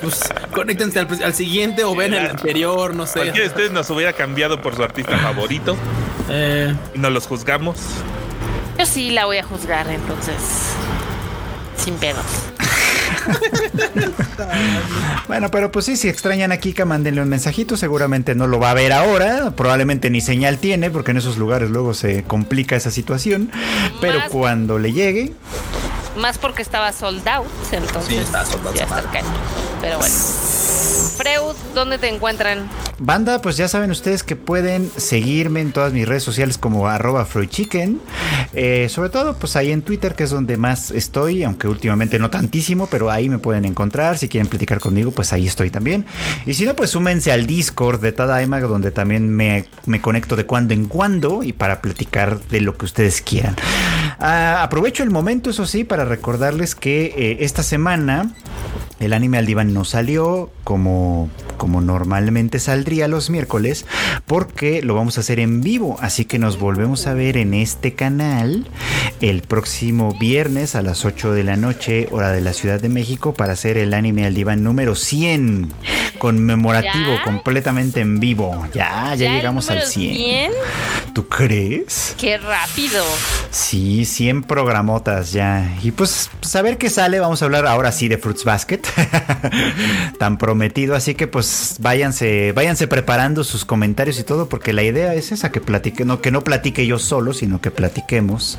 Pues 0.02 0.20
conéctense 0.54 1.00
al, 1.00 1.08
al 1.24 1.34
siguiente 1.34 1.84
o 1.84 1.96
ven 1.96 2.14
el 2.14 2.28
anterior, 2.28 2.94
no 2.96 3.06
sé. 3.06 3.14
Cualquiera 3.20 3.42
de 3.42 3.48
ustedes 3.48 3.72
nos 3.72 3.90
hubiera 3.90 4.14
cambiado 4.14 4.62
por 4.62 4.76
su 4.76 4.84
artista 4.84 5.18
favorito 5.18 5.76
Eh, 6.30 6.74
no 6.96 7.10
los 7.10 7.28
juzgamos. 7.28 7.78
Yo 8.80 8.86
sí 8.86 9.12
la 9.12 9.26
voy 9.26 9.38
a 9.38 9.44
juzgar, 9.44 9.88
entonces. 9.90 10.36
Sin 11.78 11.96
pedos. 11.96 12.26
Bueno, 15.28 15.50
pero 15.50 15.72
pues 15.72 15.86
sí, 15.86 15.96
si 15.96 16.10
extrañan 16.10 16.52
a 16.52 16.58
Kika, 16.58 16.86
mándenle 16.86 17.22
un 17.22 17.30
mensajito. 17.30 17.78
Seguramente 17.78 18.36
no 18.36 18.48
lo 18.48 18.60
va 18.60 18.72
a 18.72 18.74
ver 18.74 18.92
ahora. 18.92 19.52
Probablemente 19.56 20.10
ni 20.10 20.22
señal 20.22 20.58
tiene, 20.58 20.90
porque 20.92 21.12
en 21.12 21.18
esos 21.18 21.38
lugares 21.38 21.70
luego 21.70 21.94
se 21.94 22.24
complica 22.24 22.76
esa 22.76 22.92
situación. 22.92 23.50
Pero 24.02 24.20
Más- 24.20 24.30
cuando 24.30 24.78
le 24.80 24.92
llegue, 24.92 25.34
Más 26.16 26.38
porque 26.38 26.62
estaba 26.62 26.92
sold 26.92 27.28
out, 27.28 27.48
entonces. 27.72 28.08
Sí, 28.08 28.18
está 28.18 28.46
sold 28.46 28.68
out 28.68 28.76
Ya 28.76 28.84
está. 28.84 29.04
Pero 29.82 29.98
bueno. 29.98 30.16
Freud, 31.18 31.56
¿dónde 31.74 31.98
te 31.98 32.08
encuentran? 32.08 32.70
Banda, 33.06 33.42
pues 33.42 33.58
ya 33.58 33.68
saben 33.68 33.92
ustedes 33.92 34.24
que 34.24 34.38
pueden 34.38 34.90
seguirme 34.96 35.60
en 35.60 35.74
todas 35.74 35.92
mis 35.92 36.08
redes 36.08 36.24
sociales 36.24 36.58
como 36.58 36.88
arroba 36.88 37.28
Chicken. 37.50 38.00
Eh, 38.54 38.88
sobre 38.88 39.10
todo, 39.10 39.36
pues 39.36 39.58
ahí 39.58 39.74
en 39.74 39.82
Twitter, 39.82 40.16
que 40.16 40.24
es 40.24 40.30
donde 40.30 40.56
más 40.56 40.90
estoy, 40.90 41.44
aunque 41.44 41.68
últimamente 41.68 42.18
no 42.18 42.30
tantísimo, 42.30 42.88
pero 42.88 43.12
ahí 43.12 43.28
me 43.28 43.40
pueden 43.40 43.66
encontrar. 43.66 44.18
Si 44.18 44.30
quieren 44.30 44.48
platicar 44.48 44.80
conmigo, 44.80 45.12
pues 45.12 45.34
ahí 45.34 45.46
estoy 45.46 45.70
también. 45.70 46.06
Y 46.46 46.54
si 46.54 46.66
no, 46.66 46.78
pues 46.78 46.92
súmense 46.92 47.34
al 47.34 47.46
Discord 47.46 48.00
de 48.00 48.14
Tadaima, 48.14 48.62
donde 48.62 48.92
también 48.92 49.30
me, 49.30 49.66
me 49.86 50.00
conecto 50.00 50.38
de 50.38 50.46
cuando 50.46 50.74
en 50.74 50.86
cuando 50.86 51.44
y 51.44 51.52
para 51.52 51.82
platicar 51.82 52.40
de 52.48 52.62
lo 52.62 52.78
que 52.78 52.86
ustedes 52.86 53.22
quieran. 53.22 53.58
Ah, 54.18 54.64
aprovecho 54.64 55.04
el 55.04 55.10
momento, 55.10 55.50
eso 55.50 55.66
sí, 55.66 55.84
para 55.84 56.06
recordarles 56.06 56.74
que 56.74 57.14
eh, 57.18 57.38
esta 57.42 57.64
semana 57.64 58.32
el 59.00 59.14
anime 59.14 59.38
al 59.38 59.46
diván 59.46 59.74
no 59.74 59.84
salió 59.84 60.50
como, 60.64 61.30
como 61.58 61.82
normalmente 61.82 62.60
saldría 62.60 62.93
los 63.08 63.30
miércoles 63.30 63.86
porque 64.28 64.82
lo 64.82 64.96
vamos 64.96 65.18
a 65.18 65.22
hacer 65.22 65.40
en 65.40 65.62
vivo. 65.62 65.98
Así 66.00 66.26
que 66.26 66.40
nos 66.40 66.60
volvemos 66.60 67.08
a 67.08 67.14
ver 67.14 67.38
en 67.38 67.54
este 67.54 67.94
canal 67.94 68.68
el 69.22 69.42
próximo 69.42 70.16
viernes 70.20 70.76
a 70.76 70.82
las 70.82 71.06
8 71.06 71.34
de 71.34 71.44
la 71.44 71.56
noche, 71.56 72.08
hora 72.12 72.32
de 72.32 72.42
la 72.42 72.54
Ciudad 72.54 72.80
de 72.80 72.90
México, 72.90 73.34
para 73.34 73.54
hacer 73.54 73.78
el 73.78 73.94
anime 73.94 74.26
al 74.26 74.34
diván 74.34 74.64
número 74.64 74.96
100 74.96 75.72
conmemorativo 76.20 77.16
¿Ya? 77.16 77.24
completamente 77.24 78.00
en 78.00 78.20
vivo. 78.20 78.66
Ya, 78.74 79.14
ya, 79.16 79.34
llegamos 79.34 79.70
al 79.70 79.80
número 79.80 79.92
100. 79.92 80.52
¿Tú 81.14 81.28
crees? 81.28 82.16
¡Qué 82.18 82.38
rápido! 82.38 83.04
Sí, 83.52 84.06
100 84.06 84.44
programotas 84.44 85.32
ya. 85.32 85.76
Y 85.84 85.92
pues, 85.92 86.30
pues 86.40 86.56
a 86.56 86.62
ver 86.62 86.78
qué 86.78 86.90
sale. 86.90 87.20
Vamos 87.20 87.42
a 87.42 87.46
hablar 87.46 87.68
ahora 87.68 87.92
sí 87.92 88.08
de 88.08 88.18
Fruits 88.18 88.46
Basket. 88.46 88.80
Tan 90.18 90.38
prometido. 90.38 90.96
Así 90.96 91.14
que 91.14 91.28
pues 91.28 91.76
váyanse, 91.80 92.52
váyanse 92.54 92.83
preparando 92.88 93.44
sus 93.44 93.66
comentarios 93.66 94.20
y 94.20 94.24
todo, 94.24 94.50
porque 94.50 94.74
la 94.74 94.84
idea 94.84 95.14
es 95.14 95.32
esa, 95.32 95.52
que 95.52 95.62
platique, 95.62 96.06
no, 96.06 96.22
que 96.22 96.32
no 96.32 96.44
platique 96.44 96.86
yo 96.86 97.00
solo, 97.00 97.34
sino 97.34 97.62
que 97.62 97.72
platiquemos 97.72 98.58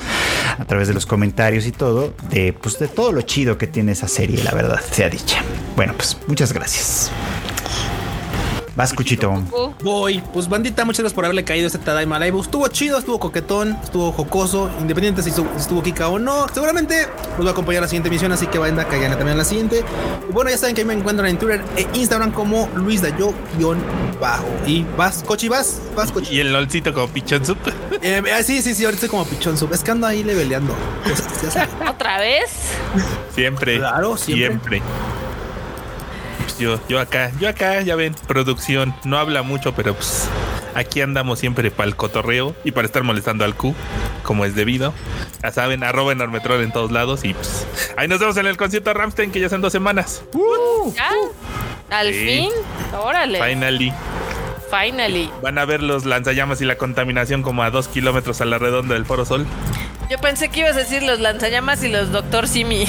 a 0.58 0.64
través 0.64 0.88
de 0.88 0.94
los 0.94 1.06
comentarios 1.06 1.66
y 1.66 1.72
todo, 1.72 2.14
de 2.30 2.52
pues 2.52 2.78
de 2.78 2.88
todo 2.88 3.12
lo 3.12 3.22
chido 3.22 3.58
que 3.58 3.66
tiene 3.66 3.92
esa 3.92 4.08
serie, 4.08 4.42
la 4.42 4.52
verdad, 4.52 4.80
sea 4.90 5.08
dicha. 5.08 5.42
Bueno, 5.76 5.94
pues 5.96 6.16
muchas 6.26 6.52
gracias. 6.52 7.10
Vas, 8.76 8.92
Cuchito. 8.92 9.32
Voy. 9.82 10.20
Pues 10.32 10.48
bandita, 10.48 10.84
muchas 10.84 11.00
gracias 11.00 11.14
por 11.14 11.24
haberle 11.24 11.44
caído 11.44 11.66
a 11.66 11.68
este 11.68 11.78
Tadaima 11.78 12.18
Live. 12.18 12.40
Estuvo 12.40 12.66
chido, 12.68 12.98
estuvo 12.98 13.20
coquetón, 13.20 13.78
estuvo 13.82 14.10
jocoso. 14.10 14.68
Independiente 14.80 15.22
si 15.22 15.30
estuvo, 15.30 15.82
Kika 15.82 16.08
o 16.08 16.18
no. 16.18 16.46
Seguramente 16.52 17.06
nos 17.36 17.46
va 17.46 17.50
a 17.50 17.52
acompañar 17.52 17.82
a 17.82 17.82
la 17.82 17.88
siguiente 17.88 18.08
emisión, 18.08 18.32
así 18.32 18.48
que 18.48 18.58
vayan 18.58 18.80
a 18.80 18.86
caigan 18.86 19.12
también 19.12 19.36
a 19.36 19.38
la 19.38 19.44
siguiente. 19.44 19.84
Y 20.28 20.32
bueno, 20.32 20.50
ya 20.50 20.58
saben 20.58 20.74
que 20.74 20.80
ahí 20.80 20.86
me 20.86 20.94
encuentran 20.94 21.28
en 21.28 21.38
Twitter 21.38 21.62
e 21.76 21.86
Instagram 21.94 22.32
como 22.32 22.68
Luis 22.74 23.00
Dayo-bajo. 23.00 24.46
Y 24.66 24.84
vas, 24.96 25.22
Cochi, 25.22 25.48
vas, 25.48 25.80
vas, 25.94 26.10
Cochi. 26.10 26.34
Y 26.34 26.40
el 26.40 26.52
lolcito 26.52 26.92
como 26.92 27.08
pichón 27.08 27.44
soup. 27.44 27.58
Eh, 28.06 28.20
ah, 28.36 28.42
sí, 28.42 28.60
sí, 28.60 28.74
sí, 28.74 28.84
ahorita 28.84 29.06
estoy 29.06 29.08
como 29.08 29.24
pichón 29.24 29.56
sub. 29.56 29.72
Es 29.72 29.82
que 29.82 29.90
ando 29.90 30.06
ahí 30.06 30.22
leveleando. 30.22 30.74
cosas. 31.04 31.68
¿Otra 31.88 32.18
vez? 32.18 32.50
Siempre. 33.34 33.78
Claro, 33.78 34.18
siempre. 34.18 34.80
Siempre. 34.80 35.23
Pues 36.56 36.58
yo, 36.58 36.78
yo 36.88 37.00
acá, 37.00 37.30
yo 37.40 37.48
acá, 37.48 37.80
ya 37.82 37.96
ven, 37.96 38.14
producción. 38.26 38.94
No 39.04 39.18
habla 39.18 39.42
mucho, 39.42 39.74
pero 39.74 39.94
pues 39.94 40.28
aquí 40.74 41.00
andamos 41.00 41.38
siempre 41.38 41.70
para 41.70 41.88
el 41.88 41.96
cotorreo 41.96 42.54
y 42.64 42.72
para 42.72 42.86
estar 42.86 43.02
molestando 43.02 43.44
al 43.44 43.54
Q, 43.54 43.74
como 44.22 44.44
es 44.44 44.54
debido. 44.54 44.92
Ya 45.42 45.50
saben, 45.52 45.82
arroba 45.84 46.12
enormetrol 46.12 46.62
en 46.62 46.72
todos 46.72 46.90
lados 46.92 47.24
y 47.24 47.34
pues 47.34 47.66
ahí 47.96 48.08
nos 48.08 48.20
vemos 48.20 48.36
en 48.36 48.46
el 48.46 48.56
concierto 48.56 48.90
de 48.90 48.94
Ramstein 48.94 49.30
que 49.30 49.40
ya 49.40 49.48
son 49.48 49.60
dos 49.60 49.72
semanas. 49.72 50.22
¿Ya? 50.94 51.10
Al 51.90 52.12
Sí. 52.12 52.26
fin. 52.26 52.50
Órale. 52.98 53.38
Finally. 53.42 53.92
Finally. 54.70 55.30
Van 55.42 55.58
a 55.58 55.64
ver 55.64 55.82
los 55.82 56.04
lanzallamas 56.04 56.60
y 56.60 56.64
la 56.64 56.76
contaminación 56.76 57.42
como 57.42 57.62
a 57.62 57.70
dos 57.70 57.86
kilómetros 57.88 58.40
a 58.40 58.44
la 58.44 58.58
redonda 58.58 58.94
del 58.94 59.06
Foro 59.06 59.24
Sol. 59.24 59.46
Yo 60.10 60.18
pensé 60.18 60.48
que 60.48 60.60
ibas 60.60 60.74
a 60.74 60.80
decir 60.80 61.02
los 61.02 61.20
lanzallamas 61.20 61.82
y 61.84 61.88
los 61.88 62.10
Doctor 62.10 62.48
Simi. 62.48 62.86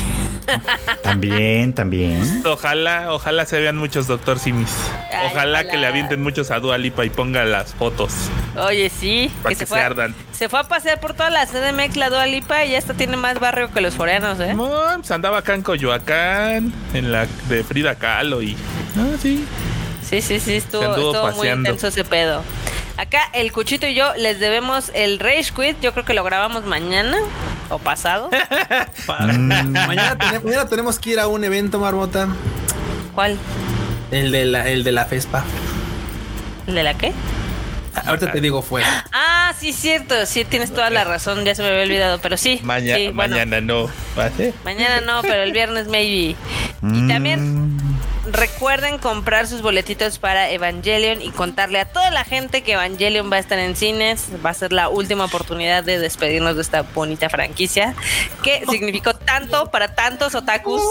También, 1.04 1.74
también. 1.74 2.44
Ojalá, 2.46 3.14
ojalá 3.14 3.46
se 3.46 3.60
vean 3.60 3.78
muchos 3.78 4.08
Doctor 4.08 4.40
Simis. 4.40 4.70
Ay, 5.12 5.28
ojalá, 5.32 5.60
ojalá. 5.60 5.70
que 5.72 5.78
le 5.78 5.88
avienten 5.88 6.22
muchos 6.22 6.52
a 6.52 6.60
Dua 6.60 6.78
Lipa 6.78 7.06
y 7.06 7.10
ponga 7.10 7.46
las 7.46 7.74
fotos 7.74 8.14
Oye, 8.58 8.90
sí. 8.90 9.32
para 9.42 9.50
que, 9.54 9.60
se, 9.60 9.66
fue, 9.66 9.80
a- 9.82 9.86
ardan. 9.86 10.16
se 10.32 10.50
fue 10.50 10.60
a 10.60 10.64
pasear 10.64 11.00
por 11.00 11.14
toda 11.14 11.30
la 11.30 11.46
CDMX, 11.46 11.96
la 11.98 12.10
Dua 12.10 12.26
Lipa, 12.26 12.64
y 12.66 12.72
ya 12.72 12.78
esta 12.78 12.94
tiene 12.94 13.18
más 13.18 13.40
barrio 13.40 13.72
que 13.72 13.82
los 13.82 13.94
foreanos, 13.96 14.40
¿eh? 14.40 14.54
No, 14.54 14.72
pues 14.98 15.12
andaba 15.12 15.40
acá 15.40 15.54
en 15.54 15.62
Coyoacán, 15.62 16.74
en 16.94 17.12
la 17.12 17.28
de 17.50 17.64
Frida 17.64 17.96
Kahlo 17.96 18.42
y. 18.42 18.56
Ah, 18.98 19.16
sí. 19.22 19.46
Sí, 20.08 20.22
sí, 20.22 20.40
sí, 20.40 20.56
estuvo, 20.58 21.32
Se 21.32 21.36
muy 21.36 21.50
intenso 21.50 21.88
ese 21.88 22.04
pedo. 22.04 22.44
Acá 22.98 23.20
el 23.34 23.52
Cuchito 23.52 23.88
y 23.88 23.94
yo 23.96 24.14
les 24.16 24.40
debemos 24.40 24.92
el 24.94 25.20
Rage 25.20 25.52
Quit. 25.56 25.80
Yo 25.82 25.92
creo 25.94 26.06
que 26.06 26.14
lo 26.14 26.24
grabamos 26.24 26.66
mañana 26.66 27.18
o 27.70 27.78
pasado. 27.80 28.30
Mm, 29.08 29.48
Mañana, 29.88 30.18
tene- 30.18 30.40
mañana 30.40 30.68
tenemos 30.68 31.00
que 31.00 31.12
ir 31.12 31.20
a 31.20 31.28
un 31.28 31.44
evento, 31.44 31.80
Marmota. 31.80 32.28
¿Cuál? 33.14 33.38
El 34.12 34.32
de 34.32 34.46
la, 34.46 34.68
el 34.70 34.84
de 34.84 34.92
la 34.92 35.06
FESPA. 35.06 35.44
¿El 36.68 36.76
de 36.76 36.84
la 36.84 36.94
qué? 36.96 37.12
Ahorita 38.06 38.32
te 38.32 38.42
digo 38.42 38.62
fue. 38.62 38.84
Ah, 39.14 39.54
sí, 39.58 39.72
cierto. 39.74 40.26
Sí, 40.26 40.44
tienes 40.44 40.74
toda 40.74 40.90
la 40.90 41.04
razón. 41.06 41.46
Ya 41.46 41.56
se 41.56 41.62
me 41.62 41.70
había 41.70 41.84
olvidado, 41.84 42.20
pero 42.20 42.36
sí. 42.38 42.60
Maña- 42.64 42.96
sí, 42.96 43.10
bueno, 43.10 43.36
mañana 43.36 43.62
no. 43.62 43.90
Mañana 44.64 45.02
no, 45.02 45.22
pero 45.22 45.44
el 45.44 45.52
viernes 45.54 45.88
maybe. 45.88 46.36
Y 46.84 47.08
también 47.08 47.78
recuerden 48.32 48.98
comprar 48.98 49.48
sus 49.48 49.62
boletitos 49.62 50.20
para 50.20 50.50
Evangelion 50.50 51.22
y 51.22 51.30
contarle 51.32 51.80
a 51.80 51.86
toda 51.86 52.10
la 52.12 52.24
gente 52.24 52.64
que 52.64 52.74
Evangelion 52.74 53.32
va 53.32 53.38
a 53.38 53.40
estar 53.40 53.60
en 53.60 53.76
cines. 53.76 54.28
Va 54.46 54.52
a 54.52 54.54
ser 54.54 54.74
la 54.74 54.90
última 54.90 55.26
oportunidad 55.26 55.84
de 55.84 56.00
despedirnos 56.00 56.56
de 56.56 56.62
esta 56.62 56.82
bonita 56.82 57.30
franquicia 57.30 57.96
que 58.44 58.64
significó 58.70 59.14
tanto 59.14 59.72
para 59.72 59.96
tantos 59.96 60.36
otakus. 60.36 60.82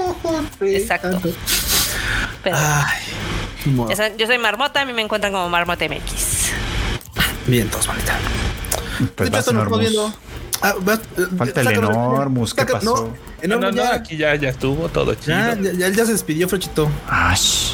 Exacto. 0.60 1.20
Pero, 2.42 2.56
Ay, 2.58 4.16
yo 4.18 4.26
soy 4.26 4.38
Marmota, 4.38 4.80
a 4.80 4.84
mí 4.84 4.92
me 4.92 5.02
encuentran 5.02 5.32
como 5.32 5.48
Marmota 5.48 5.86
MX. 5.88 6.52
Bien, 7.46 7.68
todos, 7.68 7.86
manita. 7.86 8.18
Pues 9.16 9.30
Ah, 10.62 10.74
eh, 11.18 11.22
Falta 11.36 11.60
el 11.60 11.66
Enormous, 11.72 12.54
¿qué 12.54 12.64
pasó? 12.64 13.12
No, 13.42 13.56
No, 13.58 13.60
no, 13.60 13.70
ya, 13.70 13.94
aquí 13.94 14.16
ya, 14.16 14.34
ya 14.36 14.50
estuvo 14.50 14.88
todo 14.88 15.14
chido. 15.14 15.36
ya, 15.36 15.54
ya, 15.60 15.72
ya, 15.72 15.88
ya 15.88 16.06
se 16.06 16.12
despidió, 16.12 16.48
Frechito. 16.48 16.88
Ash. 17.08 17.72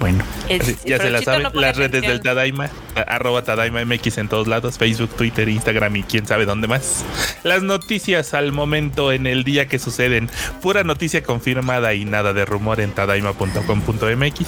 Bueno, 0.00 0.24
Es- 0.48 0.82
ya 0.84 0.98
se 0.98 1.10
la 1.10 1.20
saben, 1.22 1.42
no 1.42 1.50
las 1.60 1.76
redes 1.76 1.90
atención. 1.90 2.12
del 2.14 2.22
Tadaima, 2.22 2.70
arroba 3.06 3.42
Tadaima 3.42 3.84
MX 3.84 4.16
en 4.18 4.28
todos 4.28 4.46
lados, 4.48 4.78
Facebook, 4.78 5.10
Twitter, 5.14 5.46
Instagram 5.48 5.94
y 5.96 6.02
quién 6.04 6.26
sabe 6.26 6.46
dónde 6.46 6.66
más. 6.68 7.04
Las 7.44 7.62
noticias 7.62 8.32
al 8.32 8.50
momento 8.50 9.12
en 9.12 9.26
el 9.26 9.44
día 9.44 9.68
que 9.68 9.78
suceden, 9.78 10.30
pura 10.62 10.84
noticia 10.84 11.22
confirmada 11.22 11.92
y 11.92 12.06
nada 12.06 12.32
de 12.32 12.46
rumor 12.46 12.80
en 12.80 12.92
tadaima.com.mx. 12.92 14.46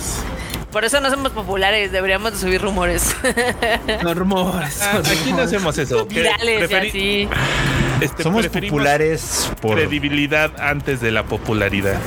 Por 0.72 0.86
eso 0.86 1.00
no 1.02 1.10
somos 1.10 1.32
populares, 1.32 1.92
deberíamos 1.92 2.32
de 2.32 2.38
subir 2.38 2.62
rumores. 2.62 3.14
Los 4.02 4.16
rumores. 4.16 4.80
Ah, 4.80 5.00
aquí 5.04 5.32
no 5.34 5.42
hacemos 5.42 5.76
eso. 5.76 6.06
Virales 6.06 6.62
y 6.70 6.74
preferi- 6.74 6.88
así. 6.88 7.28
este, 8.00 8.22
somos 8.22 8.46
populares 8.48 9.50
por. 9.60 9.74
credibilidad 9.76 10.50
antes 10.58 11.02
de 11.02 11.10
la 11.12 11.24
popularidad. 11.24 11.98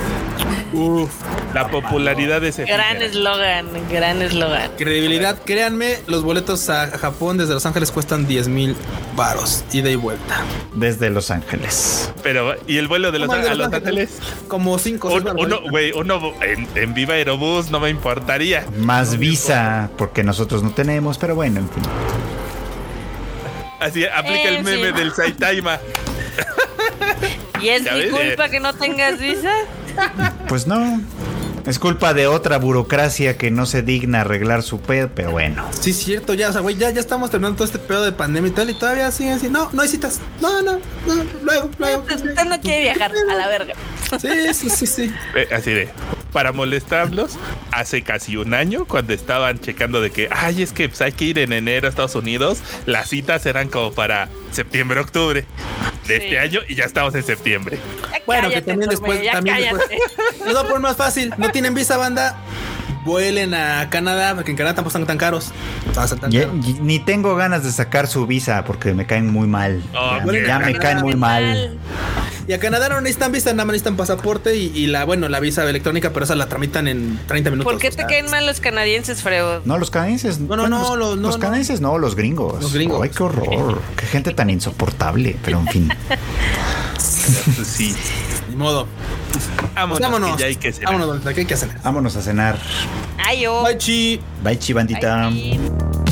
Uf, 0.72 1.10
La 1.54 1.68
popularidad 1.70 2.42
es 2.44 2.56
Gran 2.58 2.70
efímera. 2.96 3.04
eslogan, 3.04 3.66
gran 3.90 4.20
eslogan. 4.20 4.70
credibilidad. 4.76 5.38
Créanme, 5.44 5.98
los 6.06 6.22
boletos 6.24 6.68
a 6.68 6.88
Japón 6.98 7.38
desde 7.38 7.54
Los 7.54 7.64
Ángeles 7.66 7.92
cuestan 7.92 8.26
10 8.26 8.48
mil 8.48 8.76
varos, 9.14 9.64
ida 9.72 9.88
y 9.90 9.94
vuelta. 9.96 10.42
Desde 10.74 11.08
Los 11.10 11.30
Ángeles. 11.30 12.12
Pero, 12.22 12.56
¿y 12.66 12.78
el 12.78 12.88
vuelo 12.88 13.12
de 13.12 13.20
los, 13.20 13.28
¿Cómo 13.28 13.38
el 13.38 13.44
de 13.44 13.50
a 13.50 13.54
Los 13.54 13.72
Ángeles? 13.72 14.10
Ángeles? 14.20 14.48
Como 14.48 14.78
5 14.78 15.08
Un- 15.14 15.28
Uno, 15.38 15.60
güey, 15.70 15.92
uno 15.92 16.32
en, 16.42 16.68
en 16.74 16.94
Viva 16.94 17.14
Aerobús 17.14 17.70
no 17.70 17.80
me 17.80 17.88
importaría. 17.88 18.66
Más 18.78 19.16
visa, 19.18 19.88
porque 19.96 20.22
nosotros 20.24 20.62
no 20.62 20.70
tenemos, 20.72 21.16
pero 21.16 21.34
bueno, 21.36 21.60
en 21.60 21.70
fin. 21.70 21.82
Así 23.80 24.04
aplica 24.04 24.48
Eh, 24.48 24.56
el 24.58 24.64
meme 24.64 24.88
sí. 24.88 24.92
del 24.94 25.12
Saitaima. 25.12 25.78
¿Y 27.62 27.68
es 27.68 27.82
mi 27.82 28.08
culpa 28.10 28.46
eh. 28.46 28.50
que 28.50 28.60
no 28.60 28.74
tengas 28.74 29.18
visa? 29.18 29.52
Pues 30.48 30.66
no. 30.66 31.00
Es 31.66 31.80
culpa 31.80 32.14
de 32.14 32.28
otra 32.28 32.58
burocracia 32.58 33.36
que 33.36 33.50
no 33.50 33.66
se 33.66 33.82
digna 33.82 34.20
arreglar 34.20 34.62
su 34.62 34.80
pedo, 34.80 35.10
pero 35.12 35.32
bueno. 35.32 35.64
Sí, 35.80 35.90
es 35.90 35.96
cierto, 35.96 36.32
ya, 36.34 36.50
o 36.50 36.52
sea, 36.52 36.60
güey, 36.60 36.76
ya, 36.76 36.90
ya 36.90 37.00
estamos 37.00 37.30
terminando 37.30 37.56
todo 37.56 37.64
este 37.64 37.80
pedo 37.80 38.04
de 38.04 38.12
pandemia 38.12 38.50
y 38.50 38.52
tal, 38.52 38.70
y 38.70 38.74
todavía 38.74 39.10
siguen 39.10 39.32
así. 39.32 39.48
No, 39.48 39.68
no 39.72 39.82
hay 39.82 39.88
citas. 39.88 40.20
No, 40.40 40.62
no, 40.62 40.74
no, 41.06 41.24
luego, 41.42 41.68
luego. 41.78 42.04
Usted 42.04 42.44
no 42.44 42.60
quiere 42.60 42.82
viajar 42.82 43.10
a 43.30 43.34
la 43.34 43.48
verga. 43.48 43.74
Sí, 44.20 44.54
sí, 44.54 44.70
sí, 44.70 44.86
sí. 44.86 45.14
Eh, 45.34 45.48
Así 45.52 45.72
de, 45.72 45.88
para 46.36 46.52
molestarlos, 46.52 47.38
hace 47.72 48.02
casi 48.02 48.36
un 48.36 48.52
año, 48.52 48.84
cuando 48.84 49.14
estaban 49.14 49.58
checando 49.58 50.02
de 50.02 50.10
que, 50.10 50.28
ay, 50.30 50.60
es 50.60 50.74
que 50.74 50.86
pues, 50.86 51.00
hay 51.00 51.12
que 51.12 51.24
ir 51.24 51.38
en 51.38 51.50
enero 51.54 51.86
a 51.86 51.88
Estados 51.88 52.14
Unidos, 52.14 52.58
las 52.84 53.08
citas 53.08 53.46
eran 53.46 53.70
como 53.70 53.92
para 53.94 54.28
septiembre, 54.50 55.00
octubre 55.00 55.46
de 56.06 56.18
Sí. 56.18 56.24
este 56.24 56.38
año 56.38 56.60
y 56.68 56.74
ya 56.74 56.84
estamos 56.84 57.14
en 57.14 57.22
septiembre. 57.22 57.78
Ya 58.12 58.20
Bueno, 58.26 58.50
que 58.50 58.60
también 58.60 58.90
después, 58.90 59.18
también 59.32 59.56
cállate. 59.56 59.76
después. 59.88 60.38
Les 60.44 60.52
voy 60.52 60.56
a 60.62 60.62
poner 60.64 60.80
más 60.80 60.96
fácil. 60.98 61.32
No 61.38 61.50
tienen 61.52 61.72
visa, 61.72 61.96
banda. 61.96 62.36
Vuelen 63.06 63.54
a 63.54 63.88
Canadá, 63.88 64.34
porque 64.34 64.50
en 64.50 64.56
Canadá 64.58 64.74
tampoco 64.74 64.90
están 64.98 65.06
tan 65.06 65.16
caros. 65.16 65.52
No, 65.94 66.02
están 66.04 66.18
tan 66.18 66.30
Ya- 66.30 66.46
caros. 66.48 66.66
y- 66.66 66.72
ni 66.80 66.98
tengo 66.98 67.34
ganas 67.36 67.62
de 67.64 67.72
sacar 67.72 68.06
su 68.08 68.26
visa 68.26 68.64
porque 68.64 68.92
me 68.92 69.06
caen 69.06 69.32
muy 69.32 69.46
mal. 69.46 69.82
Oh, 69.98 70.18
ya 70.32 70.58
me 70.58 70.74
caen 70.74 70.98
muy 71.00 71.14
mal. 71.14 71.78
Y 72.48 72.52
a 72.52 72.60
Canadá 72.60 72.88
no 72.88 73.00
necesitan 73.00 73.32
visa, 73.32 73.50
nada 73.52 73.64
más 73.64 73.72
necesitan 73.74 73.96
pasaporte 73.96 74.54
y, 74.56 74.70
y 74.74 74.86
la, 74.86 75.04
bueno, 75.04 75.28
la 75.28 75.40
visa 75.40 75.68
electrónica, 75.68 76.10
pero 76.12 76.24
esa 76.24 76.36
la 76.36 76.46
tramitan 76.48 76.86
en 76.86 77.18
30 77.26 77.50
minutos. 77.50 77.72
¿Por 77.72 77.80
qué 77.80 77.88
o 77.88 77.90
te 77.90 77.96
sea, 77.96 78.06
caen 78.06 78.30
mal 78.30 78.46
los 78.46 78.60
canadienses, 78.60 79.22
Freo? 79.22 79.62
No, 79.64 79.78
los 79.78 79.90
canadienses. 79.90 80.38
No, 80.38 80.54
no, 80.56 80.68
no, 80.68 80.78
los, 80.78 80.96
los- 80.96 81.16
no, 81.16 81.22
los 81.22 81.34
no. 81.36 81.40
canadienses 81.40 81.80
no, 81.80 81.98
los 81.98 82.14
gringos. 82.14 82.62
Los 82.62 82.72
gringos. 82.72 83.00
Ay, 83.02 83.10
qué 83.10 83.22
horror. 83.22 83.80
Qué 83.96 84.06
gente 84.06 84.32
tan 84.32 84.50
insoportable. 84.50 85.36
Pero 85.44 85.60
en 85.60 85.66
fin. 85.68 85.88
Sí, 87.64 87.94
Ni 88.48 88.56
modo. 88.56 88.86
vámonos, 89.74 90.00
vámonos. 90.00 90.36
que 90.36 90.40
ya 90.40 90.46
hay 90.46 90.56
que 90.56 90.72
cenar. 90.72 90.86
Vámonos, 90.92 91.08
Donita, 91.08 91.34
¿qué 91.34 91.40
hay 91.40 91.46
que 91.46 91.54
hacer? 91.54 91.70
Vámonos 91.82 92.16
a 92.16 92.22
cenar. 92.22 92.56
Ay, 93.18 93.42
yo. 93.42 93.62
Bye, 93.64 93.76
chi. 93.78 94.20
Bye, 94.42 94.58
chivandita. 94.58 95.26
Ay, 95.26 95.32
sí. 95.32 96.05